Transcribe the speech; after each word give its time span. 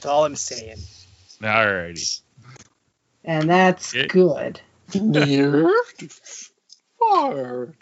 That's 0.00 0.06
all 0.06 0.24
I'm 0.24 0.34
saying. 0.34 0.78
Alrighty. 1.42 2.22
And 3.22 3.50
that's 3.50 3.92
Yeah. 3.92 4.06
good. 4.06 4.58
Near, 4.94 5.70
far, 6.98 7.74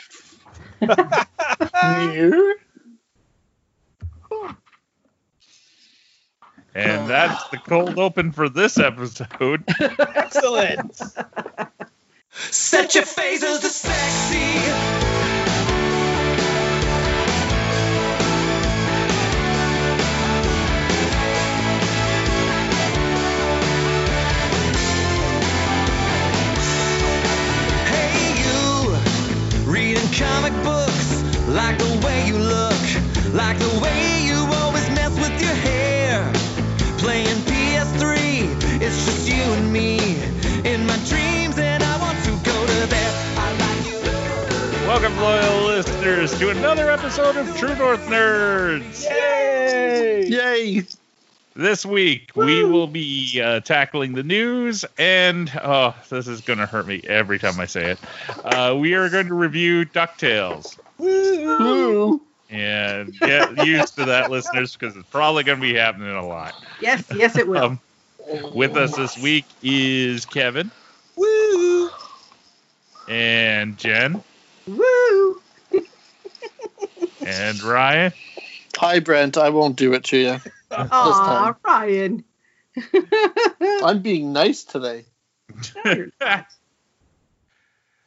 near. 1.84 2.56
And 6.74 7.08
that's 7.08 7.44
the 7.50 7.58
cold 7.58 7.98
open 7.98 8.32
for 8.32 8.48
this 8.48 8.78
episode. 8.78 9.64
Excellent. 9.80 10.96
Set 12.32 12.94
your 12.94 13.04
phasers 13.04 13.60
to 13.60 13.68
sexy. 13.68 15.27
Comic 30.18 30.52
books, 30.64 31.22
like 31.46 31.78
the 31.78 32.00
way 32.04 32.26
you 32.26 32.36
look, 32.36 32.82
like 33.34 33.56
the 33.58 33.78
way 33.80 34.24
you 34.24 34.34
always 34.34 34.88
mess 34.90 35.14
with 35.14 35.40
your 35.40 35.54
hair. 35.54 36.32
Playing 36.98 37.36
PS3, 37.46 38.82
it's 38.82 39.06
just 39.06 39.28
you 39.28 39.40
and 39.40 39.72
me 39.72 40.16
in 40.64 40.84
my 40.86 40.96
dreams, 41.06 41.56
and 41.58 41.84
I 41.84 41.98
want 42.00 42.18
to 42.24 42.30
go 42.30 42.66
to 42.66 42.86
there. 42.88 43.12
I 43.36 43.52
like 43.62 43.86
you. 43.86 44.88
Welcome, 44.88 45.16
loyal 45.18 45.66
listeners, 45.66 46.36
to 46.40 46.50
another 46.50 46.90
episode 46.90 47.36
of 47.36 47.56
True 47.56 47.76
North 47.76 48.04
Nerds. 48.08 49.04
Yay! 49.08 50.26
Yay! 50.26 50.86
This 51.58 51.84
week, 51.84 52.30
we 52.36 52.62
will 52.62 52.86
be 52.86 53.42
uh, 53.44 53.58
tackling 53.58 54.12
the 54.12 54.22
news, 54.22 54.84
and 54.96 55.50
oh, 55.60 55.92
this 56.08 56.28
is 56.28 56.40
going 56.40 56.60
to 56.60 56.66
hurt 56.66 56.86
me 56.86 57.02
every 57.02 57.40
time 57.40 57.58
I 57.58 57.66
say 57.66 57.90
it. 57.90 57.98
Uh, 58.44 58.76
we 58.78 58.94
are 58.94 59.08
going 59.08 59.26
to 59.26 59.34
review 59.34 59.84
DuckTales. 59.84 60.78
Woo! 60.98 61.58
Woo! 61.58 62.20
And 62.48 63.12
get 63.18 63.66
used 63.66 63.96
to 63.96 64.04
that, 64.04 64.30
listeners, 64.30 64.76
because 64.76 64.96
it's 64.96 65.08
probably 65.08 65.42
going 65.42 65.58
to 65.58 65.62
be 65.62 65.74
happening 65.74 66.14
a 66.14 66.24
lot. 66.24 66.54
Yes, 66.80 67.02
yes, 67.12 67.36
it 67.36 67.48
will. 67.48 67.64
Um, 67.64 67.80
with 68.54 68.76
us 68.76 68.94
this 68.94 69.18
week 69.18 69.44
is 69.60 70.26
Kevin 70.26 70.70
Woo! 71.16 71.90
and 73.08 73.76
Jen 73.76 74.22
Woo! 74.68 75.42
and 77.26 77.60
Ryan. 77.64 78.12
Hi, 78.76 79.00
Brent. 79.00 79.36
I 79.36 79.50
won't 79.50 79.74
do 79.74 79.92
it 79.94 80.04
to 80.04 80.16
you. 80.16 80.40
Aw, 80.90 81.54
Ryan. 81.64 82.24
I'm 83.82 84.02
being 84.02 84.32
nice 84.32 84.64
today. 84.64 85.04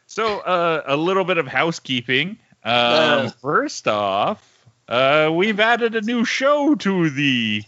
so, 0.06 0.40
uh, 0.40 0.84
a 0.86 0.96
little 0.96 1.24
bit 1.24 1.38
of 1.38 1.48
housekeeping. 1.48 2.38
Um, 2.64 2.74
Uh. 2.74 3.30
First 3.42 3.88
off, 3.88 4.48
uh, 4.88 5.32
we've 5.34 5.60
added 5.60 5.96
a 5.96 6.02
new 6.02 6.24
show 6.26 6.76
to 6.76 7.10
the 7.10 7.64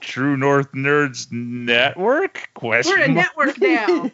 True 0.00 0.36
North 0.36 0.72
Nerds 0.72 1.30
Network. 1.30 2.50
Question 2.54 2.98
We're 2.98 3.04
a 3.04 3.08
network 3.08 3.60
now. 3.60 4.10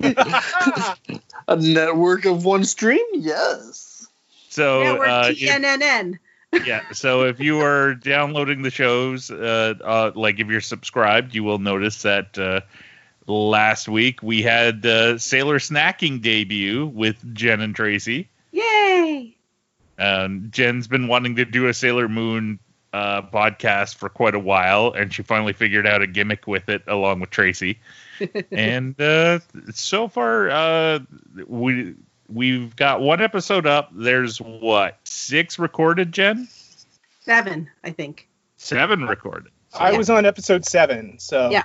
A 1.48 1.56
network 1.56 2.24
of 2.26 2.44
one 2.44 2.64
stream? 2.64 3.04
Yes. 3.14 4.06
So, 4.50 4.82
network 4.82 5.08
uh, 5.08 5.28
if- 5.30 5.38
TNNN. 5.38 6.18
Yeah. 6.64 6.82
So 6.92 7.24
if 7.24 7.40
you 7.40 7.60
are 7.60 7.94
downloading 7.94 8.62
the 8.62 8.70
shows, 8.70 9.30
uh, 9.30 9.74
uh, 9.82 10.12
like 10.14 10.38
if 10.40 10.48
you're 10.48 10.60
subscribed, 10.60 11.34
you 11.34 11.44
will 11.44 11.58
notice 11.58 12.02
that 12.02 12.36
uh, 12.38 12.60
last 13.26 13.88
week 13.88 14.22
we 14.22 14.42
had 14.42 14.84
uh, 14.84 15.18
Sailor 15.18 15.58
Snacking 15.58 16.20
debut 16.20 16.86
with 16.86 17.34
Jen 17.34 17.60
and 17.60 17.74
Tracy. 17.74 18.28
Yay! 18.52 19.36
Um, 19.98 20.48
Jen's 20.50 20.88
been 20.88 21.08
wanting 21.08 21.36
to 21.36 21.44
do 21.44 21.68
a 21.68 21.74
Sailor 21.74 22.08
Moon 22.08 22.58
uh, 22.92 23.22
podcast 23.22 23.96
for 23.96 24.08
quite 24.08 24.34
a 24.34 24.38
while, 24.38 24.92
and 24.92 25.12
she 25.12 25.22
finally 25.22 25.52
figured 25.52 25.86
out 25.86 26.02
a 26.02 26.06
gimmick 26.06 26.46
with 26.46 26.68
it 26.68 26.82
along 26.86 27.20
with 27.20 27.30
Tracy. 27.30 27.78
and 28.50 29.00
uh, 29.00 29.40
so 29.72 30.08
far, 30.08 30.50
uh, 30.50 30.98
we 31.46 31.94
we've 32.28 32.74
got 32.76 33.00
one 33.00 33.20
episode 33.20 33.66
up. 33.66 33.90
There's 33.94 34.38
what 34.38 34.98
six 35.04 35.58
recorded, 35.58 36.12
Jen? 36.12 36.48
Seven, 37.20 37.70
I 37.84 37.90
think. 37.90 38.28
Seven 38.56 39.04
recorded. 39.06 39.52
I 39.74 39.96
was 39.96 40.10
on 40.10 40.26
episode 40.26 40.64
seven, 40.66 41.18
so 41.18 41.50
Yeah. 41.50 41.64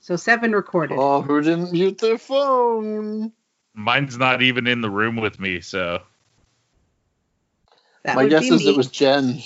So 0.00 0.16
seven 0.16 0.52
recorded. 0.52 0.98
Oh, 0.98 1.22
who 1.22 1.40
didn't 1.40 1.72
mute 1.72 1.98
their 1.98 2.18
phone? 2.18 3.32
Mine's 3.74 4.18
not 4.18 4.42
even 4.42 4.66
in 4.66 4.80
the 4.80 4.90
room 4.90 5.16
with 5.16 5.38
me, 5.38 5.60
so 5.60 6.00
that 8.02 8.16
My 8.16 8.26
guess 8.26 8.44
is 8.44 8.64
me. 8.64 8.70
it 8.70 8.76
was 8.76 8.88
Jen. 8.88 9.40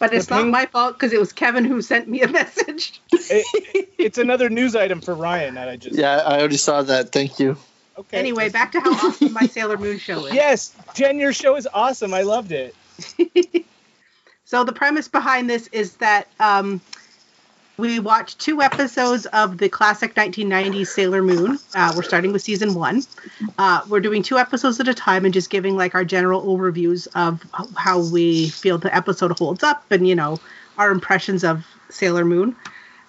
But 0.00 0.12
it's 0.12 0.26
The 0.26 0.36
not 0.36 0.48
my 0.48 0.66
fault 0.66 0.94
because 0.94 1.12
it 1.12 1.20
was 1.20 1.32
Kevin 1.32 1.64
who 1.64 1.80
sent 1.80 2.08
me 2.08 2.22
a 2.22 2.28
message. 2.40 3.00
It- 3.12 3.86
it's 3.98 4.18
another 4.18 4.48
news 4.48 4.74
item 4.74 5.00
for 5.00 5.14
Ryan 5.14 5.54
that 5.54 5.68
I 5.68 5.76
just. 5.76 5.96
Yeah, 5.96 6.16
I 6.16 6.40
already 6.40 6.56
saw 6.56 6.82
that. 6.82 7.12
Thank 7.12 7.38
you. 7.38 7.56
Okay. 7.98 8.18
Anyway, 8.18 8.48
back 8.48 8.72
to 8.72 8.80
how 8.80 8.92
awesome 8.92 9.32
my 9.34 9.46
Sailor 9.46 9.76
Moon 9.76 9.98
show 9.98 10.24
is. 10.26 10.34
Yes, 10.34 10.74
Jen, 10.94 11.18
your 11.18 11.34
show 11.34 11.54
is 11.56 11.68
awesome. 11.72 12.12
I 12.14 12.22
loved 12.22 12.50
it. 12.50 12.74
So 14.50 14.64
the 14.64 14.72
premise 14.72 15.06
behind 15.06 15.48
this 15.48 15.68
is 15.68 15.94
that 15.98 16.26
um, 16.40 16.80
we 17.80 17.98
watched 17.98 18.38
two 18.38 18.60
episodes 18.60 19.26
of 19.26 19.58
the 19.58 19.68
classic 19.68 20.14
1990s 20.14 20.88
Sailor 20.88 21.22
Moon. 21.22 21.58
Uh, 21.74 21.92
we're 21.96 22.02
starting 22.02 22.30
with 22.30 22.42
season 22.42 22.74
one. 22.74 23.02
Uh, 23.58 23.80
we're 23.88 24.00
doing 24.00 24.22
two 24.22 24.38
episodes 24.38 24.78
at 24.78 24.86
a 24.86 24.94
time 24.94 25.24
and 25.24 25.32
just 25.32 25.48
giving 25.48 25.76
like 25.76 25.94
our 25.94 26.04
general 26.04 26.42
overviews 26.42 27.08
of 27.14 27.42
how 27.76 27.98
we 28.12 28.50
feel 28.50 28.76
the 28.76 28.94
episode 28.94 29.36
holds 29.38 29.62
up 29.62 29.90
and 29.90 30.06
you 30.06 30.14
know 30.14 30.38
our 30.76 30.90
impressions 30.90 31.42
of 31.42 31.66
Sailor 31.88 32.24
Moon. 32.24 32.54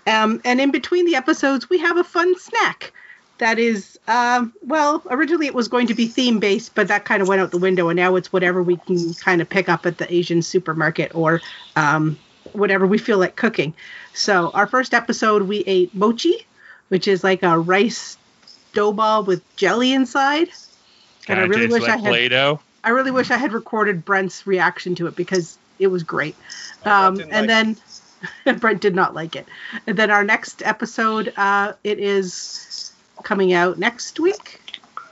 Um, 0.08 0.42
and 0.46 0.60
in 0.62 0.72
between 0.72 1.06
the 1.06 1.16
episodes, 1.16 1.70
we 1.70 1.78
have 1.80 1.98
a 1.98 2.04
fun 2.04 2.38
snack 2.40 2.94
that 3.38 3.58
is 3.60 4.00
um, 4.08 4.54
well 4.62 5.02
originally 5.10 5.48
it 5.48 5.56
was 5.56 5.68
going 5.68 5.88
to 5.88 5.96
be 5.96 6.06
theme 6.06 6.40
based 6.40 6.76
but 6.76 6.88
that 6.88 7.06
kind 7.06 7.24
of 7.24 7.28
went 7.28 7.42
out 7.42 7.50
the 7.50 7.58
window 7.58 7.90
and 7.90 7.98
now 7.98 8.16
it's 8.16 8.32
whatever 8.32 8.62
we 8.62 8.78
can 8.78 9.16
kind 9.16 9.42
of 9.42 9.50
pick 9.50 9.68
up 9.68 9.88
at 9.88 9.98
the 9.98 10.14
asian 10.14 10.44
supermarket 10.44 11.14
or 11.16 11.42
um, 11.76 12.20
whatever 12.54 12.86
we 12.88 12.98
feel 12.98 13.18
like 13.18 13.36
cooking 13.36 13.74
so 14.14 14.52
our 14.54 14.68
first 14.68 14.94
episode 14.94 15.44
we 15.44 15.60
ate 15.60 15.94
mochi 15.94 16.46
which 16.90 17.08
is 17.08 17.24
like 17.24 17.44
a 17.44 17.58
rice 17.58 18.18
dough 18.74 18.92
ball 18.92 19.24
with 19.24 19.44
jelly 19.56 19.94
inside 19.94 20.50
and 21.28 21.40
i 21.40 21.44
really 21.44 21.68
wish 21.68 21.84
like 21.84 21.92
i 21.92 21.98
had 21.98 22.10
Play-Doh. 22.10 22.60
i 22.84 22.90
really 22.90 23.12
wish 23.12 23.32
i 23.32 23.38
had 23.38 23.54
recorded 23.54 24.04
brent's 24.04 24.46
reaction 24.48 24.96
to 24.96 25.08
it 25.08 25.16
because 25.16 25.58
it 25.80 25.88
was 25.88 26.04
great 26.04 26.36
um, 26.86 27.20
and 27.20 27.48
didn't 27.48 27.48
then 27.48 27.78
Brent 28.60 28.82
did 28.82 28.96
not 28.96 29.14
like 29.14 29.36
it. 29.36 29.48
And 29.88 29.98
then 29.98 30.12
our 30.12 30.24
next 30.24 30.62
episode, 30.64 31.34
uh, 31.38 31.74
it 31.84 32.00
is 32.00 32.92
coming 33.24 33.54
out 33.54 33.78
next 33.80 34.20
week. 34.20 34.62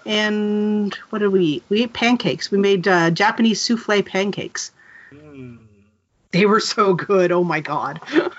And 0.06 0.94
what 1.10 1.20
did 1.20 1.30
we 1.30 1.44
eat? 1.46 1.64
We 1.70 1.84
ate 1.84 1.94
pancakes. 1.94 2.52
We 2.52 2.58
made 2.58 2.88
uh, 2.88 3.12
Japanese 3.12 3.62
souffle 3.62 4.02
pancakes. 4.02 4.72
Mm. 5.14 5.60
They 6.32 6.46
were 6.46 6.60
so 6.60 6.94
good. 6.94 7.32
Oh 7.32 7.44
my 7.44 7.60
god. 7.60 8.02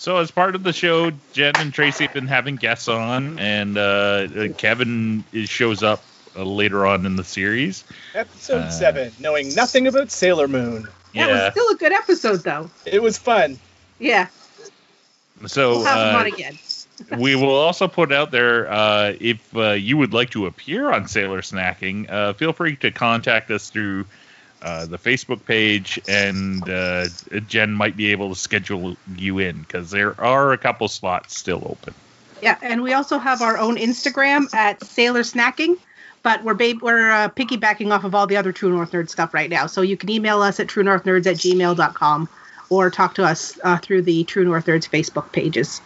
So 0.00 0.18
as 0.18 0.30
part 0.30 0.54
of 0.54 0.62
the 0.62 0.72
show, 0.72 1.10
Jen 1.32 1.54
and 1.56 1.74
Tracy 1.74 2.04
have 2.04 2.14
been 2.14 2.28
having 2.28 2.54
guests 2.54 2.86
on, 2.86 3.36
and 3.40 3.76
uh, 3.76 4.48
Kevin 4.56 5.24
shows 5.44 5.82
up 5.82 6.04
uh, 6.36 6.44
later 6.44 6.86
on 6.86 7.04
in 7.04 7.16
the 7.16 7.24
series. 7.24 7.82
Episode 8.14 8.58
Uh, 8.58 8.70
seven, 8.70 9.12
knowing 9.18 9.52
nothing 9.56 9.88
about 9.88 10.12
Sailor 10.12 10.46
Moon. 10.46 10.86
Yeah. 11.12 11.26
That 11.26 11.32
was 11.32 11.52
still 11.52 11.68
a 11.74 11.76
good 11.76 11.92
episode, 11.92 12.44
though. 12.44 12.70
It 12.86 13.02
was 13.02 13.18
fun. 13.18 13.58
Yeah, 13.98 14.28
so 15.46 15.70
we'll 15.70 15.84
have 15.84 15.98
them 15.98 16.16
uh, 16.16 16.18
on 16.20 16.26
again. 16.26 16.58
we 17.18 17.36
will 17.36 17.54
also 17.54 17.86
put 17.86 18.12
out 18.12 18.30
there 18.30 18.70
uh, 18.70 19.14
if 19.20 19.56
uh, 19.56 19.70
you 19.70 19.96
would 19.96 20.12
like 20.12 20.30
to 20.30 20.46
appear 20.46 20.90
on 20.90 21.06
Sailor 21.06 21.42
Snacking, 21.42 22.10
uh, 22.10 22.32
feel 22.32 22.52
free 22.52 22.76
to 22.76 22.90
contact 22.90 23.50
us 23.50 23.70
through 23.70 24.06
uh, 24.62 24.86
the 24.86 24.98
Facebook 24.98 25.44
page, 25.44 26.00
and 26.08 26.68
uh, 26.68 27.06
Jen 27.46 27.72
might 27.72 27.96
be 27.96 28.10
able 28.12 28.28
to 28.30 28.34
schedule 28.34 28.96
you 29.16 29.38
in 29.38 29.60
because 29.62 29.90
there 29.90 30.20
are 30.20 30.52
a 30.52 30.58
couple 30.58 30.88
slots 30.88 31.36
still 31.36 31.62
open. 31.64 31.94
Yeah, 32.42 32.56
and 32.62 32.82
we 32.82 32.92
also 32.92 33.18
have 33.18 33.42
our 33.42 33.58
own 33.58 33.76
Instagram 33.76 34.52
at 34.54 34.82
Sailor 34.84 35.22
Snacking, 35.22 35.76
but 36.22 36.42
we're 36.44 36.54
ba- 36.54 36.74
we're 36.80 37.10
uh, 37.10 37.28
piggybacking 37.30 37.92
off 37.92 38.04
of 38.04 38.14
all 38.14 38.26
the 38.26 38.36
other 38.36 38.52
True 38.52 38.70
North 38.70 38.92
Nerd 38.92 39.08
stuff 39.08 39.34
right 39.34 39.50
now. 39.50 39.66
So 39.66 39.82
you 39.82 39.96
can 39.96 40.10
email 40.10 40.42
us 40.42 40.60
at 40.60 40.66
truenorthnerds 40.68 41.26
at 41.26 41.36
gmail.com 41.36 42.28
or 42.70 42.90
talk 42.90 43.14
to 43.14 43.24
us 43.24 43.58
uh, 43.64 43.78
through 43.78 44.02
the 44.02 44.24
True 44.24 44.44
North 44.44 44.66
Nerds 44.66 44.88
Facebook 44.88 45.32
pages. 45.32 45.80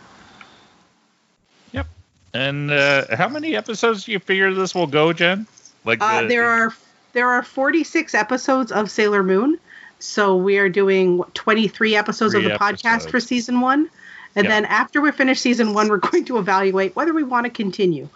Yep. 1.73 1.87
And 2.35 2.71
uh, 2.71 3.17
how 3.17 3.29
many 3.29 3.55
episodes 3.57 4.05
do 4.05 4.13
you 4.13 4.19
figure 4.19 4.53
this 4.53 4.75
will 4.75 4.87
go, 4.87 5.13
Jen? 5.13 5.47
Like 5.85 6.01
Uh, 6.03 6.23
the- 6.23 6.29
there 6.29 6.49
are 6.49 6.75
there 7.13 7.29
are 7.29 7.43
46 7.43 8.15
episodes 8.15 8.73
of 8.73 8.91
Sailor 8.91 9.23
Moon, 9.23 9.59
So 9.99 10.37
we 10.37 10.59
are 10.59 10.69
doing 10.69 11.23
23 11.35 11.95
episodes 11.95 12.35
of 12.35 12.43
Three 12.43 12.51
the 12.51 12.59
podcast 12.59 13.09
for 13.09 13.21
season 13.21 13.61
one. 13.61 13.89
And 14.35 14.45
Yeah. 14.45 14.51
then 14.51 14.65
after 14.65 15.01
we 15.01 15.13
finish 15.13 15.41
season 15.41 15.75
one, 15.75 15.89
we're 15.89 15.97
going 16.11 16.25
to 16.25 16.39
evaluate 16.39 16.97
whether 16.97 17.13
we 17.13 17.23
want 17.23 17.45
to 17.45 17.51
continue. 17.51 18.09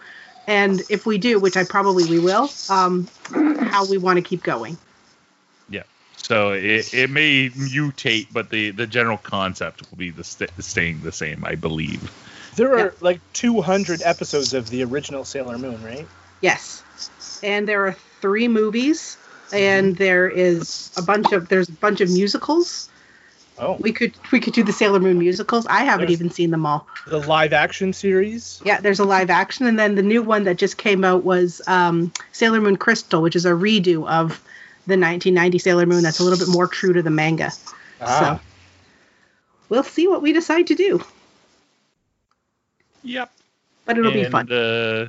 And 0.48 0.82
if 0.90 1.06
we 1.06 1.18
do, 1.18 1.38
which 1.38 1.56
I 1.56 1.64
probably 1.64 2.04
we 2.04 2.18
will, 2.18 2.50
um, 2.70 3.06
how 3.32 3.84
we 3.84 3.98
want 3.98 4.16
to 4.16 4.22
keep 4.22 4.42
going. 4.42 4.76
Yeah. 5.70 5.82
So 6.16 6.52
it, 6.52 6.92
it 6.94 7.10
may 7.10 7.50
mutate, 7.50 8.28
but 8.32 8.50
the, 8.50 8.70
the 8.70 8.86
general 8.86 9.18
concept 9.18 9.88
will 9.90 9.98
be 9.98 10.10
the 10.10 10.24
st- 10.24 10.50
staying 10.60 11.02
the 11.02 11.12
same, 11.12 11.44
I 11.44 11.54
believe. 11.54 12.12
There 12.56 12.72
are 12.72 12.78
Yeah. 12.78 12.90
like 13.00 13.20
200 13.34 14.02
episodes 14.02 14.54
of 14.54 14.70
the 14.70 14.82
original 14.84 15.24
Sailor 15.24 15.58
Moon, 15.58 15.82
right? 15.84 16.06
Yes. 16.40 16.82
And 17.42 17.68
there 17.68 17.86
are 17.86 17.96
three 18.26 18.48
movies, 18.48 19.16
and 19.52 19.94
there 19.96 20.28
is 20.28 20.90
a 20.96 21.02
bunch 21.02 21.30
of 21.32 21.48
there's 21.48 21.68
a 21.68 21.72
bunch 21.72 22.00
of 22.00 22.10
musicals. 22.10 22.88
Oh, 23.58 23.76
We 23.80 23.92
could 23.92 24.14
we 24.32 24.40
could 24.40 24.52
do 24.52 24.64
the 24.64 24.72
Sailor 24.72 24.98
Moon 25.00 25.18
musicals. 25.18 25.64
I 25.66 25.84
haven't 25.84 26.06
There's- 26.08 26.20
even 26.20 26.30
seen 26.30 26.50
them 26.50 26.66
all. 26.66 26.86
the 27.06 27.20
live 27.20 27.52
action 27.52 27.92
series. 27.92 28.60
Yeah, 28.64 28.80
there's 28.80 28.98
a 28.98 29.04
live 29.04 29.30
action, 29.30 29.66
and 29.66 29.78
then 29.78 29.94
the 29.94 30.02
new 30.02 30.22
one 30.22 30.42
that 30.44 30.56
just 30.58 30.76
came 30.76 31.04
out 31.04 31.22
was 31.24 31.62
um, 31.68 32.12
Sailor 32.32 32.60
Moon 32.60 32.76
Crystal, 32.76 33.22
which 33.22 33.36
is 33.36 33.46
a 33.46 33.52
redo 33.52 33.98
of 34.08 34.42
the 34.88 34.98
1990 34.98 35.58
Sailor 35.58 35.86
Moon. 35.86 36.02
That's 36.02 36.18
a 36.18 36.24
little 36.24 36.38
bit 36.38 36.48
more 36.52 36.66
true 36.66 36.92
to 36.94 37.02
the 37.02 37.10
manga. 37.10 37.50
Ah, 38.00 38.40
So 38.40 38.40
we'll 39.68 39.84
see 39.84 40.06
what 40.08 40.20
we 40.20 40.32
decide 40.32 40.66
to 40.66 40.74
do, 40.74 41.02
Yep. 43.04 43.30
but 43.86 43.96
it'll 43.98 44.12
be 44.12 44.24
fun. 44.24 44.50
Uh, 44.52 45.08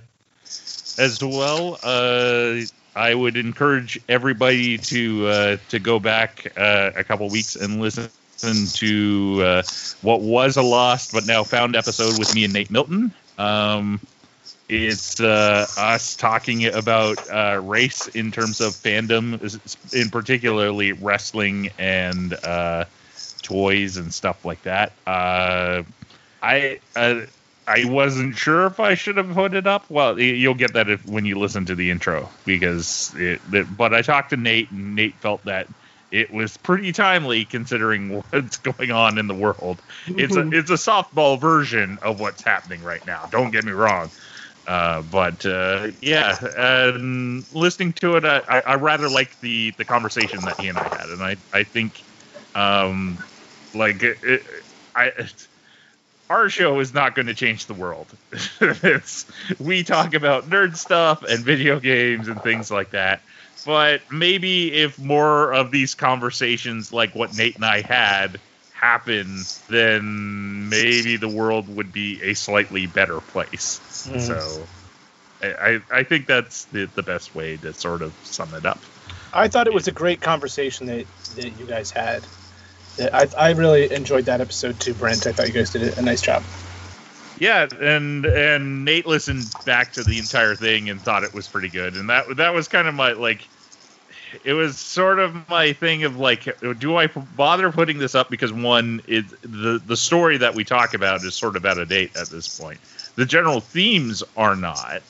as 0.99 1.21
well, 1.21 1.77
uh, 1.83 2.55
I 2.97 3.13
would 3.13 3.37
encourage 3.37 3.99
everybody 4.09 4.79
to 4.79 5.27
uh, 5.27 5.57
to 5.69 5.77
go 5.77 5.99
back 5.99 6.51
uh, 6.57 6.91
a 6.95 7.03
couple 7.03 7.29
weeks 7.29 7.55
and 7.55 7.79
listen 7.79 8.09
to 8.39 9.41
uh, 9.43 9.63
what 10.01 10.21
was 10.21 10.57
a 10.57 10.63
lost 10.63 11.13
but 11.13 11.27
now 11.27 11.43
found 11.43 11.75
episode 11.75 12.17
with 12.17 12.33
me 12.33 12.43
and 12.43 12.53
Nate 12.53 12.71
Milton. 12.71 13.13
Um, 13.37 13.99
it's 14.67 15.19
uh, 15.21 15.67
us 15.77 16.15
talking 16.15 16.65
about 16.65 17.17
uh, 17.29 17.61
race 17.63 18.07
in 18.07 18.31
terms 18.31 18.61
of 18.61 18.73
fandom, 18.73 19.93
in 19.93 20.09
particularly 20.09 20.91
wrestling 20.93 21.69
and 21.77 22.33
uh, 22.33 22.85
toys 23.43 23.97
and 23.97 24.11
stuff 24.11 24.43
like 24.43 24.63
that. 24.63 24.91
I 25.05 26.79
I 27.67 27.83
wasn't 27.85 28.35
sure 28.37 28.65
if 28.65 28.79
I 28.79 28.93
should 28.95 29.17
have 29.17 29.29
put 29.33 29.53
it 29.53 29.67
up. 29.67 29.87
Well, 29.89 30.19
you'll 30.19 30.53
get 30.55 30.73
that 30.73 30.89
if, 30.89 31.05
when 31.05 31.25
you 31.25 31.37
listen 31.37 31.65
to 31.65 31.75
the 31.75 31.91
intro 31.91 32.33
because 32.45 33.13
it, 33.17 33.41
it- 33.51 33.75
But 33.75 33.93
I 33.93 34.01
talked 34.01 34.29
to 34.31 34.37
Nate, 34.37 34.71
and 34.71 34.95
Nate 34.95 35.19
felt 35.21 35.43
that 35.45 35.67
it 36.09 36.31
was 36.31 36.55
pretty 36.55 36.93
timely 36.93 37.45
considering 37.45 38.21
what's 38.31 38.57
going 38.57 38.91
on 38.91 39.17
in 39.17 39.27
the 39.27 39.35
world. 39.35 39.83
It's 40.15 40.37
Mhm. 40.37 40.53
a 40.53 40.57
it's 40.57 40.69
a 40.71 40.75
softball 40.75 41.39
version 41.41 41.99
of 42.01 42.19
what's 42.19 42.43
happening 42.43 42.81
right 42.83 43.03
now. 43.05 43.25
Don't 43.29 43.51
get 43.51 43.65
me 43.65 43.73
wrong. 43.73 44.11
Uh, 44.67 45.01
but 45.01 45.45
uh, 45.45 45.91
yeah, 46.01 46.37
listening 47.51 47.93
to 47.93 48.15
it, 48.17 48.25
I, 48.25 48.39
I, 48.65 48.75
rather 48.75 49.09
like 49.09 49.37
the 49.41 49.73
the 49.77 49.85
conversation 49.85 50.43
that 50.45 50.59
he 50.59 50.67
and 50.67 50.77
I 50.77 50.89
had, 50.89 51.09
and 51.09 51.23
I 51.23 51.37
I 51.53 51.63
think, 51.63 52.03
um, 52.55 53.23
like 53.73 54.03
it, 54.03 54.19
I 54.95 55.11
our 56.29 56.49
show 56.49 56.79
is 56.79 56.93
not 56.93 57.15
going 57.15 57.27
to 57.27 57.33
change 57.33 57.65
the 57.65 57.73
world. 57.73 58.07
we 59.59 59.83
talk 59.83 60.13
about 60.13 60.49
nerd 60.49 60.75
stuff 60.75 61.23
and 61.23 61.39
video 61.39 61.79
games 61.79 62.27
and 62.27 62.41
things 62.41 62.69
like 62.69 62.91
that. 62.91 63.21
But 63.65 64.01
maybe 64.11 64.73
if 64.73 64.99
more 64.99 65.53
of 65.53 65.71
these 65.71 65.95
conversations, 65.95 66.93
like 66.93 67.15
what 67.15 67.37
Nate 67.37 67.55
and 67.55 67.65
I 67.65 67.81
had, 67.81 68.39
happen, 68.73 69.41
then 69.69 70.69
maybe 70.69 71.17
the 71.17 71.27
world 71.27 71.67
would 71.75 71.91
be 71.91 72.21
a 72.21 72.33
slightly 72.33 72.85
better 72.85 73.19
place. 73.19 74.07
Mm. 74.09 74.21
So 74.21 74.67
I, 75.41 75.47
I 75.47 75.81
I 75.99 76.03
think 76.03 76.27
that's 76.27 76.65
the, 76.65 76.85
the 76.85 77.03
best 77.03 77.35
way 77.35 77.57
to 77.57 77.73
sort 77.73 78.01
of 78.01 78.13
sum 78.23 78.53
it 78.53 78.65
up. 78.65 78.79
I 79.33 79.47
thought 79.47 79.67
it 79.67 79.73
was 79.73 79.87
a 79.87 79.91
great 79.91 80.21
conversation 80.21 80.87
that, 80.87 81.05
that 81.35 81.59
you 81.59 81.65
guys 81.65 81.91
had. 81.91 82.23
I, 82.99 83.27
I 83.37 83.51
really 83.51 83.91
enjoyed 83.91 84.25
that 84.25 84.41
episode 84.41 84.79
too, 84.79 84.93
Brent. 84.93 85.27
I 85.27 85.31
thought 85.31 85.47
you 85.47 85.53
guys 85.53 85.69
did 85.69 85.97
a 85.97 86.01
nice 86.01 86.21
job. 86.21 86.43
Yeah, 87.39 87.67
and 87.79 88.25
and 88.25 88.83
Nate 88.85 89.05
listened 89.05 89.45
back 89.65 89.93
to 89.93 90.03
the 90.03 90.17
entire 90.17 90.55
thing 90.55 90.89
and 90.89 90.99
thought 90.99 91.23
it 91.23 91.33
was 91.33 91.47
pretty 91.47 91.69
good, 91.69 91.95
and 91.95 92.09
that 92.09 92.37
that 92.37 92.53
was 92.53 92.67
kind 92.67 92.87
of 92.87 92.95
my 92.95 93.13
like. 93.13 93.47
It 94.43 94.53
was 94.53 94.77
sort 94.77 95.19
of 95.19 95.47
my 95.47 95.71
thing 95.71 96.03
of 96.03 96.17
like, 96.17 96.59
do 96.79 96.97
I 96.97 97.07
bother 97.07 97.71
putting 97.71 97.97
this 97.97 98.13
up 98.13 98.29
because 98.29 98.51
one, 98.51 99.01
it 99.07 99.25
the 99.41 99.81
the 99.85 99.95
story 99.95 100.37
that 100.37 100.53
we 100.53 100.65
talk 100.65 100.93
about 100.93 101.23
is 101.23 101.33
sort 101.33 101.55
of 101.55 101.65
out 101.65 101.77
of 101.77 101.87
date 101.87 102.17
at 102.17 102.27
this 102.27 102.59
point. 102.59 102.79
The 103.15 103.25
general 103.25 103.61
themes 103.61 104.23
are 104.35 104.55
not, 104.55 105.01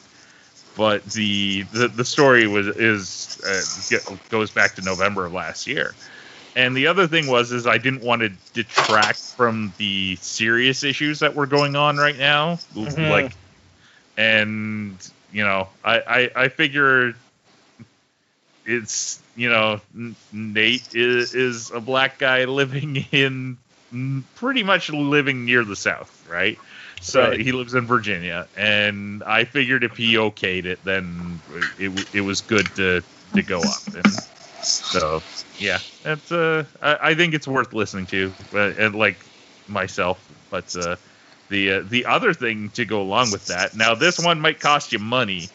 but 0.75 1.04
the 1.06 1.63
the, 1.74 1.88
the 1.88 2.06
story 2.06 2.45
was 2.45 2.68
is 2.68 3.42
uh, 3.44 4.16
goes 4.30 4.51
back 4.51 4.75
to 4.75 4.81
November 4.84 5.25
of 5.25 5.34
last 5.34 5.66
year. 5.66 5.95
And 6.57 6.75
the 6.75 6.88
other 6.88 7.07
thing 7.07 7.27
was 7.27 7.51
is 7.51 7.68
I 7.68 7.77
didn't 7.77 8.01
want 8.01 8.24
to 8.24 8.30
detract 8.54 9.19
from 9.19 9.71
the 9.77 10.18
serious 10.18 10.83
issues 10.83 11.19
that 11.19 11.36
were 11.36 11.45
going 11.45 11.75
on 11.75 11.98
right 11.98 12.18
now. 12.18 12.56
Mhm. 12.75 13.09
Like 13.09 13.31
and 14.18 14.98
you 15.31 15.44
know, 15.44 15.69
I, 15.86 16.00
I, 16.36 16.44
I 16.45 16.50
figure 16.50 17.13
it's 18.65 19.21
you 19.36 19.50
know, 19.50 19.80
N- 19.95 20.15
Nate 20.33 20.95
is, 20.95 21.36
is 21.36 21.71
a 21.71 21.80
black 21.80 22.18
guy 22.18 22.45
living 22.45 22.95
in 23.12 23.57
pretty 24.36 24.63
much 24.63 24.89
living 24.89 25.45
near 25.45 25.63
the 25.63 25.75
South, 25.75 26.27
right? 26.30 26.57
So 27.01 27.30
Right. 27.30 27.39
he 27.39 27.51
lives 27.51 27.75
in 27.75 27.86
Virginia, 27.86 28.48
and 28.57 29.24
I 29.24 29.45
figured 29.45 29.83
if 29.83 29.95
he 29.95 30.15
okayed 30.15 30.65
it, 30.65 30.83
then 30.83 31.39
it, 31.80 31.92
it, 31.92 32.07
it 32.15 32.21
was 32.21 32.42
good 32.42 32.65
to 32.77 33.03
to 33.36 33.44
go 33.44 33.68
up. 33.68 33.94
And 33.94 34.06
so 34.62 35.21
yeah, 35.59 35.80
it's 36.06 36.31
uh, 36.31 36.65
I, 36.81 36.98
I 37.01 37.15
think 37.15 37.33
it's 37.33 37.48
worth 37.48 37.74
listening 37.74 38.06
to, 38.07 38.33
but 38.51 38.77
and 38.77 38.95
like 38.95 39.25
myself, 39.68 40.19
but 40.50 40.75
uh, 40.75 40.95
the 41.50 41.71
uh, 41.74 41.83
the 41.88 42.06
other 42.06 42.33
thing 42.33 42.69
to 42.71 42.86
go 42.86 43.01
along 43.01 43.31
with 43.31 43.48
that. 43.48 43.75
Now 43.75 43.95
this 43.95 44.19
one 44.19 44.39
might 44.39 44.59
cost 44.59 44.92
you 44.92 45.00
money, 45.00 45.50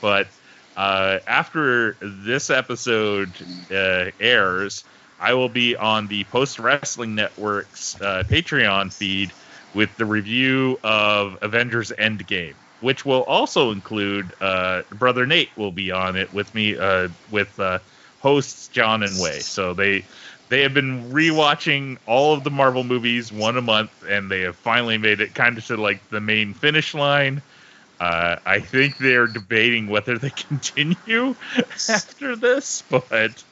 but 0.00 0.28
uh, 0.76 1.18
after 1.26 1.98
this 2.00 2.50
episode 2.50 3.36
uh, 3.70 4.10
airs, 4.20 4.84
I 5.20 5.34
will 5.34 5.48
be 5.48 5.76
on 5.76 6.08
the 6.08 6.24
Post 6.24 6.58
Wrestling 6.58 7.14
Network's 7.14 8.00
uh, 8.00 8.24
Patreon 8.26 8.92
feed 8.92 9.32
with 9.74 9.96
the 9.96 10.06
review 10.06 10.78
of 10.82 11.38
Avengers 11.42 11.92
Endgame, 11.98 12.54
which 12.80 13.04
will 13.04 13.22
also 13.24 13.70
include 13.70 14.34
uh, 14.40 14.82
brother 14.90 15.26
Nate 15.26 15.50
will 15.56 15.72
be 15.72 15.90
on 15.90 16.16
it 16.16 16.32
with 16.32 16.54
me 16.54 16.76
uh, 16.76 17.08
with 17.30 17.58
uh, 17.58 17.78
hosts 18.22 18.68
John 18.68 19.02
and 19.02 19.12
Wai. 19.18 19.40
So 19.40 19.74
they 19.74 20.04
they 20.48 20.62
have 20.62 20.74
been 20.74 21.10
rewatching 21.10 21.98
all 22.06 22.34
of 22.34 22.44
the 22.44 22.50
Marvel 22.50 22.84
movies 22.84 23.32
one 23.32 23.56
a 23.56 23.62
month, 23.62 23.90
and 24.08 24.30
they 24.30 24.42
have 24.42 24.56
finally 24.56 24.98
made 24.98 25.20
it 25.20 25.34
kind 25.34 25.58
of 25.58 25.66
to 25.66 25.76
like 25.76 26.08
the 26.10 26.20
main 26.20 26.54
finish 26.54 26.94
line. 26.94 27.42
Uh, 28.00 28.36
I 28.44 28.60
think 28.60 28.98
they're 28.98 29.26
debating 29.26 29.86
whether 29.88 30.18
they 30.18 30.30
continue 30.48 31.34
after 31.88 32.36
this, 32.36 32.82
but 32.90 33.42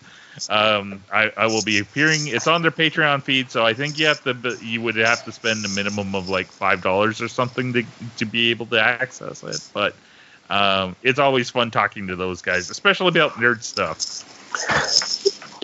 um, 0.49 1.03
I, 1.13 1.33
I 1.37 1.47
will 1.47 1.63
be 1.63 1.79
appearing. 1.79 2.27
It's 2.27 2.47
on 2.47 2.63
their 2.63 2.71
Patreon 2.71 3.23
feed, 3.23 3.51
so 3.51 3.65
I 3.65 3.75
think 3.75 3.99
you 3.99 4.07
have 4.07 4.23
to 4.25 4.59
you 4.63 4.81
would 4.83 4.97
have 4.97 5.25
to 5.25 5.33
spend 5.33 5.65
a 5.65 5.69
minimum 5.69 6.15
of 6.15 6.29
like 6.29 6.47
five 6.47 6.83
dollars 6.83 7.21
or 7.21 7.29
something 7.29 7.73
to 7.73 7.85
to 8.19 8.25
be 8.25 8.51
able 8.51 8.67
to 8.67 8.81
access 8.81 9.43
it. 9.43 9.61
But 9.73 9.95
um, 10.51 10.97
it's 11.03 11.19
always 11.19 11.49
fun 11.49 11.71
talking 11.71 12.09
to 12.09 12.17
those 12.17 12.43
guys, 12.43 12.71
especially 12.71 13.09
about 13.09 13.33
nerd 13.33 13.63
stuff. 13.63 13.99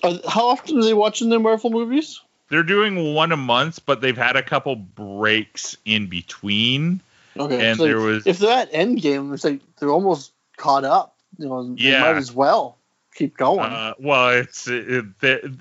Uh, 0.03 0.19
how 0.29 0.47
often 0.49 0.79
are 0.79 0.85
they 0.85 0.95
watching 0.95 1.29
their 1.29 1.41
Marvel 1.41 1.71
movies? 1.71 2.21
They're 2.49 2.63
doing 2.63 3.15
one 3.15 3.33
a 3.33 3.37
month, 3.37 3.85
but 3.87 4.01
they've 4.01 4.17
had 4.17 4.37
a 4.37 4.43
couple 4.43 4.77
breaks 4.77 5.77
in 5.85 6.07
between. 6.07 7.01
Okay, 7.37 7.67
And 7.67 7.77
so 7.79 7.85
there 7.85 7.99
was- 7.99 8.27
if 8.27 8.39
they're 8.39 8.57
at 8.59 8.73
Endgame, 8.73 9.35
it's 9.35 9.45
like 9.45 9.61
they're 9.79 9.91
almost 9.91 10.33
caught 10.57 10.85
up. 10.85 11.17
You 11.39 11.49
know, 11.49 11.75
they 11.75 11.83
Yeah. 11.91 12.01
might 12.01 12.17
as 12.17 12.33
well 12.33 12.79
keep 13.15 13.37
going. 13.37 13.61
Uh, 13.61 13.95
well, 13.99 14.29
it's 14.31 14.69
it, 14.69 15.05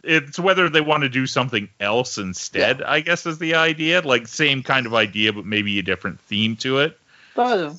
it's 0.03 0.37
whether 0.39 0.69
they 0.69 0.81
want 0.81 1.03
to 1.03 1.09
do 1.09 1.25
something 1.25 1.67
else 1.79 2.17
instead. 2.17 2.81
I 2.81 2.99
guess 3.01 3.25
is 3.25 3.39
the 3.39 3.55
idea. 3.55 4.01
Like 4.01 4.27
same 4.27 4.61
kind 4.63 4.85
of 4.85 4.93
idea, 4.93 5.33
but 5.33 5.45
maybe 5.45 5.79
a 5.79 5.83
different 5.83 6.19
theme 6.21 6.55
to 6.57 6.79
it. 6.79 6.97
but 7.35 7.59
uh, 7.59 7.73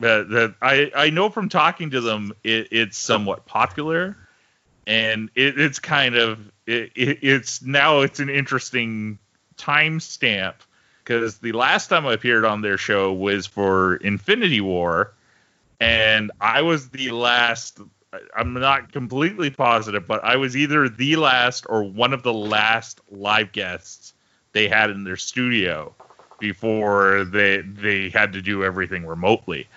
That 0.00 0.28
that 0.30 0.54
I 0.60 0.92
I 0.94 1.10
know 1.10 1.30
from 1.30 1.48
talking 1.48 1.90
to 1.90 2.00
them, 2.00 2.32
it, 2.44 2.68
it's 2.70 2.98
somewhat 2.98 3.46
popular, 3.46 4.16
and 4.86 5.30
it, 5.34 5.58
it's 5.58 5.78
kind 5.78 6.16
of 6.16 6.50
it, 6.66 6.92
it, 6.94 7.18
it's 7.22 7.62
now 7.62 8.00
it's 8.00 8.20
an 8.20 8.28
interesting 8.28 9.18
timestamp 9.56 10.54
because 11.04 11.38
the 11.38 11.52
last 11.52 11.88
time 11.88 12.06
I 12.06 12.14
appeared 12.14 12.44
on 12.44 12.62
their 12.62 12.78
show 12.78 13.12
was 13.12 13.46
for 13.46 13.96
Infinity 13.96 14.60
War, 14.60 15.12
and 15.80 16.30
I 16.40 16.62
was 16.62 16.90
the 16.90 17.10
last 17.10 17.80
I'm 18.36 18.52
not 18.54 18.92
completely 18.92 19.50
positive, 19.50 20.06
but 20.06 20.22
I 20.22 20.36
was 20.36 20.56
either 20.56 20.88
the 20.88 21.16
last 21.16 21.66
or 21.68 21.82
one 21.82 22.12
of 22.12 22.22
the 22.22 22.32
last 22.32 23.00
live 23.10 23.52
guests 23.52 24.12
they 24.52 24.68
had 24.68 24.90
in 24.90 25.04
their 25.04 25.16
studio 25.16 25.94
before 26.38 27.24
they 27.24 27.62
they 27.62 28.10
had 28.10 28.32
to 28.34 28.42
do 28.42 28.64
everything 28.64 29.06
remotely. 29.06 29.68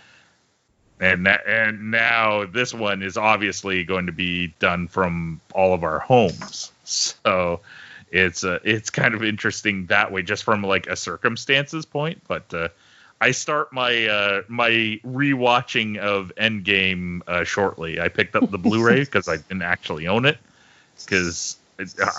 And 1.00 1.25
that, 1.25 1.46
and 1.46 1.92
now 1.92 2.46
this 2.46 2.74
one 2.74 3.04
is 3.04 3.18
obviously 3.18 3.84
going 3.84 4.06
to 4.06 4.14
be 4.14 4.54
done 4.60 4.88
from 4.88 5.42
all 5.54 5.74
of 5.74 5.84
our 5.84 6.00
homes. 6.00 6.72
So 6.86 7.60
it's 8.12 8.44
uh, 8.44 8.60
it's 8.64 8.90
kind 8.90 9.14
of 9.14 9.24
interesting 9.24 9.88
that 9.88 10.12
way, 10.12 10.22
just 10.22 10.44
from 10.44 10.64
like 10.64 10.88
a 10.88 10.96
circumstances 10.96 11.86
point. 11.86 12.22
But 12.28 12.54
uh, 12.54 12.70
I 13.20 13.32
start 13.32 13.74
my 13.74 14.06
uh, 14.06 14.42
my 14.48 14.70
rewatching 15.06 15.98
of 15.98 16.32
Endgame 16.38 17.22
uh, 17.28 17.44
shortly. 17.44 18.00
I 18.00 18.08
picked 18.08 18.36
up 18.36 18.50
the 18.50 18.58
Blu-ray 18.58 19.00
because 19.06 19.28
I 19.28 19.38
didn't 19.38 19.64
actually 19.64 20.08
own 20.08 20.25
it 20.25 20.38
because 21.04 21.58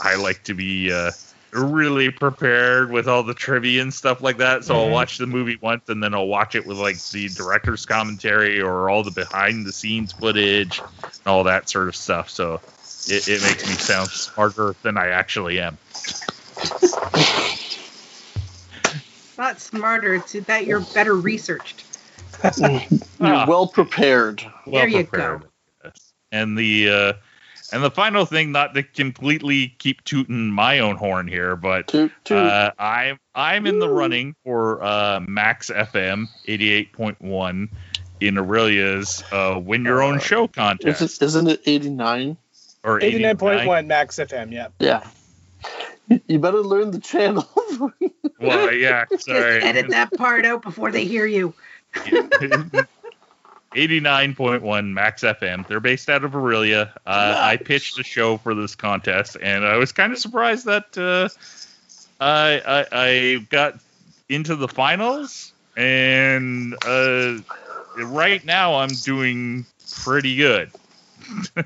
I 0.05 0.17
like 0.17 0.43
to 0.45 0.55
be 0.55 0.93
uh, 0.93 1.13
really 1.57 2.11
prepared 2.11 2.91
with 2.91 3.09
all 3.09 3.23
the 3.23 3.35
trivia 3.35 3.83
and 3.83 3.93
stuff 3.93 4.23
like 4.23 4.39
that. 4.39 4.65
So 4.65 4.75
I'll 4.77 4.89
Mhm. 4.89 4.93
watch 4.93 5.19
the 5.19 5.27
movie 5.27 5.59
once 5.61 5.89
and 5.89 6.03
then 6.03 6.15
I'll 6.15 6.27
watch 6.27 6.55
it 6.55 6.67
with 6.67 6.79
like 6.79 6.97
the 7.13 7.29
director's 7.29 7.87
commentary 7.87 8.61
or 8.61 8.91
all 8.91 9.03
the 9.03 9.11
behind 9.11 9.67
the 9.67 9.73
scenes 9.73 10.13
footage 10.13 10.81
and 10.81 11.27
all 11.27 11.45
that 11.45 11.69
sort 11.69 11.89
of 11.89 11.97
stuff. 11.97 12.31
So 12.31 12.61
it, 13.09 13.29
it 13.29 13.43
makes 13.43 13.67
me 13.67 13.75
sound 13.75 14.09
smarter 14.09 14.75
than 14.83 14.99
I 14.99 15.09
actually 15.09 15.61
am. 15.61 15.79
Not 19.39 19.61
smarter. 19.61 20.15
It's 20.15 20.33
that 20.33 20.67
you're 20.67 20.81
better 20.81 21.15
researched. 21.15 21.85
You're 22.59 22.81
Ah. 23.21 23.47
well 23.47 23.67
prepared. 23.67 24.45
There 24.67 24.87
you 24.87 25.05
prepared, 25.05 25.45
yes. 25.85 26.13
And 26.33 26.57
the 26.57 26.91
uh, 26.91 27.13
and 27.73 27.83
the 27.83 27.91
final 27.91 28.25
thing, 28.25 28.53
not 28.53 28.75
to 28.75 28.83
completely 28.83 29.69
keep 29.79 30.05
tooting 30.05 30.51
my 30.51 30.79
own 30.79 30.97
horn 30.97 31.29
here, 31.29 31.57
but 31.57 31.89
Toot, 31.89 32.13
toot. 32.25 32.39
Uh, 32.39 32.73
I'm 32.79 33.19
I'm 33.35 33.67
in 33.67 33.79
the 33.79 33.89
running 33.89 34.35
for 34.45 34.83
uh, 34.83 35.21
Max 35.27 35.71
FM 35.71 36.27
88.1 36.47 37.69
in 38.21 38.35
Orillia's 38.39 39.23
uh, 39.31 39.61
Win 39.63 39.85
Your 39.85 40.03
Own 40.03 40.21
Show 40.21 40.49
contest. 40.49 41.03
Is 41.03 41.17
it, 41.17 41.25
isn't 41.25 41.49
it 41.49 41.63
89? 41.67 42.37
or 42.87 43.01
89.1 43.01 43.87
Max 43.87 44.17
FM, 44.17 44.53
yeah. 44.53 44.69
Yeah. 44.79 45.07
You 46.29 46.39
better 46.39 46.61
learn 46.61 46.93
the 46.93 47.01
channel. 47.01 47.47
Well, 48.39 48.71
yeah, 48.71 49.07
sorry. 49.19 49.61
Just 49.61 49.67
edit 49.67 49.91
that 49.93 50.13
part 50.13 50.45
out 50.45 50.61
before 50.61 50.93
they 50.93 51.07
hear 51.07 51.25
you. 51.25 51.55
89.1 53.77 54.93
Max 54.93 55.23
FM. 55.23 55.67
They're 55.67 55.81
based 55.81 56.09
out 56.09 56.25
of 56.25 56.33
Orillia. 56.33 56.91
Uh, 57.07 57.35
I 57.39 57.57
pitched 57.57 57.99
a 57.99 58.03
show 58.03 58.39
for 58.39 58.55
this 58.55 58.75
contest, 58.75 59.37
and 59.41 59.65
I 59.65 59.77
was 59.77 59.93
kind 59.93 60.13
of 60.13 60.19
surprised 60.19 60.65
that 60.65 60.97
uh, 60.97 61.29
I, 62.21 62.61
I 62.67 62.87
I 62.93 63.47
got 63.51 63.79
into 64.29 64.57
the 64.57 64.69
finals. 64.69 65.53
And 65.77 66.75
uh, 66.87 67.39
right 67.99 68.43
now, 68.45 68.77
I'm 68.77 68.89
doing 68.89 69.67
pretty 70.03 70.37
good. 70.37 70.71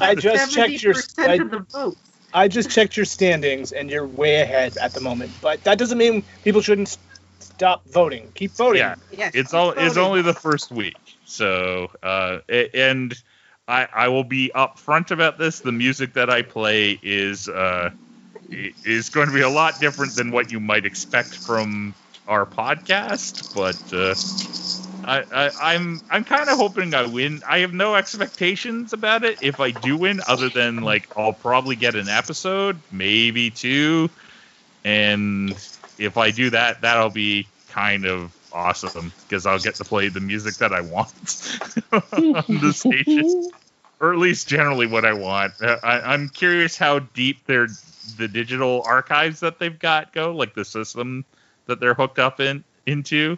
I 0.00 0.14
just 0.14 0.54
checked 0.54 0.82
your 0.82 0.94
I, 1.18 1.38
the 1.38 1.66
votes. 1.72 1.98
I 2.32 2.48
just 2.48 2.70
checked 2.70 2.96
your 2.96 3.06
standings 3.06 3.72
and 3.72 3.90
you're 3.90 4.06
way 4.06 4.42
ahead 4.42 4.76
at 4.76 4.92
the 4.92 5.00
moment. 5.00 5.32
But 5.40 5.64
that 5.64 5.78
doesn't 5.78 5.96
mean 5.96 6.22
people 6.44 6.60
shouldn't 6.60 6.88
s- 6.88 6.98
stop 7.56 7.82
voting. 7.88 8.30
Keep 8.34 8.56
voting. 8.56 8.80
Yeah. 8.80 8.94
Yes. 9.10 9.34
it's 9.34 9.54
all 9.54 9.72
keep 9.72 9.82
it's 9.82 9.96
only 9.96 10.22
the 10.22 10.34
first 10.34 10.70
week 10.70 11.18
so 11.24 11.88
uh 12.02 12.38
and 12.48 13.14
i 13.66 13.88
i 13.94 14.08
will 14.08 14.24
be 14.24 14.50
upfront 14.54 15.10
about 15.10 15.38
this 15.38 15.60
the 15.60 15.72
music 15.72 16.14
that 16.14 16.28
i 16.30 16.42
play 16.42 16.98
is 17.02 17.48
uh 17.48 17.90
is 18.48 19.08
going 19.08 19.26
to 19.28 19.34
be 19.34 19.40
a 19.40 19.48
lot 19.48 19.80
different 19.80 20.14
than 20.16 20.30
what 20.30 20.50
you 20.52 20.60
might 20.60 20.84
expect 20.84 21.34
from 21.36 21.94
our 22.26 22.46
podcast 22.46 23.44
but 23.54 23.80
uh 23.92 24.14
I, 25.04 25.24
I, 25.32 25.50
I'm 25.74 26.02
I'm 26.10 26.24
kind 26.24 26.48
of 26.50 26.56
hoping 26.56 26.92
I 26.94 27.06
win. 27.06 27.42
I 27.48 27.58
have 27.58 27.72
no 27.72 27.94
expectations 27.94 28.92
about 28.92 29.24
it. 29.24 29.38
If 29.40 29.60
I 29.60 29.70
do 29.70 29.96
win, 29.96 30.20
other 30.26 30.50
than 30.50 30.82
like 30.82 31.08
I'll 31.16 31.32
probably 31.32 31.76
get 31.76 31.94
an 31.94 32.08
episode, 32.08 32.82
maybe 32.90 33.50
two, 33.52 34.10
and 34.84 35.54
if 35.98 36.16
I 36.16 36.30
do 36.30 36.50
that, 36.50 36.80
that'll 36.82 37.10
be 37.10 37.46
kind 37.68 38.04
of 38.06 38.34
awesome 38.52 39.12
because 39.28 39.46
I'll 39.46 39.58
get 39.58 39.74
to 39.76 39.84
play 39.84 40.08
the 40.08 40.20
music 40.20 40.54
that 40.56 40.72
I 40.72 40.80
want 40.80 41.12
on 41.92 42.60
the 42.60 42.72
station, 42.72 43.50
or 44.00 44.12
at 44.12 44.18
least 44.18 44.48
generally 44.48 44.86
what 44.86 45.04
I 45.04 45.12
want. 45.12 45.52
Uh, 45.60 45.76
I, 45.82 46.00
I'm 46.12 46.28
curious 46.28 46.76
how 46.76 47.00
deep 47.00 47.44
their 47.46 47.68
the 48.18 48.28
digital 48.28 48.82
archives 48.86 49.40
that 49.40 49.58
they've 49.58 49.78
got 49.78 50.12
go, 50.12 50.32
like 50.34 50.54
the 50.54 50.64
system 50.64 51.24
that 51.66 51.80
they're 51.80 51.94
hooked 51.94 52.18
up 52.18 52.40
in 52.40 52.64
into. 52.86 53.36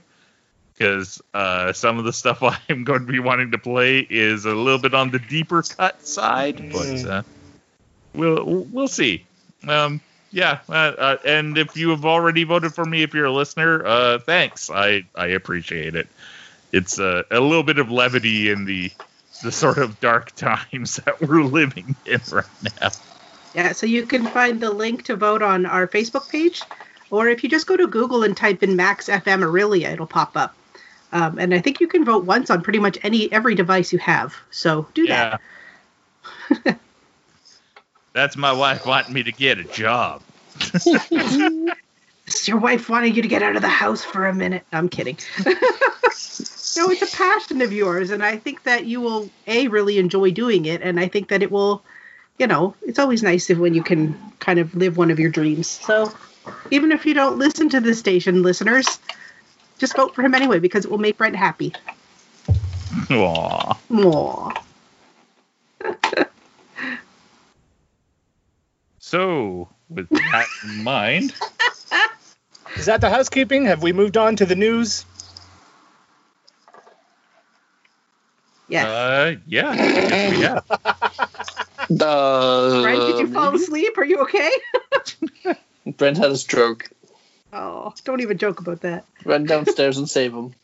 Because 0.76 1.20
uh, 1.34 1.72
some 1.72 1.98
of 1.98 2.04
the 2.04 2.12
stuff 2.12 2.40
I'm 2.68 2.84
going 2.84 3.04
to 3.06 3.12
be 3.12 3.18
wanting 3.18 3.50
to 3.50 3.58
play 3.58 4.06
is 4.08 4.44
a 4.44 4.54
little 4.54 4.78
bit 4.78 4.94
on 4.94 5.10
the 5.10 5.18
deeper 5.18 5.62
cut 5.62 6.00
side, 6.06 6.70
but 6.70 6.86
Mm. 6.86 7.08
uh, 7.08 7.22
we'll 8.14 8.44
we'll 8.70 8.88
see. 8.88 9.24
Um, 9.66 10.00
yeah, 10.30 10.60
uh, 10.68 10.72
uh, 10.72 11.16
and 11.24 11.56
if 11.56 11.76
you 11.76 11.90
have 11.90 12.04
already 12.04 12.44
voted 12.44 12.74
for 12.74 12.84
me, 12.84 13.02
if 13.02 13.14
you're 13.14 13.26
a 13.26 13.32
listener, 13.32 13.84
uh, 13.84 14.18
thanks. 14.18 14.70
I 14.70 15.04
I 15.14 15.28
appreciate 15.28 15.94
it. 15.94 16.08
It's 16.72 16.98
uh, 16.98 17.22
a 17.30 17.40
little 17.40 17.62
bit 17.62 17.78
of 17.78 17.90
levity 17.90 18.50
in 18.50 18.64
the 18.64 18.90
the 19.42 19.52
sort 19.52 19.78
of 19.78 20.00
dark 20.00 20.32
times 20.36 20.96
that 20.96 21.20
we're 21.20 21.44
living 21.44 21.96
in 22.04 22.20
right 22.30 22.44
now. 22.80 22.90
Yeah, 23.54 23.72
so 23.72 23.86
you 23.86 24.04
can 24.04 24.26
find 24.26 24.60
the 24.60 24.70
link 24.70 25.04
to 25.04 25.16
vote 25.16 25.42
on 25.42 25.64
our 25.64 25.86
Facebook 25.86 26.28
page, 26.30 26.62
or 27.10 27.28
if 27.28 27.42
you 27.42 27.48
just 27.48 27.66
go 27.66 27.76
to 27.76 27.86
Google 27.86 28.22
and 28.22 28.36
type 28.36 28.62
in 28.62 28.76
Max 28.76 29.08
FM 29.08 29.42
Orillia, 29.42 29.92
it'll 29.92 30.06
pop 30.06 30.36
up. 30.36 30.54
Um, 31.10 31.38
and 31.38 31.54
I 31.54 31.60
think 31.60 31.80
you 31.80 31.88
can 31.88 32.04
vote 32.04 32.24
once 32.24 32.50
on 32.50 32.60
pretty 32.60 32.78
much 32.78 32.98
any 33.02 33.32
every 33.32 33.54
device 33.54 33.92
you 33.94 33.98
have. 33.98 34.34
So 34.50 34.86
do 34.92 35.06
that. 35.06 35.40
That's 38.18 38.36
my 38.36 38.50
wife 38.50 38.84
wanting 38.84 39.14
me 39.14 39.22
to 39.22 39.30
get 39.30 39.58
a 39.58 39.64
job. 39.64 40.22
Is 41.12 42.48
your 42.48 42.58
wife 42.58 42.88
wanting 42.88 43.14
you 43.14 43.22
to 43.22 43.28
get 43.28 43.44
out 43.44 43.54
of 43.54 43.62
the 43.62 43.68
house 43.68 44.02
for 44.02 44.26
a 44.26 44.34
minute. 44.34 44.64
I'm 44.72 44.88
kidding. 44.88 45.16
no, 45.46 45.54
it's 46.90 47.00
a 47.00 47.16
passion 47.16 47.62
of 47.62 47.72
yours, 47.72 48.10
and 48.10 48.24
I 48.24 48.36
think 48.36 48.64
that 48.64 48.86
you 48.86 49.00
will 49.00 49.30
a 49.46 49.68
really 49.68 49.98
enjoy 49.98 50.32
doing 50.32 50.64
it, 50.64 50.82
and 50.82 50.98
I 50.98 51.06
think 51.06 51.28
that 51.28 51.44
it 51.44 51.52
will, 51.52 51.84
you 52.40 52.48
know, 52.48 52.74
it's 52.82 52.98
always 52.98 53.22
nice 53.22 53.50
if 53.50 53.58
when 53.58 53.72
you 53.72 53.84
can 53.84 54.18
kind 54.40 54.58
of 54.58 54.74
live 54.74 54.96
one 54.96 55.12
of 55.12 55.20
your 55.20 55.30
dreams. 55.30 55.68
So 55.68 56.12
even 56.72 56.90
if 56.90 57.06
you 57.06 57.14
don't 57.14 57.38
listen 57.38 57.68
to 57.68 57.80
the 57.80 57.94
station, 57.94 58.42
listeners, 58.42 58.98
just 59.78 59.94
vote 59.94 60.16
for 60.16 60.22
him 60.22 60.34
anyway 60.34 60.58
because 60.58 60.84
it 60.84 60.90
will 60.90 60.98
make 60.98 61.18
Brent 61.18 61.36
happy. 61.36 61.72
Aw. 63.10 63.78
Aww. 63.92 64.64
So, 69.08 69.70
with 69.88 70.10
that 70.10 70.46
in 70.64 70.84
mind, 70.84 71.32
Is 72.76 72.84
that 72.84 73.00
the 73.00 73.08
housekeeping? 73.08 73.64
Have 73.64 73.82
we 73.82 73.94
moved 73.94 74.18
on 74.18 74.36
to 74.36 74.44
the 74.44 74.54
news? 74.54 75.06
Yes. 78.68 78.84
uh, 78.84 79.36
yeah, 79.46 79.72
yes, 79.72 80.36
we 80.36 80.42
have. 80.42 80.64
Uh, 82.02 82.82
Brent, 82.82 83.06
did 83.06 83.18
you 83.18 83.32
fall 83.32 83.54
asleep? 83.54 83.96
Are 83.96 84.04
you 84.04 84.18
okay? 84.18 84.50
Brent 85.96 86.18
had 86.18 86.30
a 86.30 86.36
stroke. 86.36 86.90
Oh, 87.50 87.94
don't 88.04 88.20
even 88.20 88.36
joke 88.36 88.60
about 88.60 88.82
that. 88.82 89.06
Run 89.24 89.44
downstairs 89.44 89.96
and 89.96 90.06
save 90.06 90.34
him. 90.34 90.54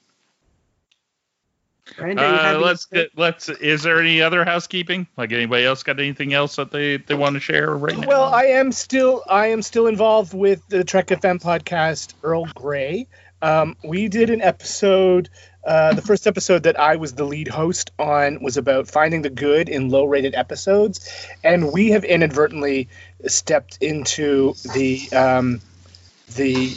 Brent, 1.97 2.19
are 2.19 2.57
Uh, 2.57 2.59
let's 2.59 2.87
fit? 2.87 3.11
get, 3.15 3.19
let's. 3.19 3.49
Is 3.49 3.83
there 3.83 4.01
any 4.01 4.23
other 4.23 4.45
housekeeping? 4.45 5.07
Like 5.17 5.33
anybody 5.33 5.65
else 5.65 5.83
got 5.83 6.01
anything 6.01 6.33
else 6.33 6.57
that 6.57 6.71
they 6.71 6.97
they 6.97 7.15
want 7.15 7.35
to 7.35 7.41
share 7.41 7.71
right 7.77 7.97
now? 7.97 8.09
Well, 8.09 8.25
I 8.25 8.47
am 8.47 8.73
still 8.73 9.23
I 9.29 9.49
am 9.49 9.63
still 9.63 9.87
involved 9.87 10.33
with 10.33 10.67
the 10.69 10.85
Trek 10.85 11.09
FM 11.09 11.43
podcast 11.43 12.15
Earl 12.23 12.47
Grey. 12.55 13.07
Um, 13.43 13.77
we 13.85 14.09
did 14.09 14.31
an 14.31 14.41
episode. 14.41 15.29
Uh, 15.67 15.95
the 15.95 16.03
first 16.03 16.27
episode 16.27 16.65
that 16.65 16.79
I 16.79 16.97
was 16.97 17.15
the 17.15 17.25
lead 17.25 17.49
host 17.49 17.91
on 17.99 18.43
was 18.43 18.57
about 18.59 18.87
finding 18.89 19.23
the 19.23 19.31
good 19.31 19.71
in 19.71 19.89
low-rated 19.89 20.35
episodes, 20.35 21.11
and 21.43 21.73
we 21.73 21.91
have 21.91 22.05
inadvertently 22.05 22.89
stepped 23.27 23.79
into 23.81 24.55
the 24.75 25.09
um, 25.13 25.61
the 26.35 26.69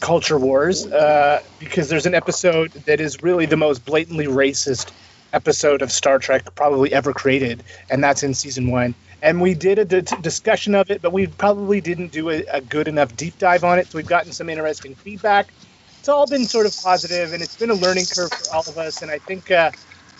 culture 0.00 0.38
wars 0.38 0.86
uh, 0.86 1.40
because 1.58 1.88
there's 1.88 2.06
an 2.06 2.14
episode 2.14 2.72
that 2.86 3.00
is 3.00 3.22
really 3.22 3.46
the 3.46 3.56
most 3.56 3.84
blatantly 3.84 4.26
racist 4.26 4.92
episode 5.32 5.82
of 5.82 5.90
Star 5.90 6.18
Trek 6.18 6.54
probably 6.54 6.92
ever 6.92 7.12
created, 7.12 7.62
and 7.90 8.02
that's 8.02 8.22
in 8.22 8.34
season 8.34 8.70
one. 8.70 8.94
And 9.22 9.40
we 9.40 9.54
did 9.54 9.78
a 9.78 9.84
d- 9.84 10.02
discussion 10.20 10.74
of 10.74 10.90
it, 10.90 11.02
but 11.02 11.12
we 11.12 11.26
probably 11.26 11.80
didn't 11.80 12.12
do 12.12 12.30
a, 12.30 12.44
a 12.52 12.60
good 12.60 12.88
enough 12.88 13.16
deep 13.16 13.38
dive 13.38 13.64
on 13.64 13.78
it. 13.78 13.90
So 13.90 13.98
we've 13.98 14.06
gotten 14.06 14.32
some 14.32 14.48
interesting 14.48 14.94
feedback. 14.94 15.52
It's 15.98 16.08
all 16.08 16.26
been 16.26 16.44
sort 16.44 16.66
of 16.66 16.76
positive, 16.82 17.32
and 17.32 17.42
it's 17.42 17.56
been 17.56 17.70
a 17.70 17.74
learning 17.74 18.04
curve 18.14 18.30
for 18.30 18.54
all 18.54 18.64
of 18.66 18.78
us. 18.78 19.02
And 19.02 19.10
I 19.10 19.18
think 19.18 19.50
uh, 19.50 19.70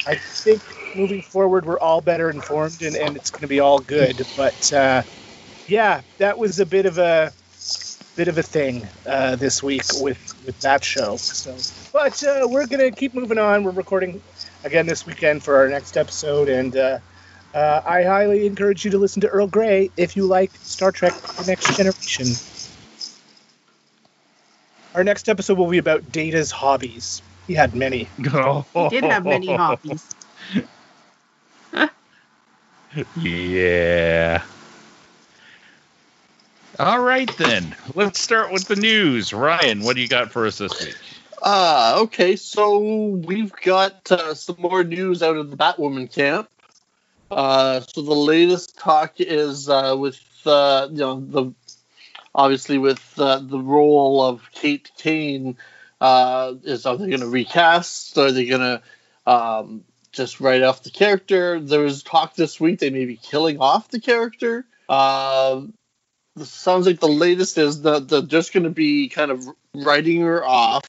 I 0.06 0.16
think 0.16 0.62
moving 0.94 1.22
forward, 1.22 1.64
we're 1.64 1.78
all 1.78 2.00
better 2.00 2.30
informed, 2.30 2.82
and, 2.82 2.96
and 2.96 3.16
it's 3.16 3.30
going 3.30 3.42
to 3.42 3.48
be 3.48 3.60
all 3.60 3.78
good. 3.78 4.26
But 4.34 4.72
uh, 4.72 5.02
yeah, 5.66 6.02
that 6.18 6.38
was 6.38 6.58
a 6.60 6.66
bit 6.66 6.86
of 6.86 6.98
a 6.98 7.32
bit 8.16 8.28
of 8.28 8.38
a 8.38 8.42
thing 8.42 8.86
uh, 9.06 9.36
this 9.36 9.62
week 9.62 9.84
with 10.00 10.18
with 10.46 10.58
that 10.60 10.84
show. 10.84 11.16
So, 11.16 11.56
but 11.92 12.22
uh, 12.24 12.46
we're 12.48 12.66
going 12.66 12.80
to 12.80 12.90
keep 12.90 13.14
moving 13.14 13.38
on. 13.38 13.64
We're 13.64 13.72
recording 13.72 14.22
again 14.64 14.86
this 14.86 15.06
weekend 15.06 15.42
for 15.42 15.56
our 15.56 15.68
next 15.68 15.96
episode, 15.96 16.48
and 16.48 16.76
uh, 16.76 16.98
uh, 17.54 17.82
I 17.84 18.02
highly 18.02 18.46
encourage 18.46 18.84
you 18.84 18.90
to 18.92 18.98
listen 18.98 19.20
to 19.22 19.28
Earl 19.28 19.46
Grey 19.46 19.90
if 19.96 20.16
you 20.16 20.26
like 20.26 20.50
Star 20.56 20.92
Trek: 20.92 21.14
The 21.14 21.44
Next 21.46 21.76
Generation. 21.76 22.26
Our 24.94 25.02
next 25.02 25.28
episode 25.28 25.58
will 25.58 25.70
be 25.70 25.78
about 25.78 26.12
Data's 26.12 26.52
hobbies. 26.52 27.20
He 27.46 27.54
had 27.54 27.74
many. 27.74 28.08
He 28.74 28.88
did 28.88 29.04
have 29.04 29.24
many 29.24 29.52
hobbies. 29.54 30.04
Yeah. 33.16 34.44
All 36.78 37.00
right 37.00 37.30
then. 37.36 37.76
Let's 37.94 38.18
start 38.18 38.50
with 38.50 38.66
the 38.66 38.74
news. 38.74 39.32
Ryan, 39.32 39.84
what 39.84 39.94
do 39.94 40.02
you 40.02 40.08
got 40.08 40.32
for 40.32 40.44
us 40.46 40.58
this 40.58 40.84
week? 40.84 40.96
Ah, 41.40 41.98
okay. 42.00 42.34
So 42.34 43.10
we've 43.10 43.52
got 43.62 44.10
uh, 44.10 44.34
some 44.34 44.56
more 44.58 44.82
news 44.82 45.22
out 45.22 45.36
of 45.36 45.50
the 45.50 45.56
Batwoman 45.56 46.12
camp. 46.12 46.48
Uh, 47.30 47.80
so 47.80 48.02
the 48.02 48.14
latest 48.14 48.76
talk 48.76 49.14
is 49.18 49.68
uh, 49.68 49.94
with 49.96 50.20
uh, 50.46 50.88
you 50.90 50.98
know 50.98 51.20
the 51.20 51.52
obviously 52.34 52.78
with 52.78 53.02
uh, 53.18 53.38
the 53.38 53.58
role 53.58 54.22
of 54.22 54.42
Kate 54.52 54.90
Kane. 54.98 55.56
Uh, 56.00 56.54
is 56.64 56.86
are 56.86 56.96
they 56.96 57.06
going 57.06 57.20
to 57.20 57.28
recast? 57.28 58.18
Are 58.18 58.32
they 58.32 58.46
going 58.46 58.60
to 58.60 58.82
um, 59.30 59.84
just 60.10 60.40
write 60.40 60.62
off 60.62 60.82
the 60.82 60.90
character? 60.90 61.60
There 61.60 61.82
was 61.82 62.02
talk 62.02 62.34
this 62.34 62.58
week 62.58 62.80
they 62.80 62.90
may 62.90 63.04
be 63.04 63.16
killing 63.16 63.60
off 63.60 63.88
the 63.90 64.00
character. 64.00 64.66
Uh, 64.88 65.62
sounds 66.42 66.86
like 66.86 67.00
the 67.00 67.08
latest 67.08 67.58
is 67.58 67.82
that 67.82 68.08
they're 68.08 68.22
just 68.22 68.52
going 68.52 68.64
to 68.64 68.70
be 68.70 69.08
kind 69.08 69.30
of 69.30 69.46
writing 69.74 70.22
her 70.22 70.44
off. 70.44 70.84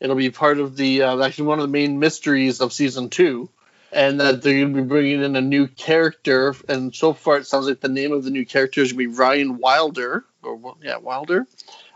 It'll 0.00 0.16
be 0.16 0.30
part 0.30 0.58
of 0.58 0.76
the 0.76 1.02
uh, 1.02 1.22
actually 1.22 1.46
one 1.46 1.58
of 1.58 1.62
the 1.62 1.72
main 1.72 1.98
mysteries 1.98 2.60
of 2.60 2.72
season 2.72 3.10
two, 3.10 3.50
and 3.92 4.20
that 4.20 4.42
they're 4.42 4.60
going 4.60 4.74
to 4.74 4.82
be 4.82 4.88
bringing 4.88 5.22
in 5.22 5.36
a 5.36 5.40
new 5.40 5.66
character. 5.66 6.54
And 6.68 6.94
so 6.94 7.12
far, 7.12 7.38
it 7.38 7.46
sounds 7.46 7.66
like 7.66 7.80
the 7.80 7.88
name 7.88 8.12
of 8.12 8.24
the 8.24 8.30
new 8.30 8.46
character 8.46 8.80
is 8.80 8.92
going 8.92 9.06
to 9.06 9.12
be 9.12 9.18
Ryan 9.18 9.58
Wilder, 9.58 10.24
or 10.42 10.76
yeah, 10.82 10.98
Wilder. 10.98 11.46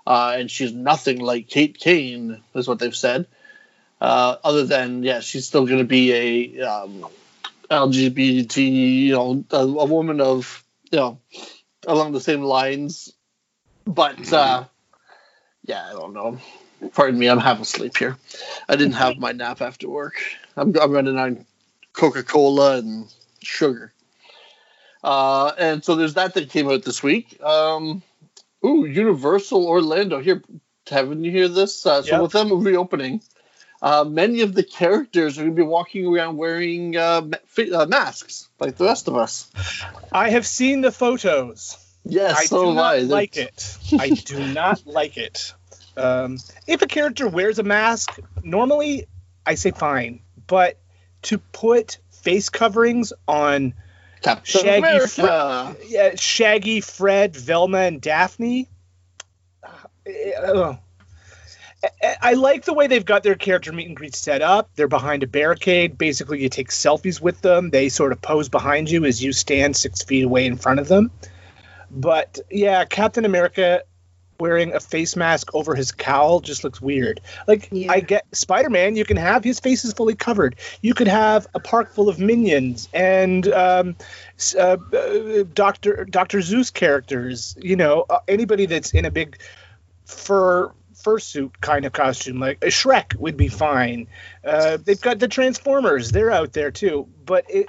Uh, 0.06 0.36
and 0.38 0.50
she's 0.50 0.72
nothing 0.72 1.20
like 1.20 1.48
Kate 1.48 1.78
Kane, 1.78 2.42
is 2.54 2.66
what 2.66 2.80
they've 2.80 2.94
said. 2.94 3.26
Uh, 4.00 4.36
other 4.42 4.64
than 4.64 5.04
yeah, 5.04 5.20
she's 5.20 5.46
still 5.46 5.64
going 5.64 5.78
to 5.78 5.84
be 5.84 6.58
a 6.58 6.68
um, 6.68 7.06
LGBT, 7.70 8.56
you 8.56 9.12
know, 9.12 9.44
a, 9.52 9.58
a 9.58 9.84
woman 9.86 10.20
of 10.20 10.64
you 10.90 10.98
know 10.98 11.18
along 11.86 12.12
the 12.12 12.20
same 12.20 12.42
lines. 12.42 13.12
But 13.84 14.32
uh, 14.32 14.64
yeah, 15.64 15.86
I 15.88 15.92
don't 15.92 16.12
know. 16.12 16.38
Pardon 16.94 17.18
me, 17.18 17.28
I'm 17.28 17.38
half 17.38 17.60
asleep 17.60 17.96
here. 17.96 18.16
I 18.68 18.76
didn't 18.76 18.94
have 18.94 19.18
my 19.18 19.32
nap 19.32 19.60
after 19.60 19.88
work. 19.88 20.14
I'm, 20.56 20.74
I'm 20.80 20.90
running 20.90 21.18
on 21.18 21.46
Coca 21.92 22.22
Cola 22.22 22.78
and 22.78 23.12
sugar. 23.40 23.92
Uh, 25.02 25.52
and 25.58 25.84
so 25.84 25.94
there's 25.94 26.14
that 26.14 26.34
that 26.34 26.50
came 26.50 26.68
out 26.68 26.82
this 26.82 27.02
week. 27.02 27.40
Um, 27.42 28.02
ooh, 28.64 28.84
Universal 28.84 29.66
Orlando. 29.66 30.20
Here, 30.20 30.42
haven't 30.88 31.24
you 31.24 31.30
hear 31.30 31.48
this? 31.48 31.84
Uh, 31.86 32.02
so 32.02 32.14
Yep. 32.14 32.22
with 32.22 32.32
them 32.32 32.62
reopening, 32.62 33.22
uh, 33.82 34.04
many 34.04 34.42
of 34.42 34.54
the 34.54 34.62
characters 34.62 35.36
are 35.36 35.42
going 35.42 35.56
to 35.56 35.62
be 35.62 35.66
walking 35.66 36.06
around 36.06 36.36
wearing 36.36 36.96
uh, 36.96 37.22
uh, 37.58 37.86
masks 37.86 38.48
like 38.60 38.76
the 38.76 38.84
rest 38.84 39.08
of 39.08 39.16
us. 39.16 39.50
I 40.12 40.30
have 40.30 40.46
seen 40.46 40.80
the 40.82 40.92
photos. 40.92 41.76
Yes, 42.04 42.36
I 42.38 42.44
so 42.44 42.66
do 42.66 42.74
not 42.74 42.94
I. 42.94 42.98
Like 43.00 43.36
it. 43.36 43.76
I 43.98 44.10
do 44.10 44.52
not 44.52 44.86
like 44.86 45.16
it. 45.16 45.52
Um, 45.96 46.38
if 46.66 46.82
a 46.82 46.86
character 46.86 47.28
wears 47.28 47.58
a 47.58 47.64
mask, 47.64 48.18
normally 48.42 49.08
I 49.44 49.56
say 49.56 49.72
fine, 49.72 50.20
but 50.46 50.78
to 51.22 51.38
put 51.38 51.98
face 52.10 52.48
coverings 52.48 53.12
on 53.26 53.74
Captain 54.22 54.62
Shaggy 54.62 54.78
America. 54.78 55.76
yeah, 55.86 56.14
Shaggy, 56.14 56.80
Fred, 56.80 57.36
Velma, 57.36 57.78
and 57.78 58.00
Daphne. 58.00 58.68
uh, 59.64 59.68
ugh. 60.06 60.78
I- 61.82 62.16
I 62.22 62.32
like 62.34 62.64
the 62.64 62.72
way 62.72 62.86
they've 62.86 63.04
got 63.04 63.22
their 63.22 63.34
character 63.34 63.72
meet 63.72 63.88
and 63.88 63.96
greet 63.96 64.14
set 64.14 64.42
up. 64.42 64.70
They're 64.76 64.88
behind 64.88 65.22
a 65.22 65.26
barricade. 65.26 65.98
Basically, 65.98 66.40
you 66.42 66.48
take 66.48 66.68
selfies 66.68 67.20
with 67.20 67.40
them. 67.42 67.70
They 67.70 67.88
sort 67.88 68.12
of 68.12 68.20
pose 68.22 68.48
behind 68.48 68.90
you 68.90 69.04
as 69.04 69.22
you 69.22 69.32
stand 69.32 69.76
six 69.76 70.02
feet 70.02 70.24
away 70.24 70.46
in 70.46 70.56
front 70.56 70.80
of 70.80 70.88
them. 70.88 71.10
But 71.90 72.38
yeah, 72.50 72.84
Captain 72.84 73.24
America 73.24 73.82
wearing 74.40 74.74
a 74.74 74.80
face 74.80 75.14
mask 75.14 75.54
over 75.54 75.74
his 75.74 75.92
cowl 75.92 76.40
just 76.40 76.64
looks 76.64 76.80
weird. 76.80 77.20
Like 77.46 77.68
Yeah. 77.70 77.92
I 77.92 78.00
get 78.00 78.24
Spider-Man, 78.32 78.96
you 78.96 79.04
can 79.04 79.16
have 79.16 79.44
his 79.44 79.60
face 79.60 79.84
is 79.84 79.92
fully 79.92 80.14
covered. 80.16 80.56
You 80.80 80.94
could 80.94 81.06
have 81.06 81.46
a 81.54 81.60
park 81.60 81.92
full 81.92 82.08
of 82.08 82.18
minions 82.18 82.88
and 82.92 83.46
um, 83.52 83.96
uh, 84.58 84.78
uh, 84.92 85.44
Doctor 85.52 86.04
Doctor 86.06 86.38
Seuss 86.38 86.72
characters. 86.72 87.54
You 87.60 87.76
know, 87.76 88.04
uh, 88.10 88.18
anybody 88.26 88.66
that's 88.66 88.92
in 88.92 89.04
a 89.04 89.10
big 89.10 89.38
fur 90.06 90.72
fursuit 91.02 91.52
kind 91.60 91.84
of 91.84 91.92
costume, 91.92 92.38
like 92.40 92.62
a 92.62 92.66
Shrek, 92.68 93.16
would 93.16 93.36
be 93.36 93.48
fine. 93.48 94.06
Uh, 94.44 94.76
they've 94.82 95.00
got 95.00 95.18
the 95.18 95.28
Transformers; 95.28 96.10
they're 96.12 96.30
out 96.30 96.52
there 96.52 96.70
too. 96.70 97.08
But 97.26 97.44
it, 97.48 97.68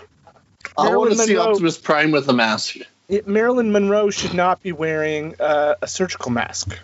I 0.78 0.96
want 0.96 1.12
to 1.12 1.18
Marilyn 1.18 1.18
see 1.28 1.34
Monroe- 1.36 1.52
Optimus 1.52 1.78
Prime 1.78 2.12
with 2.12 2.28
a 2.30 2.34
mask. 2.34 2.78
it, 3.10 3.28
Marilyn 3.28 3.72
Monroe 3.72 4.10
should 4.10 4.34
not 4.34 4.62
be 4.64 4.72
wearing 4.72 5.36
uh, 5.40 5.76
a 5.82 5.88
surgical 5.88 6.32
mask. 6.32 6.78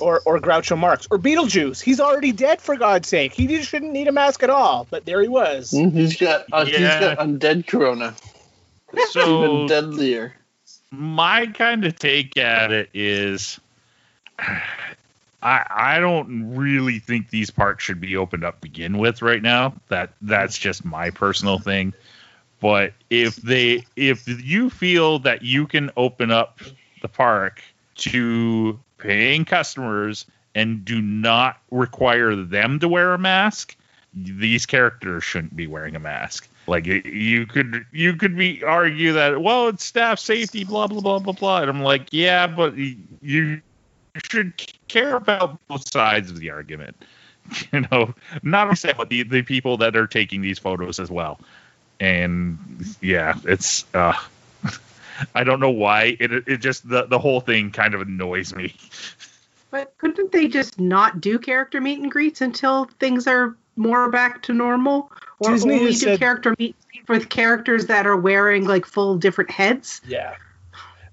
Or, 0.00 0.22
or 0.24 0.40
Groucho 0.40 0.76
Marx 0.78 1.06
or 1.10 1.18
Beetlejuice. 1.18 1.82
He's 1.82 2.00
already 2.00 2.32
dead 2.32 2.62
for 2.62 2.76
God's 2.76 3.06
sake. 3.08 3.34
He 3.34 3.46
just 3.46 3.68
shouldn't 3.68 3.92
need 3.92 4.08
a 4.08 4.12
mask 4.12 4.42
at 4.42 4.48
all. 4.48 4.86
But 4.88 5.04
there 5.04 5.20
he 5.20 5.28
was. 5.28 5.70
Hmm, 5.70 5.90
He's 5.90 6.16
got 6.16 6.46
uh, 6.50 6.64
he's 6.64 6.80
Yeah. 6.80 7.14
got 7.14 7.18
undead 7.18 7.66
corona. 7.66 8.14
So 9.10 9.44
Even 9.44 9.66
deadlier. 9.66 10.34
my 10.90 11.46
kind 11.48 11.84
of 11.84 11.98
take 11.98 12.38
at 12.38 12.72
it 12.72 12.88
is 12.94 13.60
I 15.42 15.66
I 15.70 16.00
don't 16.00 16.54
really 16.54 16.98
think 16.98 17.30
these 17.30 17.50
parks 17.50 17.84
should 17.84 18.00
be 18.00 18.16
opened 18.16 18.44
up 18.44 18.60
begin 18.60 18.98
with 18.98 19.22
right 19.22 19.42
now. 19.42 19.74
That 19.88 20.12
that's 20.22 20.56
just 20.56 20.84
my 20.84 21.10
personal 21.10 21.58
thing. 21.58 21.92
But 22.60 22.92
if 23.10 23.36
they 23.36 23.84
if 23.96 24.26
you 24.26 24.70
feel 24.70 25.18
that 25.20 25.42
you 25.42 25.66
can 25.66 25.90
open 25.96 26.30
up 26.30 26.60
the 27.02 27.08
park 27.08 27.60
to 27.96 28.78
paying 28.98 29.44
customers 29.44 30.24
and 30.54 30.84
do 30.84 31.02
not 31.02 31.58
require 31.70 32.36
them 32.36 32.78
to 32.78 32.88
wear 32.88 33.14
a 33.14 33.18
mask, 33.18 33.76
these 34.14 34.66
characters 34.66 35.24
shouldn't 35.24 35.56
be 35.56 35.66
wearing 35.66 35.96
a 35.96 36.00
mask. 36.00 36.48
Like 36.68 36.86
you 36.86 37.46
could 37.46 37.84
you 37.90 38.14
could 38.14 38.36
be 38.36 38.62
argue 38.62 39.12
that 39.14 39.42
well 39.42 39.68
it's 39.68 39.84
staff 39.84 40.20
safety 40.20 40.62
blah 40.62 40.86
blah 40.86 41.00
blah 41.00 41.18
blah 41.18 41.32
blah 41.32 41.62
and 41.62 41.70
I'm 41.70 41.82
like 41.82 42.08
yeah 42.12 42.46
but 42.46 42.76
you 42.76 43.60
should 44.30 44.52
care 44.88 45.16
about 45.16 45.58
both 45.68 45.90
sides 45.92 46.30
of 46.30 46.38
the 46.38 46.50
argument 46.50 46.96
you 47.72 47.80
know 47.90 48.14
not 48.42 48.64
only 48.64 48.76
say 48.76 48.92
but 48.96 49.08
the 49.08 49.22
the 49.22 49.42
people 49.42 49.76
that 49.78 49.96
are 49.96 50.06
taking 50.06 50.40
these 50.42 50.58
photos 50.58 50.98
as 51.00 51.10
well 51.10 51.40
and 52.00 52.58
yeah 53.00 53.34
it's 53.44 53.84
uh 53.94 54.12
I 55.34 55.44
don't 55.44 55.60
know 55.60 55.70
why 55.70 56.16
it 56.20 56.32
it 56.48 56.58
just 56.58 56.88
the 56.88 57.04
the 57.06 57.18
whole 57.18 57.40
thing 57.40 57.70
kind 57.70 57.94
of 57.94 58.00
annoys 58.00 58.54
me 58.54 58.74
But 59.70 59.96
couldn't 59.98 60.32
they 60.32 60.48
just 60.48 60.78
not 60.78 61.20
do 61.20 61.38
character 61.38 61.80
meet 61.80 61.98
and 61.98 62.10
greets 62.10 62.40
until 62.42 62.84
things 63.00 63.26
are 63.26 63.56
more 63.76 64.10
back 64.10 64.42
to 64.42 64.52
normal? 64.52 65.10
Or 65.38 65.50
Disney 65.52 65.74
only 65.78 65.92
do 65.92 65.96
said- 65.96 66.18
character 66.18 66.54
meet 66.58 66.76
with 67.08 67.30
characters 67.30 67.86
that 67.86 68.06
are 68.06 68.16
wearing 68.16 68.66
like 68.66 68.84
full 68.84 69.16
different 69.16 69.50
heads? 69.50 70.02
Yeah. 70.06 70.34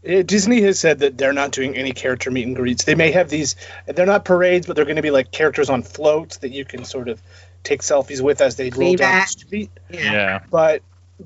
Uh, 0.07 0.21
Disney 0.21 0.61
has 0.61 0.79
said 0.79 0.99
that 0.99 1.17
they're 1.17 1.33
not 1.33 1.51
doing 1.51 1.75
any 1.75 1.91
character 1.91 2.31
meet 2.31 2.47
and 2.47 2.55
greets. 2.55 2.85
They 2.85 2.95
may 2.95 3.11
have 3.11 3.29
these, 3.29 3.55
they're 3.85 4.05
not 4.05 4.25
parades, 4.25 4.65
but 4.65 4.75
they're 4.75 4.85
going 4.85 4.95
to 4.95 5.01
be 5.01 5.11
like 5.11 5.31
characters 5.31 5.69
on 5.69 5.83
floats 5.83 6.37
that 6.37 6.51
you 6.51 6.65
can 6.65 6.85
sort 6.85 7.09
of 7.09 7.21
take 7.63 7.81
selfies 7.81 8.21
with 8.21 8.41
as 8.41 8.55
they 8.55 8.69
roll 8.69 8.95
down 8.95 9.15
the 9.15 9.27
street. 9.27 9.71
yeah 9.89 10.39
But, 10.49 10.81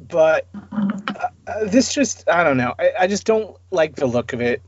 but 0.10 0.48
uh, 0.74 1.28
uh, 1.48 1.66
this 1.66 1.94
just, 1.94 2.28
I 2.28 2.44
don't 2.44 2.58
know. 2.58 2.74
I, 2.78 2.92
I 3.02 3.08
just 3.08 3.26
don't 3.26 3.56
like 3.70 3.96
the 3.96 4.08
look 4.08 4.34
of 4.34 4.42
it. 4.42 4.62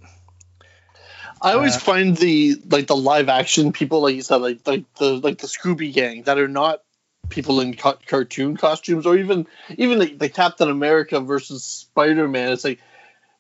I 1.42 1.54
always 1.54 1.76
Uh, 1.76 1.80
find 1.80 2.18
the 2.18 2.56
like 2.72 2.88
the 2.88 2.96
live 2.96 3.30
action 3.30 3.72
people, 3.72 4.02
like 4.02 4.16
you 4.16 4.22
said, 4.22 4.38
like 4.38 4.66
like 4.66 4.92
the 4.96 5.18
like 5.18 5.38
the 5.38 5.48
Scooby 5.48 5.94
Gang 5.94 6.24
that 6.24 6.40
are 6.40 6.48
not 6.48 6.82
people 7.30 7.60
in 7.60 7.76
ca- 7.76 7.98
cartoon 8.08 8.58
costumes, 8.58 9.06
or 9.06 9.18
even 9.18 9.46
even 9.78 10.00
the, 10.00 10.14
the 10.14 10.30
Captain 10.30 10.70
America 10.70 11.20
versus 11.20 11.64
Spider 11.64 12.28
Man. 12.28 12.52
It's 12.52 12.64
like 12.64 12.80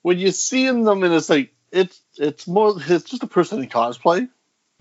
when 0.05 0.19
you 0.19 0.29
see 0.29 0.67
them, 0.67 1.01
and 1.01 1.11
it's 1.15 1.31
like 1.31 1.51
it's 1.71 1.99
it's 2.15 2.45
more 2.47 2.75
it's 2.77 3.09
just 3.09 3.23
a 3.23 3.27
person 3.27 3.63
in 3.63 3.67
cosplay. 3.67 4.29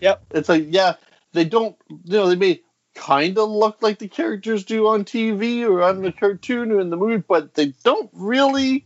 Yep. 0.01 0.23
It's 0.33 0.51
like 0.51 0.67
yeah, 0.69 0.97
they 1.33 1.47
don't 1.47 1.77
you 1.89 2.19
know 2.19 2.29
they 2.29 2.37
may 2.37 2.61
kind 2.95 3.39
of 3.39 3.49
look 3.49 3.79
like 3.81 3.99
the 3.99 4.09
characters 4.09 4.65
do 4.65 4.87
on 4.89 5.05
TV 5.05 5.67
or 5.67 5.83
on 5.83 6.03
the 6.03 6.13
cartoon 6.13 6.71
or 6.73 6.79
in 6.79 6.91
the 6.91 6.99
movie, 6.99 7.25
but 7.27 7.55
they 7.55 7.73
don't 7.85 8.11
really. 8.13 8.85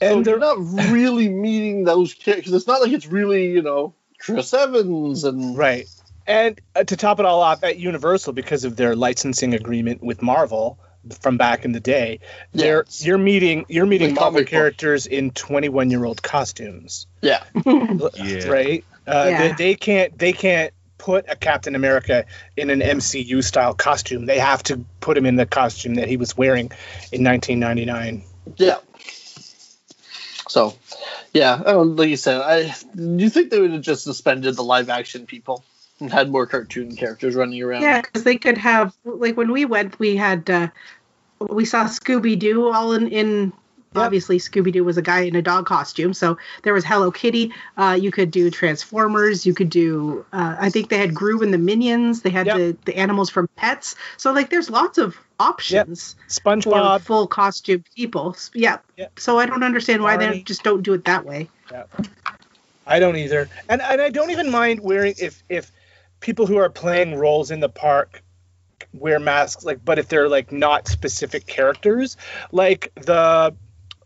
And 0.00 0.24
they're 0.24 0.38
they're- 0.38 0.56
not 0.56 0.92
really 0.92 1.28
meeting 1.28 1.82
those 1.82 2.14
characters. 2.14 2.52
It's 2.52 2.68
not 2.68 2.80
like 2.80 2.92
it's 2.92 3.08
really, 3.08 3.50
you 3.50 3.62
know, 3.62 3.94
Chris 4.20 4.54
Evans 4.54 5.24
and 5.24 5.58
Right. 5.58 5.88
And 6.28 6.60
uh, 6.76 6.84
to 6.84 6.96
top 6.96 7.18
it 7.18 7.26
all 7.26 7.40
off, 7.40 7.64
at 7.64 7.76
Universal, 7.76 8.34
because 8.34 8.62
of 8.62 8.76
their 8.76 8.94
licensing 8.94 9.54
agreement 9.54 10.00
with 10.00 10.22
Marvel 10.22 10.78
from 11.20 11.36
back 11.36 11.64
in 11.64 11.72
the 11.72 11.80
day, 11.80 12.20
they're 12.52 12.84
you're 12.98 13.18
meeting 13.18 13.64
you're 13.68 13.86
meeting 13.86 14.08
Like 14.08 14.16
Marvel 14.16 14.30
comic 14.32 14.46
book. 14.46 14.50
characters 14.50 15.06
in 15.06 15.30
21 15.30 15.90
year 15.90 16.04
old 16.04 16.22
costumes, 16.22 17.06
yeah, 17.22 17.42
Yeah. 17.64 18.48
right? 18.48 18.84
Uh, 19.06 19.26
Yeah. 19.28 19.38
they, 19.38 19.52
they 19.52 19.74
can't 19.74 20.18
they 20.18 20.32
can't 20.32 20.72
put 20.98 21.24
a 21.28 21.36
Captain 21.36 21.74
America 21.74 22.26
in 22.56 22.68
an 22.68 22.80
MCU 22.80 23.42
style 23.42 23.72
costume. 23.74 24.26
They 24.26 24.38
have 24.38 24.62
to 24.64 24.84
put 25.00 25.16
him 25.16 25.24
in 25.24 25.36
the 25.36 25.46
costume 25.46 25.94
that 25.94 26.08
he 26.08 26.18
was 26.18 26.36
wearing 26.36 26.70
in 27.10 27.24
1999. 27.24 28.22
yeah. 28.56 28.76
So, 30.48 30.74
yeah, 31.32 31.54
I 31.64 31.72
don't, 31.72 31.94
like 31.96 32.08
you 32.08 32.16
said, 32.16 32.40
I 32.40 32.74
do 32.94 33.22
you 33.22 33.30
think 33.30 33.50
they 33.50 33.60
would 33.60 33.70
have 33.72 33.82
just 33.82 34.02
suspended 34.04 34.56
the 34.56 34.64
live 34.64 34.90
action 34.90 35.26
people 35.26 35.64
and 36.00 36.12
had 36.12 36.30
more 36.30 36.46
cartoon 36.46 36.94
characters 36.96 37.34
running 37.34 37.62
around? 37.62 37.82
Yeah, 37.82 38.00
because 38.00 38.24
they 38.24 38.36
could 38.36 38.58
have 38.58 38.94
like 39.04 39.36
when 39.36 39.52
we 39.52 39.64
went, 39.64 39.98
we 39.98 40.16
had 40.16 40.48
uh, 40.50 40.68
we 41.40 41.64
saw 41.64 41.84
Scooby 41.84 42.38
Doo 42.38 42.70
all 42.70 42.92
in 42.92 43.08
in. 43.08 43.52
Yep. 43.92 44.04
Obviously, 44.04 44.38
Scooby 44.38 44.70
Doo 44.72 44.84
was 44.84 44.98
a 44.98 45.02
guy 45.02 45.22
in 45.22 45.34
a 45.34 45.42
dog 45.42 45.66
costume, 45.66 46.14
so 46.14 46.38
there 46.62 46.72
was 46.72 46.84
Hello 46.84 47.10
Kitty. 47.10 47.52
Uh, 47.76 47.98
you 48.00 48.12
could 48.12 48.30
do 48.30 48.48
Transformers. 48.48 49.44
You 49.44 49.52
could 49.52 49.68
do. 49.68 50.24
Uh, 50.32 50.54
I 50.60 50.70
think 50.70 50.90
they 50.90 50.98
had 50.98 51.12
Gru 51.12 51.42
and 51.42 51.52
the 51.52 51.58
Minions. 51.58 52.22
They 52.22 52.30
had 52.30 52.46
Yep. 52.46 52.56
the 52.56 52.76
the 52.84 52.96
animals 52.96 53.30
from 53.30 53.48
Pets. 53.56 53.96
So 54.16 54.30
like, 54.32 54.48
there's 54.48 54.70
lots 54.70 54.96
of 54.96 55.16
options 55.40 56.14
for 56.28 56.40
SpongeBob. 56.40 57.00
full 57.00 57.26
costume 57.26 57.82
people. 57.96 58.36
Yeah. 58.54 58.78
Yep. 58.96 59.18
So 59.18 59.40
I 59.40 59.46
don't 59.46 59.64
understand 59.64 60.04
why 60.04 60.16
Barney. 60.16 60.36
they 60.36 60.42
just 60.44 60.62
don't 60.62 60.82
do 60.82 60.94
it 60.94 61.04
that 61.06 61.26
way. 61.26 61.48
I 62.86 63.00
don't 63.00 63.16
either, 63.16 63.48
and 63.68 63.82
and 63.82 64.00
I 64.00 64.08
don't 64.10 64.30
even 64.30 64.52
mind 64.52 64.78
wearing 64.78 65.14
if 65.18 65.42
if 65.48 65.72
people 66.20 66.46
who 66.46 66.56
are 66.58 66.70
playing 66.70 67.16
roles 67.16 67.50
in 67.50 67.60
the 67.60 67.68
park 67.68 68.22
wear 68.92 69.18
masks, 69.20 69.64
like, 69.64 69.84
but 69.84 69.98
if 69.98 70.08
they're 70.08 70.28
like 70.28 70.52
not 70.52 70.88
specific 70.88 71.46
characters, 71.46 72.16
like 72.52 72.92
the 72.94 73.54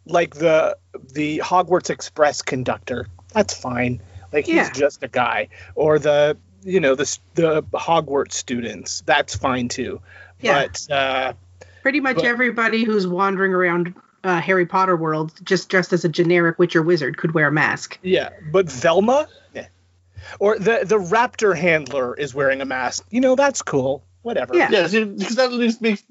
like 0.06 0.34
the 0.34 0.76
the 1.12 1.38
Hogwarts 1.38 1.90
Express 1.90 2.42
conductor, 2.42 3.06
that's 3.32 3.54
fine. 3.54 4.02
Like 4.32 4.46
he's 4.46 4.70
just 4.70 5.02
a 5.02 5.08
guy, 5.08 5.48
or 5.74 5.98
the 5.98 6.36
you 6.62 6.80
know 6.80 6.94
the 6.94 7.18
the 7.34 7.62
Hogwarts 7.62 8.32
students, 8.32 9.02
that's 9.06 9.34
fine 9.36 9.68
too. 9.68 10.00
Yeah. 10.40 10.66
But 10.66 10.90
uh, 10.90 11.32
Pretty 11.82 12.00
much 12.00 12.16
But- 12.16 12.24
everybody 12.24 12.84
who's 12.84 13.06
wandering 13.06 13.52
around 13.52 13.94
uh, 14.24 14.40
Harry 14.40 14.64
Potter 14.64 14.96
world, 14.96 15.32
just 15.44 15.68
dressed 15.68 15.92
as 15.92 16.04
a 16.04 16.08
generic 16.08 16.58
witch 16.58 16.74
or 16.74 16.82
wizard, 16.82 17.18
could 17.18 17.34
wear 17.34 17.48
a 17.48 17.52
mask. 17.52 17.98
Yeah, 18.02 18.30
but 18.50 18.70
Velma, 18.70 19.28
yeah. 19.28 19.43
Or 20.40 20.58
the 20.58 20.80
the 20.84 20.98
raptor 20.98 21.56
handler 21.56 22.14
is 22.14 22.34
wearing 22.34 22.60
a 22.60 22.64
mask. 22.64 23.04
You 23.10 23.20
know, 23.20 23.36
that's 23.36 23.62
cool. 23.62 24.04
Whatever. 24.22 24.56
Yeah. 24.56 24.68
Yeah, 24.70 24.86
see, 24.86 25.04
because 25.04 25.36
that 25.36 25.46
at 25.46 25.52
least 25.52 25.80
makes. 25.82 26.02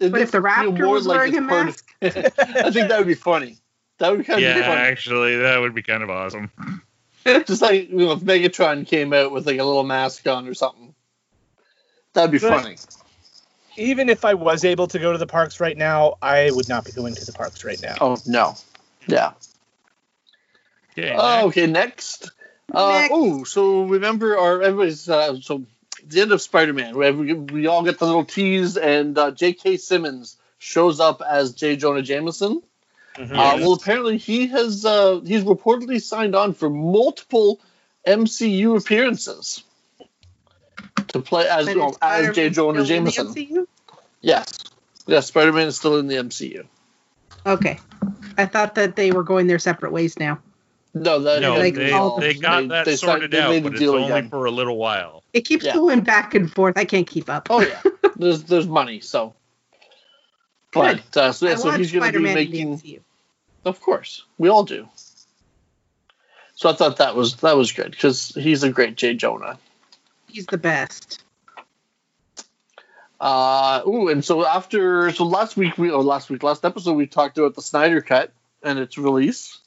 It 0.00 0.10
But 0.10 0.20
if 0.20 0.30
the 0.32 0.40
makes 0.40 0.58
it 0.58 0.60
feel 0.62 0.72
raptor 0.72 0.78
more 0.84 0.94
was 0.94 1.06
wearing 1.08 1.36
a 1.36 1.40
mask, 1.40 1.86
of- 2.02 2.08
I 2.16 2.70
think 2.70 2.88
that 2.88 2.98
would 2.98 3.06
be 3.06 3.14
funny. 3.14 3.56
That 3.98 4.10
would 4.16 4.26
kind 4.26 4.38
of 4.38 4.42
Yeah, 4.42 4.54
be 4.56 4.60
funny. 4.62 4.80
actually, 4.80 5.36
that 5.36 5.58
would 5.58 5.74
be 5.74 5.82
kind 5.82 6.02
of 6.02 6.10
awesome. 6.10 6.50
Just 7.24 7.62
like 7.62 7.88
you 7.88 7.98
know, 7.98 8.12
if 8.12 8.20
Megatron 8.20 8.84
came 8.86 9.12
out 9.12 9.30
with 9.30 9.46
like 9.46 9.58
a 9.60 9.64
little 9.64 9.84
mask 9.84 10.26
on 10.26 10.48
or 10.48 10.54
something, 10.54 10.94
that'd 12.14 12.30
be 12.32 12.38
But- 12.38 12.62
funny. 12.62 12.76
Even 13.78 14.10
if 14.10 14.24
I 14.26 14.34
was 14.34 14.66
able 14.66 14.86
to 14.88 14.98
go 14.98 15.12
to 15.12 15.18
the 15.18 15.26
parks 15.26 15.58
right 15.58 15.78
now, 15.78 16.16
I 16.20 16.50
would 16.50 16.68
not 16.68 16.84
be 16.84 16.92
going 16.92 17.14
to 17.14 17.24
the 17.24 17.32
parks 17.32 17.64
right 17.64 17.80
now. 17.80 17.94
Oh 18.02 18.16
no, 18.26 18.54
yeah. 19.06 19.32
Okay, 20.98 21.14
Oh, 21.16 21.46
okay, 21.48 21.66
next. 21.66 22.30
Uh, 22.72 23.08
oh, 23.10 23.44
so 23.44 23.84
remember 23.84 24.38
our 24.38 24.62
everybody's 24.62 25.08
uh, 25.08 25.38
so 25.40 25.64
the 26.06 26.20
end 26.20 26.32
of 26.32 26.40
Spider-Man. 26.40 26.96
We, 26.96 27.10
we, 27.10 27.34
we 27.34 27.66
all 27.66 27.82
get 27.82 27.98
the 27.98 28.06
little 28.06 28.24
tease, 28.24 28.76
and 28.76 29.16
uh, 29.16 29.30
J.K. 29.30 29.76
Simmons 29.76 30.36
shows 30.58 31.00
up 31.00 31.22
as 31.22 31.52
J. 31.52 31.76
Jonah 31.76 32.02
Jameson. 32.02 32.62
Mhm. 33.16 33.30
Uh, 33.30 33.58
well, 33.60 33.74
apparently 33.74 34.16
he 34.16 34.46
has 34.46 34.86
uh, 34.86 35.20
he's 35.24 35.44
reportedly 35.44 36.00
signed 36.00 36.34
on 36.34 36.54
for 36.54 36.70
multiple 36.70 37.60
MCU 38.06 38.78
appearances 38.78 39.62
to 41.08 41.20
play 41.20 41.46
as 41.46 41.66
But 41.66 41.76
well, 41.76 41.88
as 41.88 41.94
Spider-Man 41.96 42.34
J. 42.34 42.50
Jonah 42.50 42.84
still 42.84 42.96
in 42.96 43.04
the 43.04 43.10
Jameson. 43.10 43.34
MCU? 43.34 43.66
Yes, 44.22 44.58
yes, 45.06 45.26
Spider-Man 45.26 45.68
is 45.68 45.76
still 45.76 45.98
in 45.98 46.06
the 46.06 46.14
MCU. 46.16 46.64
Okay. 47.44 47.78
I 48.38 48.46
thought 48.46 48.76
that 48.76 48.96
they 48.96 49.12
were 49.12 49.24
going 49.24 49.46
their 49.46 49.58
separate 49.58 49.92
ways 49.92 50.18
now. 50.18 50.38
No, 50.94 51.20
that 51.20 51.40
no, 51.40 51.56
like 51.56 51.74
they, 51.74 51.90
all- 51.92 52.18
they 52.20 52.34
got 52.34 52.60
they- 52.62 52.66
that 52.68 52.84
they 52.84 52.96
sorted 52.96 53.30
they 53.30 53.40
out, 53.40 53.62
but 53.62 53.72
it's 53.74 53.82
only 53.82 54.04
again. 54.04 54.28
for 54.28 54.44
a 54.44 54.50
little 54.50 54.76
while. 54.76 55.22
It 55.32 55.42
keeps 55.42 55.64
Yeah. 55.64 55.72
going 55.74 56.00
back 56.02 56.34
and 56.34 56.52
forth. 56.52 56.76
I 56.76 56.84
can't 56.84 57.06
keep 57.06 57.30
up. 57.30 57.46
Oh 57.50 57.60
yeah, 57.62 57.80
there's 58.16 58.44
there's 58.44 58.66
money, 58.66 59.00
so. 59.00 59.34
But 60.72 61.16
uh, 61.16 61.32
so, 61.32 61.46
yeah, 61.46 61.52
I 61.52 61.56
so 61.56 61.70
he's 61.72 61.92
going 61.92 62.12
to 62.12 62.18
be 62.18 62.34
making. 62.34 63.00
Of 63.64 63.80
course, 63.80 64.24
we 64.38 64.48
all 64.48 64.64
do. 64.64 64.88
So 66.54 66.68
I 66.68 66.74
thought 66.74 66.98
that 66.98 67.16
was 67.16 67.36
that 67.36 67.56
was 67.56 67.72
good 67.72 67.90
because 67.92 68.28
he's 68.28 68.62
a 68.62 68.70
great 68.70 68.96
J. 68.96 69.14
Jonah. 69.14 69.58
He's 70.28 70.46
the 70.46 70.58
best. 70.58 71.24
Uh, 73.20 73.82
ooh, 73.86 74.08
and 74.08 74.24
so 74.24 74.44
after 74.46 75.10
so 75.12 75.24
last 75.24 75.56
week 75.56 75.78
we 75.78 75.90
or 75.90 76.02
last 76.02 76.28
week 76.28 76.42
last 76.42 76.64
episode 76.64 76.94
we 76.94 77.06
talked 77.06 77.38
about 77.38 77.54
the 77.54 77.62
Snyder 77.62 78.00
cut 78.00 78.32
and 78.64 78.78
its 78.78 78.98
release, 78.98 79.58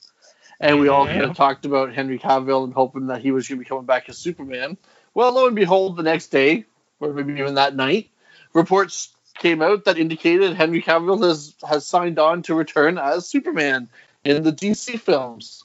and 0.59 0.79
we 0.79 0.87
all 0.87 1.05
Yeah. 1.05 1.13
kind 1.13 1.25
of 1.25 1.37
talked 1.37 1.65
about 1.65 1.93
Henry 1.93 2.19
Cavill 2.19 2.63
and 2.63 2.73
hoping 2.73 3.07
that 3.07 3.21
he 3.21 3.31
was 3.31 3.47
going 3.47 3.59
to 3.59 3.63
be 3.63 3.67
coming 3.69 3.85
back 3.85 4.09
as 4.09 4.17
Superman. 4.17 4.77
Well, 5.13 5.33
lo 5.33 5.47
and 5.47 5.55
behold, 5.55 5.97
the 5.97 6.03
next 6.03 6.27
day 6.27 6.65
or 6.99 7.13
maybe 7.13 7.33
even 7.33 7.55
that 7.55 7.75
night, 7.75 8.09
reports 8.53 9.13
came 9.37 9.61
out 9.61 9.85
that 9.85 9.97
indicated 9.97 10.55
Henry 10.55 10.81
Cavill 10.81 11.27
has 11.27 11.55
has 11.67 11.85
signed 11.85 12.19
on 12.19 12.41
to 12.43 12.55
return 12.55 12.97
as 12.97 13.27
Superman 13.27 13.89
in 14.23 14.43
the 14.43 14.51
DC 14.51 14.99
films. 14.99 15.63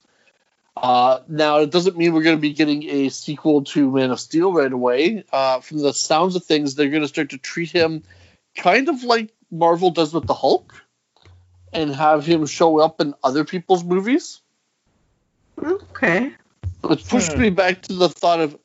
Uh, 0.77 1.21
now, 1.29 1.59
it 1.59 1.71
doesn't 1.71 1.97
mean 1.97 2.13
we're 2.15 2.23
going 2.23 2.37
to 2.37 2.41
be 2.41 2.53
getting 2.53 2.85
a 2.85 3.09
sequel 3.11 3.65
to 3.65 3.91
Man 3.91 4.11
of 4.11 4.21
Steel 4.21 4.53
right 4.53 4.73
away. 4.73 5.25
Uh, 5.33 5.61
from 5.61 5.79
the 5.79 5.93
sounds 5.93 6.37
of 6.37 6.45
things, 6.45 6.75
they're 6.75 6.89
going 6.89 7.03
to 7.03 7.09
start 7.09 7.31
to 7.31 7.39
treat 7.39 7.71
him 7.71 8.03
kind 8.57 8.89
of 8.89 9.03
like 9.03 9.33
Marvel 9.51 9.91
does 9.91 10.13
with 10.15 10.27
the 10.27 10.35
Hulk 10.35 10.75
and 11.73 11.95
have 11.95 12.25
him 12.25 12.47
show 12.47 12.79
up 12.81 13.01
in 13.01 13.15
other 13.23 13.45
people's 13.45 13.85
movies. 13.85 14.41
Okay. 15.63 16.33
It 16.85 17.09
pushed 17.09 17.37
me 17.37 17.51
back 17.51 17.83
to 17.83 17.95
the 17.95 18.09
thought 18.09 18.41
of 18.41 18.59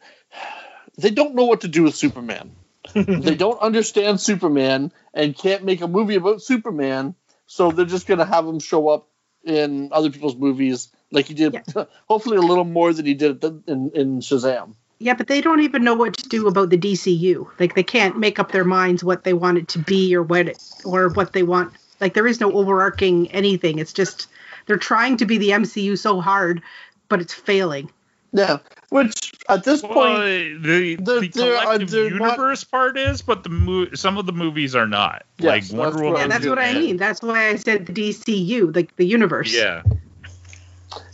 they 0.97 1.09
don't 1.09 1.35
know 1.35 1.45
what 1.45 1.61
to 1.61 1.67
do 1.67 1.83
with 1.83 1.95
Superman. 1.95 2.55
they 2.93 3.35
don't 3.35 3.59
understand 3.59 4.21
Superman 4.21 4.91
and 5.13 5.37
can't 5.37 5.63
make 5.63 5.81
a 5.81 5.87
movie 5.87 6.15
about 6.15 6.41
Superman, 6.41 7.15
so 7.47 7.71
they're 7.71 7.85
just 7.85 8.07
going 8.07 8.19
to 8.19 8.25
have 8.25 8.45
him 8.45 8.59
show 8.59 8.87
up 8.87 9.09
in 9.43 9.89
other 9.91 10.09
people's 10.09 10.35
movies 10.35 10.89
like 11.11 11.27
he 11.27 11.33
did, 11.33 11.61
hopefully 12.07 12.37
a 12.37 12.41
little 12.41 12.63
more 12.63 12.93
than 12.93 13.05
he 13.05 13.13
did 13.13 13.43
in, 13.43 13.91
in 13.93 14.19
Shazam. 14.19 14.75
Yeah, 14.99 15.13
but 15.13 15.27
they 15.27 15.41
don't 15.41 15.61
even 15.61 15.83
know 15.83 15.93
what 15.93 16.15
to 16.17 16.29
do 16.29 16.47
about 16.47 16.69
the 16.69 16.77
DCU. 16.77 17.47
Like 17.59 17.75
they 17.75 17.83
can't 17.83 18.17
make 18.17 18.39
up 18.39 18.51
their 18.51 18.63
minds 18.63 19.03
what 19.03 19.23
they 19.23 19.33
want 19.33 19.57
it 19.57 19.67
to 19.69 19.79
be 19.79 20.15
or 20.15 20.23
what 20.23 20.47
it, 20.47 20.63
or 20.85 21.09
what 21.09 21.33
they 21.33 21.43
want. 21.43 21.73
Like 21.99 22.13
there 22.13 22.27
is 22.27 22.39
no 22.39 22.51
overarching 22.53 23.29
anything. 23.31 23.79
It's 23.79 23.93
just 23.93 24.27
they're 24.65 24.77
trying 24.77 25.17
to 25.17 25.25
be 25.25 25.37
the 25.37 25.49
MCU 25.49 25.97
so 25.97 26.21
hard, 26.21 26.61
but 27.09 27.21
it's 27.21 27.33
failing. 27.33 27.91
Yeah, 28.33 28.57
which 28.89 29.31
at 29.47 29.63
this 29.63 29.81
Well, 29.81 29.93
point, 29.93 30.61
the, 30.63 30.95
they're- 30.95 31.21
the 31.21 31.29
they're- 31.33 31.55
uh, 31.55 31.61
collective 31.61 31.89
they're 31.91 32.09
not- 32.09 32.31
universe 32.37 32.63
part 32.65 32.97
is, 32.97 33.21
but 33.21 33.43
the 33.43 33.49
mo- 33.49 33.87
some 33.93 34.17
of 34.17 34.25
the 34.25 34.33
movies 34.33 34.75
are 34.75 34.87
not. 34.87 35.23
Yes, 35.37 35.45
like 35.47 35.61
that's 35.63 35.73
Wonder 35.73 36.03
Woman. 36.03 36.19
Yeah, 36.21 36.27
that's 36.27 36.45
what 36.45 36.59
I 36.59 36.71
Yeah. 36.71 36.79
mean. 36.79 36.97
That's 36.97 37.21
why 37.21 37.47
I 37.47 37.55
said 37.55 37.85
the 37.85 37.93
DCU, 37.93 38.75
like 38.75 38.93
the 38.97 39.05
universe. 39.05 39.53
Yeah, 39.55 39.83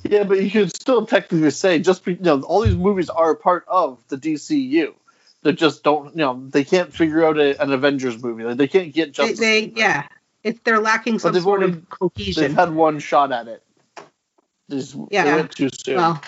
yeah, 0.04 0.24
but 0.24 0.42
you 0.42 0.50
could 0.50 0.76
still 0.76 1.06
technically 1.06 1.52
say 1.52 1.80
just 1.80 2.04
be, 2.06 2.14
you 2.14 2.20
know 2.22 2.42
all 2.42 2.62
these 2.62 2.76
movies 2.76 3.10
are 3.10 3.32
a 3.32 3.36
part 3.36 3.66
of 3.68 4.00
the 4.10 4.18
DCU. 4.18 4.94
They 5.44 5.54
just 5.54 5.84
don't, 5.84 6.12
you 6.16 6.20
know, 6.22 6.44
they 6.50 6.64
can't 6.64 6.94
figure 6.94 7.26
out 7.26 7.38
a, 7.40 7.60
an 7.62 7.72
Avengers 7.72 8.22
movie. 8.22 8.44
Like, 8.44 8.58
they 8.58 8.68
can't 8.68 8.94
get 8.94 9.08
They, 9.08 9.12
Justice. 9.12 9.40
they 9.40 9.62
League. 9.62 9.78
yeah. 9.78 10.08
if 10.44 10.64
they're 10.64 10.80
lacking 10.80 11.20
some 11.20 11.40
sort 11.40 11.62
only- 11.64 11.78
of 11.78 11.90
cohesion. 11.90 12.42
They've 12.44 12.54
had 12.56 12.74
one 12.74 12.98
shot 13.00 13.32
at 13.32 13.48
it. 13.48 13.62
Just, 14.72 14.96
Yeah. 15.12 15.26
they 15.26 15.34
went 15.34 15.52
too 15.52 15.70
soon. 15.72 15.96
Well, 15.98 16.22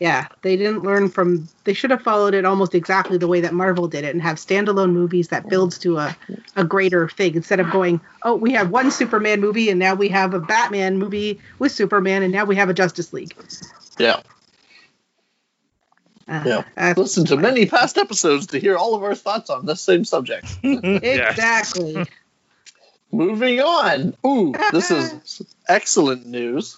yeah, 0.00 0.28
they 0.42 0.56
didn't 0.56 0.84
learn 0.84 1.08
from. 1.08 1.48
They 1.64 1.72
should 1.72 1.90
have 1.90 2.02
followed 2.02 2.32
it 2.32 2.44
almost 2.44 2.72
exactly 2.72 3.18
the 3.18 3.26
way 3.26 3.40
that 3.40 3.52
Marvel 3.52 3.88
did 3.88 4.04
it, 4.04 4.14
and 4.14 4.22
have 4.22 4.36
standalone 4.36 4.92
movies 4.92 5.28
that 5.28 5.48
builds 5.48 5.76
to 5.80 5.96
a, 5.96 6.16
a 6.54 6.62
greater 6.62 7.08
thing 7.08 7.34
instead 7.34 7.58
of 7.58 7.68
going, 7.72 8.00
oh, 8.22 8.36
we 8.36 8.52
have 8.52 8.70
one 8.70 8.92
Superman 8.92 9.40
movie, 9.40 9.70
and 9.70 9.78
now 9.80 9.94
we 9.96 10.08
have 10.08 10.34
a 10.34 10.38
Batman 10.38 10.98
movie 10.98 11.40
with 11.58 11.72
Superman, 11.72 12.22
and 12.22 12.32
now 12.32 12.44
we 12.44 12.54
have 12.54 12.68
a 12.68 12.74
Justice 12.74 13.12
League. 13.12 13.34
Yeah. 13.98 14.20
Uh, 16.28 16.42
Yeah. 16.46 16.62
uh, 16.76 16.94
Listen 16.96 17.24
to 17.26 17.36
many 17.36 17.66
past 17.66 17.98
episodes 17.98 18.46
to 18.48 18.60
hear 18.60 18.76
all 18.76 18.94
of 18.94 19.02
our 19.02 19.16
thoughts 19.16 19.50
on 19.50 19.66
this 19.66 19.80
same 19.80 20.04
subject. 20.04 20.46
exactly. 20.62 22.04
Moving 23.10 23.60
on. 23.60 24.14
Ooh, 24.24 24.54
this 24.70 24.90
is 24.92 25.42
excellent 25.68 26.26
news. 26.26 26.76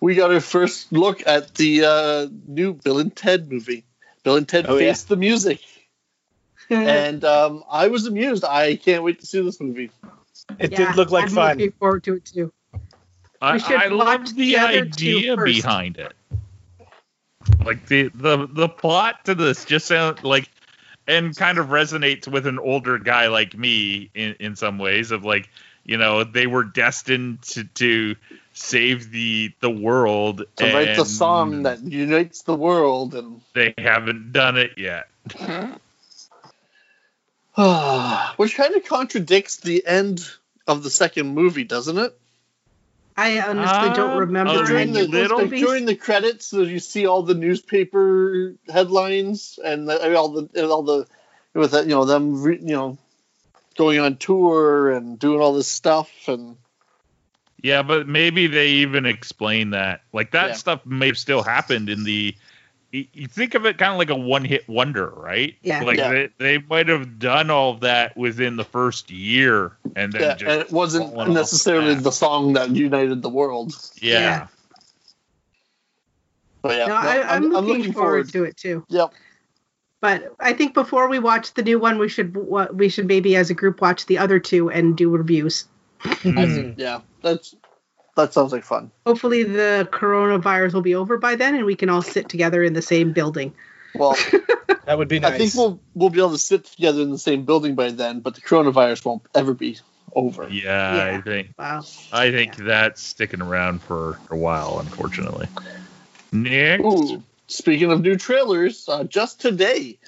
We 0.00 0.14
got 0.14 0.32
our 0.32 0.40
first 0.40 0.92
look 0.92 1.26
at 1.26 1.54
the 1.54 1.84
uh, 1.84 2.26
new 2.46 2.74
Bill 2.74 2.98
and 2.98 3.14
Ted 3.14 3.50
movie. 3.50 3.84
Bill 4.22 4.36
and 4.36 4.48
Ted 4.48 4.66
Oh, 4.68 4.74
yeah. 4.74 4.88
Face 4.88 5.04
the 5.04 5.16
Music. 5.16 5.60
and 6.70 7.24
um, 7.24 7.64
I 7.70 7.88
was 7.88 8.06
amused. 8.06 8.44
I 8.44 8.76
can't 8.76 9.02
wait 9.02 9.20
to 9.20 9.26
see 9.26 9.40
this 9.42 9.60
movie. 9.60 9.90
It 10.58 10.72
Yeah, 10.72 10.88
did 10.88 10.96
look 10.96 11.10
like 11.10 11.28
fun. 11.28 11.38
I'm 11.38 11.48
fun. 11.48 11.58
Looking 11.58 11.72
forward 11.72 12.04
to 12.04 12.14
it 12.14 12.24
too. 12.24 12.52
I, 13.40 13.54
We 13.54 13.58
should 13.60 13.76
I 13.76 13.88
watch 13.88 14.06
love 14.06 14.26
the 14.26 14.32
the 14.32 14.58
other 14.58 14.84
two 14.86 15.18
idea 15.18 15.36
behind 15.36 15.98
it. 15.98 16.12
Like 17.64 17.86
the, 17.86 18.10
the 18.14 18.48
the 18.50 18.68
plot 18.68 19.24
to 19.26 19.34
this 19.34 19.64
just 19.64 19.86
sounds 19.86 20.24
like 20.24 20.48
and 21.06 21.36
kind 21.36 21.58
of 21.58 21.68
resonates 21.68 22.26
with 22.26 22.46
an 22.46 22.58
older 22.58 22.98
guy 22.98 23.28
like 23.28 23.56
me 23.56 24.10
in, 24.14 24.34
in 24.40 24.56
some 24.56 24.78
ways 24.78 25.10
of 25.10 25.24
like, 25.24 25.48
you 25.84 25.96
know, 25.96 26.24
they 26.24 26.46
were 26.46 26.64
destined 26.64 27.42
to, 27.42 27.64
to 27.64 28.16
save 28.56 29.10
the 29.10 29.52
the 29.60 29.70
world 29.70 30.44
To 30.56 30.64
write 30.72 30.96
the 30.96 31.04
song 31.04 31.64
that 31.64 31.82
unites 31.82 32.42
the 32.42 32.54
world 32.54 33.14
and 33.14 33.40
they 33.54 33.74
haven't 33.76 34.32
done 34.32 34.56
it 34.56 34.72
yet. 34.78 35.08
which 38.36 38.56
kind 38.56 38.74
of 38.74 38.84
contradicts 38.84 39.58
the 39.58 39.86
end 39.86 40.26
of 40.66 40.82
the 40.82 40.90
second 40.90 41.28
movie, 41.28 41.64
doesn't 41.64 41.98
it? 41.98 42.18
I 43.16 43.40
honestly 43.40 43.94
don't 43.94 44.10
Um, 44.12 44.18
remember 44.18 44.64
during 44.66 44.92
the 44.92 45.06
little- 45.06 45.38
like, 45.38 45.50
during 45.50 45.86
the 45.86 45.96
credits, 45.96 46.46
so 46.46 46.62
you 46.62 46.78
see 46.78 47.06
all 47.06 47.22
the 47.22 47.34
newspaper 47.34 48.54
headlines 48.68 49.58
and 49.64 49.88
uh, 49.88 49.98
the, 49.98 50.16
all 50.16 50.28
the 50.28 50.48
and 50.54 50.70
all 50.70 50.82
the 50.82 51.06
with 51.54 51.70
that, 51.70 51.84
you 51.84 51.90
know 51.92 52.04
them 52.04 52.42
re, 52.42 52.58
you 52.60 52.76
know 52.76 52.98
going 53.76 54.00
on 54.00 54.16
tour 54.16 54.90
and 54.90 55.18
doing 55.18 55.40
all 55.40 55.54
this 55.54 55.68
stuff 55.68 56.10
and 56.28 56.56
Yeah, 57.66 57.82
but 57.82 58.06
maybe 58.06 58.46
they 58.46 58.68
even 58.68 59.06
explain 59.06 59.70
that. 59.70 60.02
Like 60.12 60.30
that 60.30 60.50
Yeah. 60.50 60.54
stuff 60.54 60.86
may 60.86 61.08
have 61.08 61.18
still 61.18 61.42
happened 61.42 61.88
in 61.88 62.04
the. 62.04 62.32
You 62.92 63.06
you 63.12 63.26
think 63.26 63.56
of 63.56 63.66
it 63.66 63.76
kind 63.76 63.90
of 63.90 63.98
like 63.98 64.10
a 64.10 64.14
one-hit 64.14 64.68
wonder, 64.68 65.08
right? 65.08 65.56
Yeah. 65.62 65.82
Like 65.82 65.98
Yeah. 65.98 66.12
They, 66.12 66.28
they 66.38 66.58
might 66.58 66.86
have 66.86 67.18
done 67.18 67.50
all 67.50 67.72
of 67.72 67.80
that 67.80 68.16
within 68.16 68.54
the 68.54 68.62
first 68.62 69.10
year, 69.10 69.72
and 69.96 70.12
then 70.12 70.22
yeah, 70.22 70.34
just 70.34 70.48
and 70.48 70.60
it 70.60 70.70
wasn't 70.70 71.12
necessarily 71.32 71.96
the 71.96 72.02
the 72.02 72.12
song 72.12 72.52
that 72.52 72.70
united 72.70 73.22
the 73.22 73.30
world. 73.30 73.74
yeah. 74.00 74.20
Yeah. 74.20 74.46
But 76.62 76.78
yeah, 76.78 76.86
no, 76.86 76.94
no, 76.94 77.00
I, 77.00 77.34
I'm, 77.34 77.42
looking, 77.50 77.92
forward, 77.92 78.28
to 78.30 78.44
it 78.44 78.56
too. 78.56 78.84
Yep. 78.88 79.12
But 80.00 80.34
I 80.38 80.52
think 80.52 80.72
before 80.72 81.08
we 81.08 81.18
watch 81.18 81.54
the 81.54 81.62
new 81.62 81.80
one, 81.80 81.98
we 81.98 82.08
should 82.08 82.36
we 82.72 82.88
should 82.88 83.06
maybe 83.08 83.34
as 83.34 83.50
a 83.50 83.54
group 83.54 83.80
watch 83.80 84.06
the 84.06 84.18
other 84.18 84.38
two 84.38 84.70
and 84.70 84.96
do 84.96 85.10
reviews. 85.10 85.64
Mhm. 86.02 86.74
Yeah, 86.76 87.00
that's 87.26 87.54
that 88.16 88.32
sounds 88.32 88.52
like 88.52 88.64
fun. 88.64 88.90
Hopefully, 89.04 89.42
the 89.42 89.88
coronavirus 89.92 90.72
will 90.74 90.82
be 90.82 90.94
over 90.94 91.18
by 91.18 91.36
then, 91.36 91.54
and 91.54 91.66
we 91.66 91.76
can 91.76 91.90
all 91.90 92.02
sit 92.02 92.28
together 92.28 92.62
in 92.62 92.72
the 92.72 92.82
same 92.82 93.12
building. 93.12 93.54
Well, 93.94 94.16
That 94.86 94.98
would 94.98 95.08
be 95.08 95.18
nice. 95.18 95.32
I 95.32 95.38
think 95.38 95.54
we'll 95.54 95.80
we'll 95.94 96.10
be 96.10 96.20
able 96.20 96.30
to 96.30 96.38
sit 96.38 96.64
together 96.64 97.02
in 97.02 97.10
the 97.10 97.18
same 97.18 97.44
building 97.44 97.74
by 97.74 97.90
then, 97.90 98.20
but 98.20 98.36
the 98.36 98.40
coronavirus 98.40 99.04
won't 99.04 99.22
ever 99.34 99.52
be 99.52 99.78
over. 100.14 100.48
Yeah, 100.48 101.12
I 101.16 101.20
think 101.20 101.48
Wow. 101.58 101.82
I 102.12 102.30
think 102.30 102.56
that's 102.56 103.02
sticking 103.02 103.42
around 103.42 103.82
for 103.82 104.18
a 104.30 104.36
while, 104.36 104.78
unfortunately. 104.78 105.48
Next, 106.30 106.84
Ooh, 106.84 107.22
speaking 107.48 107.90
of 107.90 108.00
new 108.00 108.16
trailers, 108.16 108.88
uh, 108.88 109.02
just 109.04 109.40
today, 109.40 109.98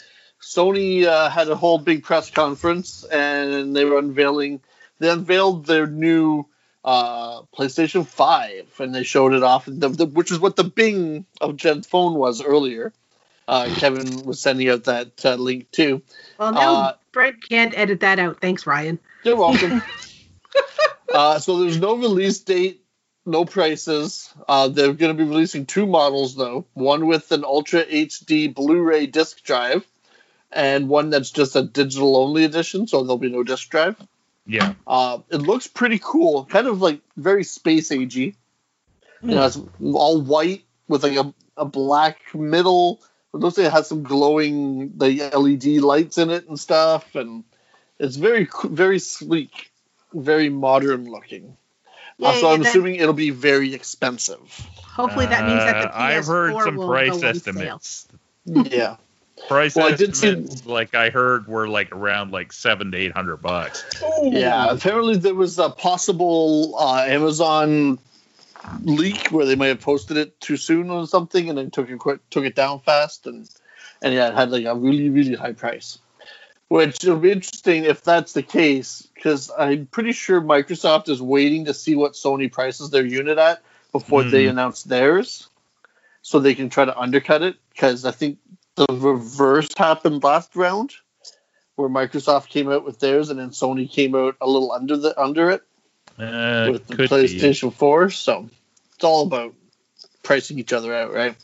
Sony 0.41 1.05
uh, 1.05 1.29
had 1.29 1.49
a 1.49 1.57
whole 1.57 1.79
big 1.79 2.05
press 2.05 2.31
conference 2.31 3.05
and 3.05 3.75
they 3.75 3.85
were 3.85 3.99
unveiling. 3.99 4.61
They 5.01 5.11
unveiled 5.11 5.67
their 5.67 5.89
new 5.89 6.47
uh, 6.89 7.43
PlayStation 7.55 8.07
Five, 8.07 8.67
and 8.79 8.95
they 8.95 9.03
showed 9.03 9.35
it 9.35 9.43
off, 9.43 9.67
the, 9.67 9.91
the, 9.91 10.07
which 10.07 10.33
is 10.33 10.39
what 10.41 10.57
the 10.57 10.65
Bing 10.65 11.27
of 11.39 11.57
Jen's 11.57 11.87
phone 11.87 12.15
was 12.15 12.43
earlier. 12.43 12.95
Uh, 13.47 13.69
Kevin 13.77 14.25
was 14.25 14.41
sending 14.41 14.71
out 14.71 14.85
that 14.85 15.23
uh, 15.23 15.35
link 15.35 15.71
too. 15.71 16.01
Well, 16.39 16.53
now 16.53 16.75
Uh, 16.75 16.93
Brent 17.13 17.47
can't 17.47 17.77
edit 17.77 18.01
that 18.01 18.19
out. 18.19 18.41
Thanks, 18.41 18.67
Ryan. 18.67 18.99
You're 19.23 19.37
welcome. 19.37 19.83
uh, 21.13 21.39
so 21.41 21.59
there's 21.59 21.79
no 21.79 21.95
release 21.99 22.39
date, 22.39 22.83
no 23.27 23.45
prices. 23.45 24.33
Uh, 24.49 24.69
they're 24.69 24.95
going 24.95 25.15
to 25.15 25.23
be 25.23 25.29
releasing 25.29 25.67
two 25.67 25.85
models 25.85 26.37
though. 26.37 26.65
One 26.73 27.07
with 27.07 27.31
an 27.33 27.45
Ultra 27.45 27.85
HD 27.85 28.55
Blu-ray 28.55 29.09
disc 29.09 29.43
drive, 29.43 29.87
and 30.51 30.89
one 30.89 31.11
that's 31.11 31.33
just 31.33 31.55
a 31.55 31.63
digital 31.63 32.17
only 32.17 32.45
edition. 32.45 32.87
So 32.87 33.03
there'll 33.03 33.19
be 33.19 33.29
no 33.29 33.43
disc 33.43 33.69
drive. 33.69 33.97
Yeah, 34.49 34.73
Uh, 34.87 35.19
it 35.31 35.37
looks 35.43 35.67
pretty 35.69 36.01
cool, 36.03 36.45
kind 36.47 36.67
of 36.67 36.81
like 36.81 37.01
very 37.17 37.45
space 37.45 37.91
agey. 37.91 38.35
You 39.23 39.35
know, 39.35 39.47
it's 39.47 39.61
all 39.83 40.21
white 40.23 40.65
with 40.89 41.03
like 41.05 41.17
a, 41.17 41.33
a 41.57 41.65
black 41.65 42.19
middle. 42.35 43.01
It 43.35 43.39
looks 43.39 43.59
like 43.59 43.67
it 43.67 43.73
has 43.73 43.87
some 43.89 44.03
glowing 44.05 44.97
the 44.97 45.31
LED 45.37 45.83
lights 45.83 46.19
in 46.19 46.31
it 46.31 46.49
and 46.49 46.59
stuff, 46.59 47.15
and 47.15 47.45
it's 47.99 48.17
very 48.17 48.49
very 48.65 48.99
sleek, 48.99 49.71
very 50.15 50.49
modern 50.49 51.05
looking. 51.11 51.57
Uh, 52.21 52.31
Yay, 52.33 52.41
so 52.41 52.51
I'm 52.51 52.63
then- 52.63 52.71
assuming 52.71 52.95
it'll 52.97 53.13
be 53.13 53.31
very 53.31 53.75
expensive. 53.75 54.41
Hopefully, 54.83 55.27
that 55.27 55.47
means 55.47 55.61
that 55.61 55.83
the 55.83 55.89
Uh, 55.97 56.03
I've 56.03 56.27
heard 56.27 56.55
PS4 56.55 56.65
some 56.65 56.77
will 56.77 56.89
price 56.89 57.09
go 57.11 57.15
on 57.15 57.21
sale. 57.21 57.31
estimates. 57.31 58.09
yeah. 58.47 58.97
Price 59.47 59.75
Well, 59.77 59.87
I 59.93 59.97
did 59.97 60.17
see- 60.17 60.35
like 60.67 60.95
I 60.95 61.11
heard, 61.11 61.47
were 61.47 61.69
like 61.69 61.93
around 61.93 62.33
like 62.33 62.53
seven 62.53 62.91
to 62.93 62.99
eight 62.99 63.13
hundred 63.13 63.39
bucks. 63.39 63.85
Ooh. 64.03 64.31
Yeah, 64.33 64.67
apparently 64.71 65.17
there 65.17 65.35
was 65.35 65.59
a 65.59 65.71
possible 65.71 66.75
uh, 66.79 67.05
Amazon 67.07 67.99
leak 68.83 69.29
where 69.29 69.47
they 69.47 69.55
might 69.55 69.69
have 69.69 69.81
posted 69.81 70.17
it 70.17 70.39
too 70.41 70.57
soon 70.57 70.91
or 70.91 71.07
something, 71.07 71.49
and 71.49 71.57
then 71.57 71.71
took 71.71 71.89
it 71.89 71.99
quick, 71.99 72.21
took 72.31 72.45
it 72.45 72.55
down 72.55 72.81
fast, 72.81 73.27
and 73.27 73.49
and 74.03 74.13
yeah, 74.13 74.29
it 74.29 74.35
had 74.35 74.51
like 74.51 74.65
a 74.67 74.75
really 74.75 75.09
really 75.09 75.35
high 75.35 75.53
price. 75.53 75.99
Which 76.69 77.03
will 77.03 77.17
be 77.17 77.31
interesting 77.33 77.85
if 77.85 78.05
that's 78.05 78.35
the 78.35 78.43
case, 78.43 79.09
because 79.15 79.51
I'm 79.57 79.87
pretty 79.87 80.13
sure 80.13 80.39
Microsoft 80.43 81.09
is 81.09 81.23
waiting 81.23 81.65
to 81.65 81.73
see 81.73 81.95
what 81.95 82.13
Sony 82.13 82.53
prices 82.53 82.91
their 82.91 83.07
unit 83.07 83.39
at 83.39 83.63
before 83.93 84.23
they 84.25 84.45
Hmm. 84.45 84.51
announce 84.51 84.83
theirs, 84.83 85.49
so 86.21 86.39
they 86.41 86.55
can 86.55 86.69
try 86.69 86.85
to 86.85 86.99
undercut 86.99 87.41
it. 87.41 87.57
Because 87.71 88.05
I 88.05 88.11
think 88.11 88.37
the 88.79 88.95
reverse 88.95 89.69
happened 89.77 90.23
last 90.23 90.55
round 90.55 90.95
where 91.75 91.89
Microsoft 91.89 92.49
came 92.49 92.71
out 92.71 92.85
with 92.85 93.01
theirs 93.01 93.31
and 93.31 93.39
then 93.39 93.51
Sony 93.51 93.91
came 93.91 94.15
out 94.15 94.37
a 94.41 94.49
little 94.49 94.73
under 94.73 94.97
the 94.97 95.19
under 95.21 95.51
it 95.51 95.63
Uh, 96.19 96.69
with 96.71 96.87
the 96.87 96.97
could 96.97 97.09
be. 97.11 97.17
PlayStation 97.17 97.73
4. 97.73 98.11
So 98.11 98.49
it's 98.95 99.05
all 99.05 99.27
about 99.27 99.55
pricing 100.23 100.59
each 100.59 100.73
other 100.73 100.95
out, 100.95 101.13
right? 101.13 101.37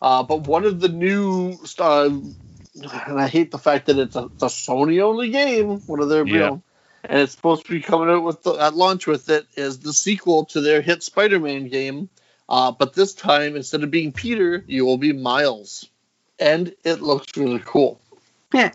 Uh, 0.00 0.22
but 0.22 0.46
one 0.46 0.64
of 0.64 0.80
the 0.80 0.88
new, 0.88 1.58
uh, 1.78 2.04
and 2.06 3.20
I 3.20 3.28
hate 3.28 3.50
the 3.50 3.58
fact 3.58 3.86
that 3.86 3.98
it's 3.98 4.16
a, 4.16 4.24
it's 4.26 4.42
a 4.42 4.46
Sony 4.46 5.00
only 5.00 5.30
game. 5.30 5.80
One 5.86 6.00
of 6.00 6.08
their, 6.08 6.26
Yeah. 6.26 6.38
know, 6.40 6.62
and 7.04 7.20
it's 7.20 7.32
supposed 7.32 7.66
to 7.66 7.72
be 7.72 7.80
coming 7.80 8.10
out 8.10 8.22
with 8.22 8.42
the, 8.42 8.52
at 8.54 8.74
launch 8.74 9.06
with 9.06 9.28
it 9.28 9.46
is 9.56 9.78
the 9.80 9.92
sequel 9.92 10.46
to 10.46 10.60
their 10.60 10.82
hit 10.82 11.02
Spider-Man 11.02 11.68
game. 11.68 12.08
Uh, 12.48 12.70
but 12.72 12.92
this 12.92 13.14
time, 13.14 13.56
instead 13.56 13.82
of 13.82 13.90
being 13.90 14.12
Peter, 14.12 14.62
you 14.66 14.84
will 14.84 14.98
be 14.98 15.12
Miles, 15.12 15.88
and 16.38 16.74
it 16.84 17.00
looks 17.00 17.36
really 17.36 17.62
cool. 17.64 18.00
Yeah. 18.52 18.72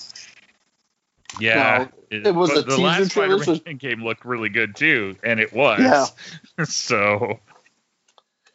Yeah, 1.40 1.88
it 2.10 2.34
was 2.34 2.52
a 2.52 2.64
the 2.64 2.64
teaser 2.64 2.82
last 2.82 3.12
trailer, 3.12 3.44
so- 3.44 3.56
Spider-Man 3.56 3.78
game 3.78 4.04
looked 4.04 4.26
really 4.26 4.50
good 4.50 4.76
too, 4.76 5.16
and 5.24 5.40
it 5.40 5.54
was. 5.54 5.80
Yeah. 5.80 6.64
so, 6.66 7.40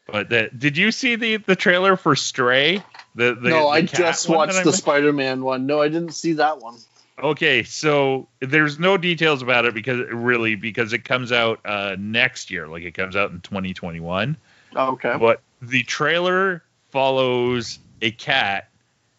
but 0.07 0.31
that, 0.31 0.59
did 0.59 0.77
you 0.77 0.91
see 0.91 1.15
the 1.17 1.37
the 1.37 1.57
trailer 1.57 1.97
for 1.97 2.17
Stray? 2.17 2.83
The, 3.15 3.35
the 3.35 3.51
no, 3.51 3.61
the 3.61 3.69
I 3.69 3.83
just 3.83 4.29
watched 4.29 4.57
I 4.57 4.65
the? 4.65 4.73
Spider-Man 4.73 5.43
one. 5.43 5.67
No, 5.67 5.81
I 5.81 5.89
didn't 5.89 6.15
see 6.15 6.35
that 6.35 6.61
one. 6.61 6.77
Okay, 7.23 7.63
so 7.63 8.27
there's 8.41 8.81
no 8.81 8.97
details 8.97 9.41
about 9.41 9.67
it 9.67 9.75
because 9.75 10.01
really 10.11 10.57
because 10.57 10.93
it 10.93 11.05
comes 11.05 11.31
out 11.31 11.61
uh, 11.65 11.95
next 11.97 12.51
year, 12.51 12.67
like 12.67 12.83
it 12.83 12.93
comes 12.93 13.15
out 13.15 13.31
in 13.31 13.41
2021. 13.41 14.37
Okay. 14.75 15.17
But 15.17 15.41
the 15.63 15.85
trailer 15.85 16.65
follows 16.91 17.79
a 18.03 18.11
cat 18.11 18.69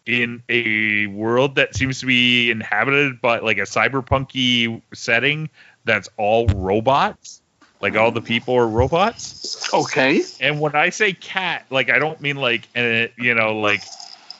in 0.06 0.42
a 0.48 1.06
world 1.08 1.56
that 1.56 1.74
seems 1.74 2.00
to 2.00 2.06
be 2.06 2.50
inhabited 2.50 3.20
by 3.20 3.40
like 3.40 3.58
a 3.58 3.62
cyberpunky 3.62 4.80
setting 4.94 5.50
that's 5.84 6.08
all 6.16 6.46
robots. 6.46 7.40
Like 7.80 7.96
all 7.96 8.10
the 8.10 8.22
people 8.22 8.54
are 8.54 8.66
robots. 8.66 9.72
Okay. 9.72 10.22
And 10.40 10.60
when 10.60 10.74
I 10.74 10.90
say 10.90 11.12
cat, 11.12 11.66
like 11.70 11.90
I 11.90 11.98
don't 11.98 12.20
mean 12.20 12.36
like 12.36 12.68
a, 12.76 13.12
you 13.18 13.34
know 13.34 13.58
like 13.58 13.82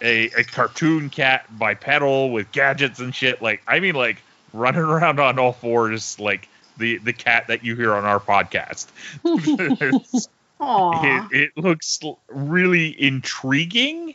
a, 0.00 0.26
a 0.30 0.44
cartoon 0.44 1.10
cat 1.10 1.46
bipedal 1.58 2.30
with 2.30 2.50
gadgets 2.52 3.00
and 3.00 3.14
shit. 3.14 3.42
Like 3.42 3.62
I 3.66 3.80
mean 3.80 3.94
like 3.94 4.22
running 4.52 4.80
around 4.82 5.20
on 5.20 5.38
all 5.38 5.52
fours 5.52 6.18
like 6.18 6.48
the 6.78 6.98
the 6.98 7.12
cat 7.12 7.48
that 7.48 7.64
you 7.64 7.76
hear 7.76 7.94
on 7.94 8.04
our 8.04 8.20
podcast. 8.20 8.86
Aw. 10.60 11.28
it, 11.30 11.36
it 11.36 11.58
looks 11.58 12.00
really 12.28 13.00
intriguing 13.00 14.14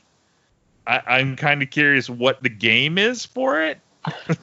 I, 0.92 1.20
I'm 1.20 1.38
kind 1.38 1.64
of 1.64 1.70
curious 1.70 2.10
what 2.10 2.44
the 2.44 2.50
game 2.50 2.98
is 2.98 3.26
for 3.26 3.64
it. 3.64 3.80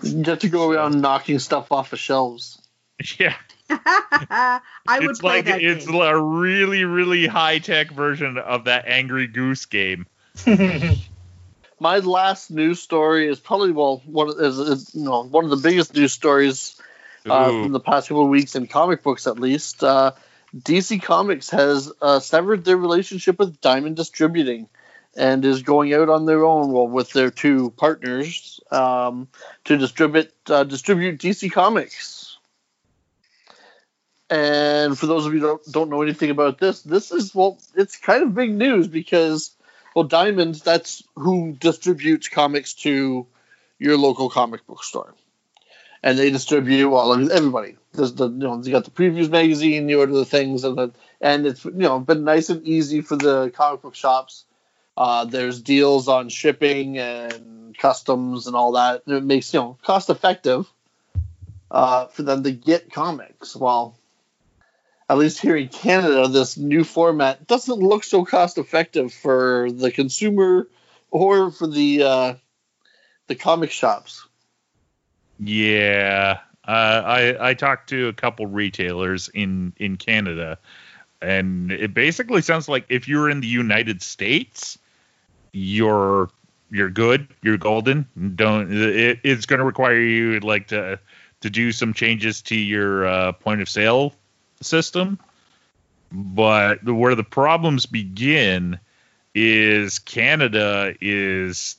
You 0.03 0.23
get 0.23 0.41
to 0.41 0.49
go 0.49 0.71
around 0.71 1.01
knocking 1.01 1.39
stuff 1.41 1.71
off 1.71 1.93
of 1.93 1.99
shelves. 1.99 2.63
Yeah, 3.21 3.37
I 3.71 4.61
would 5.01 5.21
play 5.21 5.37
like 5.37 5.45
that 5.45 5.63
it's 5.63 5.87
game. 5.87 5.95
a 5.95 6.21
really 6.21 6.83
really 6.83 7.29
high 7.29 7.61
tech 7.61 7.93
version 7.93 8.39
of 8.39 8.65
that 8.65 8.89
Angry 8.89 9.29
Goose 9.29 9.67
game. 9.67 10.09
My 11.81 11.99
last 11.99 12.51
news 12.51 12.81
story 12.81 13.29
is 13.29 13.39
probably 13.39 13.71
well 13.71 14.03
one 14.05 14.31
of, 14.31 14.41
is, 14.41 14.59
is 14.59 14.95
you 14.97 15.05
know 15.05 15.23
one 15.23 15.45
of 15.45 15.51
the 15.51 15.59
biggest 15.59 15.95
news 15.95 16.13
stories 16.13 16.83
uh, 17.31 17.49
Ooh. 17.49 17.63
from 17.63 17.73
the 17.73 17.79
past 17.79 18.09
couple 18.09 18.25
of 18.25 18.31
weeks 18.31 18.57
in 18.57 18.67
comic 18.67 19.05
books 19.05 19.29
at 19.29 19.39
least. 19.39 19.85
Uh, 19.85 20.11
DC 20.57 21.01
Comics 21.01 21.51
has 21.51 21.93
uh, 22.03 22.19
severed 22.19 22.65
their 22.65 22.77
relationship 22.77 23.39
with 23.39 23.61
Diamond 23.61 23.95
Distributing 23.95 24.69
and 25.19 25.45
is 25.45 25.63
going 25.63 25.93
out 25.93 26.09
on 26.09 26.25
their 26.25 26.45
own 26.45 26.73
well 26.73 26.87
with 26.87 27.13
their 27.13 27.31
two 27.31 27.71
partners 27.71 28.61
um, 28.71 29.29
to 29.65 29.77
distribute 29.77 30.33
uh, 30.49 30.65
distribute 30.65 31.19
DC 31.21 31.51
Comics. 31.53 32.39
And 34.31 34.97
for 34.97 35.07
those 35.07 35.27
of 35.27 35.35
you 35.35 35.41
don't, 35.41 35.63
don't 35.73 35.91
know 35.91 36.03
anything 36.03 36.31
about 36.31 36.59
this, 36.59 36.83
this 36.83 37.11
is 37.11 37.35
well, 37.35 37.59
it's 37.75 37.97
kind 37.97 38.23
of 38.23 38.35
big 38.35 38.53
news 38.53 38.87
because 38.87 39.51
well, 39.95 40.05
Diamond 40.05 40.55
that's 40.57 41.03
who 41.17 41.53
distributes 41.53 42.29
comics 42.29 42.75
to 42.75 43.27
your 43.79 43.99
local 43.99 44.31
comic 44.31 44.67
book 44.67 44.85
store 44.85 45.15
and 46.03 46.19
they 46.19 46.31
distribute 46.31 46.89
well 46.89 47.13
everybody. 47.33 47.77
There's 47.93 48.15
the 48.15 48.29
you 48.29 48.37
know 48.37 48.63
you 48.63 48.71
got 48.71 48.85
the 48.85 48.93
previews 48.93 49.31
magazine, 49.31 49.89
you 49.89 49.99
order 49.99 50.13
the 50.13 50.25
things, 50.25 50.63
and 50.63 50.79
the, 50.79 50.93
and 51.21 51.47
it's 51.47 51.65
you 51.65 51.73
know 51.73 51.99
been 51.99 52.23
nice 52.23 52.51
and 52.51 52.65
easy 52.65 53.01
for 53.01 53.17
the 53.17 53.51
comic 53.51 53.83
book 53.83 53.97
shops. 53.97 54.45
Uh, 54.99 55.25
there's 55.27 55.63
deals 55.63 56.09
on 56.09 56.29
shipping 56.29 56.99
and 56.99 57.79
customs 57.79 58.49
and 58.49 58.57
all 58.57 58.73
that. 58.73 59.03
And 59.07 59.15
it 59.15 59.23
makes 59.23 59.55
you 59.55 59.61
know 59.61 59.79
cost 59.85 60.11
effective 60.11 60.67
uh, 61.71 62.07
for 62.07 62.25
them 62.25 62.43
to 62.43 62.51
get 62.51 62.93
comics. 62.93 63.55
Well, 63.55 63.97
at 65.09 65.17
least 65.17 65.39
here 65.39 65.55
in 65.55 65.69
Canada, 65.69 66.27
this 66.27 66.57
new 66.57 66.83
format 66.83 67.47
doesn't 67.47 67.79
look 67.79 68.03
so 68.03 68.25
cost 68.25 68.59
effective 68.59 69.13
for 69.15 69.71
the 69.71 69.93
consumer 69.93 70.67
or 71.13 71.53
for 71.53 71.69
the 71.69 72.03
uh, 72.03 72.35
the 73.29 73.37
comic 73.37 73.71
shops. 73.71 74.27
Yeah, 75.39 76.41
uh, 76.67 77.03
I 77.07 77.51
I 77.51 77.55
talked 77.55 77.91
to 77.91 78.09
a 78.09 78.13
couple 78.13 78.47
retailers 78.47 79.29
in 79.29 79.75
in 79.77 79.97
Canada, 79.97 80.59
and 81.23 81.71
it 81.71 81.95
basically 81.95 82.43
sounds 82.43 82.69
like 82.69 82.87
if 82.89 83.07
you're 83.07 83.31
in 83.31 83.41
the 83.41 83.47
United 83.47 84.03
States, 84.03 84.77
you're 85.53 86.31
you're 86.71 86.91
good, 86.91 87.29
you're 87.43 87.57
golden. 87.57 88.07
Don't 88.35 88.73
it, 88.73 89.21
it's 89.23 89.47
going 89.47 89.59
to 89.59 89.65
require 89.65 89.99
you 89.99 90.41
like 90.41 90.69
to 90.69 90.99
to 91.41 91.51
do 91.51 91.73
some 91.73 91.95
changes 91.95 92.43
to 92.43 92.57
your 92.57 93.07
uh, 93.07 93.33
point 93.33 93.61
of 93.61 93.69
sale 93.69 94.13
system, 94.61 95.19
but 96.11 96.85
where 96.85 97.15
the 97.15 97.25
problems 97.25 97.87
begin 97.87 98.79
is 99.35 99.99
Canada 100.01 100.95
is 101.01 101.77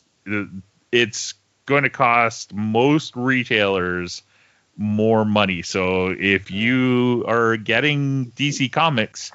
it's 0.92 1.34
going 1.66 1.84
to 1.84 1.90
cost 1.90 2.54
most 2.54 3.16
retailers 3.16 4.24
more 4.78 5.26
money. 5.26 5.62
So 5.62 6.16
if 6.18 6.50
you 6.50 7.26
are 7.28 7.58
getting 7.58 8.32
DC 8.32 8.72
Comics, 8.72 9.32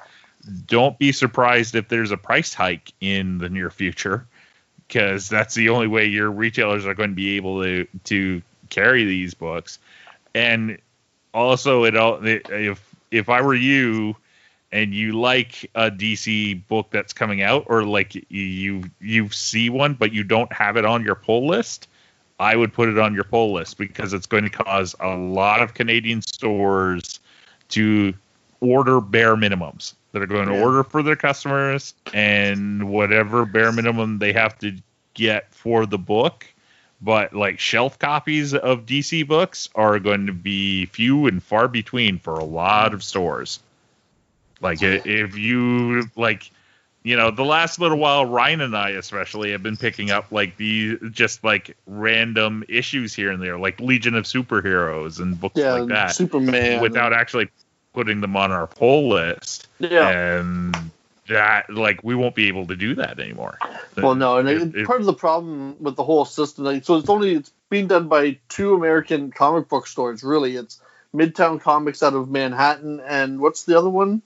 don't 0.65 0.97
be 0.97 1.11
surprised 1.11 1.75
if 1.75 1.87
there's 1.87 2.11
a 2.11 2.17
price 2.17 2.53
hike 2.53 2.93
in 3.01 3.37
the 3.37 3.49
near 3.49 3.69
future 3.69 4.27
because 4.87 5.29
that's 5.29 5.55
the 5.55 5.69
only 5.69 5.87
way 5.87 6.05
your 6.05 6.29
retailers 6.29 6.85
are 6.85 6.93
going 6.93 7.09
to 7.09 7.15
be 7.15 7.37
able 7.37 7.63
to 7.63 7.87
to 8.05 8.41
carry 8.69 9.05
these 9.05 9.33
books. 9.33 9.79
And 10.33 10.77
also 11.33 11.83
it 11.83 11.95
all 11.95 12.19
if 12.23 12.95
if 13.11 13.29
I 13.29 13.41
were 13.41 13.55
you 13.55 14.15
and 14.71 14.93
you 14.93 15.13
like 15.13 15.69
a 15.75 15.89
DC 15.89 16.67
book 16.67 16.87
that's 16.91 17.13
coming 17.13 17.41
out 17.41 17.65
or 17.67 17.83
like 17.83 18.15
you 18.29 18.83
you 18.99 19.29
see 19.29 19.69
one 19.69 19.93
but 19.93 20.11
you 20.11 20.23
don't 20.23 20.51
have 20.51 20.77
it 20.77 20.85
on 20.85 21.03
your 21.03 21.15
pull 21.15 21.47
list, 21.47 21.87
I 22.39 22.55
would 22.55 22.73
put 22.73 22.89
it 22.89 22.99
on 22.99 23.13
your 23.15 23.23
pull 23.23 23.53
list 23.53 23.77
because 23.77 24.13
it's 24.13 24.25
going 24.27 24.43
to 24.43 24.49
cause 24.49 24.95
a 24.99 25.15
lot 25.15 25.61
of 25.61 25.73
Canadian 25.73 26.21
stores 26.21 27.19
to 27.69 28.13
order 28.61 29.01
bare 29.01 29.35
minimums 29.35 29.93
that 30.15 30.23
are 30.23 30.27
going 30.27 30.47
to 30.47 30.53
Yeah. 30.53 30.63
order 30.63 30.81
for 30.85 31.03
their 31.03 31.17
customers 31.17 31.93
and 32.13 32.89
whatever 32.89 33.45
bare 33.45 33.73
minimum 33.73 34.17
they 34.17 34.31
have 34.31 34.57
to 34.59 34.77
get 35.13 35.53
for 35.53 35.85
the 35.85 35.97
book. 35.97 36.45
But 37.01 37.33
like 37.33 37.59
shelf 37.59 37.99
copies 37.99 38.53
of 38.53 38.85
DC 38.85 39.27
books 39.27 39.67
are 39.75 39.99
going 39.99 40.27
to 40.27 40.31
be 40.33 40.85
few 40.85 41.27
and 41.27 41.43
far 41.43 41.67
between 41.67 42.17
for 42.17 42.39
a 42.39 42.45
lot 42.45 42.93
of 42.93 43.03
stores. 43.03 43.59
Like 44.61 44.81
if 44.81 45.37
you 45.37 46.09
like 46.15 46.49
you 47.03 47.17
know, 47.17 47.29
the 47.29 47.43
last 47.43 47.77
little 47.77 47.97
while, 47.97 48.25
Ryan 48.25 48.61
and 48.61 48.75
I 48.75 48.91
especially 48.91 49.51
have 49.51 49.61
been 49.61 49.75
picking 49.75 50.11
up 50.11 50.31
like 50.31 50.55
the 50.55 50.97
just 51.11 51.43
like 51.43 51.75
random 51.85 52.63
issues 52.69 53.13
here 53.13 53.31
and 53.31 53.43
there, 53.43 53.59
like 53.59 53.81
Legion 53.81 54.15
of 54.15 54.23
Superheroes 54.23 55.19
and 55.19 55.37
books 55.39 55.57
Yeah, 55.57 55.73
like 55.73 55.89
that, 55.89 56.15
Superman. 56.15 56.81
without 56.81 57.11
actually 57.11 57.49
putting 57.95 58.21
them 58.21 58.35
on 58.37 58.51
our 58.51 58.67
poll 58.67 59.09
list. 59.09 59.67
yeah. 59.79 60.09
And 60.37 60.75
that, 61.27 61.69
like, 61.73 62.03
we 62.03 62.13
won't 62.13 62.35
be 62.35 62.47
able 62.49 62.67
to 62.67 62.75
do 62.75 62.93
that 62.95 63.19
anymore. 63.19 63.57
Well, 63.97 64.13
no, 64.13 64.37
and 64.37 64.47
it, 64.47 64.75
if- 64.75 64.85
part 64.85 64.99
of 64.99 65.07
the 65.07 65.13
problem 65.13 65.75
with 65.79 65.95
the 65.95 66.03
whole 66.03 66.25
system, 66.25 66.65
like, 66.65 66.83
so 66.85 66.97
it's 66.97 67.09
only 67.09 67.33
it's 67.33 67.51
being 67.69 67.87
done 67.87 68.07
by 68.07 68.37
two 68.49 68.75
American 68.75 69.31
comic 69.31 69.67
book 69.67 69.87
stores. 69.87 70.23
Really, 70.23 70.55
it's 70.55 70.79
Midtown 71.15 71.59
Comics 71.59 72.03
out 72.03 72.13
of 72.13 72.29
Manhattan, 72.29 72.99
and 72.99 73.39
what's 73.39 73.63
the 73.63 73.75
other 73.77 73.89
one? 73.89 74.21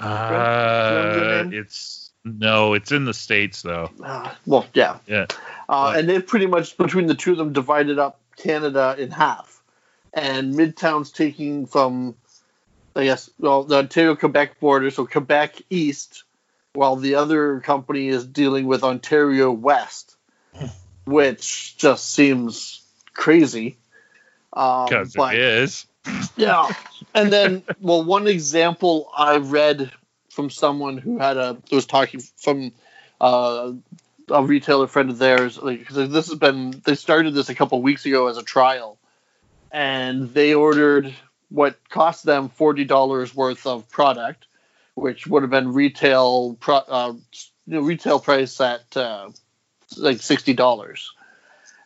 Uh, 0.00 1.44
it's 1.52 2.10
no, 2.24 2.74
it's 2.74 2.90
in 2.92 3.04
the 3.04 3.14
states 3.14 3.62
though. 3.62 3.90
Uh, 4.02 4.32
well, 4.46 4.66
yeah, 4.74 4.98
Yeah. 5.06 5.26
uh, 5.68 5.94
and 5.96 6.08
they've 6.08 6.26
pretty 6.26 6.46
much 6.46 6.76
between 6.76 7.06
the 7.06 7.14
two 7.14 7.32
of 7.32 7.38
them 7.38 7.52
divided 7.52 7.98
up 7.98 8.18
Canada 8.36 8.96
in 8.98 9.10
half, 9.10 9.61
and 10.12 10.54
Midtown's 10.54 11.10
taking 11.10 11.66
from, 11.66 12.14
I 12.94 13.04
guess, 13.04 13.30
well, 13.38 13.64
the 13.64 13.78
Ontario 13.78 14.14
Quebec 14.16 14.60
border, 14.60 14.90
so 14.90 15.06
Quebec 15.06 15.62
East, 15.70 16.24
while 16.74 16.96
the 16.96 17.14
other 17.16 17.60
company 17.60 18.08
is 18.08 18.26
dealing 18.26 18.66
with 18.66 18.82
Ontario 18.84 19.50
West, 19.50 20.16
which 21.04 21.76
just 21.76 22.10
seems 22.12 22.82
crazy. 23.14 23.76
Um, 24.52 24.86
Because 24.86 25.14
but- 25.14 25.34
it 25.34 25.40
is. 25.40 25.86
yeah. 26.36 26.68
And 27.14 27.30
then, 27.30 27.62
well, 27.78 28.02
one 28.02 28.26
example 28.26 29.10
I 29.14 29.36
read 29.36 29.92
from 30.30 30.48
someone 30.48 30.96
who 30.96 31.18
had 31.18 31.36
a 31.36 31.58
was 31.70 31.84
talking 31.84 32.20
from 32.38 32.72
uh, 33.20 33.72
a 34.30 34.42
retailer 34.42 34.86
friend 34.86 35.10
of 35.10 35.18
theirs, 35.18 35.58
because 35.58 36.08
this 36.10 36.28
has 36.30 36.38
been 36.38 36.70
they 36.86 36.94
started 36.94 37.34
this 37.34 37.50
a 37.50 37.54
couple 37.54 37.82
weeks 37.82 38.06
ago 38.06 38.28
as 38.28 38.38
a 38.38 38.42
trial, 38.42 38.96
and 39.72 40.32
they 40.34 40.54
ordered 40.54 41.12
what 41.48 41.76
cost 41.88 42.24
them 42.24 42.48
forty 42.50 42.84
dollars 42.84 43.34
worth 43.34 43.66
of 43.66 43.88
product, 43.90 44.46
which 44.94 45.26
would 45.26 45.42
have 45.42 45.50
been 45.50 45.72
retail 45.72 46.54
pro, 46.60 46.76
uh, 46.76 47.12
you 47.66 47.74
know, 47.74 47.80
retail 47.80 48.20
price 48.20 48.60
at 48.60 48.96
uh, 48.96 49.30
like 49.96 50.20
sixty 50.20 50.52
dollars. 50.52 51.12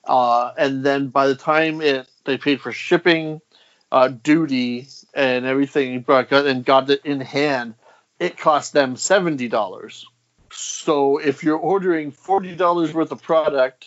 Uh, 0.04 0.52
and 0.56 0.84
then 0.84 1.08
by 1.08 1.26
the 1.26 1.34
time 1.34 1.80
it 1.80 2.08
they 2.24 2.38
paid 2.38 2.60
for 2.60 2.72
shipping, 2.72 3.40
uh, 3.90 4.08
duty 4.08 4.88
and 5.14 5.46
everything 5.46 6.04
and 6.06 6.64
got 6.64 6.90
it 6.90 7.00
in 7.04 7.20
hand, 7.20 7.74
it 8.18 8.36
cost 8.36 8.72
them 8.72 8.96
seventy 8.96 9.48
dollars. 9.48 10.06
So 10.52 11.18
if 11.18 11.42
you're 11.42 11.58
ordering 11.58 12.10
forty 12.10 12.54
dollars 12.54 12.94
worth 12.94 13.12
of 13.12 13.22
product 13.22 13.86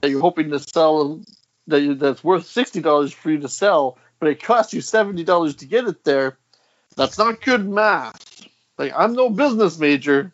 that 0.00 0.10
you're 0.10 0.20
hoping 0.20 0.50
to 0.50 0.58
sell 0.58 1.20
that 1.66 1.80
you, 1.80 1.94
that's 1.94 2.22
worth 2.22 2.46
sixty 2.46 2.80
dollars 2.80 3.12
for 3.12 3.30
you 3.30 3.40
to 3.40 3.48
sell, 3.48 3.98
but 4.20 4.28
it 4.28 4.42
costs 4.42 4.72
you 4.72 4.80
seventy 4.80 5.24
dollars 5.24 5.56
to 5.56 5.66
get 5.66 5.86
it 5.86 6.04
there, 6.04 6.38
that's 6.96 7.18
not 7.18 7.40
good 7.42 7.68
math. 7.68 8.46
Like 8.78 8.92
I'm 8.96 9.14
no 9.14 9.30
business 9.30 9.78
major, 9.78 10.32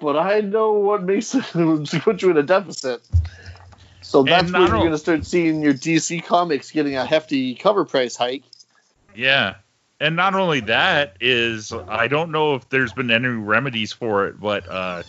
but 0.00 0.16
I 0.16 0.40
know 0.40 0.72
what 0.72 1.02
makes 1.02 1.34
it 1.34 1.44
put 2.02 2.22
you 2.22 2.30
in 2.30 2.36
a 2.36 2.42
deficit. 2.42 3.02
So 4.02 4.22
that's 4.22 4.52
where 4.52 4.60
you're 4.62 4.68
going 4.68 4.90
to 4.90 4.98
start 4.98 5.24
seeing 5.24 5.62
your 5.62 5.72
DC 5.72 6.24
Comics 6.24 6.70
getting 6.70 6.94
a 6.94 7.04
hefty 7.04 7.54
cover 7.54 7.84
price 7.84 8.14
hike. 8.16 8.44
Yeah. 9.14 9.56
And 9.98 10.14
not 10.14 10.34
only 10.34 10.60
that 10.60 11.16
is 11.20 11.72
I 11.72 12.08
don't 12.08 12.30
know 12.30 12.54
if 12.54 12.68
there's 12.68 12.92
been 12.92 13.10
any 13.10 13.28
remedies 13.28 13.92
for 13.92 14.26
it, 14.26 14.38
but 14.38 14.68
uh 14.68 15.02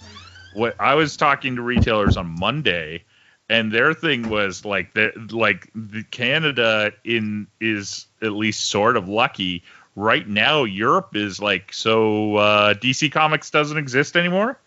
what 0.54 0.80
I 0.80 0.96
was 0.96 1.18
talking 1.18 1.58
to 1.58 1.62
retailers 1.62 2.16
on 2.16 2.28
Monday 2.40 3.04
and 3.50 3.72
their 3.72 3.94
thing 3.94 4.30
was 4.30 4.66
like 4.66 4.94
that 4.94 5.32
like 5.32 5.70
the 5.76 6.04
Canada 6.04 6.94
in 7.04 7.48
is 7.60 8.08
at 8.22 8.32
least 8.32 8.66
sort 8.70 8.98
of 8.98 9.08
lucky. 9.08 9.64
Right 9.96 10.28
now 10.28 10.64
Europe 10.64 11.16
is 11.16 11.40
like 11.40 11.72
so 11.74 12.36
uh 12.36 12.74
DC 12.74 13.12
Comics 13.12 13.50
doesn't 13.50 13.78
exist 13.78 14.16
anymore. 14.16 14.60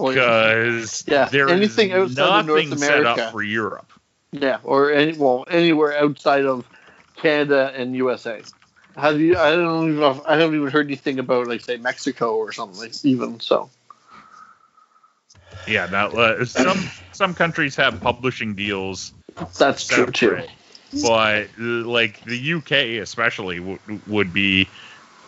Yeah. 0.00 0.08
because 0.08 1.04
Yeah, 1.06 1.24
there 1.26 1.46
is 1.46 1.52
anything 1.52 1.90
North 1.90 2.16
nothing 2.16 2.76
set 2.76 3.06
up 3.06 3.32
for 3.32 3.42
Europe. 3.42 3.92
Yeah, 4.32 4.58
or 4.64 4.90
any 4.90 5.16
well 5.16 5.44
anywhere 5.50 5.96
outside 5.96 6.44
of 6.44 6.66
Canada 7.16 7.72
and 7.76 7.94
USA. 7.94 8.42
Have 8.96 9.20
you? 9.20 9.36
I 9.36 9.52
don't 9.52 9.90
even. 9.90 10.00
know 10.00 10.22
I 10.26 10.36
haven't 10.36 10.56
even 10.56 10.68
heard 10.68 10.86
anything 10.86 11.18
about 11.18 11.46
like 11.46 11.60
say 11.62 11.76
Mexico 11.76 12.36
or 12.36 12.52
something 12.52 12.78
like, 12.78 12.92
even. 13.04 13.40
So 13.40 13.70
Yeah, 15.68 15.86
now 15.86 16.08
uh, 16.10 16.44
some 16.44 16.78
some 17.12 17.34
countries 17.34 17.76
have 17.76 18.00
publishing 18.00 18.54
deals 18.54 19.12
that's 19.58 19.86
true 19.86 20.06
too. 20.06 20.38
but 21.02 21.48
uh, 21.58 21.62
like 21.62 22.22
the 22.24 22.54
UK 22.54 23.02
especially 23.02 23.58
w- 23.58 23.78
would 24.08 24.32
be 24.32 24.68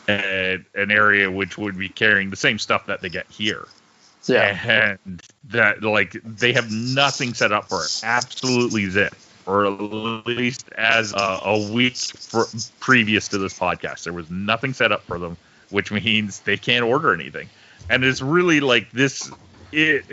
uh, 0.08 0.58
an 0.74 0.90
area 0.90 1.30
which 1.30 1.56
would 1.56 1.78
be 1.78 1.88
carrying 1.88 2.30
the 2.30 2.36
same 2.36 2.58
stuff 2.58 2.86
that 2.86 3.00
they 3.00 3.08
get 3.08 3.26
here. 3.30 3.66
Yeah, 4.26 4.98
and 5.04 5.22
that 5.50 5.82
like 5.82 6.16
they 6.24 6.52
have 6.52 6.70
nothing 6.70 7.34
set 7.34 7.52
up 7.52 7.68
for 7.68 7.84
it. 7.84 8.00
Absolutely 8.02 8.88
zip. 8.88 9.14
Or 9.46 9.66
at 9.66 10.26
least 10.26 10.70
as 10.78 11.12
a, 11.12 11.40
a 11.44 11.72
week 11.72 11.96
previous 12.80 13.28
to 13.28 13.38
this 13.38 13.58
podcast, 13.58 14.04
there 14.04 14.14
was 14.14 14.30
nothing 14.30 14.72
set 14.72 14.90
up 14.90 15.02
for 15.02 15.18
them, 15.18 15.36
which 15.70 15.92
means 15.92 16.40
they 16.40 16.56
can't 16.56 16.84
order 16.84 17.12
anything. 17.12 17.50
And 17.90 18.02
it's 18.02 18.22
really 18.22 18.60
like 18.60 18.90
this. 18.92 19.30
It 19.74 20.04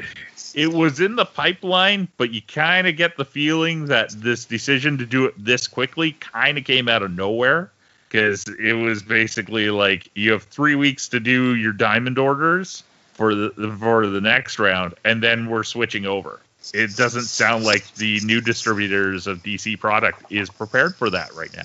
it 0.53 0.73
was 0.73 0.99
in 0.99 1.15
the 1.15 1.25
pipeline, 1.25 2.07
but 2.17 2.31
you 2.31 2.41
kind 2.41 2.87
of 2.87 2.97
get 2.97 3.17
the 3.17 3.25
feeling 3.25 3.85
that 3.85 4.11
this 4.11 4.45
decision 4.45 4.97
to 4.97 5.05
do 5.05 5.25
it 5.25 5.33
this 5.37 5.67
quickly 5.67 6.13
kind 6.13 6.57
of 6.57 6.65
came 6.65 6.89
out 6.89 7.03
of 7.03 7.11
nowhere 7.11 7.71
because 8.09 8.45
it 8.59 8.73
was 8.73 9.01
basically 9.01 9.69
like 9.69 10.09
you 10.15 10.31
have 10.31 10.43
three 10.43 10.75
weeks 10.75 11.07
to 11.09 11.19
do 11.19 11.55
your 11.55 11.71
diamond 11.71 12.17
orders 12.17 12.83
for 13.13 13.33
the 13.35 13.75
for 13.79 14.07
the 14.07 14.21
next 14.21 14.59
round, 14.59 14.93
and 15.03 15.23
then 15.23 15.49
we're 15.49 15.63
switching 15.63 16.05
over. 16.05 16.39
It 16.73 16.95
doesn't 16.95 17.23
sound 17.23 17.63
like 17.63 17.93
the 17.95 18.19
new 18.23 18.41
distributors 18.41 19.27
of 19.27 19.41
DC 19.43 19.79
product 19.79 20.31
is 20.31 20.49
prepared 20.49 20.95
for 20.95 21.09
that 21.09 21.33
right 21.33 21.53
now. 21.55 21.63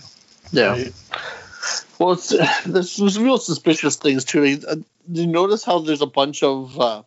yeah. 0.52 0.84
Well, 1.98 2.12
it's, 2.12 2.28
there's 2.66 2.92
some 2.92 3.24
real 3.24 3.38
suspicious 3.38 3.96
things 3.96 4.24
too. 4.24 4.60
Uh, 4.68 4.76
Do 4.76 5.20
you 5.20 5.26
notice 5.26 5.64
how 5.64 5.80
there's 5.80 6.02
a 6.02 6.06
bunch 6.06 6.42
of 6.42 6.78
uh, 6.78 7.02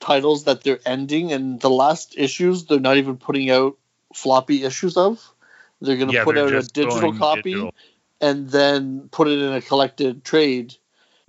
titles 0.00 0.44
that 0.44 0.64
they're 0.64 0.80
ending, 0.84 1.32
and 1.32 1.60
the 1.60 1.70
last 1.70 2.14
issues 2.16 2.64
they're 2.64 2.80
not 2.80 2.96
even 2.96 3.16
putting 3.18 3.50
out 3.50 3.76
floppy 4.14 4.64
issues 4.64 4.96
of. 4.96 5.20
They're 5.80 5.96
going 5.96 6.08
to 6.08 6.14
Yeah, 6.14 6.24
put 6.24 6.36
out 6.36 6.52
a 6.52 6.62
digital 6.62 7.12
copy 7.12 7.52
digital. 7.52 7.74
and 8.20 8.50
then 8.50 9.08
put 9.10 9.28
it 9.28 9.38
in 9.38 9.52
a 9.52 9.62
collected 9.62 10.24
trade. 10.24 10.74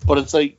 But 0.06 0.18
it's 0.18 0.34
like, 0.34 0.58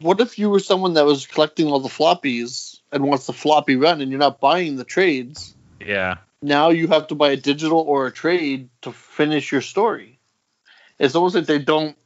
what 0.00 0.20
if 0.20 0.38
you 0.38 0.50
were 0.50 0.60
someone 0.60 0.94
that 0.94 1.06
was 1.06 1.26
collecting 1.26 1.68
all 1.68 1.80
the 1.80 1.88
floppies 1.88 2.80
and 2.92 3.04
wants 3.04 3.26
the 3.26 3.32
floppy 3.32 3.76
run, 3.76 4.00
and 4.00 4.10
you're 4.10 4.20
not 4.20 4.40
buying 4.40 4.76
the 4.76 4.84
trades? 4.84 5.54
Yeah, 5.80 6.18
Now 6.42 6.70
you 6.70 6.88
have 6.88 7.08
to 7.08 7.14
buy 7.14 7.30
a 7.30 7.36
digital 7.36 7.80
or 7.80 8.06
a 8.06 8.12
trade 8.12 8.68
to 8.82 8.92
finish 8.92 9.50
your 9.50 9.62
story. 9.62 10.18
It's 10.98 11.14
almost 11.14 11.34
like 11.34 11.46
they 11.46 11.58
don't. 11.58 11.96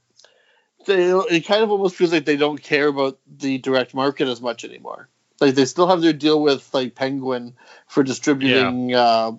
They, 0.86 1.10
it 1.10 1.46
kind 1.46 1.62
of 1.62 1.70
almost 1.70 1.96
feels 1.96 2.12
like 2.12 2.24
they 2.24 2.36
don't 2.36 2.62
care 2.62 2.88
about 2.88 3.18
the 3.26 3.58
direct 3.58 3.92
market 3.94 4.28
as 4.28 4.40
much 4.40 4.64
anymore. 4.64 5.08
Like 5.40 5.54
they 5.54 5.64
still 5.64 5.88
have 5.88 6.02
their 6.02 6.12
deal 6.12 6.40
with 6.42 6.68
like 6.74 6.94
Penguin 6.94 7.54
for 7.88 8.02
distributing 8.02 8.94
uh, 8.94 9.32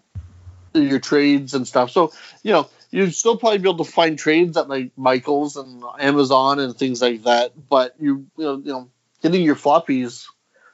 your 0.74 1.00
trades 1.00 1.54
and 1.54 1.68
stuff. 1.68 1.92
So 1.92 2.12
you 2.44 2.52
know 2.52 2.70
you'd 2.90 3.16
still 3.16 3.38
probably 3.38 3.60
be 3.60 3.70
able 3.70 3.86
to 3.86 3.92
find 3.92 4.18
trades 4.18 4.58
at 4.58 4.68
like 4.68 4.92
Michaels 4.98 5.58
and 5.58 5.84
Amazon 6.00 6.60
and 6.60 6.76
things 6.76 7.02
like 7.02 7.24
that. 7.24 7.54
But 7.70 7.96
you 8.00 8.26
you 8.38 8.44
know, 8.44 8.56
you 8.58 8.72
know 8.72 8.90
getting 9.22 9.44
your 9.44 9.56
floppies, 9.56 10.26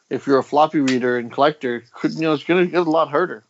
if 0.10 0.28
you're 0.28 0.40
a 0.40 0.44
floppy 0.44 0.80
reader 0.80 1.18
and 1.18 1.32
collector, 1.32 1.84
could 1.94 2.14
you 2.14 2.22
know 2.22 2.34
it's 2.34 2.44
going 2.44 2.66
to 2.66 2.72
get 2.72 2.88
a 2.88 2.90
lot 2.90 3.10
harder. 3.10 3.44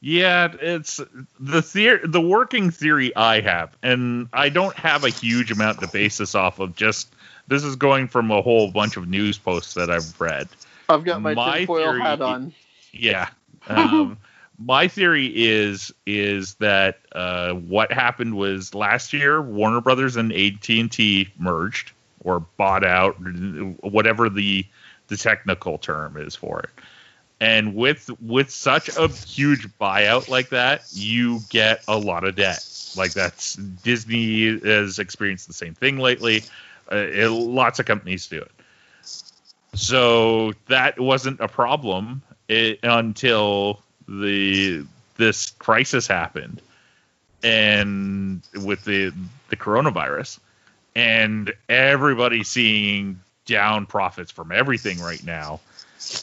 yeah. 0.00 0.54
It's 0.60 1.00
the 1.40 1.62
theory, 1.62 2.00
the 2.04 2.20
working 2.20 2.70
theory 2.70 3.16
I 3.16 3.40
have, 3.40 3.76
and 3.82 4.28
I 4.32 4.50
don't 4.50 4.76
have 4.76 5.04
a 5.04 5.08
huge 5.08 5.50
amount 5.50 5.80
to 5.80 5.88
base 5.88 6.18
this 6.18 6.34
off 6.34 6.60
of. 6.60 6.76
Just 6.76 7.14
this 7.48 7.64
is 7.64 7.76
going 7.76 8.08
from 8.08 8.30
a 8.30 8.42
whole 8.42 8.70
bunch 8.70 8.96
of 8.96 9.08
news 9.08 9.38
posts 9.38 9.74
that 9.74 9.90
I've 9.90 10.20
read. 10.20 10.48
I've 10.88 11.04
got 11.04 11.20
my, 11.22 11.34
My 11.34 11.58
tinfoil 11.58 11.78
theory 11.84 12.00
hat 12.00 12.20
on. 12.20 12.54
Yeah. 12.92 13.28
Um, 13.68 14.18
my 14.58 14.88
theory 14.88 15.26
is 15.34 15.92
is 16.06 16.54
that 16.54 16.98
uh, 17.12 17.52
what 17.52 17.92
happened 17.92 18.36
was 18.36 18.74
last 18.74 19.12
year 19.12 19.40
Warner 19.42 19.80
Brothers 19.80 20.16
and 20.16 20.32
AT 20.32 20.68
and 20.68 20.90
T 20.90 21.28
merged 21.38 21.92
or 22.20 22.40
bought 22.40 22.84
out, 22.84 23.16
whatever 23.82 24.28
the 24.28 24.66
the 25.08 25.16
technical 25.16 25.78
term 25.78 26.16
is 26.16 26.34
for 26.34 26.60
it. 26.60 26.70
And 27.38 27.74
with 27.74 28.10
with 28.20 28.50
such 28.50 28.88
a 28.96 29.08
huge 29.08 29.68
buyout 29.78 30.28
like 30.28 30.48
that, 30.50 30.84
you 30.92 31.40
get 31.50 31.84
a 31.86 31.98
lot 31.98 32.24
of 32.24 32.34
debt. 32.36 32.64
Like 32.96 33.12
that's 33.12 33.56
Disney 33.56 34.58
has 34.60 34.98
experienced 34.98 35.46
the 35.46 35.52
same 35.52 35.74
thing 35.74 35.98
lately. 35.98 36.44
Uh, 36.90 36.96
it- 36.96 37.28
lots 37.28 37.78
of 37.78 37.84
companies 37.86 38.26
do 38.26 38.38
it. 38.40 38.50
So 39.76 40.52
that 40.68 40.98
wasn't 40.98 41.40
a 41.40 41.48
problem 41.48 42.22
it, 42.48 42.80
until 42.82 43.82
the 44.08 44.84
this 45.16 45.50
crisis 45.50 46.06
happened, 46.06 46.62
and 47.42 48.42
with 48.54 48.84
the 48.84 49.12
the 49.48 49.56
coronavirus, 49.56 50.38
and 50.94 51.52
everybody 51.68 52.42
seeing 52.42 53.20
down 53.44 53.86
profits 53.86 54.30
from 54.30 54.50
everything 54.50 54.98
right 55.00 55.24
now. 55.24 55.60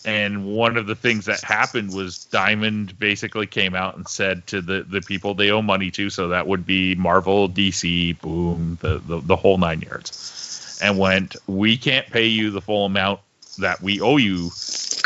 And 0.05 0.45
one 0.45 0.77
of 0.77 0.85
the 0.85 0.95
things 0.95 1.25
that 1.25 1.41
happened 1.43 1.93
was 1.93 2.25
Diamond 2.25 2.97
basically 2.99 3.47
came 3.47 3.75
out 3.75 3.97
and 3.97 4.07
said 4.07 4.45
to 4.47 4.61
the, 4.61 4.83
the 4.83 5.01
people 5.01 5.33
they 5.33 5.49
owe 5.49 5.63
money 5.63 5.89
to, 5.91 6.09
so 6.09 6.29
that 6.29 6.47
would 6.47 6.65
be 6.65 6.95
Marvel, 6.95 7.49
DC, 7.49 8.21
Boom, 8.21 8.77
the, 8.81 8.99
the, 8.99 9.19
the 9.21 9.35
whole 9.35 9.57
nine 9.57 9.81
yards, 9.81 10.79
and 10.81 10.97
went, 10.97 11.35
We 11.47 11.75
can't 11.75 12.07
pay 12.07 12.27
you 12.27 12.51
the 12.51 12.61
full 12.61 12.85
amount 12.85 13.19
that 13.59 13.81
we 13.81 14.01
owe 14.01 14.17
you 14.17 14.51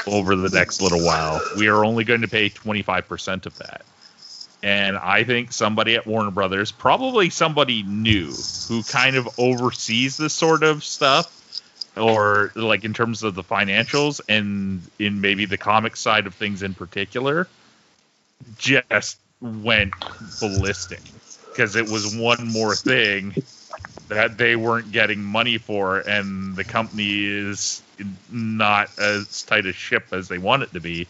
over 0.05 0.35
the 0.35 0.49
next 0.49 0.81
little 0.81 1.03
while. 1.03 1.41
We 1.57 1.67
are 1.67 1.83
only 1.83 2.03
going 2.03 2.21
to 2.21 2.27
pay 2.27 2.49
25% 2.49 3.45
of 3.45 3.57
that. 3.57 3.83
And 4.63 4.97
I 4.97 5.23
think 5.23 5.53
somebody 5.53 5.95
at 5.95 6.07
Warner 6.07 6.31
Brothers, 6.31 6.71
probably 6.71 7.29
somebody 7.29 7.83
new 7.83 8.33
who 8.67 8.83
kind 8.83 9.15
of 9.15 9.29
oversees 9.37 10.17
this 10.17 10.33
sort 10.33 10.63
of 10.63 10.83
stuff, 10.83 11.33
or 11.95 12.51
like 12.55 12.83
in 12.83 12.93
terms 12.93 13.23
of 13.23 13.35
the 13.35 13.43
financials 13.43 14.19
and 14.27 14.81
in 14.97 15.21
maybe 15.21 15.45
the 15.45 15.57
comic 15.57 15.95
side 15.95 16.25
of 16.25 16.33
things 16.33 16.63
in 16.63 16.73
particular, 16.73 17.47
just 18.57 19.19
went 19.41 19.93
ballistic 20.39 21.01
because 21.49 21.75
it 21.75 21.89
was 21.89 22.15
one 22.15 22.47
more 22.47 22.75
thing 22.75 23.35
that 24.07 24.37
they 24.37 24.55
weren't 24.55 24.91
getting 24.91 25.23
money 25.23 25.57
for, 25.57 25.99
and 25.99 26.55
the 26.55 26.63
company 26.63 27.25
is 27.25 27.81
not 28.31 28.89
as 28.99 29.43
tight 29.43 29.65
a 29.65 29.73
ship 29.73 30.07
as 30.11 30.27
they 30.27 30.37
want 30.37 30.63
it 30.63 30.73
to 30.73 30.79
be. 30.79 31.07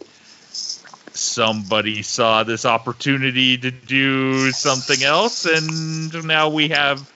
Somebody 1.13 2.03
saw 2.03 2.43
this 2.43 2.65
opportunity 2.65 3.57
to 3.57 3.71
do 3.71 4.51
something 4.51 5.03
else, 5.03 5.45
and 5.45 6.25
now 6.25 6.49
we 6.49 6.69
have, 6.69 7.11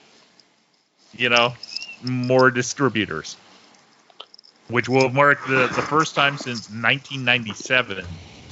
you 1.12 1.28
know, 1.28 1.54
more 2.02 2.50
distributors, 2.50 3.36
which 4.68 4.88
will 4.88 5.08
mark 5.08 5.46
the, 5.46 5.68
the 5.74 5.82
first 5.82 6.14
time 6.14 6.36
since 6.36 6.68
1997 6.68 8.04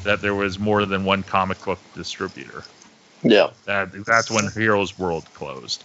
that 0.04 0.20
there 0.22 0.34
was 0.34 0.58
more 0.58 0.86
than 0.86 1.04
one 1.04 1.22
comic 1.22 1.62
book 1.64 1.78
distributor. 1.94 2.64
Yeah. 3.22 3.50
That 3.66 4.04
that's 4.04 4.30
when 4.30 4.50
Heroes 4.50 4.98
World 4.98 5.26
closed, 5.34 5.84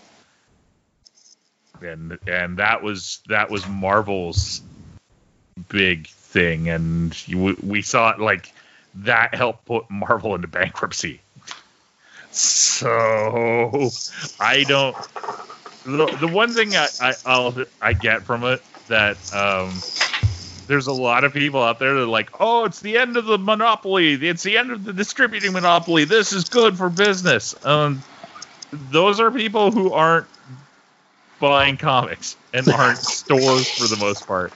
and 1.82 2.18
and 2.28 2.58
that 2.58 2.82
was 2.82 3.20
that 3.28 3.50
was 3.50 3.68
Marvel's 3.68 4.62
big 5.70 6.08
thing, 6.08 6.70
and 6.70 7.28
you, 7.28 7.58
we 7.64 7.82
saw 7.82 8.12
it 8.12 8.20
like 8.20 8.54
that 8.96 9.34
helped 9.36 9.66
put 9.66 9.90
Marvel 9.90 10.36
into 10.36 10.48
bankruptcy. 10.48 11.22
So 12.32 13.90
I 14.40 14.64
don't. 14.64 14.96
The, 15.86 16.18
the 16.20 16.28
one 16.28 16.52
thing 16.52 16.76
I, 16.76 16.88
I 17.02 17.14
I'll 17.26 17.56
I 17.82 17.94
get 17.94 18.24
from 18.24 18.44
it 18.44 18.62
that 18.88 19.18
um, 19.34 19.72
there's 20.68 20.88
a 20.88 20.94
lot 20.94 21.24
of 21.24 21.34
people 21.34 21.64
out 21.64 21.80
there 21.80 21.94
that 21.94 22.02
are 22.02 22.06
like, 22.06 22.30
oh, 22.40 22.66
it's 22.66 22.82
the 22.82 22.98
end 22.98 23.16
of 23.18 23.26
the 23.26 23.38
monopoly. 23.38 24.14
It's 24.14 24.44
the 24.44 24.58
end 24.58 24.72
of 24.72 24.84
the 24.84 24.94
distributing 24.94 25.54
monopoly. 25.54 26.06
This 26.06 26.34
is 26.34 26.50
good 26.50 26.78
for 26.78 26.90
business. 26.90 27.56
Um, 27.66 28.04
those 28.72 29.20
are 29.20 29.32
people 29.32 29.72
who 29.72 29.94
aren't 29.94 30.28
buying 31.40 31.78
comics 31.78 32.36
and 32.54 32.68
aren't 32.68 32.98
stores 32.98 33.70
for 33.70 33.88
the 33.88 33.98
most 33.98 34.28
part. 34.28 34.52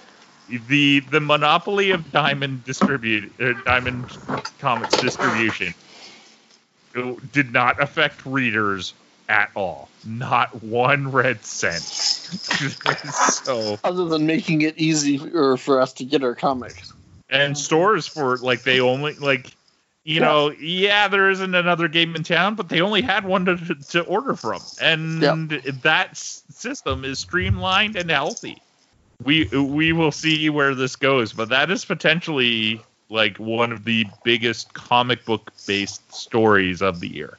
The 0.68 1.02
the 1.02 1.20
monopoly 1.20 1.92
of 1.92 2.12
Diamond 2.12 2.66
distribute 2.66 3.32
uh, 3.40 3.54
Diamond 3.66 4.06
Comics 4.60 5.00
distribution 5.00 5.74
did 7.32 7.54
not 7.54 7.82
affect 7.82 8.26
readers 8.26 8.94
at 9.28 9.52
all. 9.56 9.90
Not 10.06 10.64
one 10.64 11.12
red 11.12 11.46
cent. 11.46 11.82
so 13.14 13.78
Other 13.84 14.06
than 14.06 14.26
making 14.26 14.62
it 14.64 14.78
easier 14.78 15.56
for 15.58 15.82
us 15.82 15.94
to 15.94 16.04
get 16.06 16.24
our 16.24 16.34
comics. 16.36 16.94
and 17.30 17.56
stores 17.58 18.08
for 18.08 18.38
like 18.38 18.64
they 18.64 18.80
only 18.80 19.14
like 19.16 19.52
you 20.04 20.16
Yeah. 20.16 20.26
know 20.26 20.52
yeah 20.52 21.08
there 21.10 21.30
isn't 21.30 21.54
another 21.54 21.88
game 21.88 22.16
in 22.16 22.24
town 22.24 22.56
but 22.56 22.70
they 22.70 22.82
only 22.82 23.02
had 23.04 23.24
one 23.26 23.46
to, 23.46 23.56
to 23.90 24.02
order 24.02 24.36
from 24.36 24.62
and 24.82 25.22
that 25.84 26.18
system 26.18 27.06
is 27.06 27.20
streamlined 27.20 27.96
and 27.96 28.10
healthy 28.10 28.60
we 29.24 29.46
we 29.46 29.92
will 29.94 30.12
see 30.12 30.50
where 30.50 30.76
this 30.76 30.96
goes 30.96 31.34
but 31.34 31.50
that 31.50 31.70
is 31.70 31.86
potentially 31.86 32.82
like 33.10 33.38
one 33.38 33.72
of 33.72 33.84
the 33.84 34.06
biggest 34.24 34.74
comic 34.74 35.26
book 35.26 35.52
based 35.68 36.14
stories 36.14 36.82
of 36.82 37.00
the 37.00 37.08
year 37.08 37.38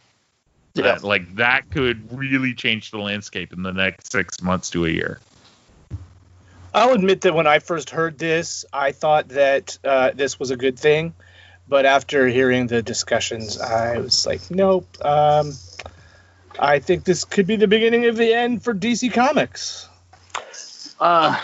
Yeah. 0.74 0.82
that 0.84 1.04
like 1.04 1.36
that 1.36 1.70
could 1.70 2.12
really 2.16 2.54
change 2.54 2.90
the 2.90 2.98
landscape 2.98 3.52
in 3.52 3.62
the 3.62 3.72
next 3.72 4.12
six 4.12 4.42
months 4.42 4.70
to 4.70 4.84
a 4.86 4.90
year 4.90 5.20
I'll 6.72 6.92
admit 6.92 7.22
that 7.22 7.34
when 7.34 7.46
I 7.48 7.58
first 7.58 7.90
heard 7.90 8.16
this, 8.16 8.64
I 8.72 8.92
thought 8.92 9.30
that 9.30 9.76
uh, 9.84 10.12
this 10.14 10.38
was 10.38 10.52
a 10.52 10.56
good 10.56 10.78
thing, 10.78 11.14
but 11.68 11.84
after 11.84 12.28
hearing 12.28 12.68
the 12.68 12.80
discussions, 12.80 13.60
I 13.60 13.98
was 13.98 14.24
like, 14.24 14.50
nope. 14.52 14.86
Um, 15.04 15.52
I 16.58 16.78
think 16.78 17.02
this 17.04 17.24
could 17.24 17.46
be 17.48 17.56
the 17.56 17.66
beginning 17.66 18.06
of 18.06 18.16
the 18.16 18.32
end 18.32 18.62
for 18.62 18.72
DC 18.72 19.12
Comics. 19.12 19.88
Uh, 21.00 21.40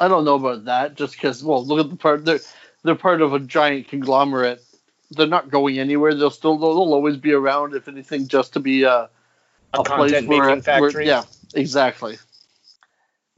I 0.00 0.08
don't 0.08 0.24
know 0.24 0.34
about 0.34 0.64
that. 0.64 0.94
Just 0.96 1.14
because, 1.14 1.42
well, 1.42 1.64
look 1.64 1.84
at 1.84 1.90
the 1.90 1.96
part. 1.96 2.24
They're 2.24 2.40
they're 2.82 2.94
part 2.94 3.22
of 3.22 3.32
a 3.32 3.38
giant 3.40 3.88
conglomerate. 3.88 4.62
They're 5.10 5.26
not 5.26 5.50
going 5.50 5.78
anywhere. 5.78 6.14
They'll 6.14 6.30
still 6.30 6.58
they'll 6.58 6.92
always 6.92 7.16
be 7.16 7.32
around. 7.32 7.74
If 7.74 7.88
anything, 7.88 8.26
just 8.28 8.54
to 8.54 8.60
be 8.60 8.82
a 8.82 9.08
A 9.72 9.80
a 9.80 9.84
place 9.84 10.12
content 10.12 10.28
where, 10.28 10.48
making 10.48 10.62
factory. 10.62 10.90
where 10.92 11.02
yeah, 11.02 11.24
exactly. 11.54 12.18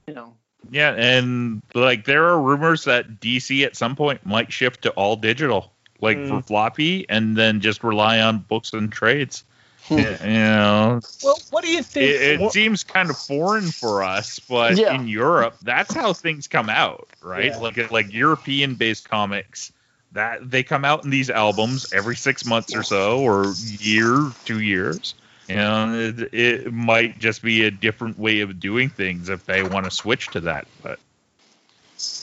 You 0.07 0.15
know, 0.15 0.35
Yeah, 0.71 0.93
and 0.97 1.63
like 1.75 2.05
there 2.05 2.25
are 2.27 2.41
rumors 2.41 2.85
that 2.85 3.21
DC 3.21 3.65
at 3.65 3.77
some 3.77 3.97
point 3.97 4.25
might 4.25 4.53
shift 4.53 4.83
to 4.83 4.91
all 4.91 5.17
digital, 5.17 5.73
like 6.01 6.27
for 6.27 6.41
Mm. 6.41 6.47
floppy, 6.47 7.09
and 7.09 7.37
then 7.37 7.61
just 7.61 7.85
rely 7.85 8.21
on 8.21 8.39
books 8.39 8.73
and 8.73 8.91
trades. 8.91 9.45
Hmm. 9.89 9.97
Y- 9.97 10.19
you 10.23 10.31
know, 10.31 11.01
Well, 11.23 11.39
what 11.51 11.65
do 11.65 11.71
you 11.71 11.83
think? 11.83 12.05
it, 12.07 12.41
it 12.41 12.53
seems 12.53 12.85
kind 12.85 13.11
of 13.11 13.17
foreign 13.19 13.71
for 13.71 14.03
us, 14.03 14.39
but 14.41 14.79
Yeah. 14.79 14.95
in 14.95 15.09
Europe, 15.09 15.57
that's 15.63 15.95
how 15.95 16.13
things 16.13 16.49
come 16.49 16.69
out, 16.69 17.09
right? 17.23 17.53
Yeah. 17.53 17.59
Like 17.61 17.91
like 17.91 18.13
European-based 18.13 19.09
comics, 19.09 19.73
that 20.13 20.51
they 20.51 20.63
come 20.63 20.85
out 20.85 21.05
in 21.05 21.11
these 21.11 21.31
albums 21.31 21.87
every 21.93 22.17
six 22.17 22.45
months 22.45 22.75
or 22.75 22.83
so, 22.83 23.21
or 23.21 23.55
year, 23.81 24.33
two 24.45 24.61
years. 24.61 25.15
And 25.49 25.95
it, 25.95 26.35
it 26.35 26.73
might 26.73 27.19
just 27.21 27.41
be 27.41 27.63
a 27.65 27.71
different 27.71 28.19
way 28.19 28.41
of 28.41 28.59
doing 28.59 28.89
things 28.89 29.29
if 29.29 29.47
they 29.47 29.63
want 29.63 29.85
to 29.85 29.91
switch 29.93 30.27
to 30.31 30.41
that. 30.41 30.67
But 30.83 30.99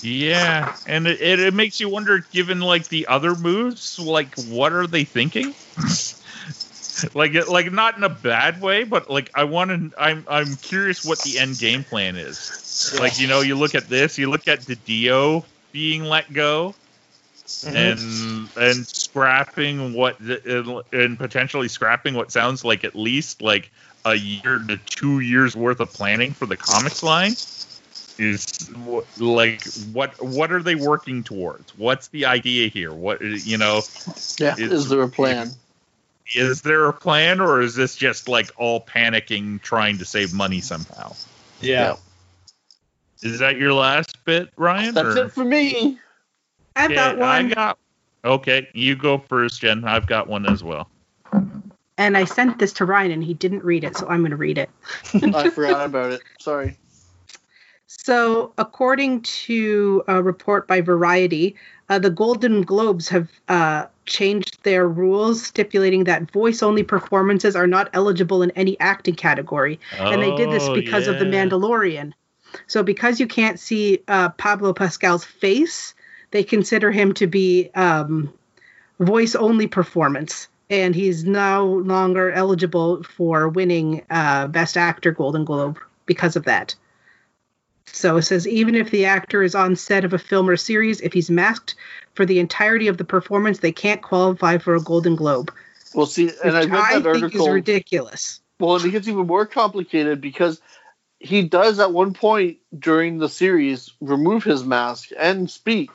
yeah, 0.01 0.75
and 0.85 1.07
it, 1.07 1.21
it, 1.21 1.39
it 1.39 1.53
makes 1.53 1.79
you 1.79 1.87
wonder, 1.87 2.19
given 2.33 2.59
like 2.59 2.89
the 2.89 3.07
other 3.07 3.33
moves, 3.35 3.97
like 3.97 4.35
what 4.35 4.73
are 4.73 4.87
they 4.87 5.05
thinking? 5.05 5.53
like 7.13 7.33
it- 7.35 7.49
like 7.49 7.71
not 7.71 7.97
in 7.97 8.03
a 8.03 8.09
bad 8.09 8.61
way, 8.61 8.83
but 8.83 9.09
like 9.09 9.29
I 9.33 9.43
want 9.45 9.69
to. 9.91 9.99
I'm 9.99 10.25
I'm 10.27 10.55
curious 10.55 11.03
what 11.05 11.19
the 11.19 11.39
end 11.39 11.57
game 11.59 11.83
plan 11.83 12.15
is. 12.15 12.95
Like 12.99 13.19
you 13.19 13.27
know, 13.27 13.41
you 13.41 13.55
look 13.55 13.75
at 13.75 13.89
this, 13.89 14.17
you 14.17 14.29
look 14.29 14.47
at 14.47 14.61
DiDio 14.61 15.43
being 15.71 16.03
let 16.03 16.31
go, 16.33 16.75
Mhm. 17.45 17.75
and 17.75 18.49
and 18.57 18.87
scrapping 18.87 19.93
what 19.93 20.17
the- 20.19 20.83
and 20.91 21.17
potentially 21.17 21.67
scrapping 21.67 22.13
what 22.13 22.31
sounds 22.31 22.63
like 22.63 22.83
at 22.83 22.95
least 22.95 23.41
like 23.41 23.71
a 24.05 24.15
year 24.15 24.59
to 24.67 24.77
two 24.85 25.19
years 25.21 25.55
worth 25.55 25.79
of 25.79 25.91
planning 25.93 26.33
for 26.33 26.45
the 26.45 26.57
comics 26.57 27.01
line 27.03 27.35
is 28.19 28.45
like 29.17 29.63
what 29.93 30.21
what 30.21 30.51
are 30.51 30.61
they 30.61 30.75
working 30.75 31.23
towards 31.23 31.75
what's 31.77 32.09
the 32.09 32.25
idea 32.25 32.67
here 32.67 32.93
what 32.93 33.21
you 33.21 33.57
know 33.57 33.81
yeah. 34.37 34.51
It's- 34.53 34.71
Is 34.71 34.89
there 34.89 35.01
a 35.01 35.09
plan? 35.09 35.51
Is 36.35 36.61
there 36.61 36.85
a 36.85 36.93
plan 36.93 37.39
or 37.39 37.61
is 37.61 37.75
this 37.75 37.95
just 37.95 38.27
like 38.27 38.49
all 38.57 38.81
panicking 38.81 39.61
trying 39.61 39.97
to 39.97 40.05
save 40.05 40.33
money 40.33 40.61
somehow 40.61 41.13
yeah. 41.61 41.95
is 43.21 43.39
that 43.39 43.57
your 43.57 43.73
last 43.73 44.23
bit 44.25 44.49
ryan 44.57 44.93
That's 44.93 45.15
or- 45.15 45.25
it 45.25 45.31
for 45.31 45.45
me. 45.45 45.99
I've 46.75 46.85
Okay, 46.85 46.95
got 46.95 47.17
one, 47.17 47.51
I 47.51 47.53
got 47.53 47.77
okay 48.25 48.67
you 48.73 48.95
go 48.95 49.17
first 49.17 49.61
jen 49.61 49.83
i've 49.85 50.07
got 50.07 50.27
one 50.27 50.45
as 50.49 50.63
well 50.63 50.89
and 51.97 52.17
I 52.17 52.25
sent 52.25 52.59
this 52.59 52.73
to 52.73 52.85
Ryan, 52.85 53.11
and 53.11 53.23
he 53.23 53.33
didn't 53.33 53.63
read 53.63 53.83
it, 53.83 53.95
so 53.95 54.07
I'm 54.07 54.21
going 54.21 54.31
to 54.31 54.37
read 54.37 54.57
it. 54.57 54.69
I 55.35 55.49
forgot 55.49 55.85
about 55.85 56.11
it. 56.11 56.21
Sorry. 56.39 56.77
So, 57.87 58.51
according 58.57 59.21
to 59.21 60.03
a 60.07 60.21
report 60.23 60.67
by 60.67 60.81
Variety, 60.81 61.55
uh, 61.89 61.99
the 61.99 62.09
Golden 62.09 62.63
Globes 62.63 63.07
have 63.09 63.29
uh, 63.47 63.85
changed 64.05 64.63
their 64.63 64.87
rules, 64.87 65.43
stipulating 65.43 66.05
that 66.05 66.31
voice 66.31 66.61
only 66.63 66.83
performances 66.83 67.55
are 67.55 67.67
not 67.67 67.89
eligible 67.93 68.41
in 68.41 68.51
any 68.51 68.79
acting 68.79 69.15
category. 69.15 69.79
and 69.99 70.21
they 70.21 70.35
did 70.35 70.51
this 70.51 70.67
Oh, 70.67 70.73
because 70.73 71.07
of 71.07 71.19
The. 71.19 71.25
Mandalorian. 71.25 72.13
So, 72.67 72.83
because 72.83 73.19
you 73.19 73.27
can't 73.27 73.59
see 73.59 73.99
uh, 74.07 74.29
Pablo 74.29 74.73
Pascal's 74.73 75.25
face, 75.25 75.95
they 76.31 76.43
consider 76.43 76.91
him 76.91 77.13
to 77.15 77.27
be 77.27 77.69
um, 77.75 78.33
voice 78.99 79.35
only 79.35 79.67
performance. 79.67 80.47
And 80.69 80.95
he's 80.95 81.23
no 81.23 81.65
longer 81.85 82.31
eligible 82.31 83.03
for 83.03 83.49
winning 83.49 84.03
uh, 84.09 84.47
Best 84.47 84.77
Actor 84.77 85.11
Golden 85.11 85.45
Globe 85.45 85.77
because 86.05 86.35
of 86.35 86.45
that. 86.45 86.75
So 87.87 88.17
it 88.17 88.23
says 88.23 88.47
even 88.47 88.75
if 88.75 88.89
the 88.91 89.05
actor 89.05 89.43
is 89.43 89.55
on 89.55 89.75
set 89.75 90.05
of 90.05 90.13
a 90.13 90.17
film 90.19 90.49
or 90.49 90.57
series, 90.57 91.01
if 91.01 91.13
he's 91.13 91.29
masked 91.29 91.75
for 92.15 92.25
the 92.25 92.39
entirety 92.39 92.87
of 92.87 92.97
the 92.97 93.03
performance, 93.03 93.59
they 93.59 93.71
can't 93.71 94.01
qualify 94.01 94.57
for 94.57 94.75
a 94.75 94.81
Golden 94.81 95.15
Globe. 95.15 95.53
Well, 95.93 96.05
see, 96.05 96.31
and 96.43 96.55
I 96.55 96.61
which 96.61 96.71
read 96.71 96.83
I 96.83 96.93
that 97.01 97.05
think 97.13 97.23
article. 97.23 97.47
is 97.47 97.53
ridiculous. 97.53 98.41
Well, 98.59 98.75
and 98.77 98.85
it 98.85 98.91
gets 98.91 99.07
even 99.07 99.27
more 99.27 99.45
complicated 99.45 100.21
because 100.21 100.61
he 101.19 101.43
does 101.43 101.79
at 101.79 101.93
one 101.93 102.13
point 102.13 102.57
during 102.77 103.17
the 103.17 103.29
series 103.29 103.91
remove 104.01 104.43
his 104.43 104.63
mask 104.63 105.09
and 105.17 105.49
speak. 105.49 105.91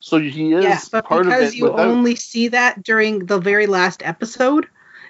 So 0.00 0.18
he 0.18 0.52
is 0.52 0.64
Yeah, 0.64 0.80
but 0.90 1.04
part 1.06 1.26
of 1.26 1.32
because 1.32 1.54
it 1.54 1.58
you 1.58 1.64
without. 1.64 1.88
only 1.88 2.16
see 2.16 2.48
that 2.48 2.82
during 2.82 3.26
the 3.26 3.38
very 3.38 3.66
last 3.66 4.02
episode, 4.04 4.66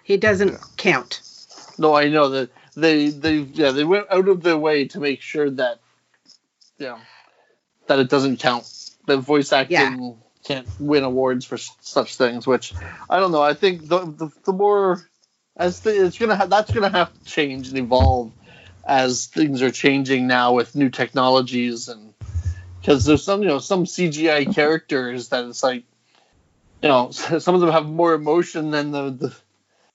it 0.06 0.20
doesn't 0.20 0.58
count. 0.76 1.20
No, 1.78 1.94
I 1.94 2.08
know 2.08 2.28
that 2.30 2.50
they 2.76 3.08
they 3.08 3.38
yeah 3.38 3.70
they 3.70 3.84
went 3.84 4.06
out 4.10 4.28
of 4.28 4.42
their 4.42 4.58
way 4.58 4.86
to 4.88 5.00
make 5.00 5.20
sure 5.20 5.50
that 5.50 5.80
yeah 6.82 6.98
that 7.86 7.98
it 7.98 8.08
doesn't 8.10 8.38
count. 8.38 8.66
That 9.06 9.18
voice 9.18 9.52
acting 9.52 10.18
can't 10.44 10.68
win 10.78 11.04
awards 11.04 11.44
for 11.44 11.56
such 11.58 12.16
things. 12.16 12.46
Which 12.46 12.74
I 13.08 13.20
don't 13.20 13.32
know. 13.32 13.42
I 13.42 13.54
think 13.54 13.88
the 13.88 14.00
the, 14.06 14.30
the 14.44 14.52
more 14.52 15.02
as 15.56 15.80
the, 15.80 16.06
it's 16.06 16.18
gonna 16.18 16.36
ha- 16.36 16.46
that's 16.46 16.72
gonna 16.72 16.90
have 16.90 17.12
to 17.12 17.24
change 17.24 17.68
and 17.68 17.78
evolve 17.78 18.32
as 18.86 19.26
things 19.26 19.62
are 19.62 19.70
changing 19.70 20.26
now 20.26 20.54
with 20.54 20.74
new 20.74 20.90
technologies 20.90 21.88
and 21.88 22.14
because 22.80 23.04
there's 23.04 23.24
some 23.24 23.42
you 23.42 23.48
know 23.48 23.58
some 23.58 23.84
CGI 23.84 24.52
characters 24.52 25.28
that 25.28 25.44
it's 25.44 25.62
like 25.62 25.84
you 26.82 26.88
know 26.88 27.10
some 27.10 27.54
of 27.54 27.60
them 27.60 27.70
have 27.70 27.86
more 27.86 28.14
emotion 28.14 28.70
than 28.70 28.90
the, 28.92 29.10
the 29.10 29.36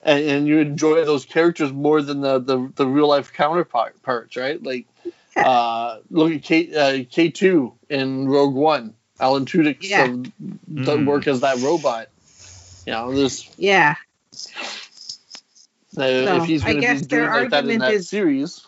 and, 0.02 0.24
and 0.24 0.48
you 0.48 0.60
enjoy 0.60 1.04
those 1.06 1.26
characters 1.26 1.72
more 1.72 2.02
than 2.02 2.22
the 2.22 2.40
the, 2.40 2.72
the 2.76 2.88
real 2.88 3.08
life 3.08 3.34
counterparts, 3.34 4.38
right? 4.38 4.62
Like, 4.62 4.86
Yeah. 4.97 4.97
uh, 5.46 6.00
look 6.10 6.32
at 6.34 6.44
K 6.44 6.76
uh, 6.76 7.04
K 7.10 7.30
two 7.30 7.74
in 7.90 8.28
Rogue 8.28 8.56
One. 8.56 8.94
Alan 9.20 9.46
Tudyk 9.46 9.78
Yeah. 9.82 10.06
doesn't 10.08 10.34
Mm. 10.72 11.06
work 11.08 11.28
as 11.28 11.40
that 11.42 11.58
robot. 11.60 12.08
You 12.86 12.94
know, 12.94 13.14
there's 13.14 13.50
Yeah. 13.58 13.96
uh, 15.98 16.04
if 16.04 16.46
he's 16.46 16.64
I 16.64 16.68
going 16.68 16.76
to 16.76 16.82
guess 16.82 17.02
be 17.02 17.08
their 17.08 17.26
like 17.32 17.50
that 17.50 17.64
in 17.64 17.70
argument 17.72 17.80
that 17.82 17.94
is- 17.94 18.10
series. 18.10 18.68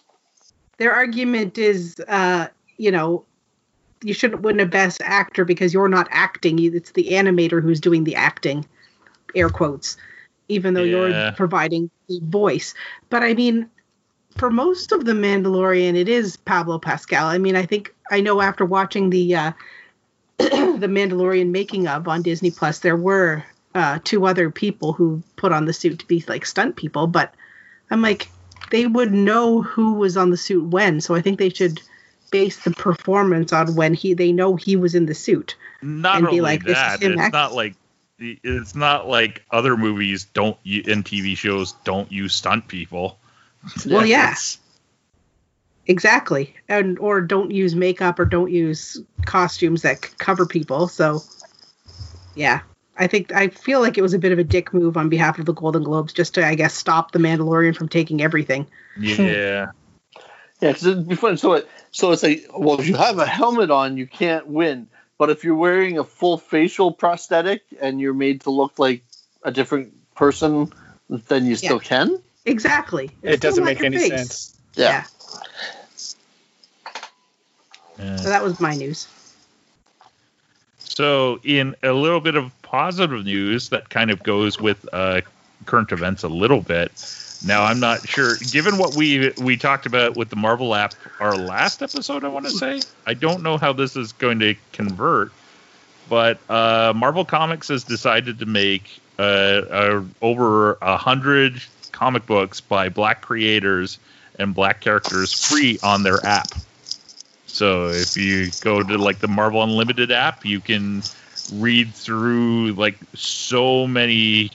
Their 0.77 0.93
argument 0.93 1.57
is, 1.57 1.99
uh, 2.07 2.47
you 2.77 2.91
know, 2.91 3.25
you 4.01 4.13
shouldn't 4.13 4.41
win 4.41 4.59
a 4.61 4.65
best 4.65 5.01
actor 5.03 5.43
because 5.43 5.73
you're 5.73 5.89
not 5.89 6.07
acting. 6.09 6.57
It's 6.73 6.91
the 6.93 7.09
animator 7.11 7.61
who's 7.61 7.81
doing 7.81 8.05
the 8.05 8.15
acting, 8.15 8.65
air 9.35 9.49
quotes, 9.49 9.97
even 10.47 10.73
though 10.73 10.83
Yeah. 10.83 11.07
you're 11.25 11.31
providing 11.33 11.89
the 12.07 12.21
voice. 12.23 12.73
But 13.09 13.23
I 13.23 13.33
mean, 13.33 13.69
for 14.39 14.49
most 14.49 14.93
of 14.93 15.03
the 15.03 15.11
Mandalorian, 15.11 15.95
it 15.95 16.07
is 16.07 16.37
Pablo 16.37 16.79
Pascal. 16.79 17.27
I 17.27 17.37
mean, 17.37 17.57
I 17.57 17.65
think 17.65 17.93
I 18.09 18.21
know 18.21 18.41
after 18.41 18.65
watching 18.65 19.09
the 19.09 19.35
uh, 19.35 19.51
the 20.37 20.87
Mandalorian 20.89 21.49
making 21.49 21.87
of 21.87 22.07
on 22.07 22.21
Disney 22.21 22.49
Plus, 22.49 22.79
there 22.79 22.95
were 22.95 23.43
uh, 23.75 23.99
two 24.03 24.25
other 24.25 24.49
people 24.49 24.93
who 24.93 25.21
put 25.35 25.51
on 25.51 25.65
the 25.65 25.73
suit 25.73 25.99
to 25.99 26.07
be 26.07 26.23
like 26.27 26.45
stunt 26.45 26.77
people, 26.77 27.05
but 27.05 27.33
I'm 27.91 28.01
like, 28.01 28.29
they 28.71 28.87
would 28.87 29.11
know 29.11 29.61
who 29.61 29.93
was 29.93 30.15
on 30.15 30.29
the 30.29 30.37
suit 30.37 30.65
when, 30.69 31.01
so 31.01 31.15
I 31.15 31.21
think 31.21 31.37
they 31.37 31.49
should 31.49 31.81
base 32.31 32.63
the 32.63 32.71
performance 32.71 33.51
on 33.51 33.75
when 33.75 33.93
he 33.93 34.13
they 34.13 34.31
know 34.31 34.55
he 34.55 34.77
was 34.77 34.95
in 34.95 35.05
the 35.05 35.15
suit. 35.15 35.57
Not 35.81 36.17
and 36.17 36.25
be 36.25 36.27
only 36.27 36.41
like, 36.41 36.63
this 36.63 36.77
is 36.77 36.99
that, 36.99 37.01
it's 37.01 37.33
not 37.33 37.53
like 37.53 37.75
it's 38.17 38.75
not 38.75 39.07
like 39.07 39.43
other 39.51 39.75
movies 39.75 40.25
don't 40.33 40.57
and 40.65 41.03
TV 41.03 41.35
shows 41.35 41.73
don't 41.83 42.09
use 42.09 42.33
stunt 42.33 42.69
people. 42.69 43.18
Well, 43.85 44.05
yeah. 44.05 44.31
It's- 44.31 44.59
Exactly. 45.87 46.53
And 46.67 46.99
or 46.99 47.19
don't 47.19 47.49
use 47.49 47.75
makeup 47.75 48.19
or 48.19 48.25
don't 48.25 48.51
use 48.51 49.01
costumes 49.25 49.81
that 49.81 50.01
cover 50.19 50.45
people. 50.45 50.87
So 50.87 51.23
Yeah. 52.35 52.59
I 52.95 53.07
think 53.07 53.33
I 53.33 53.47
feel 53.47 53.79
like 53.79 53.97
it 53.97 54.01
was 54.01 54.13
a 54.13 54.19
bit 54.19 54.31
of 54.31 54.37
a 54.37 54.43
dick 54.43 54.71
move 54.73 54.97
on 54.97 55.09
behalf 55.09 55.39
of 55.39 55.45
the 55.45 55.53
Golden 55.53 55.83
Globes 55.83 56.13
just 56.13 56.35
to 56.35 56.45
I 56.45 56.53
guess 56.55 56.75
stop 56.75 57.11
the 57.11 57.17
Mandalorian 57.19 57.75
from 57.75 57.89
taking 57.89 58.21
everything. 58.21 58.67
Yeah. 58.99 59.15
Hmm. 59.15 59.23
Yeah, 59.23 59.71
because 60.61 60.85
it'd 60.85 61.07
be 61.07 61.15
fun. 61.15 61.37
So 61.37 61.53
it, 61.53 61.69
so 61.91 62.11
it's 62.11 62.21
like, 62.21 62.45
well, 62.55 62.79
if 62.79 62.87
you 62.87 62.95
have 62.95 63.17
a 63.17 63.25
helmet 63.25 63.71
on, 63.71 63.97
you 63.97 64.05
can't 64.05 64.45
win. 64.45 64.89
But 65.17 65.29
if 65.29 65.43
you're 65.43 65.55
wearing 65.55 65.97
a 65.97 66.03
full 66.03 66.37
facial 66.37 66.91
prosthetic 66.91 67.63
and 67.81 67.99
you're 67.99 68.13
made 68.13 68.41
to 68.41 68.51
look 68.51 68.77
like 68.77 69.03
a 69.41 69.51
different 69.51 69.93
person, 70.15 70.71
then 71.09 71.45
you 71.45 71.55
still 71.55 71.79
can. 71.79 72.21
Exactly. 72.49 73.11
It's 73.21 73.35
It 73.35 73.41
doesn't 73.41 73.63
make 73.63 73.81
any 73.83 73.97
face. 73.97 74.09
sense. 74.09 74.57
Yeah. 74.75 75.05
Yeah. 77.97 78.15
So 78.15 78.29
that 78.29 78.43
was 78.43 78.59
my 78.59 78.75
news. 78.75 79.07
So, 80.79 81.39
in 81.43 81.75
a 81.83 81.91
little 81.91 82.19
bit 82.19 82.35
of 82.35 82.51
positive 82.61 83.23
news 83.23 83.69
that 83.69 83.89
kind 83.89 84.11
of 84.11 84.23
goes 84.23 84.59
with 84.59 84.87
uh, 84.91 85.21
current 85.65 85.91
events 85.91 86.23
a 86.23 86.27
little 86.27 86.61
bit. 86.61 86.91
Now, 87.45 87.63
I'm 87.63 87.79
not 87.79 88.05
sure. 88.07 88.35
Given 88.51 88.77
what 88.77 88.95
we 88.95 89.31
we 89.37 89.55
talked 89.55 89.85
about 89.85 90.17
with 90.17 90.29
the 90.29 90.35
Marvel 90.35 90.75
app, 90.75 90.93
our 91.19 91.37
last 91.37 91.81
episode, 91.81 92.25
I 92.25 92.27
want 92.27 92.45
to 92.47 92.51
say, 92.51 92.81
I 93.05 93.13
don't 93.13 93.43
know 93.43 93.57
how 93.57 93.71
this 93.71 93.95
is 93.95 94.11
going 94.11 94.39
to 94.39 94.55
convert. 94.73 95.31
But 96.09 96.39
uh, 96.49 96.91
Marvel 96.95 97.23
Comics 97.23 97.67
has 97.69 97.83
decided 97.83 98.39
to 98.39 98.45
make 98.45 98.99
uh, 99.17 99.21
uh, 99.21 100.03
over 100.21 100.73
a 100.81 100.97
hundred 100.97 101.61
comic 101.99 102.25
books 102.25 102.61
by 102.61 102.87
black 102.87 103.21
creators 103.21 103.99
and 104.39 104.55
black 104.55 104.79
characters 104.79 105.33
free 105.33 105.77
on 105.83 106.01
their 106.03 106.25
app. 106.25 106.47
So 107.45 107.89
if 107.89 108.15
you 108.15 108.49
go 108.61 108.81
to 108.81 108.97
like 108.97 109.19
the 109.19 109.27
Marvel 109.27 109.61
Unlimited 109.61 110.09
app, 110.09 110.45
you 110.45 110.61
can 110.61 111.03
read 111.53 111.93
through 111.93 112.71
like 112.73 112.95
so 113.15 113.85
many 113.85 114.49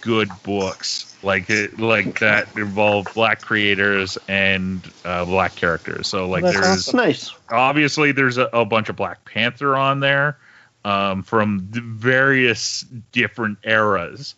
good 0.00 0.30
books 0.44 1.18
like 1.24 1.50
it, 1.50 1.80
like 1.80 2.20
that 2.20 2.56
involve 2.56 3.08
black 3.14 3.40
creators 3.42 4.16
and 4.28 4.80
uh, 5.04 5.24
black 5.24 5.56
characters. 5.56 6.06
So 6.06 6.28
like 6.28 6.44
That's 6.44 6.60
there's 6.60 6.94
nice. 6.94 7.34
obviously 7.50 8.12
there's 8.12 8.38
a, 8.38 8.48
a 8.52 8.64
bunch 8.64 8.88
of 8.88 8.96
Black 8.96 9.24
Panther 9.24 9.76
on 9.76 9.98
there 9.98 10.38
um, 10.84 11.24
from 11.24 11.60
various 11.60 12.82
different 13.10 13.58
eras, 13.64 14.36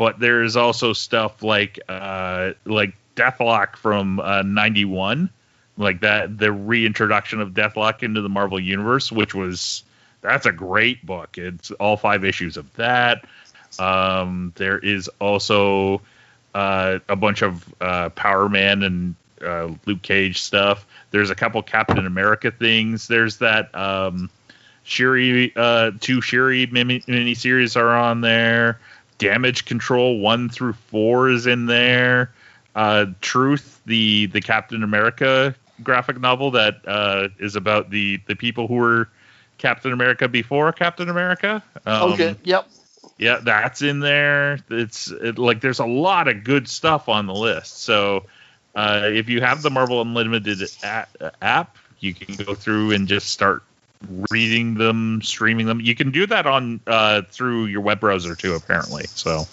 but 0.00 0.18
there's 0.18 0.56
also 0.56 0.94
stuff 0.94 1.42
like 1.42 1.78
uh, 1.86 2.52
like 2.64 2.94
Deathlok 3.16 3.76
from 3.76 4.18
uh, 4.18 4.40
'91, 4.40 5.28
like 5.76 6.00
that 6.00 6.38
the 6.38 6.50
reintroduction 6.50 7.42
of 7.42 7.50
Deathlok 7.50 8.02
into 8.02 8.22
the 8.22 8.30
Marvel 8.30 8.58
universe, 8.58 9.12
which 9.12 9.34
was 9.34 9.84
that's 10.22 10.46
a 10.46 10.52
great 10.52 11.04
book. 11.04 11.36
It's 11.36 11.70
all 11.72 11.98
five 11.98 12.24
issues 12.24 12.56
of 12.56 12.72
that. 12.76 13.26
Um, 13.78 14.54
there 14.56 14.78
is 14.78 15.08
also 15.18 16.00
uh, 16.54 17.00
a 17.06 17.16
bunch 17.16 17.42
of 17.42 17.62
uh, 17.82 18.08
Power 18.08 18.48
Man 18.48 18.82
and 18.82 19.14
uh, 19.44 19.68
Luke 19.84 20.00
Cage 20.00 20.40
stuff. 20.40 20.86
There's 21.10 21.28
a 21.28 21.34
couple 21.34 21.62
Captain 21.62 22.06
America 22.06 22.50
things. 22.50 23.06
There's 23.06 23.36
that 23.40 23.74
um, 23.74 24.30
Shuri, 24.82 25.52
uh, 25.54 25.90
two 26.00 26.22
Shuri 26.22 26.64
mini 26.64 27.00
miniseries 27.00 27.76
are 27.76 27.94
on 27.94 28.22
there. 28.22 28.80
Damage 29.20 29.66
Control 29.66 30.18
one 30.18 30.48
through 30.48 30.72
four 30.72 31.30
is 31.30 31.46
in 31.46 31.66
there. 31.66 32.32
Uh, 32.74 33.06
Truth, 33.20 33.80
the 33.86 34.26
the 34.26 34.40
Captain 34.40 34.82
America 34.82 35.54
graphic 35.82 36.20
novel 36.20 36.50
that 36.52 36.80
uh, 36.86 37.28
is 37.38 37.56
about 37.56 37.90
the 37.90 38.20
the 38.26 38.34
people 38.34 38.66
who 38.66 38.74
were 38.74 39.08
Captain 39.58 39.92
America 39.92 40.28
before 40.28 40.72
Captain 40.72 41.08
America. 41.08 41.62
Um, 41.86 42.12
okay. 42.12 42.36
Yep. 42.44 42.68
yeah, 43.18 43.40
that's 43.42 43.82
in 43.82 44.00
there. 44.00 44.58
It's 44.70 45.10
it, 45.10 45.38
like 45.38 45.60
there's 45.60 45.78
a 45.78 45.86
lot 45.86 46.28
of 46.28 46.44
good 46.44 46.68
stuff 46.68 47.08
on 47.08 47.26
the 47.26 47.34
list. 47.34 47.82
So 47.82 48.26
uh, 48.74 49.02
if 49.04 49.28
you 49.28 49.40
have 49.40 49.62
the 49.62 49.70
Marvel 49.70 50.00
Unlimited 50.00 50.60
app, 50.82 51.76
you 52.00 52.14
can 52.14 52.36
go 52.44 52.54
through 52.54 52.92
and 52.92 53.06
just 53.06 53.30
start 53.30 53.62
reading 54.30 54.74
them, 54.74 55.20
streaming 55.22 55.66
them. 55.66 55.80
You 55.80 55.94
can 55.94 56.10
do 56.10 56.26
that 56.26 56.46
on 56.46 56.80
uh, 56.86 57.22
through 57.30 57.66
your 57.66 57.80
web 57.82 58.00
browser 58.00 58.34
too, 58.34 58.54
apparently. 58.54 59.04
So 59.06 59.46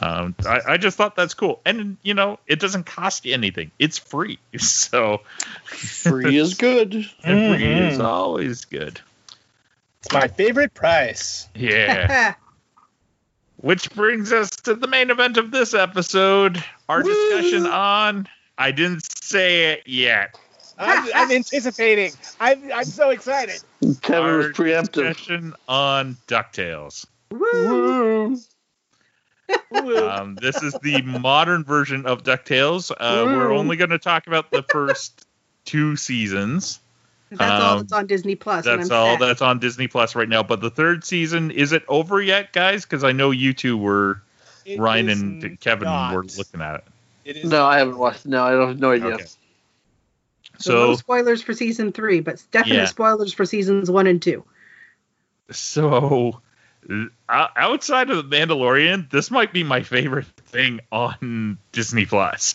um, 0.00 0.34
I, 0.46 0.60
I 0.68 0.76
just 0.76 0.96
thought 0.96 1.16
that's 1.16 1.34
cool, 1.34 1.60
and 1.64 1.96
you 2.02 2.14
know, 2.14 2.38
it 2.46 2.60
doesn't 2.60 2.84
cost 2.84 3.24
you 3.24 3.34
anything. 3.34 3.70
It's 3.78 3.98
free, 3.98 4.38
so 4.58 5.22
Free 5.64 6.36
is 6.36 6.54
good. 6.54 6.94
and 6.94 7.04
free 7.58 7.64
is 7.64 7.98
Mhm. 7.98 8.04
always 8.04 8.64
good. 8.64 9.00
It's 10.00 10.12
my 10.12 10.28
favorite 10.28 10.74
price. 10.74 11.48
Yeah. 11.54 12.34
Which 13.56 13.90
brings 13.94 14.30
us 14.32 14.50
to 14.50 14.74
the 14.74 14.86
main 14.86 15.10
event 15.10 15.38
of 15.38 15.50
this 15.50 15.72
episode 15.72 16.62
our 16.88 17.02
discussion 17.02 17.64
on. 17.66 18.28
I 18.58 18.70
didn't 18.72 19.02
say 19.22 19.72
it 19.72 19.84
yet. 19.86 20.38
I'm, 20.78 21.08
I'm 21.14 21.30
anticipating. 21.36 22.12
I'm, 22.40 22.72
I'm 22.72 22.84
so 22.84 23.10
excited. 23.10 23.62
Kevin 24.02 24.22
Our 24.30 24.36
was 24.38 24.46
preemptive. 24.48 24.92
discussion 24.92 25.54
on 25.68 26.16
DuckTales. 26.26 27.06
Woo! 27.30 28.36
Woo. 29.70 30.08
Um, 30.08 30.36
this 30.40 30.62
is 30.62 30.74
the 30.82 31.02
modern 31.02 31.64
version 31.64 32.06
of 32.06 32.22
DuckTales. 32.22 32.90
Uh, 32.90 33.24
we're 33.26 33.52
only 33.52 33.76
going 33.76 33.90
to 33.90 33.98
talk 33.98 34.26
about 34.26 34.50
the 34.50 34.62
first 34.70 35.26
two 35.64 35.96
seasons. 35.96 36.80
That's 37.30 37.62
all 37.62 37.72
Um, 37.72 37.78
that's 37.80 37.92
on 37.92 38.06
Disney 38.06 38.34
Plus. 38.36 38.64
That's 38.64 38.90
all 38.90 39.14
sad. 39.18 39.20
that's 39.20 39.42
on 39.42 39.58
Disney 39.58 39.88
Plus 39.88 40.14
right 40.14 40.28
now. 40.28 40.42
But 40.42 40.60
the 40.60 40.70
third 40.70 41.04
season, 41.04 41.50
is 41.50 41.72
it 41.72 41.82
over 41.88 42.22
yet, 42.22 42.52
guys? 42.52 42.84
Because 42.84 43.02
I 43.04 43.12
know 43.12 43.32
you 43.32 43.52
two 43.52 43.76
were, 43.76 44.22
It 44.64 44.78
Ryan 44.78 45.08
and 45.08 45.60
Kevin 45.60 45.86
not. 45.86 46.14
were 46.14 46.22
looking 46.24 46.60
at 46.60 46.76
it. 46.76 46.84
It 47.24 47.36
is 47.38 47.50
No, 47.50 47.66
I 47.66 47.78
haven't 47.78 47.98
watched. 47.98 48.24
No, 48.26 48.44
I 48.44 48.52
don't 48.52 48.68
have 48.68 48.78
no 48.80 48.92
idea. 48.92 49.14
Okay. 49.14 49.24
So, 50.58 50.90
no 50.90 50.96
spoilers 50.96 51.42
for 51.42 51.52
season 51.52 51.92
three, 51.92 52.20
but 52.20 52.42
definite 52.50 52.76
Yeah. 52.76 52.84
spoilers 52.86 53.32
for 53.32 53.44
seasons 53.44 53.90
one 53.90 54.06
and 54.06 54.22
two. 54.22 54.44
so 55.50 56.40
uh, 57.28 57.48
outside 57.56 58.10
of 58.10 58.16
the 58.28 58.36
Mandalorian, 58.36 59.10
this 59.10 59.30
might 59.30 59.52
be 59.52 59.64
my 59.64 59.82
favorite 59.82 60.26
thing 60.26 60.80
on 60.92 61.58
Disney 61.72 62.06
Plus. 62.06 62.54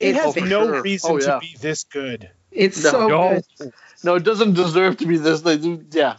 It 0.00 0.16
has 0.16 0.36
Oh, 0.36 0.40
no 0.40 0.66
sure. 0.66 0.82
reason 0.82 1.10
Oh, 1.12 1.18
yeah. 1.18 1.34
to 1.34 1.40
be 1.40 1.56
this 1.60 1.84
good. 1.84 2.30
it's 2.50 2.82
No, 2.82 2.90
so 2.90 3.08
no. 3.08 3.42
good. 3.58 3.72
No, 4.02 4.14
it 4.16 4.24
doesn't 4.24 4.54
deserve 4.54 4.96
to 4.98 5.06
be 5.06 5.16
this. 5.16 5.40
They 5.42 5.56
do, 5.58 5.84
yeah. 5.92 6.16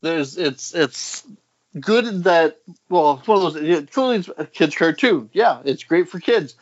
There's 0.00 0.36
it's 0.38 0.74
it's 0.74 1.24
good 1.78 2.24
that 2.24 2.58
well, 2.88 3.18
it's 3.18 3.28
one 3.28 3.44
of 3.44 3.54
those. 3.54 3.62
Yeah, 3.62 3.80
truly, 3.80 4.16
it's 4.18 4.30
a 4.38 4.46
kids' 4.46 4.76
cartoon. 4.76 5.28
Yeah, 5.32 5.60
it's 5.64 5.82
great 5.82 6.08
for 6.08 6.20
kids, 6.20 6.54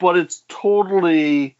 but 0.00 0.16
it's 0.16 0.42
totally 0.48 1.56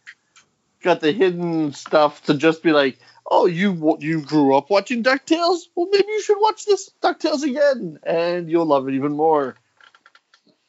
got 0.83 1.01
the 1.01 1.13
hidden 1.13 1.73
stuff 1.73 2.25
to 2.25 2.35
just 2.35 2.63
be 2.63 2.73
like, 2.73 2.99
oh, 3.31 3.47
you 3.47 3.97
you 4.01 4.21
grew 4.23 4.55
up 4.57 4.71
watching 4.71 5.03
Ducktales. 5.03 5.61
Well, 5.75 5.89
maybe 5.91 6.07
you 6.09 6.23
should 6.23 6.41
watch 6.41 6.65
this 6.65 6.91
Ducktales 7.03 7.43
again, 7.43 7.99
and 8.05 8.51
you'll 8.51 8.67
love 8.67 8.89
it 8.89 8.95
even 8.95 9.13
more. 9.13 9.57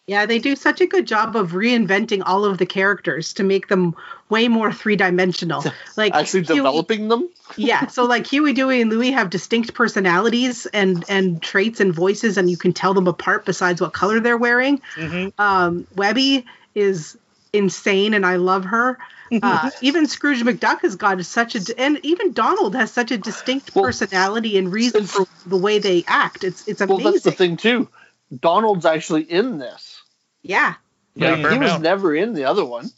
Yeah, 0.08 0.26
they 0.26 0.40
do 0.40 0.56
such 0.56 0.82
a 0.82 0.88
good 0.88 1.06
job 1.06 1.36
of 1.36 1.52
reinventing 1.52 2.24
all 2.26 2.44
of 2.44 2.58
the 2.58 2.66
characters 2.66 3.34
to 3.36 3.44
make 3.44 3.68
them 3.68 3.96
way 4.28 4.48
more 4.48 4.74
three 4.74 4.96
dimensional. 4.96 5.64
Like 5.96 6.16
Actually, 6.16 6.44
Huey- 6.46 6.56
developing 6.58 7.08
them. 7.10 7.30
yeah, 7.58 7.86
so 7.88 8.06
like 8.06 8.26
Huey, 8.26 8.54
Dewey, 8.54 8.82
and 8.82 8.90
Louie 8.90 9.12
have 9.12 9.30
distinct 9.30 9.76
personalities 9.76 10.66
and 10.66 11.06
and 11.10 11.40
traits 11.44 11.80
and 11.80 11.94
voices, 11.94 12.38
and 12.40 12.50
you 12.50 12.58
can 12.58 12.74
tell 12.74 12.96
them 12.96 13.06
apart. 13.08 13.46
Besides 13.46 13.82
what 13.82 13.94
color 13.94 14.20
they're 14.20 14.38
wearing, 14.38 14.82
Mm-hmm. 14.96 15.40
um, 15.40 15.86
Webby 15.96 16.46
is 16.74 17.16
insane, 17.54 18.14
and 18.14 18.26
I 18.26 18.36
love 18.38 18.66
her. 18.66 18.98
Uh, 19.32 19.70
even 19.82 20.08
Scrooge 20.08 20.42
McDuck 20.42 20.82
has 20.82 20.96
got 20.96 21.24
such 21.24 21.56
a, 21.56 21.80
and 21.80 22.00
even 22.04 22.34
Donald 22.34 22.76
has 22.76 22.92
such 22.92 23.12
a 23.12 23.18
distinct 23.18 23.76
Well, 23.76 23.86
personality 23.86 24.58
and 24.58 24.72
reason 24.72 25.06
for 25.06 25.28
the 25.46 25.58
way 25.58 25.78
they 25.80 26.04
act. 26.08 26.44
It's 26.44 26.68
it's 26.68 26.82
amazing. 26.82 27.04
Well, 27.04 27.14
that's 27.14 27.24
the 27.24 27.32
thing 27.32 27.58
too. 27.58 27.88
Donald's 28.38 28.86
actually 28.86 29.24
in 29.24 29.58
this. 29.60 30.02
Yeah, 30.42 30.76
Yeah, 31.16 31.32
Like, 31.36 31.52
he 31.52 31.58
was 31.60 31.70
enough. 31.72 31.82
never 31.82 32.16
in 32.16 32.34
the 32.34 32.46
other 32.46 32.66
one. 32.66 32.90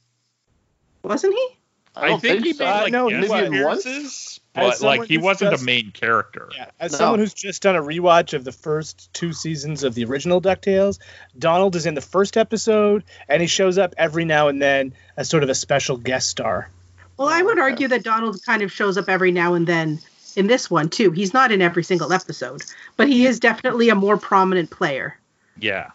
wasn't 1.04 1.34
he? 1.34 1.48
I, 1.96 2.06
I, 2.06 2.08
don't 2.10 2.22
think, 2.22 2.46
he 2.46 2.54
so. 2.54 2.64
made 2.64 2.70
Uh, 2.72 2.82
like 2.84 2.92
no, 2.94 3.10
guest 3.10 3.34
he 3.34 3.46
appearances, 3.46 4.06
As 4.06 4.40
but 4.54 4.82
like 4.82 5.06
he 5.06 5.18
wasn't 5.18 5.52
just- 5.52 5.64
a 5.64 5.66
main 5.66 5.92
character. 5.92 6.50
Yeah, 6.56 6.70
as 6.80 6.92
No. 6.94 6.98
someone 6.98 7.20
who's 7.20 7.34
just 7.34 7.62
done 7.62 7.76
a 7.76 7.82
rewatch 7.82 8.34
of 8.34 8.44
the 8.44 8.52
first 8.52 9.14
two 9.14 9.34
seasons 9.34 9.84
of 9.84 9.94
the 9.96 10.04
original 10.06 10.42
DuckTales, 10.42 11.00
Donald 11.38 11.76
is 11.76 11.86
in 11.86 11.94
the 11.94 12.02
first 12.02 12.38
episode 12.38 13.04
and 13.30 13.42
he 13.42 13.48
shows 13.48 13.78
up 13.78 13.94
every 13.98 14.26
now 14.26 14.48
and 14.50 14.62
then 14.62 14.94
as 15.18 15.30
sort 15.30 15.44
of 15.44 15.50
a 15.50 15.56
special 15.56 15.98
guest 15.98 16.28
star. 16.30 16.70
Well, 17.18 17.30
I 17.30 17.42
would 17.42 17.60
argue 17.60 17.88
that 17.90 18.04
Donald 18.04 18.44
kind 18.46 18.62
of 18.62 18.72
shows 18.72 18.98
up 18.98 19.08
every 19.08 19.32
now 19.32 19.54
and 19.54 19.66
then 19.68 20.00
in 20.36 20.48
this 20.48 20.70
one 20.72 20.90
too. 20.90 21.12
He's 21.12 21.34
not 21.34 21.52
in 21.52 21.62
every 21.62 21.84
single 21.84 22.12
episode, 22.12 22.62
but 22.98 23.08
he 23.08 23.26
is 23.26 23.40
definitely 23.40 23.90
a 23.90 23.96
more 23.96 24.18
prominent 24.18 24.70
player. 24.72 25.18
Yeah. 25.60 25.92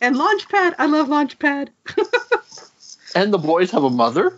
And 0.00 0.16
Launchpad, 0.16 0.74
I 0.78 0.86
love 0.86 1.08
Launchpad. 1.08 1.68
And 3.16 3.32
the 3.32 3.38
boys 3.38 3.70
have 3.70 3.84
a 3.84 3.90
mother, 3.90 4.36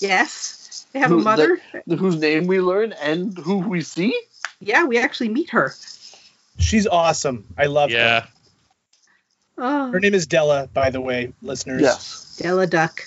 Yes, 0.00 0.57
they 0.92 0.98
have 1.00 1.10
a 1.10 1.14
Who- 1.14 1.22
mother. 1.22 1.60
whose 1.86 2.16
name 2.16 2.46
we 2.46 2.60
learn 2.60 2.92
and 2.92 3.36
who 3.38 3.58
we 3.58 3.80
see. 3.82 4.18
Yeah, 4.60 4.84
we 4.84 4.98
actually 4.98 5.28
meet 5.28 5.50
her. 5.50 5.74
She's 6.58 6.86
awesome. 6.86 7.44
I 7.56 7.66
love 7.66 7.90
her. 7.90 7.96
Yeah. 7.96 8.26
Oh, 9.56 9.90
Her 9.90 10.00
name 10.00 10.14
is 10.14 10.26
Della, 10.26 10.68
by 10.72 10.90
the 10.90 11.00
way, 11.00 11.32
listeners. 11.42 11.82
Yes. 11.82 12.36
Della 12.40 12.66
Duck. 12.66 13.02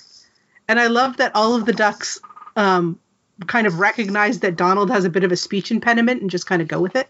And 0.67 0.79
I 0.79 0.87
love 0.87 1.17
that 1.17 1.31
all 1.35 1.55
of 1.55 1.65
the 1.65 1.73
ducks 1.73 2.19
um, 2.55 2.99
kind 3.47 3.67
of 3.67 3.79
recognize 3.79 4.39
that 4.41 4.55
Donald 4.57 4.89
has 4.91 5.05
a 5.05 5.09
bit 5.09 5.23
of 5.23 5.31
a 5.31 5.37
speech 5.37 5.71
impediment 5.71 6.21
and 6.21 6.29
just 6.29 6.45
kind 6.47 6.61
of 6.61 6.67
go 6.67 6.79
with 6.79 6.95
it. 6.95 7.07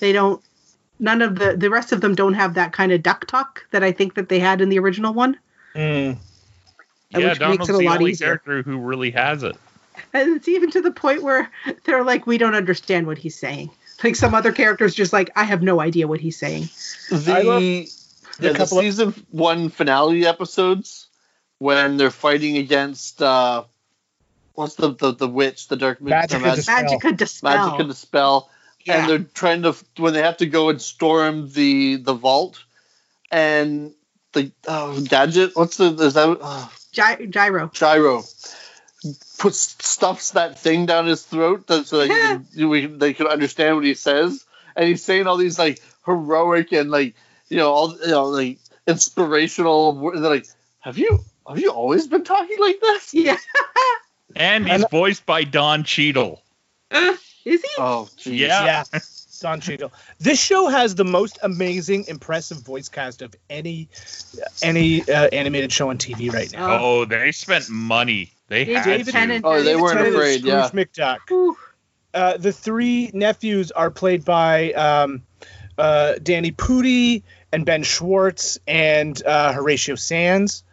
They 0.00 0.12
don't. 0.12 0.42
None 1.02 1.22
of 1.22 1.38
the 1.38 1.56
the 1.56 1.70
rest 1.70 1.92
of 1.92 2.02
them 2.02 2.14
don't 2.14 2.34
have 2.34 2.54
that 2.54 2.72
kind 2.72 2.92
of 2.92 3.02
duck 3.02 3.26
talk 3.26 3.64
that 3.70 3.82
I 3.82 3.90
think 3.90 4.14
that 4.14 4.28
they 4.28 4.38
had 4.38 4.60
in 4.60 4.68
the 4.68 4.78
original 4.78 5.14
one. 5.14 5.38
Mm. 5.74 6.18
Yeah, 7.10 7.16
which 7.18 7.24
makes 7.26 7.38
Donald's 7.38 7.68
it 7.70 7.74
a 7.74 7.78
the 7.78 7.84
lot 7.84 7.98
only 7.98 8.10
easier. 8.12 8.26
character 8.26 8.62
who 8.62 8.76
really 8.78 9.10
has 9.12 9.42
it. 9.42 9.56
And 10.12 10.36
it's 10.36 10.48
even 10.48 10.70
to 10.72 10.80
the 10.80 10.90
point 10.90 11.22
where 11.22 11.50
they're 11.84 12.04
like, 12.04 12.26
we 12.26 12.38
don't 12.38 12.54
understand 12.54 13.06
what 13.06 13.18
he's 13.18 13.36
saying. 13.38 13.70
Like 14.02 14.16
some 14.16 14.34
other 14.34 14.52
characters, 14.52 14.94
just 14.94 15.12
like, 15.12 15.30
I 15.36 15.44
have 15.44 15.62
no 15.62 15.80
idea 15.80 16.06
what 16.08 16.20
he's 16.20 16.38
saying. 16.38 16.68
The, 17.10 17.32
I 17.34 17.42
love 17.42 17.62
yeah, 17.62 17.84
the 18.38 18.48
the 18.48 18.54
couple 18.54 18.78
of- 18.78 18.84
season 18.84 19.14
one 19.30 19.68
finale 19.68 20.26
episodes 20.26 21.08
when 21.58 21.98
they're 21.98 22.10
fighting 22.10 22.56
against 22.56 23.20
uh, 23.20 23.64
what's 24.54 24.76
the, 24.76 24.94
the 24.94 25.12
the 25.12 25.28
witch, 25.28 25.68
the 25.68 25.76
dark 25.76 26.00
magic, 26.00 26.38
Magica 26.38 26.40
the 26.40 26.46
mag- 26.46 26.56
De 26.56 26.62
Spell. 26.62 26.82
Magica 27.00 27.16
De 27.16 27.30
Spell. 27.30 27.70
Magica 27.78 27.86
De 27.88 28.03
Spell, 28.03 28.50
Yeah. 28.84 29.00
and 29.00 29.10
they're 29.10 29.18
trying 29.34 29.62
to 29.62 29.74
when 29.98 30.14
they 30.14 30.22
have 30.22 30.38
to 30.38 30.46
go 30.46 30.70
and 30.70 30.80
storm 30.80 31.50
the 31.52 31.96
the 31.96 32.14
vault, 32.14 32.64
and 33.30 33.92
the 34.32 34.50
oh, 34.66 34.98
gadget. 35.02 35.50
What's 35.54 35.76
the 35.76 35.92
is 35.96 36.14
that 36.14 36.38
oh, 36.40 36.72
Gy- 36.92 37.26
gyro. 37.26 37.68
gyro? 37.74 38.22
Puts 39.40 39.76
stuffs 39.84 40.32
that 40.32 40.58
thing 40.58 40.86
down 40.86 41.06
his 41.06 41.22
throat 41.24 41.66
that- 41.66 41.86
so 41.86 41.98
that 41.98 42.08
he 42.08 42.14
can, 42.58 42.68
we, 42.68 42.86
they 42.86 43.14
can 43.14 43.26
understand 43.26 43.74
what 43.76 43.84
he 43.84 43.94
says, 43.94 44.44
and 44.76 44.86
he's 44.86 45.02
saying 45.02 45.26
all 45.26 45.36
these 45.38 45.58
like 45.58 45.80
heroic 46.06 46.72
and 46.72 46.90
like 46.90 47.14
you 47.48 47.56
know 47.56 47.72
all 47.72 47.92
you 47.98 48.08
know 48.08 48.26
like 48.26 48.58
inspirational. 48.86 49.96
wor- 49.96 50.18
They're 50.18 50.30
like, 50.30 50.46
have 50.80 50.98
you 50.98 51.20
have 51.48 51.58
you 51.58 51.70
always 51.70 52.06
been 52.06 52.22
talking 52.24 52.58
like 52.60 52.80
this? 52.80 53.14
Yeah. 53.14 53.36
And 54.36 54.64
he's 54.68 54.82
And- 54.82 54.90
voiced 54.90 55.26
by 55.26 55.44
Don 55.44 55.84
Cheadle. 55.84 56.42
Is 56.92 57.62
he? 57.62 57.68
Oh, 57.78 58.08
geez. 58.18 58.40
Yeah. 58.42 58.84
Yeah. 58.92 58.98
Don 59.40 59.60
Cheadle. 59.60 59.92
This 60.18 60.40
show 60.40 60.68
has 60.68 60.94
the 60.94 61.04
most 61.04 61.38
amazing, 61.42 62.04
impressive 62.08 62.58
voice 62.58 62.88
cast 62.88 63.22
of 63.22 63.34
any 63.48 63.88
any 64.62 65.02
uh, 65.02 65.28
animated 65.32 65.72
show 65.72 65.90
on 65.90 65.98
TV 65.98 66.32
right 66.32 66.52
now. 66.52 66.78
Oh, 66.80 67.04
they 67.04 67.32
spent 67.32 67.68
money. 67.68 68.32
They 68.48 68.64
David 68.64 68.84
had 68.84 69.04
to. 69.06 69.12
Tennant. 69.12 69.44
Oh, 69.44 69.62
they 69.62 69.76
weren't 69.76 69.98
Tennant 69.98 70.14
afraid. 70.14 70.44
Yeah. 70.44 70.66
Scrooge 70.66 70.88
McDuck. 70.92 71.54
Uh, 72.12 72.36
the 72.36 72.52
three 72.52 73.10
nephews 73.14 73.70
are 73.70 73.90
played 73.90 74.24
by 74.24 74.72
um, 74.72 75.22
uh, 75.78 76.14
Danny 76.22 76.50
Pudi 76.52 77.22
and 77.52 77.64
Ben 77.64 77.82
Schwartz 77.82 78.58
and 78.66 79.20
uh, 79.24 79.52
Horatio 79.52 79.94
Sanz. 79.94 80.64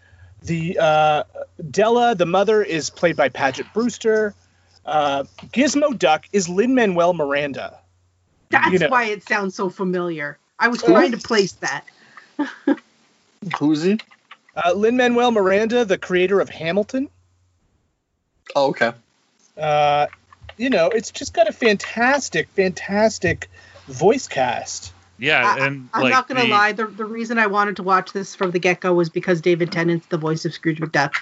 The 0.44 0.78
uh, 0.80 1.24
Della, 1.70 2.16
the 2.16 2.26
mother, 2.26 2.62
is 2.64 2.90
played 2.90 3.16
by 3.16 3.30
Paget 3.30 3.68
Brewster. 3.74 4.36
Uh, 4.86 5.24
Gizmo 5.48 5.98
Duck 5.98 6.26
is 6.32 6.48
Lin 6.48 6.76
Manuel 6.76 7.14
Miranda. 7.14 7.80
That's 8.50 8.72
You 8.72 8.80
know. 8.80 8.90
why 8.90 9.06
it 9.06 9.24
sounds 9.28 9.56
so 9.56 9.70
familiar. 9.70 10.38
I 10.60 10.68
was 10.70 10.82
trying 10.82 11.12
to 11.12 11.18
place 11.18 11.54
that. 11.54 11.86
Who's 13.60 13.84
he? 13.84 14.00
Uh, 14.56 14.74
Lin 14.74 14.98
Manuel 14.98 15.32
Miranda, 15.32 15.86
the 15.86 15.98
creator 15.98 16.40
of 16.40 16.50
Hamilton. 16.50 17.10
Oh, 18.56 18.70
okay. 18.70 18.92
Uh, 19.58 20.08
you 20.58 20.70
know, 20.70 20.88
it's 20.90 21.12
just 21.12 21.34
got 21.34 21.48
a 21.48 21.52
fantastic, 21.52 22.48
fantastic 22.50 23.50
voice 23.88 24.28
cast. 24.28 24.94
Yeah, 25.20 25.56
I- 25.58 25.66
and 25.66 25.90
I'm 25.94 26.04
like 26.04 26.12
not 26.14 26.28
gonna 26.28 26.42
the- 26.44 26.48
lie. 26.48 26.72
The, 26.72 26.88
the 26.88 27.06
reason 27.06 27.38
I 27.40 27.48
wanted 27.48 27.76
to 27.78 27.84
watch 27.84 28.14
this 28.14 28.34
from 28.36 28.52
the 28.52 28.60
get 28.60 28.80
go 28.80 28.94
was 28.94 29.10
because 29.10 29.42
David 29.42 29.72
Tennant's 29.72 30.08
the 30.08 30.18
voice 30.18 30.46
of 30.46 30.54
Scrooge 30.54 30.80
McDuck. 30.80 31.14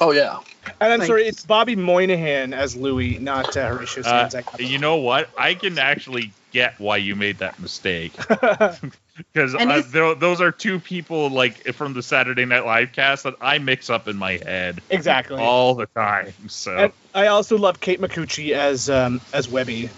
Oh 0.00 0.12
yeah. 0.12 0.38
And 0.80 0.92
I'm 0.92 0.98
Like- 1.00 1.06
sorry, 1.06 1.26
it's 1.26 1.44
Bobby 1.44 1.76
Moynihan 1.76 2.52
as 2.52 2.76
Louis, 2.76 3.18
not 3.18 3.56
uh, 3.56 3.68
Horatio 3.68 4.02
Uh, 4.04 4.28
Sanz. 4.28 4.46
You 4.58 4.78
know 4.78 4.96
what? 4.96 5.30
I 5.38 5.54
can 5.54 5.78
actually 5.78 6.32
get 6.52 6.78
why 6.78 6.96
you 6.96 7.14
made 7.14 7.38
that 7.38 7.58
mistake 7.60 8.12
because 9.32 9.54
uh, 9.54 10.14
those 10.18 10.40
are 10.40 10.50
two 10.50 10.80
people 10.80 11.30
like 11.30 11.62
from 11.74 11.94
the 11.94 12.02
Saturday 12.02 12.44
Night 12.44 12.64
Live 12.66 12.92
cast 12.92 13.24
that 13.24 13.34
I 13.40 13.58
mix 13.58 13.88
up 13.88 14.08
in 14.08 14.16
my 14.16 14.32
head 14.44 14.80
exactly. 14.90 15.40
all 15.40 15.74
the 15.74 15.86
time. 15.86 16.32
So 16.48 16.76
And 16.76 16.92
I 17.14 17.28
also 17.28 17.56
love 17.56 17.80
Kate 17.80 18.00
Micucci 18.00 18.52
as 18.52 18.90
um, 18.90 19.20
as 19.32 19.48
Webby. 19.48 19.90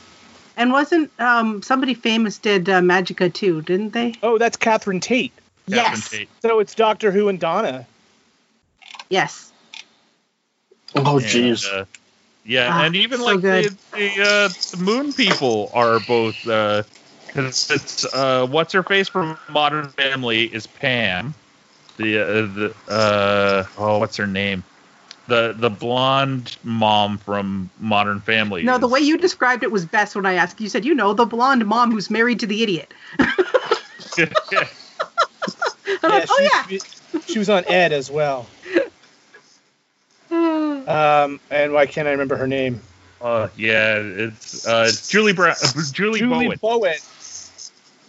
And 0.57 0.73
wasn't 0.73 1.11
um, 1.19 1.63
somebody 1.63 1.95
famous 1.95 2.37
did 2.39 2.69
uh, 2.69 2.81
Magica 2.81 3.33
too, 3.33 3.63
didn't 3.63 3.95
they? 3.95 4.15
Oh, 4.23 4.37
that's 4.37 4.57
Catherine 4.57 5.01
Tate. 5.01 5.33
Catherine 5.71 5.93
yes. 5.95 6.11
Tate. 6.11 6.29
So 6.43 6.59
it's 6.59 6.75
Doctor 6.75 7.11
Who 7.11 7.29
and 7.29 7.41
Donna. 7.41 7.87
Yes. 9.09 9.52
Oh 10.97 11.19
jeez. 11.19 11.71
uh, 11.73 11.85
yeah, 12.45 12.69
Ah, 12.71 12.85
and 12.85 12.97
even 12.97 13.19
so 13.19 13.27
like 13.27 13.41
good. 13.41 13.77
the 13.93 14.17
the, 14.17 14.23
uh, 14.23 14.49
the 14.77 14.77
Moon 14.83 15.13
people 15.13 15.71
are 15.73 16.01
both 16.01 16.41
because 16.43 17.71
it's 17.71 18.05
uh, 18.13 18.47
what's 18.47 18.73
her 18.73 18.83
face 18.83 19.09
from 19.09 19.39
Modern 19.49 19.89
Family 19.91 20.45
is 20.53 20.67
Pam. 20.67 21.35
The 21.97 22.19
uh, 22.19 22.25
the 22.25 22.75
uh, 22.89 23.65
oh 23.79 23.99
what's 23.99 24.17
her 24.17 24.27
name? 24.27 24.65
The 25.29 25.55
the 25.57 25.71
blonde 25.71 26.57
mom 26.65 27.19
from 27.19 27.71
Modern 27.79 28.21
Family. 28.21 28.65
No, 28.65 28.79
the 28.79 28.89
way 28.89 29.01
you 29.01 29.19
described 29.19 29.63
it 29.63 29.71
was 29.71 29.87
best 29.87 30.17
when 30.17 30.27
I 30.27 30.35
asked. 30.35 30.61
You 30.61 30.69
said, 30.69 30.85
you 30.85 30.95
know, 30.95 31.13
the 31.13 31.27
blonde 31.27 31.65
mom 31.65 31.93
who's 31.93 32.11
married 32.11 32.41
to 32.41 32.47
the 32.47 32.63
idiot. 32.63 32.93
I'm 36.03 36.11
like, 36.11 36.27
oh 36.29 36.51
yeah. 36.55 36.67
she, 36.67 36.81
she 37.27 37.39
was 37.39 37.49
on 37.49 37.65
Ed 37.67 37.93
as 37.93 38.11
well. 38.11 38.47
Um, 40.87 41.41
and 41.51 41.73
why 41.73 41.87
can't 41.87 42.09
I 42.09 42.13
remember 42.13 42.37
her 42.37 42.47
name? 42.47 42.81
uh, 43.21 43.49
yeah, 43.57 43.97
it's 43.99 44.67
uh, 44.67 44.91
Julie 45.09 45.33
Brown, 45.33 45.57
Julie, 45.93 46.21
Julie 46.21 46.49
Bowen, 46.49 46.59
Bowen. 46.61 46.97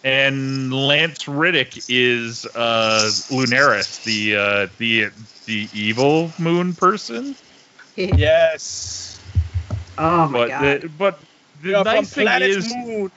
and 0.03 0.73
Lance 0.73 1.27
Reddick 1.27 1.83
is 1.87 2.45
uh, 2.55 3.11
Lunaris, 3.29 4.03
the 4.03 4.35
uh, 4.35 4.67
the 4.77 5.09
the 5.45 5.69
evil 5.73 6.31
moon 6.37 6.73
person. 6.73 7.35
Yes. 7.95 9.19
oh 9.97 10.27
my 10.27 10.39
but 10.39 10.47
god. 10.47 10.81
the, 10.81 10.89
but 10.97 11.19
the 11.61 11.69
You're 11.69 11.83
nice 11.83 12.09
from 12.09 12.25
thing 12.25 12.25
Planet 12.25 12.41
is, 12.41 12.75
Moon. 12.75 13.11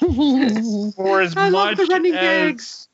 for 0.96 1.20
as 1.20 1.36
I 1.36 1.48
love 1.50 1.76
much 1.76 1.76
the 1.76 1.86
running 1.86 2.12
as 2.12 2.18
gags. 2.18 2.88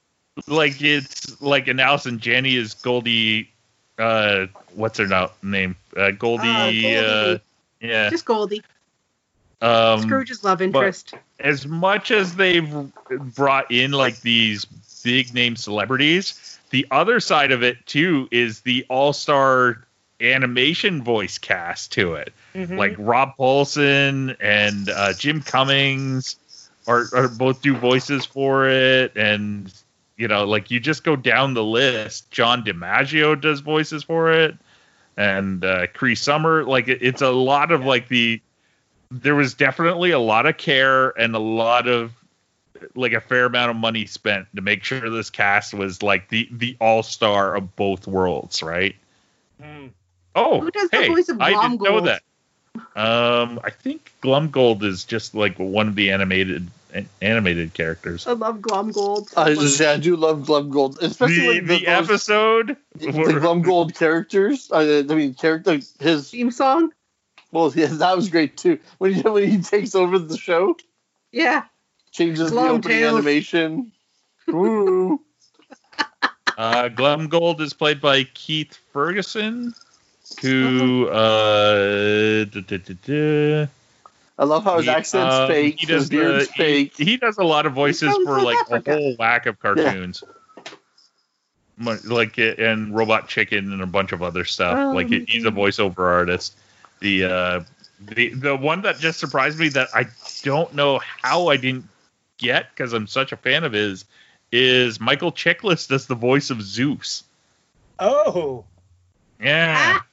like 0.47 0.81
it's 0.83 1.41
like 1.41 1.69
an 1.69 1.81
Allison 1.81 2.19
Janney 2.19 2.57
is 2.57 2.75
Goldie. 2.75 3.51
Uh, 3.99 4.47
what's 4.75 4.99
her 4.99 5.29
name? 5.43 5.77
Uh, 5.97 6.11
Goldie. 6.13 6.49
Oh, 6.49 6.65
Goldie. 6.65 6.97
Uh, 6.97 7.39
yeah. 7.81 8.11
Just 8.11 8.25
Goldie. 8.25 8.63
Um, 9.63 10.01
Scrooge's 10.03 10.43
love 10.43 10.63
interest. 10.63 11.15
as 11.39 11.67
much 11.67 12.11
as 12.11 12.35
they've 12.37 12.73
brought 13.35 13.71
in 13.71 13.93
like 13.93 14.21
these 14.23 14.65
big 15.05 15.35
name 15.35 15.55
celebrities, 15.57 16.59
the 16.71 16.87
other 16.91 17.21
side 17.21 17.53
of 17.53 17.63
it 17.63 17.85
too 17.87 18.27
is 18.31 18.61
the 18.61 18.87
all 18.89 19.13
star 19.13 19.85
animation 20.21 21.03
voice 21.03 21.37
cast 21.39 21.93
to 21.93 22.15
it. 22.15 22.33
Mhm. 22.55 22.79
Like 22.79 22.95
Rob 22.99 23.37
Paulsen 23.39 24.37
and 24.41 24.89
uh, 24.89 25.13
Jim 25.15 25.43
Cummings 25.43 26.37
are, 26.87 27.07
are 27.15 27.29
both 27.29 27.61
do 27.63 27.75
voices 27.77 28.25
for 28.25 28.67
it, 28.69 29.15
and 29.17 29.73
you 30.17 30.29
know, 30.29 30.45
like 30.45 30.71
you 30.71 30.81
just 30.81 31.05
go 31.05 31.17
down 31.17 31.55
the 31.55 31.65
list. 31.65 32.31
John 32.31 32.65
DiMaggio 32.65 33.39
does 33.41 33.61
voices 33.61 34.03
for 34.05 34.31
it, 34.33 34.57
and 35.21 35.65
uh, 35.67 35.87
Cree 35.89 36.15
Summer. 36.15 36.65
Like 36.65 36.89
it, 36.89 37.03
it's 37.03 37.21
a 37.23 37.31
lot 37.31 37.71
of 37.71 37.85
like 37.85 38.09
the. 38.09 38.41
There 39.11 39.35
was 39.35 39.55
definitely 39.55 40.13
a 40.13 40.19
lot 40.19 40.47
of 40.47 40.57
care 40.57 41.11
and 41.11 41.35
a 41.35 41.39
lot 41.39 41.89
of 41.89 42.13
like 42.95 43.13
a 43.13 43.21
fair 43.21 43.47
amount 43.47 43.71
of 43.71 43.77
money 43.77 44.07
spent 44.07 44.47
to 44.55 44.63
make 44.63 44.83
sure 44.85 45.11
this 45.11 45.29
cast 45.29 45.75
was 45.75 46.03
like 46.03 46.29
the 46.29 46.49
the 46.51 46.77
all 46.81 47.03
star 47.03 47.55
of 47.55 47.77
both 47.77 48.07
worlds, 48.07 48.63
right? 48.63 48.97
Mm. 49.63 49.91
Oh, 50.35 50.61
Who 50.61 50.71
does 50.71 50.89
the 50.91 50.97
hey, 50.97 51.09
voice 51.09 51.29
of 51.29 51.41
I 51.41 51.51
didn't 51.51 51.83
know 51.83 52.01
that. 52.01 52.23
Um, 52.95 53.61
I 53.65 53.71
think 53.71 54.13
Glomgold 54.23 54.85
is 54.85 55.05
just 55.05 55.35
like 55.35 55.59
one 55.59 55.89
of 55.89 55.97
the 55.97 56.13
animated 56.13 56.57
an- 56.57 56.71
animated 57.21 57.75
characters. 57.75 58.27
I 58.27 58.33
love 58.33 58.59
Glomgold. 58.59 59.33
I 59.37 59.55
just 59.55 59.79
yeah, 59.81 59.93
I 59.93 59.97
do 59.99 60.17
love 60.17 60.41
Glomgold, 60.47 61.01
especially 61.03 61.37
The, 61.41 61.49
like 61.49 61.67
the 61.67 61.87
those- 61.87 62.11
episode, 62.11 62.77
the, 62.97 63.11
where- 63.13 63.41
Glomgold 63.41 63.95
characters. 63.97 64.71
I, 64.73 64.99
I 64.99 65.03
mean, 65.03 65.35
character 65.35 65.79
his 66.01 66.31
theme 66.31 66.51
song. 66.51 66.93
well, 67.53 67.73
yeah, 67.75 67.87
that 67.87 68.17
was 68.17 68.29
great 68.29 68.57
too. 68.57 68.79
When 68.99 69.13
he 69.15 69.23
when 69.23 69.49
he 69.51 69.63
takes 69.63 69.95
over 69.95 70.19
the 70.19 70.37
show, 70.39 70.77
Yeah. 71.33 71.65
changes 72.13 72.51
the 72.51 72.59
opening 72.59 72.83
tails. 72.83 73.15
animation. 73.15 73.93
Ooh. 74.51 75.21
uh, 76.59 76.89
Glomgold 76.89 77.61
is 77.61 77.73
played 77.73 78.01
by 78.01 78.25
Keith 78.25 78.79
Ferguson, 78.93 79.75
who 80.43 81.09
uh, 81.09 82.45
duh, 82.45 82.61
duh, 82.61 82.77
duh, 82.79 82.95
duh. 83.05 83.67
I 84.41 84.45
love 84.45 84.65
how 84.65 84.79
his 84.79 84.87
He- 84.87 84.91
accent's 84.91 85.35
um, 85.35 85.49
fake. 85.49 85.79
He 85.81 85.87
his 85.87 86.09
does 86.09 86.09
beard's 86.09 86.47
the, 86.49 86.53
fake. 86.55 86.97
He, 86.97 87.05
he 87.05 87.17
does 87.19 87.37
a 87.39 87.45
lot 87.45 87.67
of 87.67 87.75
voices 87.75 88.13
for 88.25 88.41
like 88.41 88.57
Africa. 88.59 88.91
a 88.93 88.95
whole 88.97 89.17
whack 89.17 89.45
of 89.47 89.61
cartoons. 89.61 90.25
Mu- 91.77 91.97
Like 92.05 92.39
and 92.39 92.95
Robot 92.95 93.29
Chicken 93.29 93.73
and 93.73 93.83
a 93.83 93.87
bunch 93.87 94.13
of 94.13 94.23
other 94.23 94.45
stuff. 94.45 94.95
like 94.95 95.09
he- 95.09 95.25
he's 95.29 95.45
a 95.45 95.49
Um, 95.49 95.55
voiceover 95.57 95.99
artist. 96.11 96.57
The 97.01 97.25
uh, 97.25 97.61
the 98.01 98.31
the 98.35 98.57
one 98.57 98.83
that 98.83 98.99
just 98.99 99.19
surprised 99.21 99.59
me 99.59 99.69
that 99.71 99.89
I 99.95 100.07
don't 100.43 100.75
know 100.75 101.01
how 101.23 101.49
I 101.49 101.57
didn't 101.57 101.89
get 102.39 102.71
because 102.71 102.93
I'm 102.95 103.07
such 103.07 103.33
a 103.33 103.37
fan 103.37 103.65
of 103.65 103.73
his 103.73 104.05
is 104.53 104.99
Michael 105.01 105.33
Chiklis 105.33 105.87
does 105.89 106.07
the 106.07 106.15
voice 106.15 106.51
of 106.51 106.61
Zeus. 106.63 107.25
Oh, 107.99 108.65
Yeah. 109.41 110.01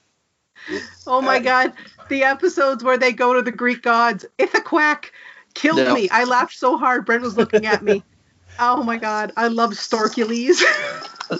Oh 1.07 1.21
my 1.21 1.37
Uh, 1.37 1.39
god, 1.39 1.73
the 2.09 2.23
episodes 2.23 2.83
where 2.83 2.97
they 2.97 3.11
go 3.11 3.33
to 3.33 3.41
the 3.41 3.51
Greek 3.51 3.81
gods, 3.81 4.25
Ithaquack 4.37 5.05
killed 5.53 5.77
Yeah. 5.79 5.93
me. 5.93 6.09
I 6.09 6.23
laughed 6.25 6.53
so 6.57 6.77
hard. 6.77 7.05
Brent 7.05 7.23
was 7.23 7.37
looking 7.37 7.65
at 7.65 7.81
me. 7.83 8.03
Oh 8.59 8.83
my 8.83 8.97
god, 8.97 9.33
I 9.37 9.47
love 9.49 9.71
Storkules. 9.71 10.61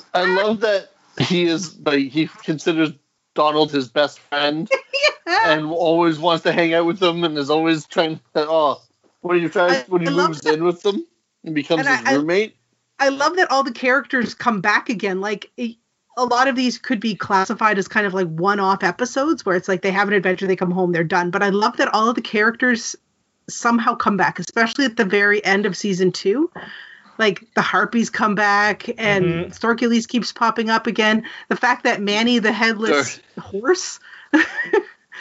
I 0.14 0.24
love 0.36 0.60
that 0.62 0.90
he 1.20 1.46
is 1.46 1.80
like 1.80 2.12
he 2.12 2.28
considers 2.44 2.92
Donald 3.34 3.72
his 3.72 3.88
best 3.90 4.20
friend 4.20 4.70
and 5.46 5.66
always 5.68 6.20
wants 6.20 6.44
to 6.44 6.52
hang 6.52 6.74
out 6.74 6.86
with 6.86 7.02
him 7.02 7.24
and 7.24 7.38
is 7.38 7.50
always 7.50 7.86
trying 7.88 8.18
to 8.36 8.48
oh 8.48 8.82
when 9.22 9.42
he 9.42 9.48
tries 9.50 9.72
I- 9.72 9.86
when 9.88 10.02
he 10.02 10.08
I 10.08 10.12
moves 10.12 10.42
that- 10.42 10.54
in 10.56 10.64
with 10.64 10.82
them 10.84 11.06
and 11.44 11.56
becomes 11.56 11.88
And 11.88 12.00
his 12.00 12.08
I- 12.08 12.16
roommate. 12.18 12.56
I 13.00 13.10
love 13.10 13.36
that 13.36 13.52
all 13.52 13.64
the 13.64 13.72
characters 13.72 14.34
come 14.34 14.60
back 14.62 14.90
again. 14.90 15.22
Like 15.22 15.52
a 16.18 16.26
lot 16.26 16.48
of 16.48 16.56
these 16.56 16.80
could 16.80 17.00
be 17.00 17.16
classified 17.16 17.78
as 17.78 17.88
kind 17.88 18.08
of 18.08 18.14
like 18.14 18.28
one-off 18.28 18.84
episodes 18.84 19.46
where 19.46 19.56
it's 19.56 19.68
like 19.68 19.84
they 19.84 19.92
have 19.92 20.08
an 20.08 20.14
adventure, 20.16 20.48
they 20.48 20.56
come 20.56 20.72
home, 20.72 20.92
they're 20.92 21.04
done. 21.04 21.30
But 21.30 21.44
I 21.44 21.50
love 21.50 21.78
that 21.78 21.94
all 21.94 22.10
of 22.10 22.16
the 22.16 22.22
characters 22.22 22.96
somehow 23.50 23.96
come 23.96 24.18
back, 24.18 24.40
especially 24.40 24.86
at 24.86 24.98
the 24.98 25.06
very 25.06 25.44
end 25.46 25.66
of 25.66 25.78
season 25.78 26.12
two. 26.12 26.52
Like 27.20 27.48
the 27.56 27.62
harpies 27.62 28.10
come 28.10 28.36
back 28.36 28.90
and 29.00 29.46
Mhm. 29.46 29.58
Storkules 29.60 30.08
keeps 30.08 30.34
popping 30.34 30.70
up 30.70 30.88
again. 30.88 31.24
The 31.50 31.56
fact 31.56 31.84
that 31.84 32.02
Manny 32.02 32.40
the 32.40 32.52
headless 32.52 33.20
horse 33.40 34.00
Yep. 34.34 34.44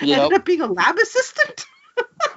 ended 0.03 0.33
up 0.35 0.45
being 0.45 0.61
a 0.61 0.67
lab 0.67 0.97
assistant. 0.99 1.67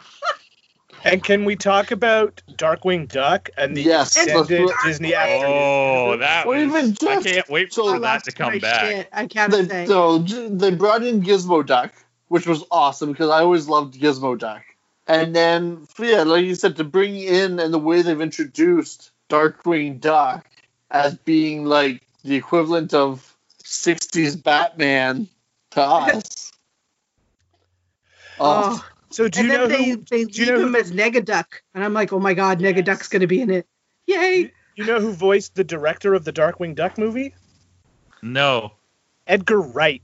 and 1.04 1.24
can 1.24 1.46
we 1.46 1.56
talk 1.56 1.92
about 1.92 2.42
Darkwing 2.54 3.08
Duck 3.08 3.50
and 3.58 3.76
the 3.76 3.82
Yes, 3.84 4.16
let's 4.18 4.28
extended 4.30 4.48
do 4.48 4.70
it. 4.70 4.76
Disney 4.86 5.14
afternoon? 5.16 5.46
Oh, 5.56 6.18
that 6.18 6.46
Or 6.46 6.56
was, 6.56 6.64
even 6.64 6.96
I 7.10 7.22
can't 7.22 7.50
wait 7.50 7.74
so- 7.74 7.94
for 7.94 8.00
that 8.00 8.24
to 8.26 8.32
come 8.32 8.60
back. 8.60 8.82
shit, 8.86 9.10
I 9.14 9.26
gotta 9.26 9.64
They, 9.64 9.68
say. 9.68 9.86
so 9.86 10.20
j- 10.20 10.50
they 10.50 10.72
brought 10.72 11.04
in 11.04 11.22
Gizmo 11.22 11.66
Duck, 11.66 11.94
which 12.28 12.46
was 12.48 12.64
awesome 12.72 13.12
because 13.12 13.30
I 13.30 13.40
always 13.42 13.68
loved 13.68 14.00
Gizmo 14.00 14.38
Duck. 14.38 14.62
And 15.08 15.36
then, 15.36 15.88
yeah, 15.98 16.22
like 16.24 16.46
you 16.46 16.54
said, 16.56 16.76
to 16.78 16.84
bring 16.84 17.16
in 17.18 17.60
and 17.60 17.74
the 17.74 17.80
way 17.80 18.04
they've 18.04 18.22
introduced 18.22 19.10
Darkwing 19.30 20.00
Duck 20.00 20.46
as 20.92 21.16
being 21.16 21.66
like 21.66 22.04
the 22.24 22.36
equivalent 22.36 22.94
of 22.94 23.36
60s 23.64 24.36
Batman 24.44 25.28
to 25.72 25.82
us. 25.82 26.52
Oh, 28.40 28.80
oh. 28.80 28.86
So 29.12 29.28
do 29.28 29.40
and 29.40 29.48
you 29.50 29.58
know 29.58 29.68
they, 29.68 29.90
who? 29.90 29.98
they 30.10 30.26
do 30.26 30.44
you 30.44 30.52
know 30.52 30.60
him 30.60 30.74
who- 30.74 30.80
as 30.80 30.92
Negaduck. 30.92 31.46
And 31.74 31.84
I'm 31.84 31.94
like, 31.94 32.14
oh 32.14 32.20
my 32.20 32.34
god, 32.34 32.60
Negaduck's 32.60 33.08
going 33.10 33.22
to 33.22 33.28
be 33.28 33.42
in 33.42 33.50
it. 33.50 33.68
Yay! 34.06 34.52
You 34.76 34.86
know 34.86 35.00
who 35.00 35.12
voiced 35.14 35.56
the 35.56 35.64
director 35.64 36.14
of 36.14 36.24
the 36.24 36.34
Darkwing 36.34 36.76
Duck 36.76 36.98
movie? 36.98 37.34
No. 38.22 38.74
Edgar 39.28 39.62
Wright. 39.62 40.02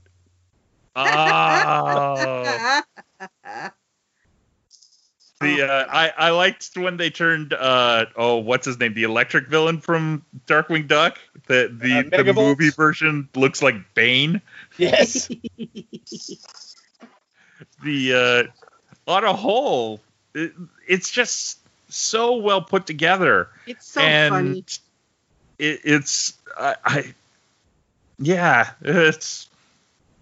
Oh. 0.94 2.82
The 5.38 5.62
uh, 5.70 5.86
I 5.90 6.12
I 6.16 6.30
liked 6.30 6.70
when 6.76 6.96
they 6.96 7.10
turned 7.10 7.52
uh 7.52 8.06
oh 8.16 8.36
what's 8.36 8.64
his 8.64 8.78
name 8.78 8.94
the 8.94 9.02
electric 9.02 9.48
villain 9.48 9.80
from 9.82 10.24
Darkwing 10.46 10.88
Duck 10.88 11.18
the 11.46 11.70
the, 11.70 12.08
Uh, 12.10 12.22
the 12.22 12.32
movie 12.32 12.70
version 12.70 13.28
looks 13.34 13.60
like 13.60 13.74
Bane 13.92 14.40
Yes. 14.78 15.28
the 17.84 18.14
uh 18.14 18.44
on 19.06 19.24
a 19.24 19.32
whole 19.32 20.00
it, 20.34 20.52
it's 20.86 21.10
just 21.10 21.58
so 21.88 22.36
well 22.36 22.60
put 22.60 22.86
together 22.86 23.48
it's 23.66 23.86
so 23.86 24.00
and 24.00 24.30
funny. 24.32 24.64
it, 25.58 25.80
it's 25.84 26.34
I, 26.58 26.76
I 26.84 27.14
yeah 28.18 28.70
it's 28.80 29.48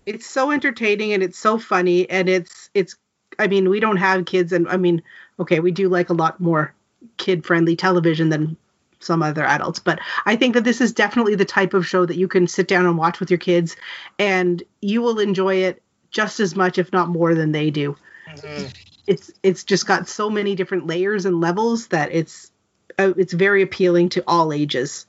It's 0.06 0.26
so 0.26 0.50
entertaining 0.50 1.12
and 1.12 1.22
it's 1.22 1.38
so 1.38 1.58
funny 1.58 2.08
and 2.10 2.28
it's 2.28 2.68
it's 2.74 2.96
I 3.38 3.48
mean, 3.48 3.68
we 3.68 3.80
don't 3.80 3.96
have 3.96 4.26
kids 4.26 4.52
and 4.52 4.68
I 4.68 4.76
mean, 4.76 5.02
okay, 5.40 5.60
we 5.60 5.70
do 5.72 5.88
like 5.88 6.10
a 6.10 6.14
lot 6.14 6.40
more 6.40 6.72
kid-friendly 7.16 7.76
television 7.76 8.28
than 8.28 8.56
some 9.00 9.22
other 9.22 9.44
adults, 9.44 9.78
but 9.78 9.98
I 10.24 10.36
think 10.36 10.54
that 10.54 10.64
this 10.64 10.80
is 10.80 10.92
definitely 10.92 11.34
the 11.34 11.44
type 11.44 11.74
of 11.74 11.86
show 11.86 12.06
that 12.06 12.16
you 12.16 12.28
can 12.28 12.46
sit 12.46 12.68
down 12.68 12.86
and 12.86 12.96
watch 12.96 13.20
with 13.20 13.30
your 13.30 13.38
kids 13.38 13.76
and 14.18 14.62
you 14.80 15.02
will 15.02 15.18
enjoy 15.18 15.56
it 15.56 15.82
just 16.10 16.38
as 16.38 16.54
much 16.54 16.78
if 16.78 16.92
not 16.92 17.08
more 17.08 17.34
than 17.34 17.52
they 17.52 17.70
do. 17.70 17.96
It's 19.06 19.30
it's 19.42 19.64
just 19.64 19.86
got 19.86 20.08
so 20.08 20.30
many 20.30 20.54
different 20.54 20.86
layers 20.86 21.26
and 21.26 21.38
levels 21.38 21.88
that 21.88 22.10
it's 22.10 22.50
uh, 22.98 23.12
it's 23.18 23.34
very 23.34 23.60
appealing 23.60 24.08
to 24.08 24.24
all 24.26 24.50
ages. 24.50 25.04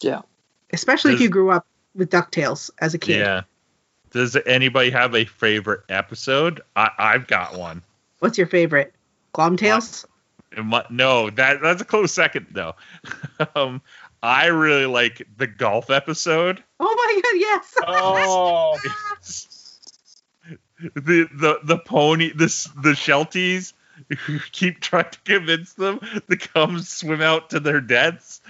Yeah. 0.00 0.22
Especially 0.72 1.12
if 1.12 1.20
you 1.20 1.28
grew 1.28 1.50
up 1.50 1.66
with 1.94 2.08
DuckTales 2.08 2.70
as 2.78 2.94
a 2.94 2.98
kid. 2.98 3.18
yeah 3.18 3.42
does 4.12 4.34
anybody 4.46 4.90
have 4.90 5.14
a 5.14 5.26
favorite 5.26 5.82
episode 5.90 6.62
I, 6.74 6.88
I've 6.96 7.26
got 7.26 7.58
one 7.58 7.82
What's 8.24 8.38
your 8.38 8.46
favorite? 8.46 8.94
Glomtails? 9.34 10.06
It 10.52 10.90
No, 10.90 11.28
that 11.28 11.60
that's 11.60 11.82
a 11.82 11.84
close 11.84 12.10
second 12.10 12.46
though. 12.52 12.74
um, 13.54 13.82
I 14.22 14.46
really 14.46 14.86
like 14.86 15.26
the 15.36 15.46
golf 15.46 15.90
episode. 15.90 16.64
Oh 16.80 16.94
my 16.96 17.20
god, 17.20 17.38
yes. 17.38 17.74
Oh, 17.86 18.78
The 20.94 21.28
the 21.32 21.60
the 21.62 21.78
pony 21.78 22.32
the 22.32 22.46
the 22.76 22.92
Shelties 22.92 23.72
keep 24.52 24.80
trying 24.80 25.10
to 25.10 25.18
convince 25.24 25.72
them 25.74 26.00
to 26.28 26.36
come 26.36 26.80
swim 26.80 27.22
out 27.22 27.50
to 27.50 27.60
their 27.60 27.80
deaths. 27.80 28.40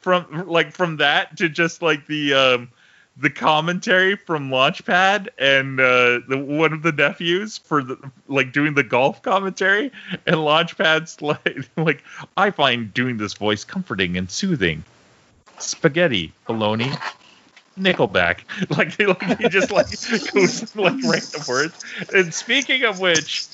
From 0.00 0.46
like 0.48 0.72
from 0.72 0.98
that 0.98 1.38
to 1.38 1.48
just 1.48 1.82
like 1.82 2.06
the 2.06 2.34
um 2.34 2.68
the 3.16 3.30
commentary 3.30 4.16
from 4.16 4.50
Launchpad 4.50 5.28
and 5.38 5.78
uh, 5.78 6.20
the 6.26 6.38
one 6.38 6.72
of 6.72 6.82
the 6.82 6.92
nephews 6.92 7.58
for 7.58 7.82
the 7.82 7.98
like 8.28 8.52
doing 8.52 8.74
the 8.74 8.82
golf 8.82 9.22
commentary, 9.22 9.92
and 10.26 10.36
Launchpad's 10.36 11.20
like 11.22 11.68
like 11.76 12.02
I 12.36 12.50
find 12.50 12.92
doing 12.92 13.16
this 13.16 13.34
voice 13.34 13.64
comforting 13.64 14.16
and 14.16 14.30
soothing. 14.30 14.84
Spaghetti, 15.58 16.32
bologna, 16.46 16.90
Nickelback, 17.78 18.40
like 18.76 18.98
like 18.98 19.38
he 19.40 19.48
just 19.48 19.70
like 19.70 19.86
goes 20.32 20.74
like 20.76 20.94
random 21.04 21.42
words. 21.48 21.84
And 22.12 22.34
speaking 22.34 22.84
of 22.84 23.00
which, 23.00 23.46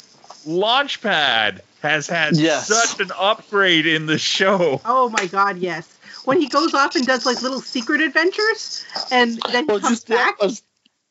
Launchpad 0.47 1.61
has 1.83 2.07
had 2.09 2.37
Yes. 2.37 2.69
such 2.69 3.01
an 3.01 3.11
upgrade 3.19 3.87
in 3.87 4.07
the 4.07 4.19
show. 4.19 4.81
Oh 4.85 5.09
my 5.11 5.27
god, 5.27 5.59
yes. 5.59 5.87
When 6.25 6.41
he 6.41 6.49
goes 6.49 6.75
off 6.75 6.97
and 6.97 7.07
does 7.07 7.25
like 7.27 7.43
little 7.43 7.61
secret 7.61 8.01
adventures 8.01 8.85
and 9.13 9.41
then 9.53 9.65
he 9.65 9.69
well, 9.69 9.81
comes 9.81 9.91
just 10.01 10.09
back, 10.09 10.37
I 10.41 10.47
was- 10.47 10.63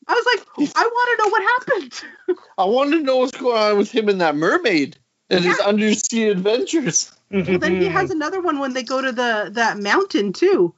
I 0.08 0.12
was 0.12 0.24
like, 0.56 0.70
I 0.76 0.82
want 0.82 1.18
to 1.18 1.24
know 1.24 1.30
what 1.30 1.42
happened. 1.42 2.38
I 2.58 2.64
want 2.64 2.92
to 2.92 3.00
know 3.02 3.16
what's 3.16 3.36
going 3.36 3.56
on 3.56 3.76
with 3.76 3.90
him 3.90 4.08
and 4.08 4.20
that 4.20 4.36
mermaid 4.36 4.96
and 5.30 5.44
his 5.44 5.58
undersea 5.58 6.28
adventures. 6.28 7.10
Well, 7.32 7.58
then 7.58 7.80
he 7.80 7.88
has 7.88 8.10
another 8.12 8.40
one 8.40 8.60
when 8.60 8.72
they 8.72 8.84
go 8.84 9.02
to 9.02 9.10
the 9.10 9.48
that 9.54 9.78
mountain 9.78 10.32
too. 10.32 10.72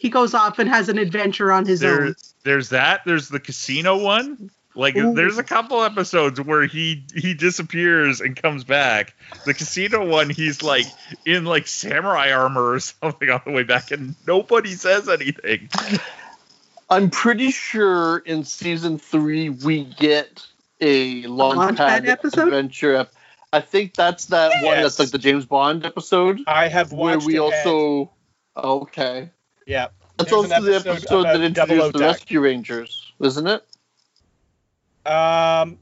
He 0.00 0.08
goes 0.08 0.32
off 0.32 0.58
and 0.58 0.66
has 0.68 0.88
an 0.88 0.96
adventure 0.96 1.52
on 1.52 1.66
his 1.66 1.80
There, 1.80 2.06
own. 2.06 2.14
there's 2.42 2.70
that. 2.70 3.02
There's 3.04 3.28
the 3.28 3.38
casino 3.38 3.98
one. 4.02 4.50
Like, 4.74 4.96
Ooh. 4.96 5.14
there's 5.14 5.36
a 5.36 5.42
couple 5.42 5.82
episodes 5.82 6.40
where 6.40 6.64
he 6.64 7.04
he 7.14 7.34
disappears 7.34 8.22
and 8.22 8.34
comes 8.40 8.64
back. 8.64 9.14
The 9.44 9.52
casino 9.52 10.06
one, 10.08 10.30
he's 10.30 10.62
like 10.62 10.86
in 11.26 11.44
like 11.44 11.66
samurai 11.66 12.32
armor 12.32 12.72
or 12.72 12.80
something 12.80 13.28
on 13.28 13.42
the 13.44 13.52
way 13.52 13.62
back, 13.62 13.90
and 13.90 14.14
nobody 14.26 14.70
says 14.70 15.06
anything. 15.08 15.68
I'm 16.88 17.10
pretty 17.10 17.50
sure 17.50 18.18
in 18.18 18.42
season 18.44 18.98
three 18.98 19.50
we 19.50 19.84
get 19.84 20.46
a 20.80 21.24
launchpad 21.24 21.76
Launchpad 21.76 22.08
episode? 22.08 22.44
adventure. 22.48 22.94
ep- 22.96 23.12
I 23.52 23.60
think 23.60 23.94
that's 23.94 24.26
that 24.26 24.64
one 24.64 24.80
that's 24.80 24.98
like 24.98 25.10
the 25.10 25.18
James 25.18 25.44
Bond 25.44 25.84
episode 25.84 26.40
I 26.46 26.68
have 26.68 26.90
watched 26.92 27.26
where 27.26 27.26
we 27.26 27.36
it, 27.36 27.40
also. 27.40 28.12
Okay, 28.56 29.18
and- 29.18 29.30
yeah. 29.70 29.88
that's 30.18 30.30
There's 30.30 30.44
an 30.44 30.52
also 30.52 30.64
the 30.64 30.74
episode 30.74 30.90
episode 30.90 31.22
that 31.24 31.40
introduced 31.40 31.92
the 31.92 31.98
Rescue 32.00 32.40
Rangers, 32.40 33.12
isn't 33.20 33.46
it? 33.46 33.64
Um, 35.06 35.78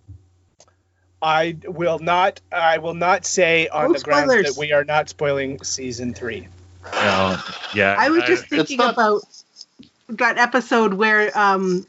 I 1.21 1.57
will 1.65 1.99
not. 1.99 2.41
I 2.53 2.79
will 2.79 2.95
not 2.95 3.25
say 3.27 3.67
on 3.69 3.89
No 3.89 3.99
the 3.99 4.05
grounds 4.05 4.33
that 4.55 4.57
we 4.59 4.73
are 4.73 4.85
not 4.85 5.09
spoiling 5.09 5.63
season 5.65 6.15
three. 6.15 6.47
No, 6.93 7.39
yeah, 7.75 7.97
I 7.99 8.11
was 8.11 8.23
just 8.25 8.43
It's 8.45 8.51
thinking 8.51 8.77
not- 8.79 8.95
about 8.95 9.23
that 10.11 10.39
episode 10.39 10.95
where 10.95 11.37
um 11.37 11.87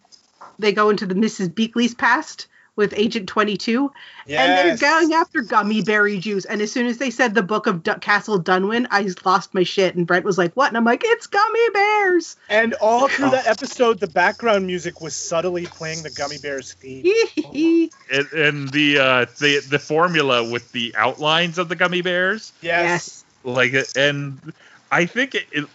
they 0.57 0.71
go 0.73 0.89
into 0.89 1.05
the 1.05 1.15
Mrs. 1.15 1.49
Beakley's 1.49 1.93
past 1.95 2.47
with 2.79 2.93
Agent 2.97 3.27
22, 3.27 3.91
Yes. 4.25 4.39
and 4.39 4.79
they're 4.79 4.89
going 4.89 5.13
after 5.13 5.41
gummy 5.41 5.81
berry 5.83 6.17
juice. 6.17 6.45
And 6.45 6.61
as 6.61 6.71
soon 6.71 6.85
as 6.87 6.97
they 6.97 7.09
said 7.09 7.35
the 7.35 7.43
book 7.43 7.67
of 7.67 7.83
D- 7.83 7.91
Castle 7.99 8.41
Dunwyn, 8.41 8.87
I 8.89 9.07
lost 9.25 9.53
my 9.53 9.63
shit. 9.63 9.95
And 9.95 10.07
Brent 10.07 10.23
was 10.25 10.37
like, 10.37 10.53
"What?" 10.53 10.69
And 10.69 10.77
I'm 10.77 10.85
like, 10.85 11.01
"It's 11.03 11.27
gummy 11.27 11.69
bears." 11.73 12.37
And 12.49 12.73
all 12.75 13.07
through 13.09 13.31
that 13.31 13.45
episode, 13.47 13.99
the 13.99 14.07
background 14.07 14.65
music 14.65 15.01
was 15.01 15.13
subtly 15.15 15.65
playing 15.65 16.03
the 16.03 16.09
Gummi 16.09 16.41
Bears 16.41 16.73
theme. 16.73 17.05
and, 18.11 18.31
and 18.33 18.69
the 18.69 18.97
uh, 18.99 19.25
the 19.39 19.59
the 19.69 19.79
formula 19.79 20.49
with 20.49 20.71
the 20.71 20.95
outlines 20.97 21.57
of 21.57 21.67
the 21.69 21.75
gummy 21.75 22.01
bears, 22.01 22.53
Yes. 22.61 23.25
like, 23.43 23.73
and 23.97 24.53
I 24.91 25.05
think 25.05 25.35
it. 25.35 25.45
it 25.51 25.67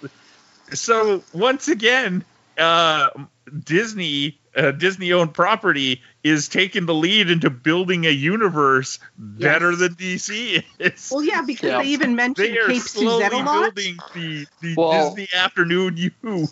so 0.72 1.22
once 1.34 1.68
again, 1.68 2.24
uh, 2.56 3.10
Disney. 3.64 4.38
Uh, 4.56 4.70
Disney-owned 4.70 5.34
property 5.34 6.00
is 6.22 6.46
taking 6.48 6.86
the 6.86 6.94
lead 6.94 7.28
into 7.28 7.50
building 7.50 8.06
a 8.06 8.10
universe 8.10 9.00
better 9.18 9.72
Yes. 9.72 9.80
than 9.80 9.94
DC 9.94 10.62
is. 10.78 11.10
Well, 11.12 11.24
yeah, 11.24 11.42
because 11.42 11.70
Yeah. 11.70 11.78
they 11.82 11.88
even 11.88 12.14
mentioned 12.14 12.54
they 12.54 12.66
Cape 12.74 12.82
Suzette 12.82 13.32
a 13.32 13.38
lot. 13.38 13.74
building 13.74 13.96
the, 14.14 14.46
the 14.62 14.74
Well- 14.76 15.08
Disney 15.12 15.26
Afternoon 15.36 15.96
U. 15.96 16.46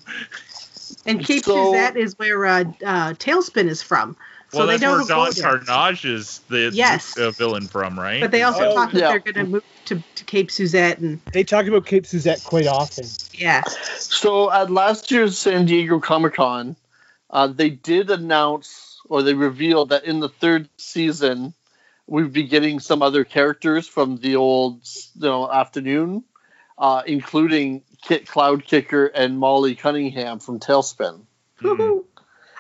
And 1.07 1.25
Cape 1.25 1.45
So- 1.45 1.73
Suzette 1.73 1.97
is 1.97 2.19
where 2.19 2.45
uh, 2.45 2.61
uh, 2.85 3.13
TaleSpin 3.15 3.69
is 3.69 3.83
from. 3.83 4.17
So 4.51 4.59
well, 4.59 4.67
they 4.67 4.73
that's 4.79 5.07
don't 5.09 5.09
Don 5.09 5.57
go. 5.57 5.61
Carnage 5.65 6.05
is 6.05 6.41
the 6.49 6.71
Yes. 6.75 7.17
uh, 7.17 7.31
villain 7.31 7.69
from, 7.69 7.99
right? 7.99 8.21
But 8.21 8.33
they 8.33 8.43
also 8.43 8.65
Oh, 8.71 8.75
talk 8.75 8.91
that 8.93 8.99
they're 8.99 9.19
going 9.33 9.47
to 9.47 9.51
move 9.51 9.65
to, 9.87 10.03
to 10.17 10.25
Cape 10.25 10.51
Suzette, 10.51 10.99
and 10.99 11.21
They 11.33 11.43
talk 11.45 11.67
about 11.67 11.87
Cape 11.87 12.05
Suzette 12.05 12.43
quite 12.45 12.67
often. 12.67 13.07
yeah, 13.33 13.63
So 13.97 14.53
at 14.53 14.71
last 14.71 15.11
year's 15.13 15.39
San 15.39 15.65
Diego 15.67 15.99
Comic 16.01 16.35
Con, 16.35 16.77
uh, 17.33 17.47
they 17.49 17.71
did 17.71 18.11
announce 18.11 19.01
or 19.09 19.23
they 19.23 19.35
revealed 19.35 19.89
that 19.91 20.05
in 20.05 20.21
the 20.21 20.29
third 20.29 20.69
season, 20.77 21.55
we'd 22.07 22.33
be 22.33 22.45
getting 22.45 22.79
some 22.81 23.03
other 23.03 23.25
characters 23.25 23.89
from 23.89 24.17
the 24.19 24.37
old 24.37 24.83
you 25.15 25.23
know 25.23 25.51
afternoon, 25.51 26.25
uh, 26.79 27.03
including 27.07 27.83
Kit 28.03 28.27
Cloudkicker 28.27 29.11
and 29.15 29.39
Molly 29.39 29.75
Cunningham 29.75 30.39
from 30.41 30.61
TaleSpin. 30.61 31.21
Hmm. 31.61 31.99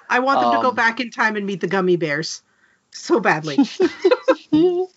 I 0.09 0.19
want 0.21 0.41
them 0.41 0.53
to 0.53 0.63
go 0.63 0.69
Um, 0.71 0.75
back 0.75 1.01
in 1.01 1.11
time 1.11 1.37
and 1.37 1.47
meet 1.47 1.61
the 1.61 1.69
Gummi 1.69 1.99
Bears 1.99 2.43
so 2.91 3.19
badly. 3.21 3.59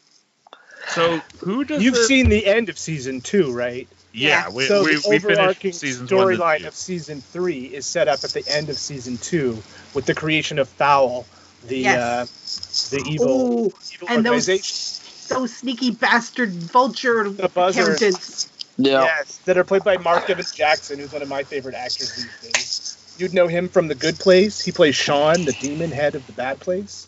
So 0.89 1.19
who 1.39 1.63
does 1.65 1.82
You've 1.84 1.95
the- 1.95 2.03
seen 2.03 2.30
the 2.30 2.45
end 2.45 2.69
of 2.69 2.78
season 2.78 3.21
two, 3.21 3.51
right? 3.51 3.88
Yeah, 4.18 4.49
we, 4.49 4.66
so 4.66 4.84
we, 4.84 4.95
the 4.95 5.07
we 5.09 5.16
overarching 5.18 5.53
finished 5.72 5.80
seasons 5.80 6.11
one 6.11 6.32
and 6.32 6.39
storyline 6.39 6.66
of 6.66 6.74
season 6.76 7.22
three 7.22 7.66
is 7.66 7.86
set 7.86 8.07
up 8.07 8.24
at 8.24 8.32
the 8.32 8.43
end 8.49 8.70
of 8.70 8.78
season 8.78 9.18
two 9.18 9.61
with 9.93 10.05
the 10.05 10.13
creation 10.16 10.57
of 10.59 10.70
Fowl, 10.70 11.26
the 11.68 11.80
Yes. 11.80 12.91
uh, 12.91 12.95
the 12.97 13.09
evil, 13.09 13.28
Ooh, 13.68 13.74
evil 13.93 14.07
and 14.09 14.26
those- 14.26 14.47
organization. 14.49 15.05
those 15.30 15.55
sneaky 15.55 15.91
bastard 15.91 16.51
vulture 16.53 17.30
The 17.30 17.49
buzzards. 17.49 18.01
accountants. 18.01 18.49
Yeah. 18.78 19.03
Yes, 19.03 19.38
that 19.45 19.57
are 19.57 19.63
played 19.63 19.84
by 19.84 19.97
Marc 19.97 20.30
Evans 20.30 20.51
Jackson, 20.51 20.99
who's 20.99 21.11
one 21.13 21.22
of 21.22 21.30
my 21.30 21.43
favorite 21.43 21.76
actors 21.76 22.13
these 22.16 22.51
days. 22.53 23.16
You'd 23.18 23.34
know 23.34 23.47
him 23.47 23.70
from 23.70 23.88
The 23.88 23.95
Good 23.95 24.20
Place. 24.20 24.59
He 24.61 24.72
plays 24.74 24.95
Shawn, 24.95 25.45
the 25.45 25.53
demon 25.53 25.91
head 25.91 26.16
of 26.16 26.26
The 26.28 26.34
Bad 26.34 26.59
Place. 26.59 27.07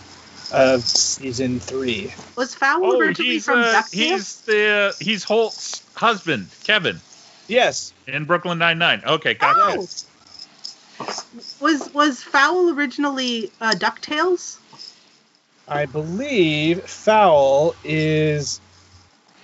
of 0.52 0.82
season 0.82 1.60
three. 1.60 2.12
Was 2.36 2.54
Fowl 2.54 2.84
Oh, 2.84 3.00
originally 3.00 3.32
he's 3.34 3.44
from 3.44 3.60
uh, 3.60 3.64
DuckTales? 3.72 3.92
he's 3.94 4.40
the 4.42 4.96
he's 5.00 5.24
Holt's 5.24 5.82
husband, 5.94 6.48
Kevin, 6.64 7.00
Yes. 7.48 7.92
in 8.06 8.24
Brooklyn 8.24 8.58
Nine 8.58 8.78
Nine. 8.78 9.02
Okay, 9.06 9.34
gotcha. 9.34 9.58
Oh. 9.60 9.74
Yes. 9.80 10.06
Was 11.60 11.92
was 11.94 12.22
Fowl 12.22 12.70
originally 12.70 13.52
uh, 13.60 13.72
Ducktales? 13.72 14.58
I 15.68 15.86
believe 15.86 16.82
Fowl 16.84 17.74
is. 17.84 18.60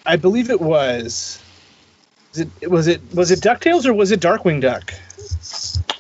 I 0.07 0.17
believe 0.17 0.51
it 0.51 0.61
was. 0.61 1.41
Is 2.33 2.41
it 2.61 2.71
was 2.71 2.89
it 2.89 3.01
was 3.15 3.31
it 3.31 3.41
Ducktales 3.41 3.87
or 3.87 3.93
was 3.95 4.11
it 4.11 4.21
Darkwing 4.21 4.61
Duck? 4.61 4.93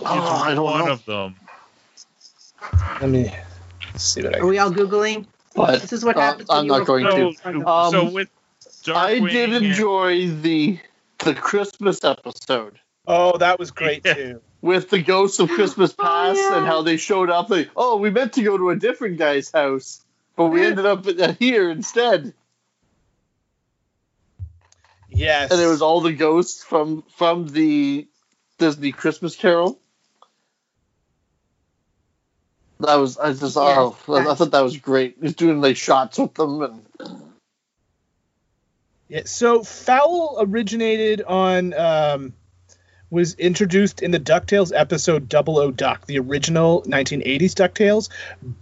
Oh, 0.01 0.43
I 0.45 0.55
don't 0.55 0.65
one 0.65 0.87
know. 0.87 0.93
of 0.93 1.05
them. 1.05 1.37
Let 3.01 3.11
me 3.11 3.33
see 3.97 4.23
what 4.23 4.37
I. 4.37 4.39
Are 4.41 4.47
we 4.47 4.59
all 4.59 4.71
googling? 4.71 5.27
But 5.55 5.81
This 5.83 5.93
is 5.93 6.05
what 6.05 6.17
Uh, 6.17 6.21
happens. 6.21 6.51
I'm 6.51 6.65
you 6.65 6.71
not 6.73 6.87
going 6.87 7.05
to. 7.05 7.33
So, 7.43 7.51
of- 7.61 7.67
Um, 7.67 7.93
so 7.93 8.11
with 8.11 8.29
I 8.89 9.19
Darkwing 9.21 9.31
did 9.31 9.53
and- 9.55 9.67
enjoy 9.67 10.29
the 10.29 10.79
the 11.21 11.35
Christmas 11.35 12.03
episode. 12.05 12.79
Oh, 13.07 13.39
that 13.39 13.59
was 13.59 13.71
great 13.71 14.03
Yeah. 14.05 14.15
too. 14.15 14.41
with 14.63 14.89
the 14.91 14.99
ghosts 15.03 15.39
of 15.41 15.49
Christmas 15.51 15.95
Oh, 15.99 16.03
past 16.03 16.39
yeah. 16.41 16.57
and 16.57 16.67
how 16.67 16.81
they 16.83 16.97
showed 16.97 17.29
up. 17.31 17.51
Like, 17.51 17.69
oh, 17.77 17.97
we 17.99 18.09
meant 18.11 18.33
to 18.35 18.43
go 18.43 18.57
to 18.57 18.71
a 18.71 18.77
different 18.77 19.19
guy's 19.19 19.51
house, 19.53 20.03
but 20.37 20.47
we 20.47 20.65
ended 20.65 20.87
up 20.87 21.05
here 21.39 21.71
instead. 21.71 22.33
Yes. 25.11 25.51
And 25.53 25.61
it 25.61 25.67
was 25.67 25.83
all 25.83 26.01
the 26.01 26.13
ghosts 26.13 26.65
from 26.65 27.03
from 27.17 27.47
the 27.49 28.09
Disney 28.59 28.93
Christmas 28.93 29.37
Carol. 29.37 29.79
That 32.81 32.97
was 32.97 33.17
I 33.19 33.33
just 33.33 33.57
oh 33.57 33.97
I, 34.09 34.31
I 34.31 34.35
thought 34.35 34.51
that 34.51 34.61
was 34.63 34.77
great. 34.77 35.17
He's 35.21 35.35
doing 35.35 35.61
like 35.61 35.77
shots 35.77 36.19
with 36.19 36.35
them 36.35 36.63
and 36.63 36.83
Yeah, 39.09 39.23
so 39.27 39.63
Fowl 39.63 40.37
originated 40.41 41.23
on 41.23 41.73
um, 41.75 42.33
was 43.11 43.35
introduced 43.35 44.03
in 44.03 44.11
the 44.11 44.19
DuckTales 44.19 44.73
episode 44.75 45.29
Double 45.29 45.59
O 45.59 45.71
Duck, 45.71 46.07
the 46.07 46.19
original 46.19 46.83
1980s 46.83 47.53
DuckTales, 47.55 48.09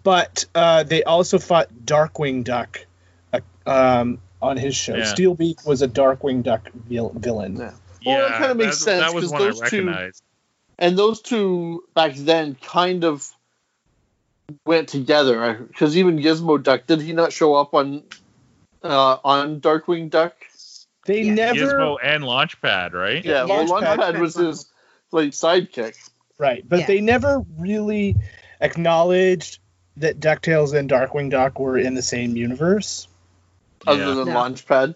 but 0.03 0.45
uh, 0.55 0.83
they 0.83 1.05
also 1.05 1.39
fought 1.39 1.69
Darkwing 1.85 2.45
Duck 2.45 2.85
uh, 3.33 3.41
um, 3.67 4.19
on 4.43 4.57
his 4.57 4.75
show. 4.77 4.97
Yeah. 4.97 5.05
Steelbeak 5.05 5.65
was 5.67 5.81
a 5.81 5.89
Darkwing 5.89 6.43
Duck 6.43 6.69
vil- 6.73 7.15
villain. 7.17 7.57
Yeah. 7.57 7.73
Yeah, 8.03 8.17
Well, 8.19 8.29
that 8.29 8.39
kinda 8.39 8.55
makes 8.57 8.79
that, 8.79 8.85
sense, 8.85 9.01
That 9.07 9.15
was 9.15 9.25
'cause 9.25 9.33
one 9.33 9.43
those 9.43 9.63
I 9.63 9.69
two- 9.69 10.13
and 10.79 10.99
those 10.99 11.23
two 11.23 11.85
back 11.95 12.15
then 12.17 12.57
kind 12.57 13.05
of 13.05 13.31
went 14.67 14.89
together 14.89 15.55
because 15.69 15.97
even 15.97 16.19
Gizmo 16.19 16.63
Duck 16.63 16.87
did 16.87 17.01
he 17.01 17.13
not 17.13 17.33
show 17.33 17.55
up 17.55 17.75
on 17.75 18.03
uh, 18.83 19.17
on 19.25 19.61
Darkwing 19.61 20.11
Duck? 20.11 20.35
They 21.05 21.23
Yeah. 21.23 21.35
never 21.35 21.59
Gizmo 21.59 21.97
and 22.03 22.23
Launchpad, 22.25 22.93
right? 22.93 23.25
Yeah, 23.25 23.45
well, 23.45 23.67
Launchpad. 23.67 23.97
Launchpad 23.97 24.21
was 24.21 24.35
his 24.35 24.67
like 25.11 25.31
sidekick. 25.31 25.97
right, 26.39 26.67
but 26.69 26.81
Yeah. 26.81 26.87
they 26.87 27.01
never 27.01 27.45
really 27.59 28.17
acknowledged 28.61 29.59
that 29.99 30.19
DuckTales 30.21 30.73
and 30.75 30.89
Darkwing 30.89 31.31
Duck 31.31 31.59
were 31.59 31.77
in 31.79 31.95
the 31.95 32.03
same 32.03 32.37
universe. 32.37 33.09
other 33.87 34.01
Yeah. 34.09 34.15
than 34.15 34.29
No. 34.29 34.35
Launchpad. 34.35 34.95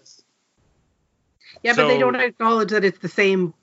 yeah, 1.61 1.73
but 1.75 1.87
they 1.87 1.97
don't 1.99 2.15
acknowledge 2.15 2.69
that 2.71 2.85
it's 2.85 2.99
the 2.99 3.09
same. 3.09 3.53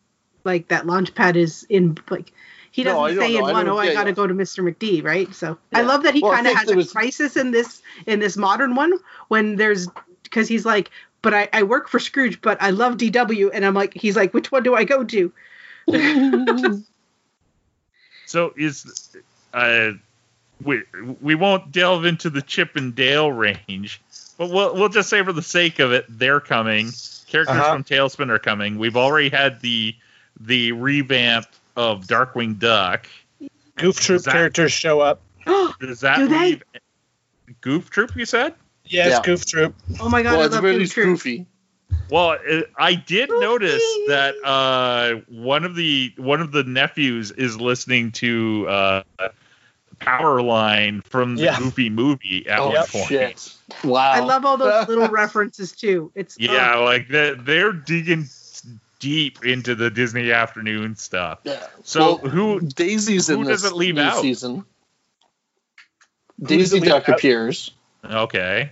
Like 0.45 0.69
that 0.69 0.85
Launchpad 0.85 1.37
is 1.37 1.65
in 1.69 1.97
like. 2.11 2.33
He 2.75 2.83
doesn't 2.83 2.99
don't 3.17 3.25
say 3.25 3.35
know. 3.35 3.39
in 3.39 3.45
I 3.45 3.53
one, 3.53 3.67
don't- 3.67 3.77
"Oh, 3.77 3.79
I 3.79 3.93
got 3.95 4.03
to 4.03 4.11
yeah. 4.11 4.15
go 4.17 4.27
to 4.27 4.35
Mr. 4.35 4.69
McD," 4.69 5.05
right? 5.05 5.33
So 5.33 5.57
I 5.73 5.83
love 5.83 6.03
that 6.03 6.13
he 6.13 6.21
Well, 6.21 6.33
kind 6.33 6.49
of 6.49 6.55
has 6.57 6.69
a 6.69 6.75
was- 6.75 6.91
crisis 6.91 7.37
in 7.37 7.53
this 7.53 7.81
in 8.07 8.19
this 8.19 8.37
modern 8.37 8.75
one 8.75 8.95
when 9.29 9.55
there's 9.55 9.87
because 10.25 10.49
he's 10.49 10.65
like, 10.67 10.91
"But 11.23 11.35
I, 11.35 11.49
I 11.53 11.63
work 11.63 11.89
for 11.89 12.01
Scrooge, 12.01 12.41
but 12.43 12.61
I 12.61 12.71
love 12.71 12.97
DW," 12.97 13.51
and 13.55 13.65
I'm 13.65 13.75
like, 13.75 13.95
he's 13.95 14.17
like, 14.17 14.35
"Which 14.35 14.51
one 14.51 14.65
do 14.65 14.75
I 14.75 14.83
go 14.83 15.05
to?" 15.05 15.33
So 18.27 18.53
is 18.57 19.17
uh, 19.53 19.93
we 20.63 20.83
we 21.21 21.35
won't 21.37 21.71
delve 21.71 22.05
into 22.07 22.31
the 22.31 22.43
Chip 22.43 22.75
and 22.75 22.95
Dale 22.95 23.31
range, 23.31 24.01
but 24.39 24.51
we'll 24.51 24.75
we'll 24.75 24.89
just 24.89 25.09
say 25.09 25.23
for 25.23 25.33
the 25.33 25.43
sake 25.43 25.79
of 25.79 25.93
it, 25.93 26.07
they're 26.09 26.41
coming. 26.41 26.91
Characters 27.29 27.57
Uh-huh. 27.57 27.73
from 27.75 27.85
TaleSpin 27.85 28.31
are 28.31 28.39
coming. 28.39 28.79
We've 28.79 28.97
already 28.97 29.29
had 29.29 29.61
the 29.61 29.95
the 30.41 30.73
revamp 30.73 31.47
of 31.77 32.07
Darkwing 32.07 32.59
Duck. 32.59 33.07
Goof 33.77 33.99
Troop 34.01 34.23
that- 34.23 34.33
characters 34.33 34.73
show 34.73 35.01
up. 35.01 35.21
Does 35.81 36.01
that 36.01 36.17
Do 36.19 36.29
they? 36.29 36.39
leave 36.41 36.63
Goof 37.61 37.91
Troop? 37.91 38.15
You 38.17 38.25
said. 38.25 38.55
Yes, 38.87 39.11
Yeah. 39.11 39.23
Goof 39.23 39.45
Troop. 39.47 39.75
oh 40.01 40.09
my 40.09 40.23
god, 40.23 40.33
well, 40.33 40.43
I 40.43 40.45
it's 40.47 40.55
love 40.55 40.65
really 40.65 40.87
Goof 40.87 41.23
Troop. 41.23 41.47
Well, 42.11 42.37
it, 42.45 42.71
I 42.79 42.95
did 42.95 43.29
Goofy. 43.31 43.41
notice 43.41 43.83
that 44.09 44.35
uh, 44.45 45.21
one 45.29 45.65
of 45.65 45.75
the 45.75 46.13
one 46.17 46.41
of 46.41 46.53
the 46.53 46.63
nephews 46.65 47.31
is 47.31 47.59
listening 47.61 48.13
to 48.13 48.67
uh, 48.69 49.03
Powerline 50.01 51.05
from 51.05 51.37
the 51.37 51.45
Yeah. 51.45 51.59
Goofy 51.59 51.89
movie 51.89 52.47
at 52.49 52.59
Oh 52.59 52.69
one 52.71 52.87
point. 52.87 53.07
shit! 53.07 53.55
Wow. 53.85 54.11
I 54.13 54.21
love 54.21 54.45
all 54.45 54.57
those 54.57 54.89
little 54.89 55.09
references 55.11 55.73
too. 55.73 56.11
It's 56.15 56.37
Yeah, 56.39 56.75
oh, 56.77 56.85
like 56.85 57.09
they're, 57.09 57.37
they're 57.37 57.73
digging 57.73 58.25
deep 59.05 59.45
into 59.45 59.75
the 59.75 59.91
Disney 59.91 60.33
afternoon 60.33 60.97
stuff. 60.97 61.41
Yeah. 61.45 61.67
So 61.83 62.17
Well, 62.23 62.31
who? 62.31 62.61
Daisy's 62.61 63.29
who 63.29 63.41
in 63.43 63.47
does 63.47 63.63
this 63.63 63.71
it 63.71 63.75
leave 63.77 63.97
new 63.97 64.01
out? 64.03 64.23
season. 64.23 64.65
Daisy 66.43 66.81
Duck 66.81 67.09
out? 67.09 67.17
appears. 67.17 67.71
Okay, 68.05 68.71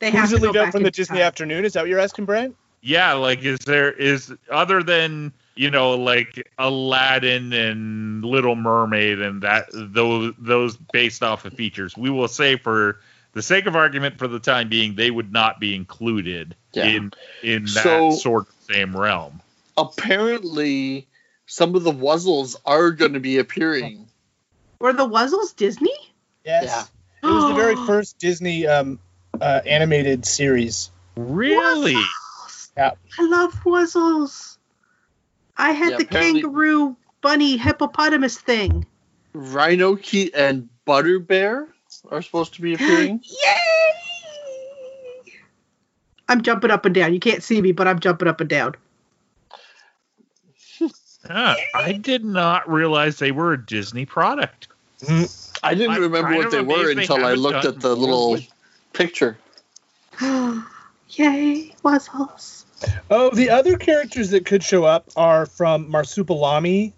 they 0.00 0.10
Who 0.10 0.16
have 0.16 0.30
does 0.30 0.30
to 0.30 0.36
it 0.36 0.40
go 0.52 0.58
leave 0.60 0.68
out 0.68 0.72
from 0.72 0.82
the 0.82 0.90
Disney 0.90 1.18
time. 1.18 1.26
afternoon? 1.26 1.64
Is 1.64 1.74
that 1.74 1.80
what 1.82 1.88
you're 1.88 2.00
asking, 2.00 2.24
Brent? 2.24 2.56
yeah. 2.80 3.12
Like, 3.12 3.42
is 3.42 3.58
there 3.60 3.92
is 3.92 4.32
other 4.50 4.82
than 4.82 5.32
you 5.56 5.70
know, 5.70 5.92
like 5.96 6.50
Aladdin 6.58 7.52
and 7.52 8.24
Little 8.24 8.56
Mermaid 8.56 9.20
and 9.20 9.42
that 9.42 9.66
those 9.72 10.32
those 10.38 10.76
based 10.92 11.22
off 11.22 11.44
of 11.44 11.52
features. 11.54 11.96
We 11.96 12.10
will 12.10 12.26
say 12.28 12.56
for 12.56 13.00
the 13.34 13.42
sake 13.42 13.66
of 13.66 13.76
argument, 13.76 14.18
for 14.18 14.26
the 14.26 14.40
time 14.40 14.68
being, 14.68 14.94
they 14.96 15.10
would 15.12 15.32
not 15.32 15.60
be 15.60 15.74
included 15.76 16.56
Yeah. 16.72 16.86
in 16.86 17.12
in 17.42 17.64
that 17.66 17.82
So- 17.84 18.10
sort 18.12 18.48
of 18.48 18.53
same 18.70 18.96
realm. 18.96 19.40
Apparently, 19.76 21.06
some 21.46 21.74
of 21.74 21.82
the 21.82 21.92
Wuzzles 21.92 22.56
are 22.64 22.90
going 22.90 23.14
to 23.14 23.20
be 23.20 23.38
appearing. 23.38 24.06
Were 24.78 24.92
the 24.92 25.08
Wuzzles 25.08 25.54
Disney? 25.56 25.94
Yes. 26.44 26.90
It 27.22 27.26
was 27.26 27.48
the 27.48 27.54
very 27.60 27.76
first 27.86 28.18
Disney 28.18 28.66
um, 28.66 28.98
uh, 29.40 29.60
animated 29.66 30.26
series. 30.26 30.90
Really? 31.16 32.00
Yeah. 32.76 32.92
I 33.18 33.22
love 33.22 33.54
Wuzzles. 33.64 34.58
I 35.56 35.70
had 35.72 35.92
Yeah, 35.92 35.96
the 35.98 36.04
kangaroo 36.04 36.96
bunny 37.20 37.56
hippopotamus 37.56 38.38
thing. 38.38 38.86
Rhinokey 39.34 40.30
and 40.34 40.68
Butterbear 40.86 41.68
are 42.10 42.22
supposed 42.22 42.54
to 42.54 42.62
be 42.62 42.74
appearing. 42.74 43.20
Yay! 43.24 43.90
I'm 46.28 46.42
jumping 46.42 46.70
up 46.70 46.84
and 46.84 46.94
down. 46.94 47.12
You 47.12 47.20
can't 47.20 47.42
see 47.42 47.60
me, 47.60 47.72
but 47.72 47.86
I'm 47.86 48.00
jumping 48.00 48.28
up 48.28 48.40
and 48.40 48.48
down. 48.48 48.74
Ah, 51.28 51.56
I 51.74 51.92
did 51.92 52.24
not 52.24 52.68
realize 52.68 53.18
they 53.18 53.32
were 53.32 53.54
a 53.54 53.66
Disney 53.66 54.04
product. 54.04 54.68
I 55.62 55.74
didn't 55.74 55.92
I'm 55.96 56.02
remember 56.02 56.36
what 56.36 56.50
they 56.50 56.60
were 56.60 56.74
amazed 56.74 56.98
they 56.98 57.02
until 57.02 57.24
I 57.24 57.34
looked 57.34 57.64
at 57.64 57.80
the 57.80 57.96
little 57.96 58.32
with- 58.32 58.48
picture. 58.92 59.38
Yay, 60.20 61.74
Wuzzles. 61.82 62.64
Oh, 63.10 63.30
the 63.30 63.50
other 63.50 63.78
characters 63.78 64.30
that 64.30 64.44
could 64.44 64.62
show 64.62 64.84
up 64.84 65.10
are 65.16 65.46
from 65.46 65.90
Marsupilami 65.90 66.92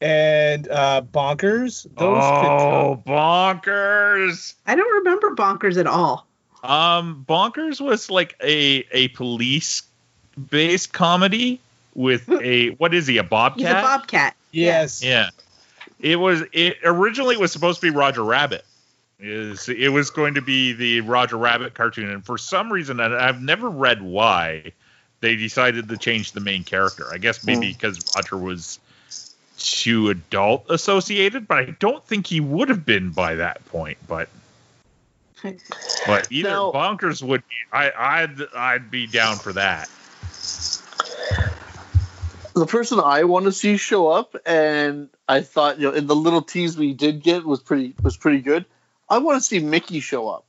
and 0.00 0.68
uh, 0.68 1.02
Bonkers. 1.02 1.86
Those 1.96 2.22
oh, 2.22 3.02
bonkers! 3.06 4.54
I 4.66 4.76
don't 4.76 4.94
remember 4.98 5.34
Bonkers 5.34 5.76
at 5.78 5.86
all. 5.86 6.26
Um, 6.62 7.24
Bonkers 7.28 7.80
was 7.80 8.10
like 8.10 8.36
a 8.42 8.84
a 8.92 9.08
police 9.08 9.82
based 10.50 10.92
comedy 10.92 11.60
with 11.94 12.28
a 12.42 12.70
what 12.70 12.94
is 12.94 13.06
he 13.06 13.18
a 13.18 13.24
bobcat? 13.24 13.58
He's 13.60 13.68
a 13.70 13.82
bobcat. 13.82 14.36
yes. 14.52 15.02
Yeah, 15.02 15.30
it 15.98 16.16
was. 16.16 16.42
It 16.52 16.78
originally 16.84 17.36
was 17.36 17.52
supposed 17.52 17.80
to 17.80 17.90
be 17.90 17.96
Roger 17.96 18.24
Rabbit. 18.24 18.64
Is 19.22 19.68
it 19.68 19.88
was 19.88 20.10
going 20.10 20.34
to 20.34 20.42
be 20.42 20.72
the 20.72 21.02
Roger 21.02 21.36
Rabbit 21.36 21.74
cartoon, 21.74 22.08
and 22.10 22.24
for 22.24 22.38
some 22.38 22.72
reason, 22.72 23.00
and 23.00 23.14
I've 23.14 23.42
never 23.42 23.68
read 23.68 24.00
why 24.02 24.72
they 25.20 25.36
decided 25.36 25.88
to 25.90 25.96
change 25.98 26.32
the 26.32 26.40
main 26.40 26.64
character. 26.64 27.04
I 27.12 27.18
guess 27.18 27.44
maybe 27.44 27.66
Hmm. 27.66 27.72
because 27.72 28.02
Roger 28.16 28.38
was 28.38 28.78
too 29.58 30.08
adult 30.08 30.64
associated, 30.70 31.46
but 31.46 31.58
I 31.58 31.64
don't 31.78 32.02
think 32.06 32.26
he 32.26 32.40
would 32.40 32.70
have 32.70 32.86
been 32.86 33.10
by 33.10 33.34
that 33.34 33.62
point. 33.66 33.98
But 34.08 34.30
but 36.06 36.28
either 36.30 36.48
Now- 36.50 36.72
Bonkers 36.72 37.22
would. 37.22 37.42
Be, 37.48 37.54
I 37.72 37.90
I'd 37.96 38.40
I'd 38.54 38.90
be 38.90 39.06
down 39.06 39.36
for 39.36 39.52
that. 39.54 39.88
The 42.54 42.66
person 42.66 43.00
I 43.00 43.24
want 43.24 43.44
to 43.46 43.52
see 43.52 43.76
show 43.76 44.08
up, 44.08 44.34
and 44.44 45.08
I 45.28 45.40
thought 45.40 45.78
you 45.78 45.88
know, 45.90 45.94
in 45.96 46.06
the 46.08 46.16
little 46.16 46.42
tease 46.42 46.76
we 46.76 46.92
did 46.94 47.22
get 47.22 47.44
was 47.44 47.60
pretty 47.60 47.94
was 48.02 48.16
pretty 48.16 48.40
good. 48.40 48.64
I 49.08 49.18
want 49.18 49.40
to 49.40 49.42
see 49.46 49.60
Mickey 49.60 50.00
show 50.00 50.28
up. 50.28 50.44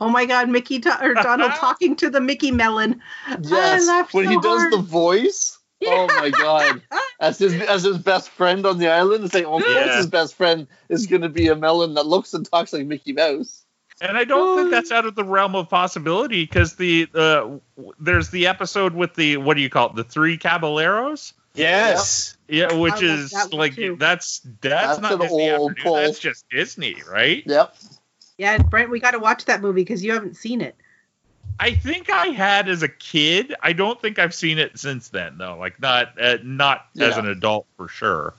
Oh 0.00 0.08
my 0.08 0.24
God, 0.24 0.48
Mickey 0.48 0.78
Do- 0.78 0.92
or 1.00 1.14
Donald 1.14 1.52
talking 1.56 1.96
to 1.96 2.10
the 2.10 2.20
Mickey 2.20 2.52
Melon. 2.52 3.00
Yes, 3.40 3.86
when 4.12 4.24
so 4.26 4.30
he 4.30 4.36
does 4.40 4.60
hard. 4.60 4.72
the 4.72 4.78
voice. 4.78 5.58
Oh 5.84 6.06
my 6.06 6.30
god! 6.30 6.80
As 7.20 7.38
his 7.38 7.60
as 7.62 7.82
his 7.82 7.98
best 7.98 8.30
friend 8.30 8.64
on 8.64 8.78
the 8.78 8.88
island, 8.88 9.24
it's 9.24 9.34
like, 9.34 9.44
oh, 9.44 9.56
of 9.58 9.62
course 9.64 9.74
Yeah. 9.74 9.96
his 9.96 10.06
best 10.06 10.34
friend 10.34 10.66
is 10.88 11.06
going 11.06 11.22
to 11.22 11.28
be 11.28 11.48
a 11.48 11.56
melon 11.56 11.94
that 11.94 12.06
looks 12.06 12.32
and 12.34 12.48
talks 12.48 12.72
like 12.72 12.86
Mickey 12.86 13.12
Mouse. 13.12 13.64
And 14.00 14.16
I 14.18 14.24
don't 14.24 14.58
think 14.58 14.70
that's 14.70 14.92
out 14.92 15.06
of 15.06 15.14
the 15.14 15.24
realm 15.24 15.54
of 15.54 15.70
possibility 15.70 16.42
because 16.44 16.76
the 16.76 17.08
uh, 17.14 17.56
there's 17.98 18.28
the 18.30 18.46
episode 18.46 18.94
with 18.94 19.14
the 19.14 19.38
what 19.38 19.54
do 19.56 19.62
you 19.62 19.70
call 19.70 19.88
it 19.90 19.94
the 19.96 20.04
three 20.04 20.36
caballeros 20.36 21.32
Yes. 21.54 22.36
yeah 22.48 22.74
which 22.74 23.00
is 23.02 23.30
that 23.30 23.54
like 23.54 23.74
too. 23.74 23.96
that's 23.98 24.40
that's, 24.60 24.98
That's 24.98 25.00
not 25.00 25.12
an 25.12 25.20
Disney 25.20 25.50
old 25.50 25.70
Afternoon, 25.70 25.84
pull. 25.84 25.94
that's 25.94 26.18
just 26.18 26.44
Disney 26.50 26.96
right 27.10 27.42
Yep. 27.46 27.74
Yeah, 28.36 28.58
Brent, 28.58 28.90
we 28.90 29.00
got 29.00 29.12
to 29.12 29.18
watch 29.18 29.46
that 29.46 29.62
movie 29.62 29.80
because 29.80 30.04
you 30.04 30.12
haven't 30.12 30.36
seen 30.36 30.60
it. 30.60 30.76
I 31.58 31.72
think 31.72 32.10
I 32.10 32.26
had 32.26 32.68
as 32.68 32.82
a 32.82 32.88
kid 32.88 33.54
I 33.62 33.72
don't 33.72 33.98
think 33.98 34.18
I've 34.18 34.34
seen 34.34 34.58
it 34.58 34.78
since 34.78 35.08
then 35.08 35.38
though 35.38 35.56
like 35.56 35.80
not 35.80 36.20
uh, 36.20 36.36
not 36.42 36.86
as 37.00 37.16
an 37.16 37.26
adult 37.26 37.66
for 37.78 37.88
sure 37.88 38.34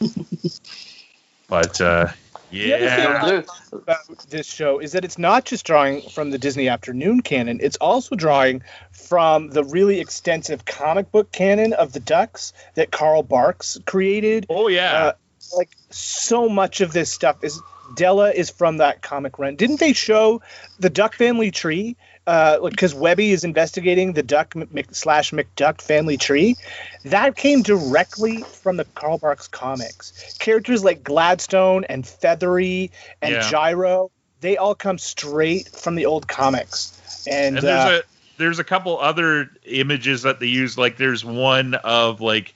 but 1.48 1.78
uh 1.82 2.06
The 2.54 2.74
other 2.74 2.88
thing 2.88 2.98
yeah 3.04 3.42
about 3.72 4.28
this 4.30 4.46
show 4.46 4.78
is 4.78 4.92
that 4.92 5.04
it's 5.04 5.18
not 5.18 5.44
just 5.44 5.66
drawing 5.66 6.02
from 6.10 6.30
the 6.30 6.38
Disney 6.38 6.68
Afternoon 6.68 7.20
canon, 7.22 7.58
it's 7.62 7.76
also 7.76 8.14
drawing 8.16 8.62
from 8.92 9.50
the 9.50 9.64
really 9.64 10.00
extensive 10.00 10.64
comic 10.64 11.10
book 11.10 11.32
canon 11.32 11.72
of 11.72 11.92
the 11.92 12.00
Ducks 12.00 12.52
that 12.74 12.90
Carl 12.90 13.22
Barks 13.22 13.78
created. 13.86 14.46
oh 14.48 14.68
yeah 14.68 14.92
Uh, 14.92 15.12
like 15.56 15.70
so 15.90 16.48
much 16.48 16.80
of 16.80 16.92
this 16.92 17.12
stuff 17.12 17.42
is 17.42 17.60
Della 17.96 18.30
is 18.30 18.48
from 18.50 18.78
that 18.78 19.02
comic 19.02 19.38
run. 19.38 19.56
Didn't 19.56 19.78
they 19.78 19.92
show 19.92 20.40
the 20.78 20.88
Duck 20.90 21.14
family 21.14 21.50
tree? 21.50 21.96
Uh, 22.26 22.68
because 22.70 22.94
Webby 22.94 23.32
is 23.32 23.44
investigating 23.44 24.14
the 24.14 24.22
Duck 24.22 24.56
Mc, 24.56 24.94
slash 24.94 25.30
McDuck 25.32 25.82
family 25.82 26.16
tree. 26.16 26.56
That 27.04 27.36
came 27.36 27.60
directly 27.60 28.42
from 28.42 28.78
the 28.78 28.86
Carl 28.94 29.18
Barks 29.18 29.46
comics. 29.46 30.34
Characters 30.38 30.82
like 30.82 31.04
Gladstone 31.04 31.84
and 31.84 32.04
Fethry 32.04 32.90
and 33.20 33.34
Yeah. 33.34 33.50
Gyro, 33.50 34.10
they 34.40 34.56
all 34.56 34.74
come 34.74 34.96
straight 34.96 35.68
from 35.68 35.96
the 35.96 36.06
old 36.06 36.26
comics. 36.26 37.26
And, 37.26 37.58
and 37.58 37.66
there's 37.66 37.84
uh, 37.84 38.00
a 38.02 38.02
there's 38.38 38.58
a 38.58 38.64
couple 38.64 38.98
other 38.98 39.50
images 39.64 40.22
that 40.22 40.40
they 40.40 40.46
use 40.46 40.76
like 40.76 40.96
there's 40.96 41.24
one 41.24 41.74
of 41.74 42.20
like 42.20 42.54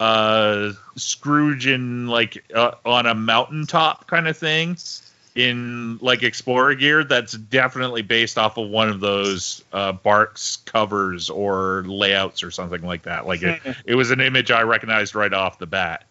uh 0.00 0.72
scrooge 0.96 1.66
in 1.66 2.06
like 2.06 2.44
uh, 2.54 2.72
on 2.84 3.06
a 3.06 3.14
mountaintop 3.14 4.06
kind 4.06 4.28
of 4.28 4.36
thing 4.36 4.76
in 5.38 5.98
like 6.02 6.24
explorer 6.24 6.74
gear 6.74 7.04
that's 7.04 7.32
definitely 7.32 8.02
based 8.02 8.36
off 8.36 8.56
of 8.56 8.68
one 8.68 8.88
of 8.88 8.98
those 8.98 9.62
uh 9.72 9.92
barks 9.92 10.56
covers 10.64 11.30
or 11.30 11.84
layouts 11.86 12.42
or 12.42 12.50
something 12.50 12.82
like 12.82 13.02
that 13.02 13.24
like 13.24 13.40
it, 13.42 13.60
it 13.86 13.94
was 13.94 14.10
an 14.10 14.20
image 14.20 14.50
i 14.50 14.62
recognized 14.62 15.14
right 15.14 15.32
off 15.32 15.58
the 15.60 15.66
bat 15.66 16.04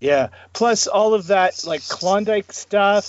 Yeah. 0.00 0.28
Plus 0.52 0.86
all 0.86 1.14
of 1.14 1.28
that 1.28 1.64
like 1.64 1.86
Klondike 1.88 2.52
stuff, 2.52 3.04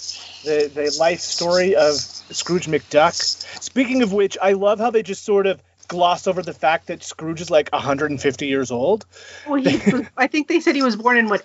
the 0.45 0.71
the 0.73 0.95
life 0.97 1.19
story 1.19 1.75
of 1.75 1.95
Scrooge 1.95 2.67
McDuck. 2.67 3.13
Speaking 3.61 4.01
of 4.01 4.13
which, 4.13 4.37
I 4.41 4.53
love 4.53 4.79
how 4.79 4.91
they 4.91 5.03
just 5.03 5.25
sort 5.25 5.45
of 5.47 5.61
gloss 5.87 6.25
over 6.27 6.41
the 6.41 6.53
fact 6.53 6.87
that 6.87 7.03
Scrooge 7.03 7.41
is 7.41 7.49
like 7.49 7.69
150 7.71 8.47
years 8.47 8.71
old. 8.71 9.05
Well, 9.47 9.61
he, 9.61 9.79
I 10.15 10.27
think 10.27 10.47
they 10.47 10.59
said 10.61 10.75
he 10.75 10.83
was 10.83 10.95
born 10.95 11.17
in 11.17 11.27
what 11.27 11.41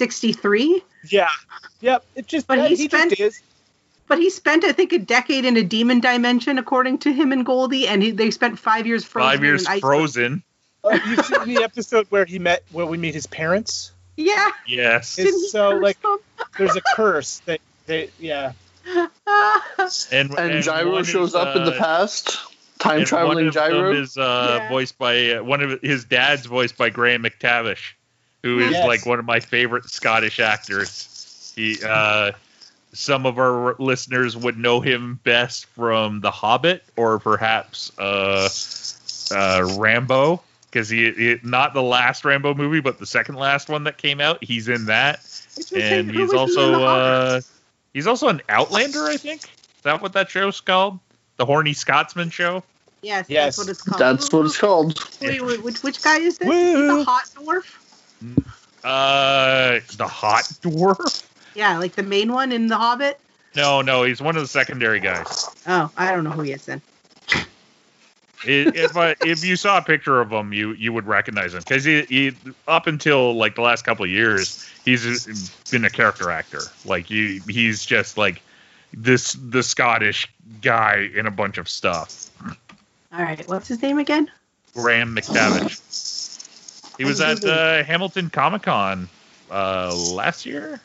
1863, 0.00 0.82
Yeah. 1.10 1.28
Yep. 1.80 2.04
It 2.16 2.26
just 2.26 2.46
But 2.46 2.68
he 2.68 2.76
he 2.76 2.88
spent- 2.88 3.10
just 3.10 3.20
is. 3.20 3.42
but 4.08 4.18
he 4.18 4.30
spent 4.30 4.64
I 4.64 4.72
think 4.72 4.92
a 4.92 4.98
decade 4.98 5.44
in 5.44 5.56
a 5.56 5.62
demon 5.62 6.00
dimension, 6.00 6.58
according 6.58 6.98
to 6.98 7.12
him 7.12 7.32
and 7.32 7.44
Goldie, 7.46 7.86
and 7.88 8.02
he, 8.02 8.10
they 8.10 8.30
spent 8.30 8.58
five 8.58 8.86
years 8.86 9.04
frozen. 9.04 9.30
five 9.30 9.44
years 9.44 9.68
in 9.68 9.80
frozen 9.80 10.42
Uh, 10.84 10.98
you've 11.06 11.24
seen 11.26 11.54
the 11.54 11.62
episode 11.70 12.06
where 12.10 12.24
he 12.24 12.38
met 12.38 12.62
where 12.72 12.86
we 12.86 12.96
meet 12.98 13.14
his 13.14 13.26
parents. 13.26 13.92
Yeah. 14.16 14.50
yes 14.66 15.18
It's 15.18 15.30
Didn't 15.30 15.48
so, 15.50 15.70
like- 15.70 15.98
There's 16.56 16.76
a 16.76 16.82
curse 16.94 17.40
that 17.46 17.60
they 17.86 18.10
yeah. 18.18 18.52
and, 20.12 20.34
And, 20.38 20.62
Gyro 20.64 21.02
shows 21.02 21.30
is, 21.30 21.34
up 21.34 21.54
in 21.56 21.64
the 21.64 21.74
uh, 21.74 21.78
past. 21.78 22.38
Time 22.78 23.04
traveling 23.04 23.50
Gyro. 23.50 23.92
is 23.92 24.16
uh, 24.16 24.58
Yeah. 24.62 24.68
voiced 24.68 24.96
by 24.98 25.32
uh, 25.32 25.42
one 25.42 25.60
of 25.62 25.80
his 25.82 26.04
dad's 26.04 26.46
voiced 26.46 26.76
by 26.78 26.90
Graham 26.90 27.22
McTavish, 27.24 27.92
who 28.48 28.58
is 28.60 28.72
Yes. 28.72 28.86
like 28.86 29.06
one 29.06 29.18
of 29.18 29.24
my 29.24 29.40
favorite 29.40 29.84
Scottish 29.90 30.40
actors. 30.40 31.52
He, 31.56 31.78
uh, 31.84 32.32
some 32.92 33.26
of 33.26 33.38
our 33.38 33.74
listeners 33.78 34.36
would 34.36 34.56
know 34.58 34.80
him 34.80 35.20
best 35.22 35.66
from 35.66 36.20
The 36.20 36.30
Hobbit 36.30 36.82
or 36.96 37.18
perhaps 37.18 37.92
uh, 37.98 38.48
uh, 39.34 39.76
Rambo, 39.78 40.42
because 40.70 40.88
he, 40.88 41.10
he 41.12 41.36
not 41.42 41.74
the 41.74 41.82
last 41.82 42.24
Rambo 42.24 42.54
movie, 42.54 42.80
but 42.80 42.98
the 42.98 43.06
second 43.06 43.34
last 43.36 43.68
one 43.68 43.84
that 43.84 43.98
came 43.98 44.20
out. 44.20 44.42
He's 44.42 44.68
in 44.68 44.86
that, 44.86 45.18
Which 45.56 45.70
was 45.70 45.82
saying, 45.82 46.08
and 46.08 46.10
he's 46.10 46.20
was 46.20 46.32
he 46.32 46.38
also 46.38 46.82
uh, 46.84 47.40
he's 47.92 48.06
also 48.06 48.28
an 48.28 48.40
Outlander, 48.48 49.04
I 49.06 49.16
think. 49.16 49.42
Is 49.44 49.82
that 49.82 50.00
what 50.00 50.12
that 50.14 50.30
show's 50.30 50.60
called? 50.60 50.98
The 51.36 51.44
Horny 51.46 51.72
Scotsman 51.74 52.30
show. 52.30 52.64
yes, 53.02 53.26
Yes. 53.28 53.56
that's 53.56 53.58
what 53.58 53.68
it's 53.70 53.82
called. 53.82 54.00
That's 54.00 54.32
what 54.32 54.46
it's 54.46 54.58
called. 54.58 54.98
Wait, 55.20 55.40
wait, 55.44 55.62
which, 55.62 55.82
which 55.82 56.02
guy 56.02 56.18
is 56.18 56.38
this? 56.38 56.48
Woo. 56.48 56.98
The 56.98 57.04
hot 57.04 57.24
dwarf? 57.36 57.64
Uh, 58.84 59.80
the 59.96 60.06
hot 60.06 60.44
dwarf? 60.62 61.24
Yeah, 61.54 61.78
like 61.78 61.94
the 61.94 62.02
main 62.02 62.32
one 62.32 62.52
in 62.52 62.68
The 62.68 62.76
Hobbit. 62.76 63.18
No, 63.56 63.82
no, 63.82 64.04
he's 64.04 64.20
one 64.20 64.36
of 64.36 64.42
the 64.42 64.48
secondary 64.48 65.00
guys. 65.00 65.48
Oh, 65.66 65.90
I 65.96 66.12
don't 66.12 66.24
know 66.24 66.30
who 66.30 66.42
he 66.42 66.52
is 66.52 66.64
then. 66.64 66.80
It, 68.46 68.76
if 68.76 68.96
I, 68.96 69.16
if 69.20 69.44
you 69.44 69.56
saw 69.56 69.78
a 69.78 69.82
picture 69.82 70.20
of 70.20 70.30
him, 70.30 70.52
you 70.52 70.72
you 70.74 70.92
would 70.92 71.06
recognize 71.06 71.54
him 71.54 71.60
because 71.60 71.82
he, 71.82 72.02
he 72.02 72.36
up 72.68 72.86
until 72.86 73.34
like 73.34 73.56
the 73.56 73.62
last 73.62 73.84
couple 73.84 74.04
of 74.04 74.10
years, 74.10 74.68
he's 74.84 75.50
been 75.70 75.84
a 75.84 75.90
character 75.90 76.30
actor. 76.30 76.60
Like 76.84 77.06
he 77.06 77.40
he's 77.48 77.84
just 77.84 78.16
like 78.16 78.40
this 78.94 79.32
the 79.32 79.64
Scottish 79.64 80.28
guy 80.62 81.10
in 81.16 81.26
a 81.26 81.32
bunch 81.32 81.58
of 81.58 81.68
stuff. 81.68 82.30
All 83.12 83.22
right, 83.22 83.46
what's 83.48 83.66
his 83.66 83.82
name 83.82 83.98
again? 83.98 84.30
Graham 84.72 85.16
McTavish. 85.16 85.80
He 86.98 87.04
was 87.04 87.20
at 87.20 87.44
uh, 87.46 87.84
Hamilton 87.84 88.28
Comic 88.28 88.62
Con 88.62 89.08
uh, 89.50 89.94
last 89.94 90.44
year. 90.44 90.80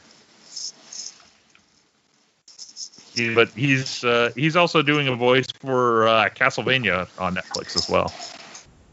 He- 3.15 3.33
but 3.33 3.49
he's 3.49 4.03
uh, 4.03 4.31
he's 4.35 4.55
also 4.55 4.81
doing 4.81 5.07
a 5.07 5.15
voice 5.15 5.47
for 5.59 6.07
uh, 6.07 6.29
Castlevania 6.29 7.07
on 7.19 7.35
Netflix 7.35 7.75
as 7.75 7.89
well. 7.89 8.11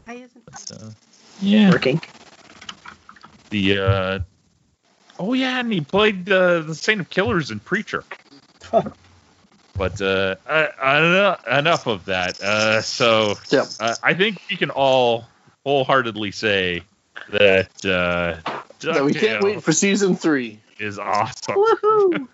Why 0.05 0.15
isn't 0.15 0.43
Uh, 0.71 0.89
it 1.41 1.69
working? 1.71 2.01
the 3.49 3.77
uh, 3.79 4.19
oh 5.19 5.33
yeah, 5.33 5.59
and 5.59 5.71
he 5.71 5.81
played 5.81 6.29
uh, 6.31 6.59
the 6.59 6.75
Saint 6.75 7.01
of 7.01 7.09
Killers 7.09 7.51
in 7.51 7.59
Preacher. 7.59 8.03
but 9.77 10.01
uh, 10.01 10.35
uh, 10.47 10.49
uh, 10.81 11.37
enough 11.59 11.87
of 11.87 12.05
that. 12.05 12.39
Uh, 12.41 12.81
so 12.81 13.35
Yep. 13.51 13.67
uh, 13.79 13.95
I 14.03 14.13
think 14.13 14.39
we 14.49 14.57
can 14.57 14.69
all 14.69 15.25
wholeheartedly 15.65 16.31
say 16.31 16.83
that 17.31 17.85
uh, 17.85 18.61
No, 18.83 19.03
we 19.05 19.13
can't 19.13 19.43
wait 19.43 19.63
for 19.63 19.71
season 19.71 20.15
three. 20.15 20.59
is 20.79 20.97
awesome. 20.99 21.55
Woohoo! 21.55 22.27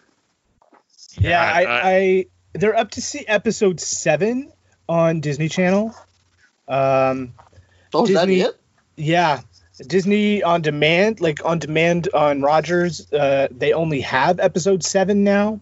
Yeah, 1.20 1.42
I, 1.42 1.64
uh, 1.66 1.82
I 1.84 2.26
they're 2.54 2.78
up 2.78 2.92
to 2.92 3.02
see 3.02 3.26
episode 3.28 3.80
seven 3.80 4.52
on 4.88 5.20
Disney 5.22 5.50
Channel. 5.50 5.94
Um, 6.68 7.34
Oh, 7.94 8.04
is 8.04 8.10
Disney- 8.10 8.40
that 8.42 8.50
it? 8.50 8.60
yeah, 8.98 9.42
Disney 9.86 10.44
on 10.44 10.62
demand, 10.62 11.22
like 11.22 11.44
on 11.46 11.60
demand 11.60 12.10
on 12.14 12.42
Rogers. 12.42 13.12
Uh, 13.12 13.48
they 13.52 13.74
only 13.74 14.02
have 14.02 14.40
episode 14.40 14.84
seven 14.84 15.24
now, 15.24 15.60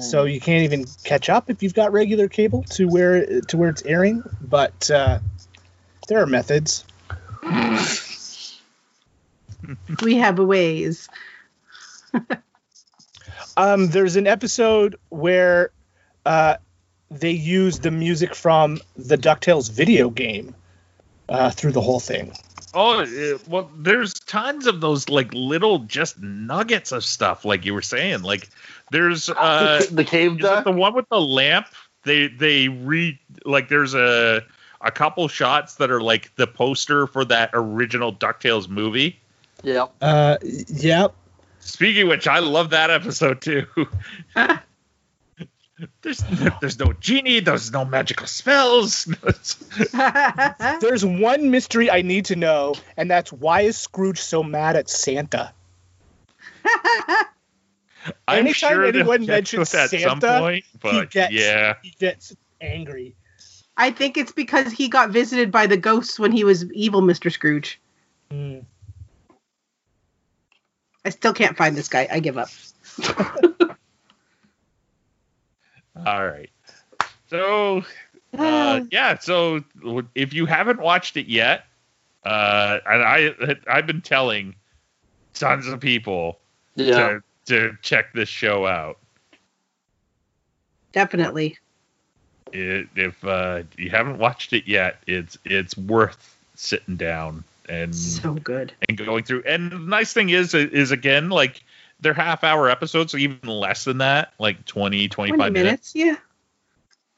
so 0.00 0.24
you 0.24 0.40
can't 0.40 0.64
even 0.64 0.86
catch 1.04 1.28
up 1.28 1.50
if 1.50 1.62
you've 1.62 1.74
got 1.74 1.92
regular 1.92 2.28
cable 2.28 2.62
to 2.70 2.86
where 2.88 3.40
to 3.42 3.56
where 3.56 3.68
it's 3.70 3.82
airing. 3.82 4.22
But 4.40 4.90
uh, 4.90 5.18
there 6.08 6.20
are 6.22 6.26
methods. 6.26 6.84
We 10.02 10.16
have 10.16 10.38
ways. 10.38 11.08
Um, 13.56 13.88
there's 13.88 14.16
an 14.16 14.26
episode 14.26 14.96
where 15.08 15.70
uh, 16.26 16.56
they 17.10 17.30
use 17.30 17.78
the 17.78 17.90
music 17.90 18.34
from 18.34 18.80
the 18.96 19.16
Ducktales 19.16 19.70
video 19.70 20.10
game 20.10 20.54
uh, 21.28 21.50
through 21.50 21.72
the 21.72 21.80
whole 21.80 22.00
thing. 22.00 22.32
Oh, 22.74 23.00
uh, 23.00 23.38
well, 23.48 23.70
there's 23.74 24.12
tons 24.12 24.66
of 24.66 24.82
those 24.82 25.08
like 25.08 25.32
little 25.32 25.80
just 25.80 26.20
nuggets 26.20 26.92
of 26.92 27.04
stuff, 27.04 27.44
like 27.46 27.64
you 27.64 27.72
were 27.72 27.82
saying. 27.82 28.22
Like 28.22 28.50
there's 28.90 29.30
uh, 29.30 29.82
the, 29.88 29.94
the 29.96 30.04
cave 30.04 30.38
duck. 30.38 30.64
the 30.64 30.72
one 30.72 30.94
with 30.94 31.08
the 31.08 31.20
lamp? 31.20 31.68
They 32.02 32.28
they 32.28 32.68
re 32.68 33.18
like 33.46 33.70
there's 33.70 33.94
a 33.94 34.44
a 34.82 34.90
couple 34.90 35.26
shots 35.28 35.76
that 35.76 35.90
are 35.90 36.02
like 36.02 36.34
the 36.36 36.46
poster 36.46 37.06
for 37.06 37.24
that 37.24 37.50
original 37.54 38.12
Ducktales 38.12 38.68
movie. 38.68 39.18
Yep. 39.66 39.94
Uh, 40.00 40.38
yep. 40.42 41.14
Speaking 41.58 42.04
of 42.04 42.08
which, 42.10 42.28
I 42.28 42.38
love 42.38 42.70
that 42.70 42.88
episode 42.90 43.42
too. 43.42 43.66
there's 46.02 46.22
there's 46.60 46.78
no 46.78 46.92
genie, 47.00 47.40
there's 47.40 47.72
no 47.72 47.84
magical 47.84 48.28
spells. 48.28 49.04
There's 50.80 51.04
one 51.04 51.50
mystery 51.50 51.90
I 51.90 52.02
need 52.02 52.26
to 52.26 52.36
know, 52.36 52.76
and 52.96 53.10
that's 53.10 53.32
why 53.32 53.62
is 53.62 53.76
Scrooge 53.76 54.20
so 54.20 54.44
mad 54.44 54.76
at 54.76 54.88
Santa? 54.88 55.52
I'm 58.28 58.46
Anytime 58.46 58.52
sure 58.52 58.92
they'll 58.92 59.00
anyone 59.00 59.22
get 59.22 59.28
mentions 59.28 59.74
it 59.74 59.78
at 59.78 59.90
some 59.90 60.20
Santa, 60.20 60.38
point, 60.38 60.64
he 60.70 60.78
but 60.78 61.10
gets 61.10 61.32
yeah. 61.32 61.74
he 61.82 61.92
gets 61.98 62.36
angry. 62.60 63.16
I 63.76 63.90
think 63.90 64.16
it's 64.16 64.32
because 64.32 64.70
he 64.72 64.86
got 64.88 65.10
visited 65.10 65.50
by 65.50 65.66
the 65.66 65.76
ghosts 65.76 66.20
when 66.20 66.30
he 66.30 66.44
was 66.44 66.70
evil 66.72 67.02
Mr. 67.02 67.32
Scrooge. 67.32 67.80
Hmm. 68.30 68.60
I 71.06 71.10
still 71.10 71.32
can't 71.32 71.56
find 71.56 71.76
this 71.76 71.88
guy. 71.88 72.08
I 72.10 72.18
give 72.18 72.36
up. 72.36 72.48
All 76.04 76.26
right. 76.26 76.50
So 77.30 77.84
uh, 78.36 78.80
yeah, 78.90 79.16
so 79.18 79.62
if 80.16 80.34
you 80.34 80.46
haven't 80.46 80.80
watched 80.80 81.16
it 81.16 81.28
yet, 81.28 81.64
uh, 82.24 82.80
and 82.84 83.02
I 83.04 83.54
I've 83.68 83.86
been 83.86 84.00
telling 84.00 84.56
tons 85.34 85.68
of 85.68 85.78
people 85.78 86.40
Yeah. 86.74 86.96
to 86.96 87.22
to 87.46 87.78
check 87.82 88.12
this 88.12 88.28
show 88.28 88.66
out. 88.66 88.98
Definitely. 90.90 91.56
It, 92.52 92.88
if 92.96 93.24
uh, 93.24 93.62
you 93.78 93.90
haven't 93.90 94.18
watched 94.18 94.52
it 94.52 94.66
yet, 94.66 94.96
it's 95.06 95.38
it's 95.44 95.78
worth 95.78 96.36
sitting 96.56 96.96
down 96.96 97.44
and 97.68 97.94
So 97.94 98.34
good. 98.34 98.72
and 98.88 98.96
going 98.98 99.24
through. 99.24 99.42
And 99.46 99.70
the 99.72 99.78
nice 99.78 100.12
thing 100.12 100.28
is 100.30 100.54
is 100.54 100.90
again 100.90 101.28
like 101.30 101.62
they're 102.00 102.14
half 102.14 102.44
hour 102.44 102.68
episodes, 102.68 103.12
so 103.12 103.18
even 103.18 103.48
less 103.48 103.84
than 103.84 103.98
that, 103.98 104.34
like 104.38 104.64
20, 104.66 105.08
25 105.08 105.36
20 105.38 105.50
minutes. 105.52 105.94
minutes. 105.94 106.18
Yeah. 106.20 106.22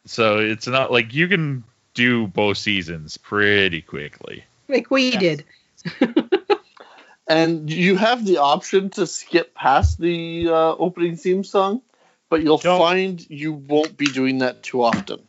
So 0.07 0.39
it's 0.39 0.67
not 0.67 0.93
like 0.93 1.13
you 1.15 1.27
can 1.29 1.65
do 1.95 2.27
both 2.29 2.59
seasons 2.59 3.17
pretty 3.17 3.83
quickly. 3.83 4.45
Like 4.69 4.91
we 4.91 5.11
did. 5.17 5.45
And 7.31 7.71
you 7.71 7.97
have 7.97 8.25
the 8.25 8.39
option 8.39 8.89
to 8.91 9.07
skip 9.07 9.55
past 9.55 10.01
the 10.01 10.49
uh, 10.49 10.75
opening 10.77 11.17
theme 11.17 11.45
song, 11.45 11.83
but 12.31 12.43
you'll 12.43 12.57
Don't- 12.57 12.79
find 12.81 13.27
you 13.29 13.53
won't 13.53 13.99
be 13.99 14.07
doing 14.07 14.39
that 14.39 14.63
too 14.63 14.83
often 14.83 15.21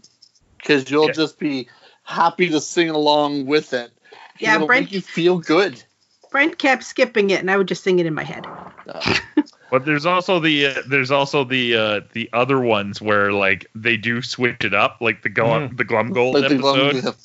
because 0.58 0.90
you'll 0.90 1.08
Yeah. 1.08 1.12
just 1.12 1.38
be 1.40 1.68
happy 2.04 2.50
to 2.52 2.62
sing 2.62 2.90
along 2.90 3.48
with 3.48 3.74
it. 3.74 3.92
Yeah, 4.40 4.56
It'll 4.56 4.68
Brent- 4.68 4.86
make 4.86 4.92
you 4.94 5.02
feel 5.02 5.38
good. 5.40 5.84
Brent 6.32 6.58
kept 6.58 6.84
skipping 6.84 7.30
it, 7.32 7.40
and 7.40 7.50
I 7.50 7.58
would 7.58 7.68
just 7.68 7.84
sing 7.84 8.00
it 8.00 8.06
in 8.06 8.14
my 8.14 8.24
head. 8.24 8.46
Uh, 8.88 9.18
But 9.72 9.86
there's 9.86 10.08
also 10.08 10.40
the 10.40 10.66
uh, 10.66 10.82
there's 10.88 11.12
also 11.12 11.44
the 11.44 11.76
uh, 11.76 12.02
the 12.14 12.28
other 12.34 12.60
ones 12.60 13.00
where 13.00 13.32
like 13.32 13.68
they 13.76 13.98
do 13.98 14.22
switch 14.24 14.64
it 14.66 14.74
up, 14.74 14.98
like 15.00 15.22
the 15.22 15.30
Glum 15.30 15.76
the 15.76 15.86
Glomgold 15.86 16.34
like 16.34 16.50
the 16.50 16.56
episode. 16.56 17.16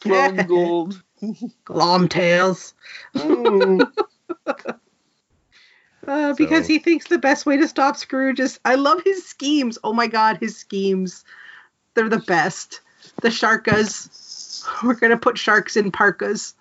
Glum, 0.00 0.34
Glum 0.36 0.46
Gold. 0.48 1.02
Glom 1.64 2.08
tails. 2.08 2.74
Mm. 3.14 3.88
Uh, 6.04 6.34
because 6.34 6.66
So- 6.66 6.72
he 6.72 6.78
thinks 6.80 7.06
the 7.06 7.18
best 7.18 7.46
way 7.46 7.56
to 7.58 7.68
stop 7.68 7.96
Scrooge 7.96 8.40
is. 8.40 8.58
I 8.64 8.74
love 8.74 9.02
his 9.04 9.24
schemes. 9.24 9.78
Oh 9.84 9.92
my 9.92 10.08
god, 10.08 10.38
his 10.40 10.56
schemes. 10.56 11.24
They're 11.94 12.08
the 12.08 12.18
best. 12.18 12.80
The 13.20 13.28
sharkas. 13.28 14.64
We're 14.82 14.94
gonna 14.94 15.16
put 15.16 15.38
sharks 15.38 15.76
in 15.76 15.92
parkas 15.92 16.54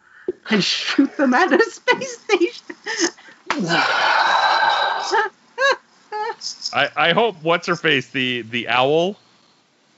and 0.50 0.64
shoot 0.64 1.16
them 1.18 1.34
at 1.34 1.52
a 1.54 1.64
space 1.64 2.18
station. 2.20 2.76
I, 6.74 6.90
I 6.96 7.14
hope 7.14 7.36
what's 7.42 7.68
her 7.68 7.76
face 7.76 8.08
the 8.10 8.42
the 8.44 8.68
owl, 8.70 9.18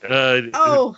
uh, 0.08 0.40
Oh, 0.54 0.96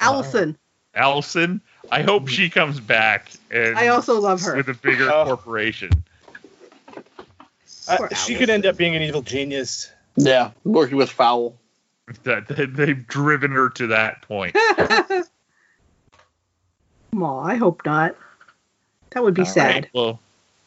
Allison. 0.00 0.56
Allison. 0.94 1.60
I 1.90 2.02
hope 2.02 2.28
she 2.28 2.48
comes 2.48 2.78
back 2.78 3.30
and 3.50 3.76
I 3.76 3.88
also 3.88 4.20
love 4.20 4.40
her. 4.42 4.56
with 4.56 4.68
a 4.68 4.74
bigger 4.74 5.10
Oh. 5.12 5.24
corporation. 5.24 5.90
Uh, 7.88 8.06
she 8.14 8.36
could 8.36 8.50
end 8.50 8.66
up 8.66 8.76
being 8.76 8.94
an 8.94 9.02
evil 9.02 9.22
genius. 9.22 9.90
yeah, 10.16 10.52
working 10.64 10.96
with 10.96 11.10
Fowl. 11.10 11.56
That 12.24 12.48
that 12.48 12.74
they've 12.74 13.06
driven 13.06 13.52
her 13.52 13.70
to 13.70 13.86
that 13.88 14.22
point. 14.22 14.56
Aw, 17.16 17.40
I 17.40 17.54
hope 17.54 17.82
not. 17.84 18.16
That 19.10 19.22
would 19.24 19.34
be 19.34 19.42
All 19.42 19.46
sad. 19.46 19.74
right, 19.74 19.88
well, 19.92 20.20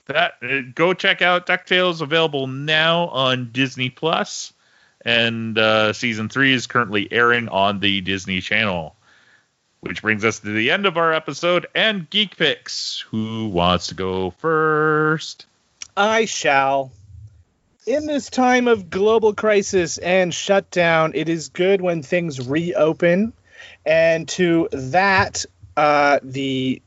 that 0.07 0.35
uh, 0.41 0.61
go 0.75 0.93
check 0.93 1.21
out 1.21 1.47
Ducktales 1.47 2.01
available 2.01 2.47
now 2.47 3.07
on 3.07 3.51
Disney 3.51 3.89
Plus, 3.89 4.53
and 5.05 5.57
uh, 5.57 5.93
season 5.93 6.29
three 6.29 6.53
is 6.53 6.67
currently 6.67 7.11
airing 7.11 7.47
on 7.49 7.79
the 7.79 8.01
Disney 8.01 8.41
Channel. 8.41 8.95
Which 9.81 10.01
brings 10.01 10.23
us 10.23 10.39
to 10.39 10.53
the 10.53 10.71
end 10.71 10.85
of 10.85 10.95
our 10.95 11.11
episode 11.11 11.67
and 11.75 12.09
Geek 12.09 12.37
Picks. 12.37 13.01
Who 13.11 13.49
wants 13.49 13.87
to 13.87 13.95
go 13.95 14.31
first? 14.31 15.45
I 15.97 16.23
shall. 16.23 16.91
In 17.85 18.05
this 18.05 18.29
time 18.29 18.69
of 18.69 18.89
global 18.89 19.33
crisis 19.33 19.97
and 19.97 20.33
shutdown, 20.33 21.11
it 21.15 21.27
is 21.27 21.49
good 21.49 21.81
when 21.81 22.01
things 22.01 22.47
reopen. 22.47 23.33
And 23.85 24.25
to 24.29 24.69
that, 24.71 25.45
uh, 25.75 26.19
the 26.23 26.81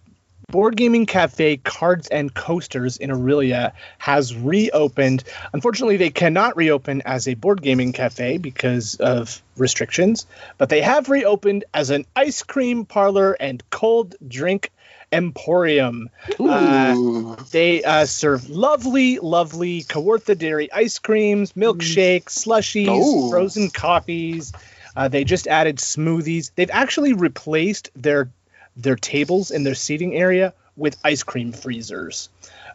board 0.48 0.77
gaming 0.77 1.06
cafe 1.06 1.56
Cards 1.56 2.06
and 2.09 2.32
Coasters 2.32 2.97
in 2.98 3.10
Orillia 3.10 3.73
has 3.98 4.35
reopened. 4.35 5.24
Unfortunately, 5.52 5.97
they 5.97 6.10
cannot 6.10 6.56
reopen 6.56 7.02
as 7.05 7.27
a 7.27 7.35
board 7.35 7.60
gaming 7.62 7.93
cafe 7.93 8.39
because 8.39 8.94
of 8.97 9.43
restrictions, 9.56 10.27
but 10.56 10.68
they 10.68 10.82
have 10.82 11.09
reopened 11.09 11.64
as 11.74 11.90
an 11.90 12.06
ice 12.14 12.44
cream 12.44 12.85
parlor 12.85 13.32
and 13.32 13.68
cold 13.70 14.14
drink 14.27 14.70
emporium. 15.10 16.10
Uh, 16.39 17.36
they 17.51 17.82
uh, 17.82 18.05
serve 18.06 18.48
lovely, 18.48 19.18
lovely 19.18 19.82
Kawartha 19.82 20.39
dairy 20.39 20.70
ice 20.73 21.01
creams, 21.01 21.55
milkshakes, 21.55 22.27
slushies, 22.47 22.86
Oh. 22.89 23.31
frozen 23.31 23.70
coffees. 23.70 24.52
Uh, 24.94 25.09
they 25.09 25.24
just 25.24 25.48
added 25.48 25.77
smoothies. 25.78 26.52
They've 26.55 26.70
actually 26.70 27.12
replaced 27.14 27.90
their 27.97 28.31
their 28.77 28.97
tables 28.97 29.51
in 29.51 29.65
their 29.65 29.74
seating 29.74 30.15
area 30.15 30.53
with 30.77 30.97
ice 31.05 31.23
cream 31.23 31.53
freezers. 31.53 32.28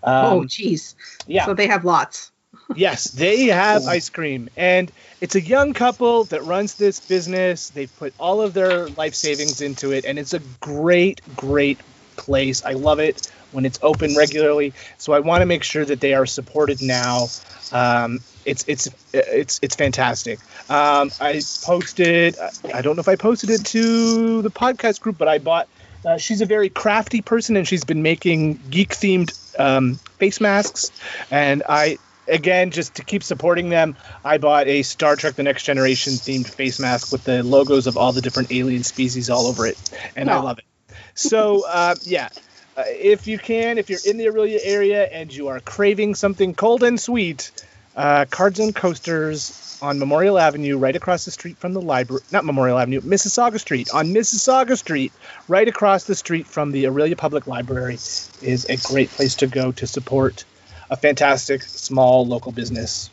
oh, 0.03 0.41
Um, 0.41 0.47
jeez. 0.47 0.95
yeah, 1.27 1.45
So 1.45 1.53
they 1.53 1.67
have 1.67 1.85
lots. 1.85 2.31
yes, 2.75 3.05
they 3.11 3.45
have 3.45 3.85
ice 3.85 4.09
cream, 4.09 4.49
and 4.57 4.91
it's 5.21 5.35
a 5.35 5.41
young 5.41 5.73
couple 5.73 6.25
that 6.25 6.43
runs 6.43 6.75
this 6.75 6.99
business. 6.99 7.69
They've 7.69 7.95
put 7.97 8.13
all 8.19 8.41
of 8.41 8.53
their 8.53 8.89
life 8.89 9.15
savings 9.15 9.61
into 9.61 9.91
it, 9.93 10.03
and 10.05 10.19
it's 10.19 10.33
a 10.33 10.39
great, 10.59 11.21
great 11.37 11.79
place. 12.17 12.63
I 12.65 12.73
love 12.73 12.99
it 12.99 13.31
when 13.51 13.65
it's 13.65 13.79
open 13.81 14.15
regularly. 14.17 14.73
So 14.97 15.13
I 15.13 15.19
want 15.19 15.41
to 15.41 15.45
make 15.45 15.63
sure 15.63 15.85
that 15.85 16.01
they 16.01 16.13
are 16.13 16.25
supported 16.25 16.81
now. 16.81 17.27
Um, 17.71 18.19
it's 18.43 18.65
it's 18.67 18.89
it's 19.13 19.59
it's 19.61 19.75
fantastic. 19.75 20.39
Um, 20.69 21.09
I 21.21 21.41
posted. 21.63 22.35
I 22.73 22.81
don't 22.81 22.95
know 22.97 23.01
if 23.01 23.07
I 23.07 23.15
posted 23.15 23.49
it 23.49 23.65
to 23.67 24.41
the 24.41 24.51
podcast 24.51 24.99
group, 25.01 25.17
but 25.17 25.27
I 25.27 25.37
bought. 25.37 25.69
Uh, 26.05 26.17
she's 26.17 26.41
a 26.41 26.45
very 26.45 26.69
crafty 26.69 27.21
person, 27.21 27.57
and 27.57 27.67
she's 27.67 27.83
been 27.83 28.01
making 28.01 28.59
geek 28.69 28.89
themed 28.89 29.59
um, 29.59 29.95
face 30.17 30.41
masks. 30.41 30.91
And 31.29 31.63
I, 31.67 31.97
again, 32.27 32.71
just 32.71 32.95
to 32.95 33.03
keep 33.03 33.23
supporting 33.23 33.69
them, 33.69 33.95
I 34.25 34.37
bought 34.37 34.67
a 34.67 34.81
Star 34.83 35.15
Trek: 35.15 35.35
The 35.35 35.43
Next 35.43 35.63
Generation 35.63 36.13
themed 36.13 36.47
face 36.47 36.79
mask 36.79 37.11
with 37.11 37.23
the 37.23 37.43
logos 37.43 37.87
of 37.87 37.97
all 37.97 38.11
the 38.11 38.21
different 38.21 38.51
alien 38.51 38.83
species 38.83 39.29
all 39.29 39.47
over 39.47 39.67
it, 39.67 39.77
and 40.15 40.29
I 40.29 40.39
love 40.39 40.57
it. 40.59 40.65
So 41.13 41.65
uh, 41.67 41.95
yeah, 42.03 42.29
uh, 42.77 42.83
if 42.87 43.27
you 43.27 43.37
can, 43.37 43.77
if 43.77 43.89
you're 43.89 43.99
in 44.05 44.17
the 44.17 44.25
Orillia 44.25 44.59
area 44.63 45.03
and 45.03 45.33
you 45.33 45.49
are 45.49 45.59
craving 45.59 46.15
something 46.15 46.55
cold 46.55 46.83
and 46.83 46.99
sweet, 46.99 47.51
uh, 47.95 48.25
Cards 48.29 48.59
and 48.59 48.73
Coasters 48.73 49.70
on 49.81 49.99
Memorial 49.99 50.37
Avenue, 50.37 50.77
right 50.77 50.95
across 50.95 51.25
the 51.25 51.31
street 51.31 51.57
from 51.57 51.73
the 51.73 51.81
library. 51.81 52.21
Not 52.31 52.45
Memorial 52.45 52.77
Avenue, 52.77 53.01
Mississaga 53.01 53.59
Street. 53.59 53.89
On 53.93 54.07
Mississaga 54.07 54.77
Street, 54.77 55.11
right 55.47 55.67
across 55.67 56.03
the 56.05 56.15
street 56.15 56.47
from 56.47 56.71
the 56.71 56.85
Orillia 56.85 57.17
Public 57.17 57.47
Library, 57.47 57.95
is 57.95 58.65
a 58.69 58.77
great 58.77 59.09
place 59.09 59.35
to 59.35 59.47
go 59.47 59.71
to 59.73 59.87
support 59.87 60.45
a 60.89 60.95
fantastic 60.95 61.63
small 61.63 62.25
local 62.25 62.51
business. 62.51 63.09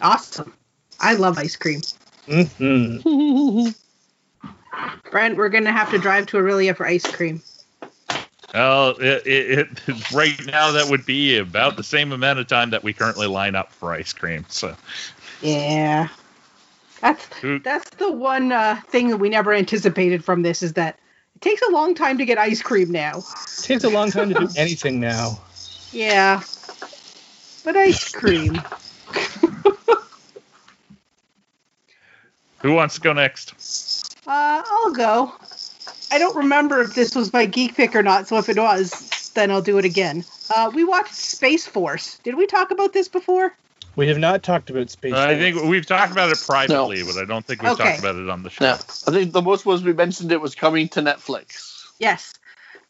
Awesome. 0.00 0.52
I 1.00 1.14
love 1.14 1.38
ice 1.38 1.56
cream. 1.56 1.80
hmm 2.26 2.98
Brent, 5.10 5.36
we're 5.36 5.48
going 5.48 5.64
to 5.64 5.72
have 5.72 5.90
to 5.90 5.98
drive 5.98 6.26
to 6.26 6.36
Orillia 6.36 6.76
for 6.76 6.86
ice 6.86 7.10
cream. 7.10 7.42
Well, 8.54 8.90
it, 8.98 9.26
it, 9.26 9.68
it, 9.86 10.12
right 10.12 10.46
now 10.46 10.72
that 10.72 10.88
would 10.88 11.04
be 11.04 11.36
about 11.36 11.76
the 11.76 11.82
same 11.82 12.12
amount 12.12 12.38
of 12.38 12.46
time 12.46 12.70
that 12.70 12.82
we 12.82 12.94
currently 12.94 13.26
line 13.26 13.54
up 13.54 13.72
for 13.72 13.92
ice 13.92 14.12
cream. 14.12 14.46
So 14.48 14.74
Yeah. 15.40 16.08
That's 17.00 17.28
that's 17.62 17.90
the 17.90 18.10
one 18.10 18.50
uh, 18.50 18.80
thing 18.88 19.08
that 19.08 19.18
we 19.18 19.28
never 19.28 19.52
anticipated 19.52 20.24
from 20.24 20.42
this 20.42 20.62
is 20.62 20.72
that 20.74 20.98
it 21.36 21.42
takes 21.42 21.62
a 21.62 21.70
long 21.70 21.94
time 21.94 22.18
to 22.18 22.24
get 22.24 22.38
ice 22.38 22.60
cream 22.60 22.90
now. 22.90 23.18
It 23.18 23.62
takes 23.62 23.84
a 23.84 23.88
long 23.88 24.10
time 24.10 24.30
to 24.30 24.34
do 24.34 24.48
anything 24.56 24.98
now. 24.98 25.38
Yeah. 25.92 26.42
But 27.64 27.76
ice 27.76 28.08
cream. 28.08 28.60
who 32.58 32.72
wants 32.72 32.96
to 32.96 33.00
go 33.00 33.12
next? 33.12 33.54
Uh, 34.26 34.62
I'll 34.66 34.92
go. 34.92 35.32
I 36.10 36.18
don't 36.18 36.36
remember 36.36 36.80
if 36.82 36.94
this 36.94 37.14
was 37.14 37.32
my 37.32 37.46
geek 37.46 37.76
pick 37.76 37.94
or 37.94 38.02
not, 38.02 38.26
so 38.26 38.38
if 38.38 38.48
it 38.48 38.58
was, 38.58 39.30
then 39.34 39.50
I'll 39.50 39.62
do 39.62 39.78
it 39.78 39.84
again. 39.84 40.24
Uh, 40.54 40.70
we 40.74 40.84
watched 40.84 41.14
Space 41.14 41.66
Force. 41.66 42.18
Did 42.24 42.34
we 42.36 42.46
talk 42.46 42.70
about 42.70 42.92
this 42.92 43.08
before? 43.08 43.54
We 43.98 44.06
have 44.06 44.18
not 44.18 44.44
talked 44.44 44.70
about 44.70 44.90
space. 44.90 45.12
I 45.12 45.36
think 45.36 45.60
we've 45.60 45.84
talked 45.84 46.12
about 46.12 46.30
it 46.30 46.38
privately, 46.46 47.02
but 47.02 47.16
I 47.16 47.24
don't 47.24 47.44
think 47.44 47.62
we've 47.62 47.72
Okay. 47.72 47.82
talked 47.82 47.98
about 47.98 48.14
it 48.14 48.30
on 48.30 48.44
the 48.44 48.48
show. 48.48 48.64
Yeah, 48.64 48.74
I 48.74 49.10
think 49.10 49.32
the 49.32 49.42
most 49.42 49.66
was 49.66 49.82
we 49.82 49.92
mentioned 49.92 50.30
it 50.30 50.40
was 50.40 50.54
coming 50.54 50.88
to 50.90 51.00
Netflix. 51.02 51.84
Yes. 51.98 52.34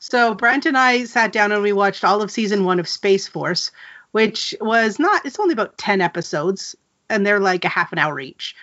So 0.01 0.35
Brent 0.35 0.67
and 0.67 0.77
I 0.77 1.05
sat 1.05 1.33
down 1.33 1.51
and 1.51 1.63
we 1.63 1.73
watched 1.73 2.05
all 2.05 2.21
of 2.21 2.31
season 2.31 2.67
one 2.67 2.79
of 2.79 2.87
Space 2.87 3.27
Force, 3.27 3.71
which 4.13 4.55
was 4.61 4.99
not, 4.99 5.25
it's 5.25 5.41
only 5.41 5.55
about 5.55 5.79
10 5.79 6.03
episodes, 6.03 6.77
and 7.09 7.25
they're 7.25 7.41
like 7.41 7.65
a 7.65 7.69
half 7.69 7.91
an 7.91 7.99
hour 7.99 8.21
each. 8.21 8.55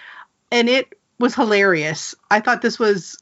And 0.52 0.70
it 0.70 0.94
was 1.18 1.34
hilarious. 1.34 2.14
I 2.30 2.42
thought 2.42 2.62
this 2.62 2.78
was, 2.78 3.18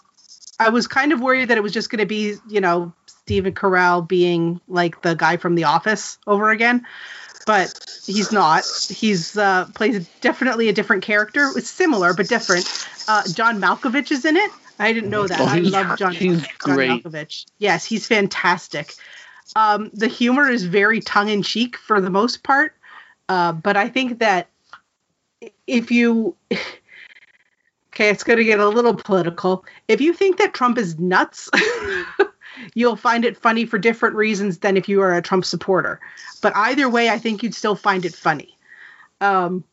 I 0.59 0.67
was 0.67 0.85
kind 0.85 1.13
of 1.13 1.21
worried 1.21 1.47
that 1.47 1.57
it 1.57 1.63
was 1.63 1.71
just 1.71 1.89
going 1.89 2.01
to 2.01 2.05
be, 2.05 2.35
you 2.49 2.59
know, 2.59 2.91
Stephen 3.05 3.53
Carell 3.53 4.05
being 4.05 4.59
like 4.67 5.01
the 5.01 5.15
guy 5.15 5.37
from 5.37 5.55
The 5.55 5.63
Office 5.63 6.17
over 6.27 6.49
again. 6.49 6.85
But 7.45 8.01
he's 8.05 8.31
not. 8.31 8.63
He's 8.89 9.37
uh, 9.37 9.65
plays 9.75 10.07
definitely 10.21 10.69
a 10.69 10.73
different 10.73 11.03
character. 11.03 11.49
It's 11.55 11.69
similar 11.69 12.13
but 12.13 12.29
different. 12.29 12.65
Uh, 13.07 13.23
John 13.33 13.59
Malkovich 13.59 14.11
is 14.11 14.25
in 14.25 14.37
it. 14.37 14.51
I 14.79 14.93
didn't 14.93 15.09
know 15.09 15.27
that. 15.27 15.39
Oh, 15.39 15.45
I 15.45 15.59
love 15.59 15.97
John. 15.97 16.13
he's 16.13 16.41
John 16.41 16.49
great. 16.59 17.03
Malkovich. 17.03 17.45
Yes, 17.57 17.85
he's 17.85 18.07
fantastic. 18.07 18.93
Um, 19.55 19.91
the 19.93 20.07
humor 20.07 20.49
is 20.49 20.63
very 20.63 20.99
tongue 21.01 21.29
in 21.29 21.43
cheek 21.43 21.77
for 21.77 22.01
the 22.01 22.09
most 22.09 22.43
part, 22.43 22.73
uh, 23.29 23.51
but 23.51 23.77
I 23.77 23.89
think 23.89 24.19
that 24.19 24.49
if 25.67 25.91
you 25.91 26.35
okay, 27.93 28.09
it's 28.09 28.23
going 28.23 28.37
to 28.37 28.45
get 28.45 28.59
a 28.59 28.67
little 28.67 28.95
political. 28.95 29.65
If 29.87 30.01
you 30.01 30.13
think 30.13 30.37
that 30.37 30.53
Trump 30.53 30.77
is 30.77 30.97
nuts, 30.97 31.49
you'll 32.73 32.95
find 32.95 33.25
it 33.25 33.37
funny 33.37 33.65
for 33.65 33.77
different 33.77 34.15
reasons 34.15 34.59
than 34.59 34.77
if 34.77 34.87
you 34.89 35.01
are 35.01 35.13
a 35.15 35.21
Trump 35.21 35.45
supporter. 35.45 35.99
But 36.41 36.55
either 36.55 36.89
way, 36.89 37.09
I 37.09 37.17
think 37.19 37.43
you'd 37.43 37.55
still 37.55 37.75
find 37.75 38.05
it 38.05 38.13
funny. 38.15 38.57
Um, 39.21 39.63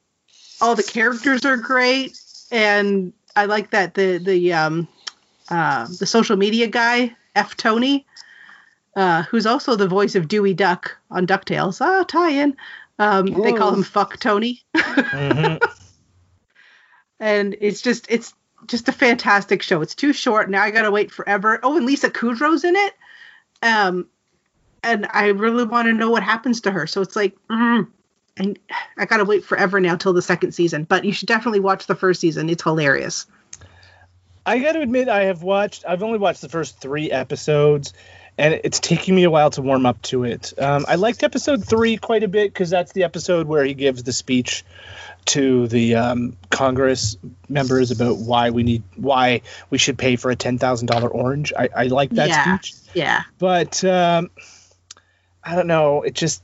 all 0.60 0.74
the 0.74 0.82
characters 0.82 1.44
are 1.44 1.56
great, 1.56 2.20
and 2.52 3.12
I 3.34 3.46
like 3.46 3.70
that 3.70 3.94
the 3.94 4.18
the 4.18 4.52
um, 4.52 4.88
uh, 5.48 5.86
the 5.98 6.06
social 6.06 6.36
media 6.36 6.66
guy 6.66 7.16
F 7.34 7.56
Tony, 7.56 8.06
uh, 8.96 9.22
who's 9.24 9.46
also 9.46 9.76
the 9.76 9.88
voice 9.88 10.14
of 10.14 10.28
Dewey 10.28 10.54
Duck 10.54 10.96
on 11.10 11.26
Ducktales. 11.26 11.80
Ah, 11.80 12.04
tie-in. 12.04 12.56
Um, 12.98 13.26
they 13.26 13.52
call 13.54 13.72
him 13.72 13.82
Fuck 13.82 14.20
Tony, 14.20 14.62
Mhm. 14.74 15.58
and 17.20 17.56
it's 17.60 17.80
just 17.80 18.06
it's 18.10 18.34
just 18.70 18.88
a 18.88 18.92
fantastic 18.92 19.62
show. 19.62 19.82
It's 19.82 19.94
too 19.94 20.12
short. 20.12 20.48
Now 20.48 20.62
I 20.62 20.70
gotta 20.70 20.90
wait 20.90 21.10
forever. 21.10 21.60
Oh, 21.62 21.76
and 21.76 21.86
Lisa 21.86 22.10
Kudrow's 22.10 22.64
in 22.64 22.76
it. 22.76 22.94
Um, 23.62 24.06
and 24.82 25.06
I 25.12 25.26
really 25.28 25.64
want 25.64 25.86
to 25.86 25.92
know 25.92 26.10
what 26.10 26.22
happens 26.22 26.62
to 26.62 26.70
her. 26.70 26.86
So 26.86 27.02
it's 27.02 27.16
like, 27.16 27.36
mm, 27.48 27.86
and 28.36 28.58
I 28.96 29.04
gotta 29.04 29.24
wait 29.24 29.44
forever 29.44 29.80
now 29.80 29.96
till 29.96 30.12
the 30.12 30.22
second 30.22 30.52
season. 30.52 30.84
But 30.84 31.04
you 31.04 31.12
should 31.12 31.28
definitely 31.28 31.60
watch 31.60 31.86
the 31.86 31.94
first 31.94 32.20
season. 32.20 32.48
It's 32.48 32.62
hilarious. 32.62 33.26
I 34.46 34.58
got 34.58 34.72
to 34.72 34.80
admit, 34.80 35.08
I 35.08 35.24
have 35.24 35.42
watched. 35.42 35.84
I've 35.86 36.02
only 36.02 36.18
watched 36.18 36.40
the 36.40 36.48
first 36.48 36.80
three 36.80 37.10
episodes, 37.10 37.92
and 38.40 38.60
it's 38.64 38.80
taking 38.80 39.14
me 39.14 39.24
a 39.24 39.30
while 39.30 39.50
to 39.50 39.62
warm 39.62 39.84
up 39.86 40.00
to 40.02 40.24
it. 40.24 40.52
Um, 40.58 40.84
I 40.88 40.94
liked 40.96 41.22
episode 41.22 41.64
three 41.64 41.96
quite 41.98 42.22
a 42.24 42.28
bit 42.28 42.52
because 42.52 42.70
that's 42.70 42.92
the 42.92 43.04
episode 43.04 43.46
where 43.46 43.64
he 43.64 43.74
gives 43.74 44.02
the 44.02 44.12
speech 44.12 44.64
to 45.26 45.68
the 45.68 45.94
um, 45.96 46.36
Congress 46.50 47.16
members 47.48 47.90
about 47.90 48.16
why 48.16 48.50
we 48.50 48.62
need 48.62 48.82
why 48.96 49.42
we 49.68 49.76
should 49.78 49.98
pay 49.98 50.16
for 50.16 50.30
a 50.30 50.36
ten 50.36 50.56
thousand 50.58 50.86
dollar 50.86 51.08
orange. 51.08 51.52
I, 51.56 51.68
I 51.76 51.84
like 51.84 52.10
that 52.10 52.28
Yeah. 52.30 52.58
speech, 52.58 52.74
Yeah. 52.94 53.22
but 53.38 53.84
um, 53.84 54.30
I 55.44 55.54
don't 55.54 55.66
know. 55.66 56.02
It 56.02 56.14
just 56.14 56.42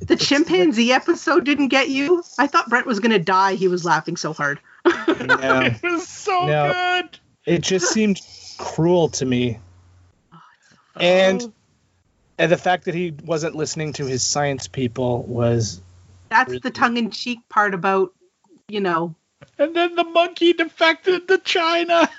The 0.00 0.16
chimpanzee 0.16 0.92
episode 0.92 1.44
didn't 1.44 1.68
get 1.68 1.88
you. 1.88 2.24
I 2.38 2.48
thought 2.48 2.68
Brent 2.68 2.86
was 2.86 2.98
gonna 3.00 3.20
die. 3.20 3.54
He 3.54 3.68
was 3.68 3.84
laughing 3.84 4.16
so 4.16 4.32
hard. 4.32 4.58
no, 4.84 4.92
It 5.82 5.82
was 5.82 6.08
so 6.08 6.46
No. 6.46 6.72
good. 6.72 7.18
it 7.46 7.60
just 7.62 7.92
seemed 7.92 8.20
cruel 8.58 9.08
to 9.10 9.24
me. 9.24 9.60
And 10.96 11.52
and 12.38 12.50
the 12.50 12.56
fact 12.56 12.86
that 12.86 12.94
he 12.94 13.14
wasn't 13.24 13.54
listening 13.54 13.92
to 13.94 14.06
his 14.06 14.22
science 14.22 14.68
people 14.68 15.22
was 15.24 15.80
That's 16.30 16.58
the 16.60 16.70
tongue-in-cheek 16.70 17.40
part 17.48 17.74
about, 17.74 18.12
you 18.68 18.80
know, 18.80 19.14
And 19.58 19.74
then 19.74 19.94
the 19.94 20.04
monkey 20.04 20.52
defected 20.52 21.28
to 21.28 21.38
China. 21.38 22.08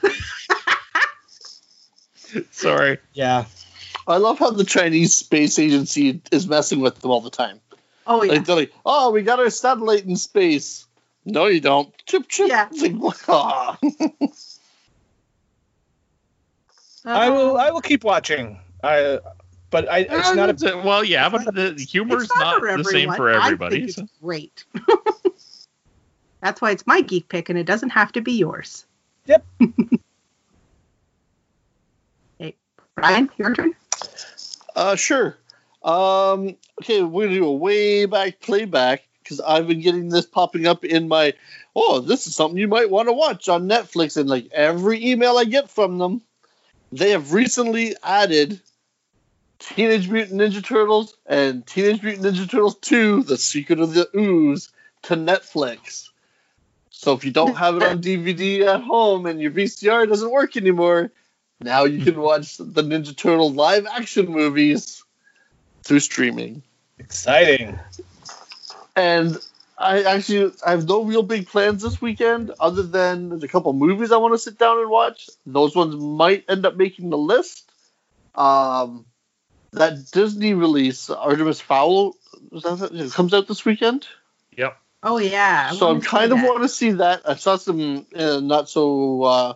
Sorry. 2.52 2.98
yeah. 3.14 3.46
I 4.08 4.18
love 4.18 4.40
how 4.40 4.52
the 4.52 4.64
Chinese 4.64 5.16
space 5.16 5.58
agency 5.58 6.22
is 6.32 6.48
messing 6.48 6.80
with 6.80 7.00
them 7.00 7.12
all 7.12 7.22
the 7.22 7.30
time. 7.30 7.60
oh 8.06 8.24
yeah, 8.24 8.34
Like 8.34 8.46
they're 8.46 8.56
like, 8.56 8.74
"Oh, 8.86 9.12
we 9.12 9.24
got 9.24 9.40
our 9.40 9.50
satellite 9.50 10.06
in 10.06 10.16
space." 10.16 10.86
No, 11.26 11.48
you 11.48 11.60
don't. 11.60 11.92
Chip 12.06 12.28
chip. 12.28 12.50
Yeah. 12.50 12.68
It's 12.72 12.82
like, 12.82 12.94
what? 12.96 13.20
Ah. 13.28 13.78
I 17.04 17.30
will 17.30 17.58
I 17.58 17.72
will 17.72 17.82
keep 17.82 18.04
watching. 18.04 18.60
I 18.86 19.20
but 19.72 19.92
I, 19.92 20.00
it's 20.10 20.36
not 20.36 20.62
a. 20.64 20.78
well, 20.78 21.04
yeah, 21.04 21.28
but 21.28 21.54
the 21.54 21.74
humor 21.90 22.18
is 22.18 22.24
It's 22.24 22.36
not 22.36 22.62
the 22.62 22.84
same 22.84 23.10
everyone. 23.10 23.18
for 23.18 23.30
I 23.34 23.46
everybody. 23.46 23.80
think 23.82 23.92
so- 23.92 24.04
it's 24.04 24.12
great. 24.22 24.64
That's 26.42 26.62
why 26.62 26.72
it's 26.72 26.86
my 26.86 27.02
geek 27.02 27.28
pick, 27.28 27.50
and 27.50 27.58
it 27.58 27.66
doesn't 27.66 27.90
have 27.90 28.12
to 28.12 28.22
be 28.22 28.34
yours. 28.34 28.86
Yep. 29.26 29.44
hey, 32.40 32.56
Ryan, 32.96 33.30
your 33.38 33.56
turn. 33.56 33.74
Uh, 34.76 34.96
sure. 34.96 35.38
Um, 35.84 36.56
okay, 36.82 37.02
we're 37.02 37.26
gonna 37.26 37.36
do 37.40 37.46
a 37.46 37.52
way 37.52 38.06
back 38.06 38.40
playback 38.42 39.08
because 39.24 39.42
I've 39.42 39.68
been 39.68 39.82
getting 39.82 40.10
this 40.10 40.28
popping 40.28 40.68
up 40.68 40.86
in 40.86 41.08
my. 41.08 41.34
Oh, 41.76 42.00
this 42.00 42.28
is 42.28 42.36
something 42.36 42.58
you 42.60 42.68
might 42.68 42.92
want 42.92 43.08
to 43.10 43.14
watch 43.14 43.50
on 43.50 43.68
Netflix, 43.68 44.16
and 44.18 44.30
like 44.30 44.48
every 44.52 45.04
email 45.06 45.38
I 45.38 45.46
get 45.46 45.70
from 45.72 45.98
them, 45.98 46.22
they 46.92 47.10
have 47.12 47.34
recently 47.34 47.96
added 48.04 48.62
Teenage 49.74 50.08
Mutant 50.10 50.40
Ninja 50.40 50.64
Turtles 50.64 51.16
and 51.26 51.66
Teenage 51.66 52.04
Mutant 52.04 52.26
Ninja 52.26 52.50
Turtles 52.50 52.76
2: 52.76 53.24
The 53.24 53.38
Secret 53.38 53.80
of 53.80 53.94
the 53.94 54.08
Ooze 54.16 54.72
to 55.04 55.16
Netflix. 55.16 56.10
So 56.92 57.14
if 57.14 57.26
you 57.26 57.32
don't 57.32 57.56
have 57.64 57.76
it 57.76 57.84
on 57.84 58.02
DVD 58.02 58.68
at 58.68 58.82
home 58.82 59.26
and 59.26 59.42
your 59.42 59.52
VCR 59.52 60.08
doesn't 60.08 60.32
work 60.32 60.56
anymore, 60.56 61.12
now 61.60 61.86
you 61.86 62.04
can 62.04 62.20
watch 62.20 62.58
the 62.58 62.84
Ninja 62.84 63.16
Turtle 63.18 63.52
live 63.52 63.88
action 63.88 64.28
movies 64.28 65.04
through 65.84 66.00
streaming. 66.00 66.62
Exciting. 67.00 67.80
And 68.96 69.38
I 69.78 70.04
actually 70.04 70.54
I 70.66 70.72
have 70.72 70.88
no 70.88 71.04
real 71.04 71.24
big 71.24 71.48
plans 71.48 71.82
this 71.82 72.00
weekend 72.00 72.52
other 72.60 72.84
than 72.84 73.30
there's 73.30 73.44
a 73.44 73.48
couple 73.48 73.74
movies 73.74 74.12
I 74.12 74.18
want 74.18 74.36
to 74.36 74.38
sit 74.38 74.60
down 74.60 74.80
and 74.80 74.90
watch. 74.92 75.28
Those 75.46 75.76
ones 75.76 75.96
might 75.96 76.46
end 76.48 76.68
up 76.68 76.76
making 76.76 77.10
the 77.10 77.18
list. 77.18 77.70
Um, 78.36 79.06
that 79.76 80.12
Disney 80.12 80.54
release, 80.54 81.10
Artemis 81.10 81.62
Fowl, 81.62 82.16
is 82.52 82.64
that, 82.64 82.92
it 82.94 83.12
comes 83.14 83.34
out 83.34 83.48
this 83.48 83.66
weekend. 83.66 84.08
Yep. 84.58 84.78
Oh 85.04 85.18
yeah. 85.18 85.70
I 85.72 85.76
so 85.76 85.90
I'm 85.90 86.02
kind 86.02 86.32
of 86.32 86.40
that. 86.40 86.48
want 86.48 86.64
to 86.64 86.70
see 86.70 86.92
that. 86.92 87.22
I 87.26 87.36
saw 87.36 87.58
some 87.58 88.06
uh, 88.16 88.40
not 88.40 88.70
so 88.70 89.24
uh, 89.24 89.54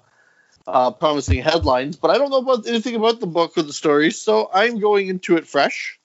uh, 0.67 0.91
promising 0.91 1.41
headlines, 1.41 1.95
but 1.95 2.11
I 2.11 2.17
don't 2.17 2.29
know 2.29 2.37
about 2.37 2.67
anything 2.67 2.95
about 2.95 3.19
the 3.19 3.27
book 3.27 3.57
or 3.57 3.63
the 3.63 3.73
story, 3.73 4.11
so 4.11 4.49
I'm 4.53 4.79
going 4.79 5.07
into 5.07 5.37
it 5.37 5.47
fresh. 5.47 5.99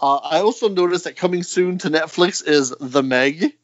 Uh, 0.00 0.16
I 0.16 0.40
also 0.40 0.68
noticed 0.68 1.04
that 1.04 1.16
coming 1.16 1.42
soon 1.42 1.78
to 1.78 1.90
Netflix 1.90 2.46
is 2.46 2.74
The 2.78 3.02
Meg, 3.02 3.56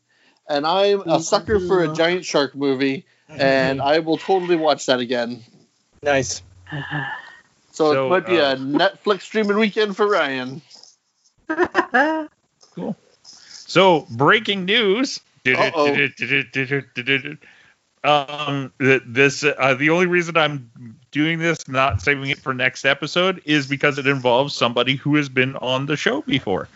and 0.48 0.66
I'm 0.66 1.02
a 1.02 1.20
sucker 1.20 1.60
for 1.60 1.82
a 1.82 1.92
giant 1.92 2.24
shark 2.24 2.54
movie, 2.54 3.04
and 3.28 3.82
I 3.82 3.98
will 3.98 4.16
totally 4.16 4.56
watch 4.56 4.86
that 4.86 5.00
again. 5.00 5.42
nice. 6.02 6.42
So, 7.80 7.94
So, 7.94 8.06
it 8.06 8.10
might 8.10 8.26
be 8.26 8.38
uh, 8.38 8.52
a 8.52 8.56
Netflix 8.56 9.22
streaming 9.22 9.58
weekend 9.58 9.96
for 9.96 10.06
Ryan. 10.08 10.62
cool. 12.74 12.96
So 13.24 14.06
breaking 14.10 14.64
news. 14.64 15.20
Um, 18.02 18.72
this 18.78 19.44
uh, 19.44 19.74
the 19.74 19.90
only 19.90 20.06
reason 20.06 20.36
I'm 20.36 20.70
doing 21.10 21.38
this, 21.38 21.68
not 21.68 22.00
saving 22.00 22.30
it 22.30 22.38
for 22.38 22.54
next 22.54 22.84
episode, 22.84 23.40
is 23.44 23.66
because 23.66 23.98
it 23.98 24.06
involves 24.06 24.54
somebody 24.54 24.96
who 24.96 25.16
has 25.16 25.28
been 25.28 25.56
on 25.56 25.86
the 25.86 25.96
show 25.96 26.22
before. 26.22 26.68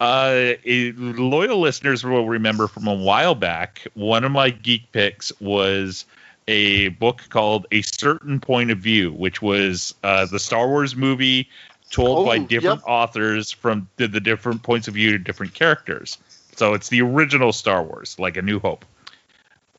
Uh, 0.00 0.54
loyal 0.66 1.60
listeners 1.60 2.04
will 2.04 2.26
remember 2.26 2.66
from 2.68 2.86
a 2.86 2.94
while 2.94 3.34
back. 3.34 3.86
One 3.94 4.24
of 4.24 4.32
my 4.32 4.50
geek 4.50 4.90
picks 4.92 5.32
was 5.40 6.04
a 6.52 6.88
book 6.88 7.22
called 7.30 7.66
A 7.72 7.80
Certain 7.80 8.38
Point 8.38 8.70
of 8.70 8.78
View, 8.78 9.10
which 9.12 9.40
was 9.40 9.94
uh, 10.04 10.26
the 10.26 10.38
Star 10.38 10.68
Wars 10.68 10.94
movie 10.94 11.48
told 11.90 12.26
by 12.26 12.36
Oh, 12.36 12.44
different 12.44 12.80
yep. 12.80 12.88
authors 12.88 13.50
from 13.50 13.88
the, 13.96 14.06
the 14.06 14.20
different 14.20 14.62
points 14.62 14.86
of 14.86 14.94
view 14.94 15.12
to 15.12 15.18
different 15.18 15.54
characters. 15.54 16.18
So 16.56 16.74
it's 16.74 16.90
the 16.90 17.00
original 17.00 17.52
Star 17.52 17.82
Wars, 17.82 18.18
like 18.18 18.36
A 18.36 18.42
New 18.42 18.60
Hope. 18.60 18.84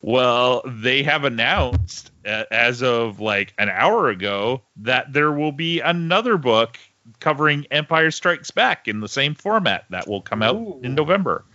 Well, 0.01 0.63
they 0.65 1.03
have 1.03 1.23
announced 1.23 2.11
uh, 2.25 2.45
as 2.51 2.81
of 2.81 3.19
like 3.19 3.53
an 3.57 3.69
hour 3.69 4.09
ago 4.09 4.61
that 4.77 5.13
there 5.13 5.31
will 5.31 5.51
be 5.51 5.79
another 5.79 6.37
book 6.37 6.79
covering 7.19 7.67
Empire 7.69 8.11
Strikes 8.11 8.51
Back 8.51 8.87
in 8.87 8.99
the 8.99 9.07
same 9.07 9.35
format 9.35 9.85
that 9.91 10.07
will 10.07 10.21
come 10.21 10.41
out 10.41 10.55
Ooh. 10.55 10.79
in 10.83 10.95
November. 10.95 11.45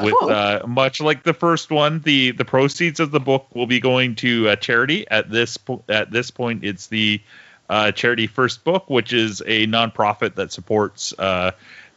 With 0.00 0.14
uh, 0.22 0.62
much 0.66 1.00
like 1.00 1.22
the 1.22 1.32
first 1.34 1.70
one, 1.70 2.00
the 2.00 2.32
the 2.32 2.44
proceeds 2.44 3.00
of 3.00 3.10
the 3.10 3.20
book 3.20 3.46
will 3.54 3.66
be 3.66 3.80
going 3.80 4.16
to 4.16 4.50
uh, 4.50 4.56
charity. 4.56 5.08
At 5.08 5.30
this 5.30 5.56
po- 5.56 5.82
at 5.88 6.10
this 6.10 6.30
point, 6.30 6.62
it's 6.62 6.88
the 6.88 7.20
uh, 7.68 7.92
charity 7.92 8.26
First 8.26 8.64
Book, 8.64 8.88
which 8.88 9.12
is 9.12 9.40
a 9.46 9.66
nonprofit 9.66 10.34
that 10.34 10.52
supports 10.52 11.14
uh, 11.18 11.52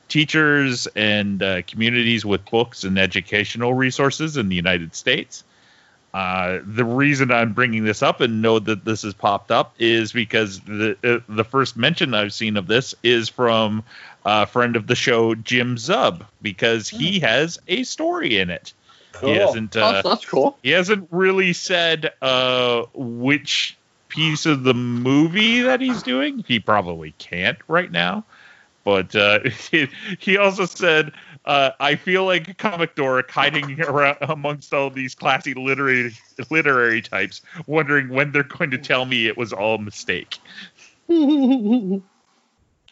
teachers 0.07 0.87
and 0.87 1.41
uh, 1.41 1.61
communities 1.63 2.25
with 2.25 2.45
books 2.45 2.83
and 2.83 2.97
educational 2.97 3.73
resources 3.73 4.37
in 4.37 4.49
the 4.49 4.55
United 4.55 4.95
States. 4.95 5.43
Uh, 6.13 6.59
the 6.65 6.83
reason 6.83 7.31
I'm 7.31 7.53
bringing 7.53 7.85
this 7.85 8.03
up 8.03 8.19
and 8.19 8.41
know 8.41 8.59
that 8.59 8.83
this 8.83 9.03
has 9.03 9.13
popped 9.13 9.49
up 9.49 9.73
is 9.79 10.11
because 10.11 10.59
the 10.59 10.97
uh, 11.03 11.19
the 11.33 11.45
first 11.45 11.77
mention 11.77 12.13
I've 12.13 12.33
seen 12.33 12.57
of 12.57 12.67
this 12.67 12.93
is 13.01 13.29
from 13.29 13.83
a 14.25 14.45
friend 14.45 14.75
of 14.75 14.87
the 14.87 14.95
show, 14.95 15.35
Jim 15.35 15.75
Zub, 15.75 16.25
because 16.41 16.89
he 16.89 17.19
has 17.19 17.59
a 17.67 17.83
story 17.83 18.37
in 18.37 18.49
it. 18.49 18.73
Cool. 19.13 19.29
He 19.29 19.35
hasn't 19.35 19.75
Oh, 19.77 19.81
uh, 19.81 20.01
that's 20.01 20.25
cool. 20.25 20.57
he 20.63 20.71
hasn't 20.71 21.07
really 21.11 21.53
said 21.53 22.11
uh, 22.21 22.83
which 22.93 23.77
piece 24.07 24.45
of 24.45 24.63
the 24.63 24.73
movie 24.73 25.61
that 25.61 25.81
he's 25.81 26.03
doing. 26.03 26.43
He 26.47 26.59
probably 26.59 27.13
can't 27.17 27.57
right 27.67 27.91
now. 27.91 28.25
But 28.83 29.15
uh, 29.15 29.39
he, 29.71 29.87
he 30.19 30.37
also 30.37 30.65
said, 30.65 31.11
uh, 31.45 31.71
I 31.79 31.95
feel 31.95 32.25
like 32.25 32.47
a 32.47 32.53
comic 32.53 32.95
dork 32.95 33.31
hiding 33.31 33.79
around 33.81 34.17
amongst 34.21 34.73
all 34.73 34.89
these 34.89 35.15
classy 35.15 35.53
literary 35.53 36.13
literary 36.49 37.01
types, 37.01 37.41
wondering 37.67 38.09
when 38.09 38.31
they're 38.31 38.43
going 38.43 38.71
to 38.71 38.77
tell 38.77 39.05
me 39.05 39.27
it 39.27 39.37
was 39.37 39.53
all 39.53 39.75
a 39.75 39.81
mistake. 39.81 40.37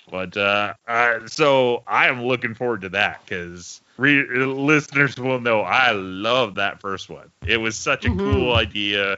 But 0.09 0.37
uh, 0.37 0.73
uh, 0.87 1.27
so 1.27 1.83
I 1.87 2.07
am 2.07 2.23
looking 2.23 2.55
forward 2.55 2.81
to 2.81 2.89
that 2.89 3.21
because 3.25 3.81
re- 3.97 4.25
listeners 4.45 5.17
will 5.17 5.39
know 5.39 5.61
I 5.61 5.91
love 5.91 6.55
that 6.55 6.81
first 6.81 7.09
one. 7.09 7.31
It 7.45 7.57
was 7.57 7.77
such 7.77 8.05
a 8.05 8.11
Mhm. 8.11 8.51
cool 8.51 8.53
idea, 8.53 9.17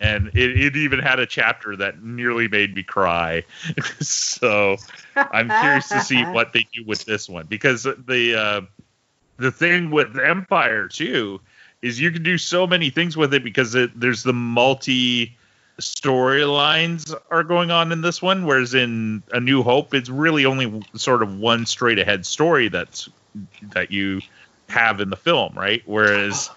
and 0.00 0.28
it, 0.34 0.56
it 0.58 0.76
even 0.76 0.98
had 1.00 1.18
a 1.20 1.26
chapter 1.26 1.76
that 1.76 2.02
nearly 2.02 2.48
made 2.48 2.74
me 2.74 2.82
cry. 2.82 3.44
so 4.00 4.78
I'm 5.30 5.52
curious 5.52 5.90
to 5.90 6.00
see 6.00 6.24
what 6.30 6.52
they 6.52 6.66
do 6.72 6.84
with 6.86 7.04
this 7.04 7.28
one 7.28 7.46
because 7.46 7.82
the 7.84 8.34
uh, 8.36 8.60
the 9.38 9.50
thing 9.50 9.90
with 9.90 10.18
Empire 10.18 10.88
too 10.88 11.40
is 11.82 12.00
you 12.00 12.10
can 12.10 12.22
do 12.22 12.38
so 12.38 12.66
many 12.66 12.90
things 12.90 13.16
with 13.16 13.34
it 13.34 13.42
because 13.44 13.74
it, 13.74 13.98
there's 13.98 14.22
the 14.22 14.32
multi 14.32 15.36
storylines 15.80 17.14
are 17.30 17.42
going 17.44 17.70
on 17.70 17.92
in 17.92 18.00
this 18.00 18.22
one 18.22 18.46
whereas 18.46 18.74
in 18.74 19.22
a 19.32 19.40
new 19.40 19.62
hope 19.62 19.94
it's 19.94 20.08
really 20.08 20.46
only 20.46 20.82
sort 20.94 21.22
of 21.22 21.38
one 21.38 21.66
straight 21.66 21.98
ahead 21.98 22.24
story 22.24 22.68
that's 22.68 23.08
that 23.72 23.90
you 23.90 24.20
have 24.68 25.00
in 25.00 25.10
the 25.10 25.16
film 25.16 25.52
right 25.54 25.82
whereas 25.86 26.50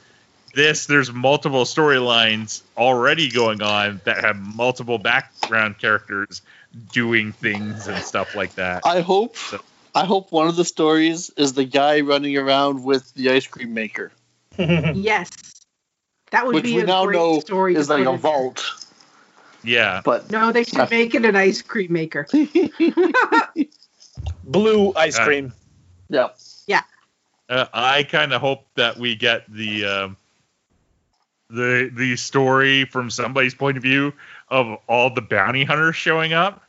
this 0.53 0.85
there's 0.85 1.11
multiple 1.11 1.63
storylines 1.65 2.61
already 2.77 3.29
going 3.29 3.61
on 3.61 3.99
that 4.05 4.23
have 4.23 4.37
multiple 4.37 4.97
background 4.97 5.77
characters 5.79 6.41
doing 6.91 7.31
things 7.31 7.87
and 7.87 8.03
stuff 8.03 8.35
like 8.35 8.53
that 8.55 8.81
I 8.85 9.01
hope 9.01 9.35
I 9.95 10.05
hope 10.05 10.31
one 10.31 10.47
of 10.47 10.55
the 10.55 10.65
stories 10.65 11.29
is 11.37 11.53
the 11.53 11.65
guy 11.65 12.01
running 12.01 12.35
around 12.37 12.83
with 12.83 13.13
the 13.13 13.29
ice 13.29 13.45
cream 13.45 13.73
maker, 13.73 14.11
yes. 14.57 15.29
That 16.31 16.47
would 16.47 16.55
which 16.55 16.63
be 16.63 16.75
we 16.75 16.81
a 16.81 16.85
now 16.85 17.05
great 17.05 17.15
know 17.15 17.39
story. 17.41 17.75
is 17.75 17.89
like 17.89 17.97
a 17.97 17.99
in 17.99 18.05
there. 18.05 18.17
vault. 18.17 18.82
Yeah 19.63 20.01
But 20.03 20.31
No, 20.31 20.51
they 20.51 20.63
should 20.63 20.89
make 20.89 21.13
it 21.15 21.25
an 21.25 21.35
ice 21.35 21.61
cream 21.61 21.93
maker. 21.93 22.27
Blue 24.43 24.93
ice 24.95 25.17
Uh, 25.17 25.25
cream. 25.25 25.53
yeah, 26.09 26.29
Uh, 27.49 27.65
I 27.73 28.03
kind 28.03 28.33
of 28.33 28.41
hope 28.41 28.65
that 28.75 28.97
we 28.97 29.15
get 29.15 29.51
the 29.51 29.85
um, 29.85 30.17
the 31.49 31.89
the 31.93 32.15
story 32.15 32.85
from 32.85 33.09
somebody's 33.09 33.55
point 33.55 33.77
of 33.77 33.83
view 33.83 34.13
of 34.49 34.77
all 34.87 35.13
the 35.13 35.21
bounty 35.21 35.63
hunters 35.63 35.95
showing 35.95 36.33
up 36.33 36.63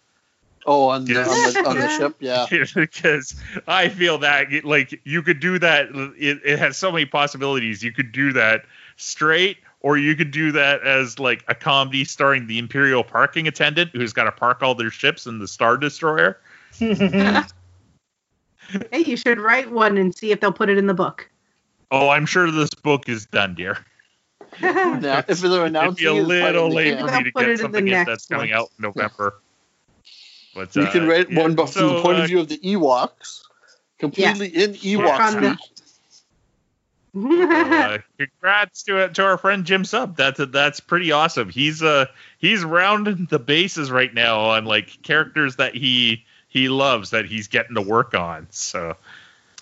oh, 0.67 0.89
on 0.89 1.05
the, 1.05 1.17
on 1.19 1.53
the, 1.53 1.69
on 1.69 1.79
the 1.79 1.89
ship, 1.89 2.17
yeah. 2.21 2.47
because 2.75 3.35
I 3.67 3.89
feel 3.89 4.19
that 4.19 4.65
like 4.65 5.01
you 5.05 5.23
could 5.23 5.41
do 5.41 5.59
that. 5.59 5.89
It, 6.19 6.41
it 6.45 6.59
has 6.59 6.77
so 6.77 6.93
many 6.93 7.07
possibilities. 7.07 7.83
You 7.83 7.93
could 7.93 8.13
do 8.13 8.33
that 8.33 8.65
straight, 8.97 9.59
or 9.85 9.99
you 9.99 10.17
could 10.17 10.31
do 10.31 10.51
that 10.51 10.81
as 10.87 11.19
like 11.19 11.45
a 11.47 11.55
comedy 11.55 12.07
starring 12.07 12.47
the 12.47 12.59
Imperial 12.59 13.05
parking 13.05 13.47
attendant 13.47 13.91
who's 13.93 14.15
got 14.15 14.25
to 14.25 14.33
park 14.33 14.63
all 14.63 14.75
their 14.75 14.91
ships 14.91 15.27
in 15.27 15.39
the 15.39 15.47
Star 15.47 15.77
Destroyer. 15.77 16.41
Hey, 18.91 19.01
you 19.01 19.19
should 19.19 19.39
write 19.39 19.71
one 19.71 19.99
and 19.99 20.17
see 20.17 20.31
if 20.31 20.41
they'll 20.41 20.51
put 20.51 20.71
it 20.71 20.79
in 20.79 20.87
the 20.87 20.95
book. 20.95 21.29
Oh, 21.91 22.09
I'm 22.09 22.25
sure 22.25 22.51
this 22.51 22.71
book 22.71 23.11
is 23.11 23.27
done, 23.27 23.55
dear. 23.55 23.85
Now, 24.63 25.23
if 25.29 25.41
they're 25.43 25.67
It'd 25.67 25.97
be 25.97 26.07
a 26.07 26.15
little 26.15 26.71
late 26.71 26.99
for 26.99 27.05
me 27.05 27.25
to 27.25 27.31
put 27.31 27.45
get 27.45 27.59
something 27.59 27.87
in 27.87 28.05
that's 28.07 28.25
coming 28.25 28.53
one. 28.53 28.59
out 28.59 28.71
in 28.79 28.85
November. 28.85 29.43
But 30.55 30.75
You 30.75 30.87
can 30.87 31.05
uh, 31.05 31.09
write 31.09 31.31
yeah, 31.31 31.43
one 31.43 31.57
from 31.57 31.67
so, 31.67 31.97
the 31.97 32.03
point 32.03 32.21
uh, 32.21 32.23
of 32.23 32.29
view 32.29 32.41
of 32.41 32.49
the 32.49 32.57
Ewoks, 32.59 33.43
completely 33.99 34.49
in 34.49 34.73
Ewok 34.73 35.21
on 35.21 35.43
the- 35.43 35.57
speak. 35.57 35.74
Uh, 37.15 37.99
congrats 38.19 38.83
to 38.85 39.09
to 39.09 39.25
our 39.25 39.39
friend 39.39 39.65
Jim 39.65 39.85
Zub. 39.85 40.17
That's 40.17 40.41
that's 40.51 40.81
pretty 40.81 41.13
awesome. 41.13 41.49
He's 41.49 41.83
uh 41.83 42.07
he's 42.39 42.65
rounding 42.65 43.27
the 43.31 43.39
bases 43.39 43.91
right 43.91 44.13
now 44.13 44.41
on 44.41 44.65
like 44.65 45.03
characters 45.03 45.57
that 45.57 45.75
he 45.75 46.25
he 46.49 46.69
loves 46.69 47.11
that 47.11 47.27
he's 47.27 47.49
getting 47.49 47.75
to 47.77 47.83
work 47.83 48.15
on. 48.15 48.47
So 48.51 48.97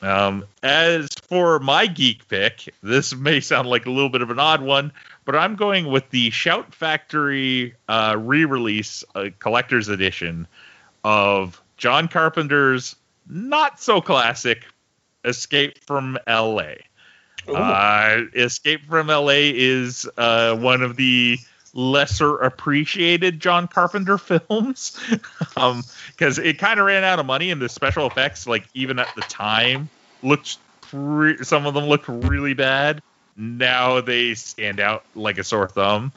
um 0.00 0.44
as 0.62 1.08
for 1.28 1.58
my 1.58 1.86
geek 1.86 2.26
pick, 2.28 2.72
this 2.82 3.14
may 3.16 3.40
sound 3.40 3.68
like 3.68 3.86
a 3.86 3.90
little 3.90 4.10
bit 4.10 4.22
of 4.22 4.30
an 4.30 4.38
odd 4.38 4.62
one, 4.62 4.92
but 5.24 5.36
I'm 5.36 5.56
going 5.56 5.86
with 5.86 6.08
the 6.10 6.30
Shout 6.30 6.74
Factory 6.74 7.74
uh 7.88 8.16
re-release 8.18 9.04
uh, 9.14 9.28
collector's 9.38 9.88
edition 9.88 10.46
of 11.04 11.60
John 11.76 12.08
Carpenter's 12.08 12.96
not 13.28 13.80
so 13.80 14.00
classic 14.00 14.64
Escape 15.24 15.78
from 15.84 16.18
LA. 16.26 16.74
Uh, 17.48 18.22
Escape 18.34 18.84
from 18.86 19.08
LA 19.08 19.50
is 19.54 20.08
uh, 20.16 20.56
one 20.56 20.82
of 20.82 20.96
the 20.96 21.38
lesser 21.74 22.36
appreciated 22.38 23.40
John 23.40 23.66
Carpenter 23.66 24.18
films 24.18 24.98
because 25.54 26.38
it 26.38 26.58
kind 26.58 26.78
of 26.78 26.86
ran 26.86 27.04
out 27.04 27.18
of 27.18 27.26
money 27.26 27.50
and 27.50 27.60
the 27.60 27.68
special 27.68 28.06
effects, 28.06 28.46
like 28.46 28.64
even 28.74 28.98
at 28.98 29.08
the 29.14 29.22
time, 29.22 29.88
looked 30.22 30.58
pre- 30.82 31.42
some 31.42 31.66
of 31.66 31.74
them 31.74 31.84
looked 31.84 32.08
really 32.08 32.54
bad. 32.54 33.02
Now 33.36 34.00
they 34.00 34.34
stand 34.34 34.80
out 34.80 35.04
like 35.14 35.38
a 35.38 35.44
sore 35.44 35.68
thumb. 35.68 36.12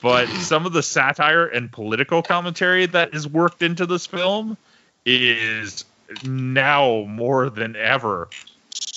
But 0.00 0.28
some 0.40 0.66
of 0.66 0.72
the 0.72 0.82
satire 0.82 1.46
and 1.46 1.70
political 1.70 2.22
commentary 2.22 2.86
that 2.86 3.14
is 3.14 3.26
worked 3.26 3.62
into 3.62 3.86
this 3.86 4.06
film 4.06 4.56
is 5.04 5.84
now 6.22 7.04
more 7.08 7.50
than 7.50 7.76
ever 7.76 8.28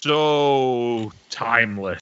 so 0.08 1.12
timeless 1.30 2.02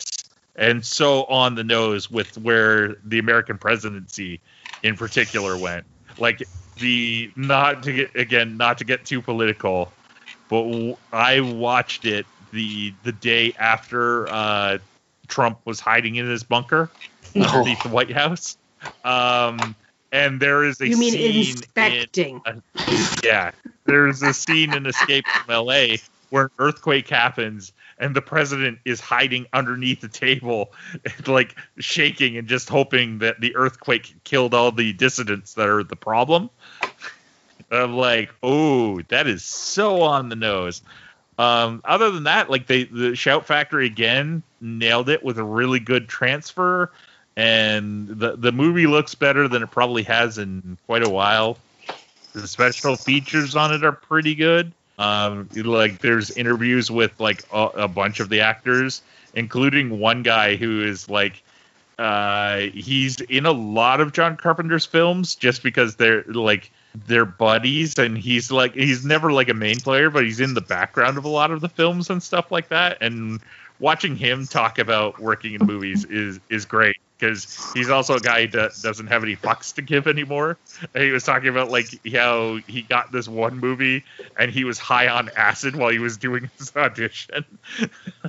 and 0.55 0.85
so 0.85 1.25
on 1.25 1.55
the 1.55 1.63
nose 1.63 2.09
with 2.09 2.37
where 2.37 2.95
the 3.05 3.19
American 3.19 3.57
presidency 3.57 4.39
in 4.83 4.95
particular 4.95 5.57
went. 5.57 5.85
Like 6.17 6.47
the 6.77 7.31
not 7.35 7.83
to 7.83 7.93
get 7.93 8.15
again 8.15 8.57
not 8.57 8.77
to 8.77 8.85
get 8.85 9.05
too 9.05 9.21
political, 9.21 9.93
but 10.49 10.63
w- 10.63 10.97
I 11.11 11.41
watched 11.41 12.05
it 12.05 12.27
the 12.51 12.93
the 13.03 13.11
day 13.11 13.53
after 13.57 14.29
uh, 14.29 14.77
Trump 15.27 15.59
was 15.65 15.79
hiding 15.79 16.15
in 16.15 16.29
his 16.29 16.43
bunker 16.43 16.91
underneath 17.35 17.81
the 17.83 17.89
White 17.89 18.11
House. 18.11 18.57
Um, 19.03 19.75
and 20.11 20.39
there 20.39 20.63
is 20.63 20.79
a 20.79 20.87
you 20.87 20.97
mean 20.97 21.11
scene 21.13 21.23
in 21.25 21.47
inspecting? 21.47 22.41
yeah, 23.23 23.51
there's 23.85 24.21
a 24.21 24.33
scene 24.33 24.73
in 24.73 24.85
Escape 24.85 25.25
from 25.33 25.43
L.A. 25.49 25.99
where 26.29 26.43
an 26.45 26.49
earthquake 26.59 27.09
happens 27.09 27.73
and 27.97 28.15
the 28.15 28.21
president 28.21 28.79
is 28.85 28.99
hiding 28.99 29.45
underneath 29.53 30.01
the 30.01 30.07
table, 30.07 30.73
like 31.27 31.55
shaking 31.77 32.37
and 32.37 32.47
just 32.47 32.69
hoping 32.69 33.19
that 33.19 33.39
the 33.39 33.55
earthquake 33.55 34.15
killed 34.23 34.53
all 34.53 34.71
the 34.71 34.93
dissidents 34.93 35.53
that 35.53 35.67
are 35.67 35.83
the 35.83 35.95
problem. 35.95 36.49
I'm 37.71 37.95
like, 37.95 38.31
oh, 38.43 39.01
that 39.09 39.27
is 39.27 39.43
so 39.43 40.01
on 40.01 40.29
the 40.29 40.35
nose. 40.35 40.81
Um, 41.37 41.81
other 41.83 42.11
than 42.11 42.23
that, 42.23 42.49
like 42.49 42.67
they 42.67 42.85
the 42.85 43.15
Shout 43.15 43.45
Factory 43.45 43.85
again 43.85 44.41
nailed 44.61 45.09
it 45.09 45.23
with 45.23 45.37
a 45.37 45.43
really 45.43 45.79
good 45.79 46.07
transfer, 46.07 46.91
and 47.35 48.07
the 48.07 48.37
the 48.37 48.51
movie 48.51 48.87
looks 48.87 49.15
better 49.15 49.47
than 49.47 49.63
it 49.63 49.71
probably 49.71 50.03
has 50.03 50.37
in 50.37 50.77
quite 50.85 51.05
a 51.05 51.09
while. 51.09 51.57
The 52.33 52.47
special 52.47 52.95
features 52.95 53.55
on 53.55 53.73
it 53.73 53.83
are 53.83 53.91
pretty 53.91 54.35
good. 54.35 54.71
Um, 54.97 55.49
like 55.55 55.99
there's 55.99 56.31
interviews 56.31 56.89
with 56.89 57.19
like 57.19 57.43
a, 57.51 57.65
a 57.75 57.87
bunch 57.87 58.19
of 58.19 58.29
the 58.29 58.41
actors, 58.41 59.01
including 59.33 59.99
one 59.99 60.23
guy 60.23 60.55
who 60.55 60.83
is 60.83 61.09
like 61.09 61.43
uh 61.97 62.57
he's 62.73 63.21
in 63.21 63.45
a 63.45 63.51
lot 63.51 64.01
of 64.01 64.11
John 64.11 64.35
Carpenter's 64.35 64.85
films 64.85 65.33
just 65.33 65.63
because 65.63 65.95
they're 65.95 66.23
like 66.23 66.69
they're 67.07 67.25
buddies 67.25 67.97
and 67.97 68.17
he's 68.17 68.51
like 68.51 68.73
he's 68.73 69.05
never 69.05 69.31
like 69.31 69.47
a 69.47 69.53
main 69.53 69.79
player 69.79 70.09
but 70.09 70.25
he's 70.25 70.41
in 70.41 70.53
the 70.53 70.61
background 70.61 71.17
of 71.17 71.23
a 71.23 71.29
lot 71.29 71.51
of 71.51 71.61
the 71.61 71.69
films 71.69 72.09
and 72.09 72.21
stuff 72.21 72.51
like 72.51 72.67
that. 72.69 72.97
And 73.01 73.39
watching 73.79 74.15
him 74.15 74.45
talk 74.45 74.77
about 74.77 75.19
working 75.19 75.53
in 75.53 75.65
movies 75.65 76.05
is 76.05 76.39
is 76.49 76.65
great 76.65 76.97
because 77.17 77.71
he's 77.73 77.89
also 77.89 78.15
a 78.15 78.19
guy 78.19 78.45
that 78.47 78.71
doesn't 78.81 79.07
have 79.07 79.23
any 79.23 79.35
fucks 79.35 79.73
to 79.75 79.81
give 79.81 80.07
anymore. 80.07 80.57
And 80.93 81.03
he 81.03 81.11
was 81.11 81.23
talking 81.23 81.49
about 81.49 81.71
like 81.71 81.87
how 82.13 82.57
he 82.67 82.81
got 82.81 83.11
this 83.11 83.27
one 83.27 83.59
movie 83.59 84.03
and 84.37 84.51
he 84.51 84.63
was 84.63 84.77
high 84.77 85.07
on 85.07 85.29
acid 85.35 85.75
while 85.75 85.89
he 85.89 85.99
was 85.99 86.17
doing 86.17 86.49
his 86.57 86.71
audition. 86.75 87.45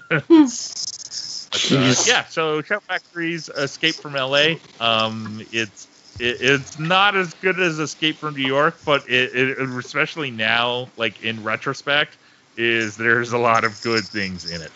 But, 0.09 1.73
uh, 1.73 1.95
yeah, 2.07 2.25
so 2.27 2.63
Shout 2.63 2.83
Factory's 2.85 3.49
Escape 3.49 3.95
from 3.95 4.15
LA. 4.15 4.55
Um, 4.81 5.45
it's 5.53 5.89
it, 6.19 6.41
it's 6.41 6.79
not 6.79 7.17
as 7.17 7.35
good 7.35 7.59
as 7.61 7.79
Escape 7.79 8.17
from 8.17 8.35
New 8.35 8.47
York, 8.47 8.77
but 8.85 9.09
it, 9.09 9.35
it 9.35 9.59
especially 9.59 10.31
now, 10.31 10.89
like 10.97 11.25
in 11.25 11.43
retrospect, 11.43 12.17
is 12.57 12.97
there's 12.97 13.33
a 13.33 13.39
lot 13.39 13.65
of 13.65 13.81
good 13.83 14.05
things 14.05 14.51
in 14.51 14.61
it. 14.61 14.73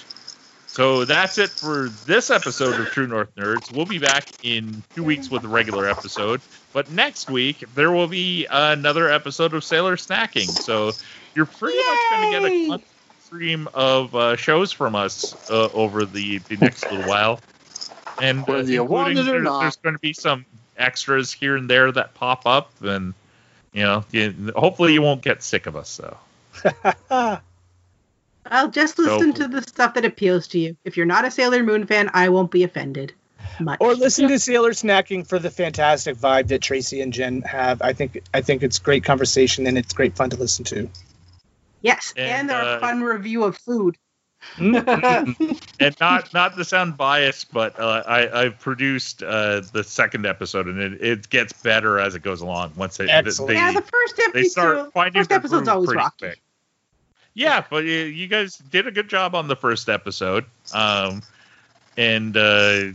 So 0.72 1.05
that's 1.05 1.36
it 1.38 1.51
for 1.51 1.88
this 2.06 2.30
episode 2.30 2.78
of 2.78 2.86
True 2.90 3.06
North 3.09 3.34
Nerds. 3.34 3.74
We'll 3.74 3.86
be 3.86 3.98
back 3.98 4.26
in 4.42 4.82
two 4.94 5.02
weeks 5.02 5.28
with 5.30 5.44
a 5.44 5.48
regular 5.48 5.88
episode. 5.88 6.40
But 6.72 6.90
next 6.92 7.28
week, 7.28 7.64
there 7.74 7.90
will 7.90 8.06
be 8.06 8.47
another 8.48 9.10
episode 9.10 9.52
of 9.52 9.64
Sailor 9.64 9.97
Snacking. 9.97 10.47
So 10.48 10.92
you're 11.34 11.47
pretty 11.47 11.76
much 11.78 11.98
going 12.10 12.32
to 12.32 12.40
get 12.40 12.80
a 12.80 13.22
stream 13.24 13.68
of 13.74 14.14
uh, 14.14 14.36
shows 14.36 14.70
from 14.70 14.94
us 14.94 15.34
uh, 15.51 15.68
over 15.74 16.05
the, 16.05 16.38
the 16.38 16.56
next 16.59 16.88
little 16.90 17.09
while. 17.09 17.40
And 18.22 18.40
uh, 18.40 18.52
Whether 18.52 18.72
you 18.72 18.84
want 18.84 19.10
including 19.10 19.42
there- 19.44 19.52
there's 19.60 19.76
going 19.76 19.97
to 19.97 20.01
be 20.01 20.12
some 20.12 20.47
extras 20.76 21.32
here 21.32 21.56
and 21.56 21.68
there 21.68 21.90
that 21.90 22.14
pop 22.14 22.47
up. 22.47 22.70
And, 22.82 23.12
you 23.72 23.82
know, 23.82 24.05
you, 24.12 24.52
hopefully 24.55 24.92
you 24.92 25.02
won't 25.02 25.22
get 25.22 25.42
sick 25.42 25.66
of 25.66 25.74
us, 25.74 25.97
though. 25.97 27.38
I'll 28.47 28.71
just 28.71 28.99
listen 28.99 29.33
to 29.35 29.49
the 29.49 29.62
stuff 29.62 29.95
that 29.95 30.05
appeals 30.05 30.49
to 30.49 30.59
you. 30.59 30.77
If 30.85 30.97
you're 30.97 31.07
not 31.07 31.25
a 31.25 31.31
Sailor 31.31 31.62
Moon 31.62 31.87
fan, 31.87 32.11
I 32.15 32.29
won't 32.31 32.51
be 32.51 32.65
offended. 32.65 33.12
Much. 33.59 33.79
or 33.81 33.95
listen 33.95 34.29
to 34.29 34.39
Sailor 34.39 34.71
Snacking 34.71 35.27
for 35.27 35.39
the 35.39 35.51
fantastic 35.51 36.17
vibe 36.17 36.49
that 36.49 36.62
Tracy 36.62 37.01
and 37.01 37.12
Jen 37.12 37.43
have. 37.43 37.83
I 37.83 37.93
think 37.93 38.23
I 38.33 38.41
think 38.41 38.62
it's 38.62 38.79
great 38.79 39.05
conversation 39.05 39.67
and 39.67 39.77
it's 39.77 39.93
great 39.93 40.17
fun 40.17 40.31
to 40.31 40.37
listen 40.37 40.65
to. 40.67 40.89
yes, 41.83 42.15
and, 42.17 42.29
and, 42.29 42.51
their 42.51 42.62
uh, 42.62 42.81
fun 42.81 43.03
review 43.03 43.45
of 43.45 43.57
food. 43.57 43.97
and 44.59 45.97
not 46.01 46.33
not 46.33 46.57
to 46.57 46.65
sound 46.65 46.97
biased, 46.97 47.53
but 47.53 47.79
uh, 47.79 48.03
I 48.07 48.45
I've 48.45 48.59
produced 48.59 49.23
uh, 49.23 49.61
the 49.73 49.85
second 49.85 50.25
episode, 50.25 50.67
and 50.67 50.81
it, 50.81 51.03
it 51.03 51.29
gets 51.29 51.53
better 51.53 51.99
as 51.99 52.15
it 52.15 52.23
goes 52.23 52.41
along. 52.41 52.73
Once 52.77 52.97
they 52.97 53.07
Excellent. 53.07 53.49
they, 53.49 53.55
yeah, 53.55 53.73
the 53.73 53.83
first 53.83 54.17
they 54.17 54.41
episode. 54.41 54.51
start 54.51 54.93
finding 54.95 55.21
first 55.21 55.33
episode's 55.33 55.69
always 55.69 55.89
pretty 55.89 55.99
rocky. 55.99 56.17
quick. 56.19 56.43
Yeah, 57.41 57.65
but 57.71 57.85
you, 57.85 58.27
guys 58.27 58.59
did 58.59 58.87
a 58.87 58.91
good 58.91 59.09
job 59.09 59.35
on 59.35 59.49
the 59.49 59.57
first 59.57 59.89
episode, 59.89 60.45
um, 60.75 61.23
and 61.97 62.37
uh, 62.37 62.89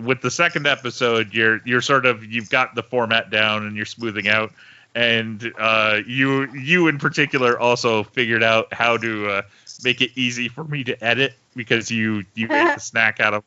with 0.00 0.22
the 0.22 0.30
second 0.30 0.68
episode, 0.68 1.34
you're 1.34 1.60
you're 1.64 1.80
sort 1.80 2.06
of 2.06 2.24
you've 2.24 2.50
got 2.50 2.76
the 2.76 2.84
format 2.84 3.30
down 3.30 3.66
and 3.66 3.74
you're 3.74 3.84
smoothing 3.84 4.28
out, 4.28 4.52
and 4.94 5.52
uh, 5.58 6.02
you 6.06 6.52
you 6.52 6.86
in 6.86 6.98
particular 6.98 7.58
also 7.58 8.04
figured 8.04 8.44
out 8.44 8.72
how 8.72 8.96
to 8.96 9.28
uh, 9.28 9.42
make 9.82 10.00
it 10.00 10.12
easy 10.14 10.46
for 10.46 10.62
me 10.62 10.84
to 10.84 11.04
edit 11.04 11.34
because 11.56 11.90
you 11.90 12.24
you 12.34 12.46
make 12.46 12.76
the 12.76 12.80
snack 12.80 13.18
out 13.18 13.34
of 13.34 13.42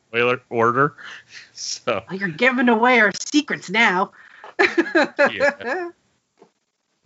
order- 0.50 0.94
so. 1.54 2.02
You're 2.12 2.28
giving 2.28 2.68
away 2.68 3.00
our 3.00 3.12
secrets 3.18 3.70
now. 3.70 4.12
Yeah. 4.60 5.90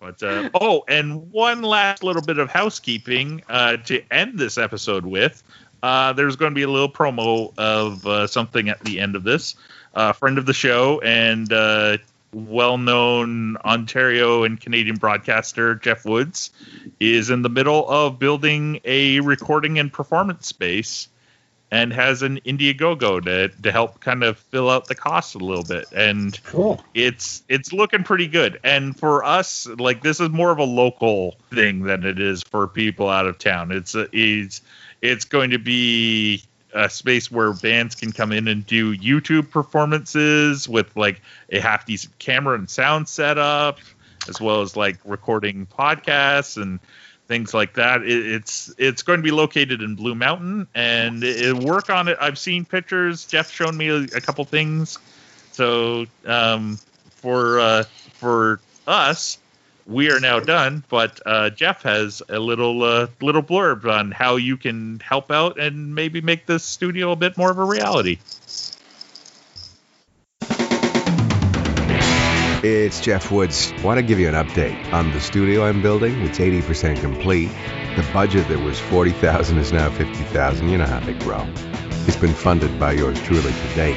But 0.01 0.23
uh, 0.23 0.51
oh, 0.55 0.85
and 0.89 1.33
one 1.33 1.63
last 1.63 2.05
little 2.05 2.23
bit 2.23 2.39
of 2.39 2.51
housekeeping 2.51 3.43
uh, 3.49 3.79
to 3.79 4.03
end 4.13 4.39
this 4.39 4.59
episode 4.59 5.05
with. 5.05 5.43
Uh, 5.83 6.13
there's 6.13 6.37
going 6.37 6.53
to 6.53 6.55
be 6.55 6.63
a 6.63 6.71
little 6.71 6.91
promo 6.91 7.53
of 7.59 8.07
uh, 8.07 8.27
something 8.27 8.69
at 8.69 8.81
the 8.81 9.01
end 9.01 9.17
of 9.17 9.25
this. 9.25 9.55
A 9.95 10.13
friend 10.13 10.39
of 10.39 10.47
the 10.47 10.53
show 10.53 11.01
and 11.01 11.53
uh, 11.53 11.99
well-known 12.33 13.57
Ontario 13.59 14.45
and 14.45 14.61
Canadian 14.61 14.97
broadcaster 14.97 15.75
Jeff 15.77 16.05
Woods 16.05 16.51
is 17.01 17.31
in 17.31 17.43
the 17.43 17.49
middle 17.49 17.89
of 17.89 18.19
building 18.19 18.81
a 18.85 19.21
recording 19.21 19.79
and 19.79 19.93
performance 19.93 20.47
space 20.47 21.09
and 21.71 21.93
has 21.93 22.23
an 22.23 22.41
Indiegogo 22.47 23.23
to 23.25 23.49
to 23.49 23.73
help 23.73 24.01
kind 24.01 24.23
of 24.25 24.39
fill 24.39 24.71
out 24.71 24.87
the 24.87 24.95
cost 24.95 25.35
a 25.35 25.39
little 25.39 25.65
bit. 25.65 25.87
And 25.95 26.43
Cool. 26.45 26.83
it's 26.95 27.43
it's 27.49 27.73
looking 27.73 28.05
pretty 28.05 28.27
good 28.27 28.59
and 28.65 28.99
for 28.99 29.25
us 29.25 29.67
like 29.79 30.03
this 30.03 30.21
is 30.21 30.31
more 30.31 30.51
of 30.51 30.59
a 30.59 30.65
local 30.65 31.37
thing 31.51 31.83
than 31.83 32.05
it 32.05 32.19
is 32.19 32.43
for 32.43 32.67
people 32.67 33.09
out 33.09 33.27
of 33.27 33.39
town 33.39 33.71
it's 33.73 33.95
a, 33.95 34.09
it's 34.13 34.63
it's 35.03 35.25
going 35.25 35.51
to 35.51 35.59
be 35.59 36.43
a 36.75 36.89
space 36.89 37.31
where 37.31 37.53
bands 37.53 37.95
can 37.95 38.13
come 38.13 38.33
in 38.33 38.49
and 38.49 38.67
do 38.67 38.97
youtube 38.97 39.51
performances 39.51 40.69
with 40.69 40.95
like 40.97 41.21
a 41.51 41.61
half 41.61 41.87
decent 41.87 42.19
camera 42.19 42.55
and 42.57 42.69
sound 42.69 43.09
setup 43.09 43.79
as 44.29 44.41
well 44.41 44.61
as 44.63 44.77
like 44.77 44.99
recording 45.05 45.67
podcasts 45.67 46.61
and 46.61 46.79
things 47.29 47.55
like 47.55 47.75
that. 47.75 48.03
It, 48.03 48.27
it's 48.27 48.75
it's 48.79 49.03
going 49.03 49.21
to 49.21 49.23
be 49.23 49.31
located 49.31 49.83
in 49.83 49.95
Blue 49.95 50.15
Mountain, 50.15 50.67
and 50.75 51.23
it, 51.23 51.55
work 51.55 51.91
on 51.91 52.09
it. 52.09 52.19
I've 52.21 52.39
seen 52.39 52.65
pictures. 52.65 53.27
Jeff's 53.27 53.51
shown 53.51 53.77
me 53.77 53.89
a, 53.89 54.03
a 54.03 54.21
couple 54.21 54.45
things. 54.45 54.99
So 55.53 56.07
um, 56.27 56.79
for 57.11 57.61
uh, 57.61 57.85
for 58.15 58.61
us, 58.87 59.39
we 59.87 60.11
are 60.11 60.19
now 60.19 60.41
done. 60.41 60.83
But 60.89 61.21
uh, 61.25 61.51
Jeff 61.51 61.83
has 61.83 62.23
a 62.29 62.39
little 62.39 62.83
uh, 62.83 63.07
little 63.21 63.43
blurb 63.43 63.85
on 63.85 64.11
how 64.11 64.37
you 64.37 64.57
can 64.57 64.99
help 65.01 65.31
out 65.31 65.61
and 65.61 65.95
maybe 65.95 66.21
make 66.21 66.47
this 66.47 66.65
studio 66.65 67.13
a 67.13 67.17
bit 67.17 67.37
more 67.37 67.51
of 67.51 67.59
a 67.59 67.65
reality. 67.65 68.19
It's 72.65 72.99
Jeff 72.99 73.31
Woods. 73.31 73.73
Want 73.85 73.99
to 73.99 74.03
give 74.03 74.19
you 74.19 74.27
an 74.27 74.35
update 74.35 74.93
on 74.93 75.13
the 75.13 75.21
studio 75.21 75.65
I'm 75.65 75.81
building. 75.81 76.21
It's 76.23 76.41
80% 76.41 77.01
complete. 77.01 77.51
The 77.95 78.05
budget 78.13 78.49
that 78.49 78.59
was 78.59 78.81
40,000 78.81 79.59
is 79.59 79.73
now 79.73 79.89
50,000. 79.91 80.69
You 80.69 80.79
know 80.79 80.85
how 80.85 80.99
they 80.99 81.13
grow. 81.13 81.47
It's 82.09 82.17
been 82.17 82.35
funded 82.35 82.77
by 82.81 82.95
yours 82.95 83.23
truly 83.23 83.53
to 83.53 83.75
date. 83.77 83.97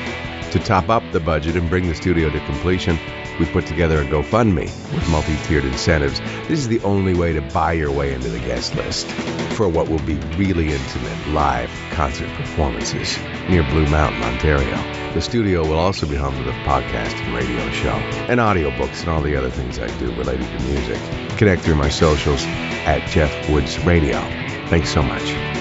To 0.52 0.60
top 0.60 0.90
up 0.90 1.02
the 1.12 1.20
budget 1.20 1.56
and 1.56 1.72
bring 1.72 1.88
the 1.88 1.96
studio 1.96 2.30
to 2.30 2.40
completion, 2.42 3.00
we 3.40 3.46
put 3.46 3.66
together 3.66 4.02
a 4.02 4.06
GoFundMe 4.06 4.66
with 4.94 5.10
multi-tiered 5.10 5.66
incentives. 5.66 6.20
This 6.48 6.60
is 6.60 6.68
the 6.68 6.82
only 6.82 7.14
way 7.14 7.34
to 7.34 7.42
buy 7.42 7.74
your 7.74 7.92
way 7.92 8.14
into 8.14 8.30
the 8.30 8.40
guest 8.40 8.76
list 8.76 9.08
for 9.56 9.68
what 9.68 9.90
will 9.90 10.00
be 10.00 10.16
really 10.38 10.72
intimate 10.72 11.28
live 11.28 11.70
concert 11.92 12.30
performances 12.34 13.20
near 13.50 13.64
Blue 13.64 13.86
Mountain, 13.88 14.22
Ontario. 14.24 14.78
The 15.14 15.22
studio 15.22 15.62
will 15.68 15.80
also 15.80 16.08
be 16.08 16.16
home 16.16 16.36
to 16.38 16.44
the 16.44 16.52
podcast 16.64 17.20
and 17.26 17.34
radio 17.34 17.70
show, 17.72 17.96
and 18.30 18.40
audiobooks 18.40 19.02
and 19.02 19.10
all 19.10 19.22
the 19.22 19.36
other 19.36 19.50
things 19.50 19.78
I 19.78 19.88
do 20.00 20.12
related 20.14 20.46
to 20.46 20.66
music. 20.66 21.00
Connect 21.38 21.62
through 21.62 21.76
my 21.76 21.90
socials 21.90 22.44
at 22.86 23.08
Jeff 23.10 23.50
Woods 23.50 23.78
Radio. 23.80 24.20
Thanks 24.68 24.90
so 24.90 25.04
much. 25.04 25.61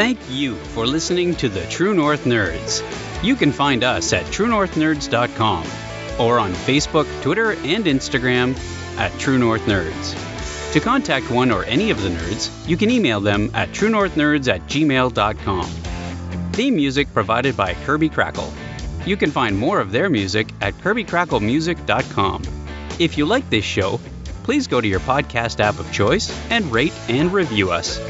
Thank 0.00 0.30
you 0.30 0.54
for 0.72 0.86
listening 0.86 1.34
to 1.34 1.50
the 1.50 1.66
True 1.66 1.92
North 1.92 2.24
Nerds. 2.24 2.82
You 3.22 3.36
can 3.36 3.52
find 3.52 3.84
us 3.84 4.14
at 4.14 4.24
truenorthnerds.com 4.24 5.66
or 6.18 6.38
on 6.38 6.52
Facebook, 6.54 7.06
Twitter, 7.20 7.50
and 7.52 7.84
Instagram 7.84 8.56
at 8.96 9.12
True 9.18 9.36
North 9.36 9.60
Nerds. 9.66 10.72
To 10.72 10.80
contact 10.80 11.30
one 11.30 11.50
or 11.50 11.64
any 11.64 11.90
of 11.90 12.00
the 12.00 12.08
nerds, 12.08 12.66
you 12.66 12.78
can 12.78 12.90
email 12.90 13.20
them 13.20 13.50
at 13.52 13.72
truenorthnerds 13.72 14.48
at 14.48 14.62
gmail.com. 14.62 15.66
Theme 16.52 16.76
music 16.76 17.12
provided 17.12 17.54
by 17.54 17.74
Kirby 17.74 18.08
Krackle. 18.08 18.50
You 19.06 19.18
can 19.18 19.30
find 19.30 19.58
more 19.58 19.80
of 19.80 19.92
their 19.92 20.08
music 20.08 20.48
at 20.62 20.72
kirbykracklemusic.com. 20.78 22.42
If 22.98 23.18
you 23.18 23.26
like 23.26 23.50
this 23.50 23.66
show, 23.66 24.00
please 24.44 24.66
go 24.66 24.80
to 24.80 24.88
your 24.88 25.00
podcast 25.00 25.60
app 25.60 25.78
of 25.78 25.92
choice 25.92 26.34
and 26.48 26.72
rate 26.72 26.94
and 27.10 27.30
review 27.30 27.70
us. 27.70 28.00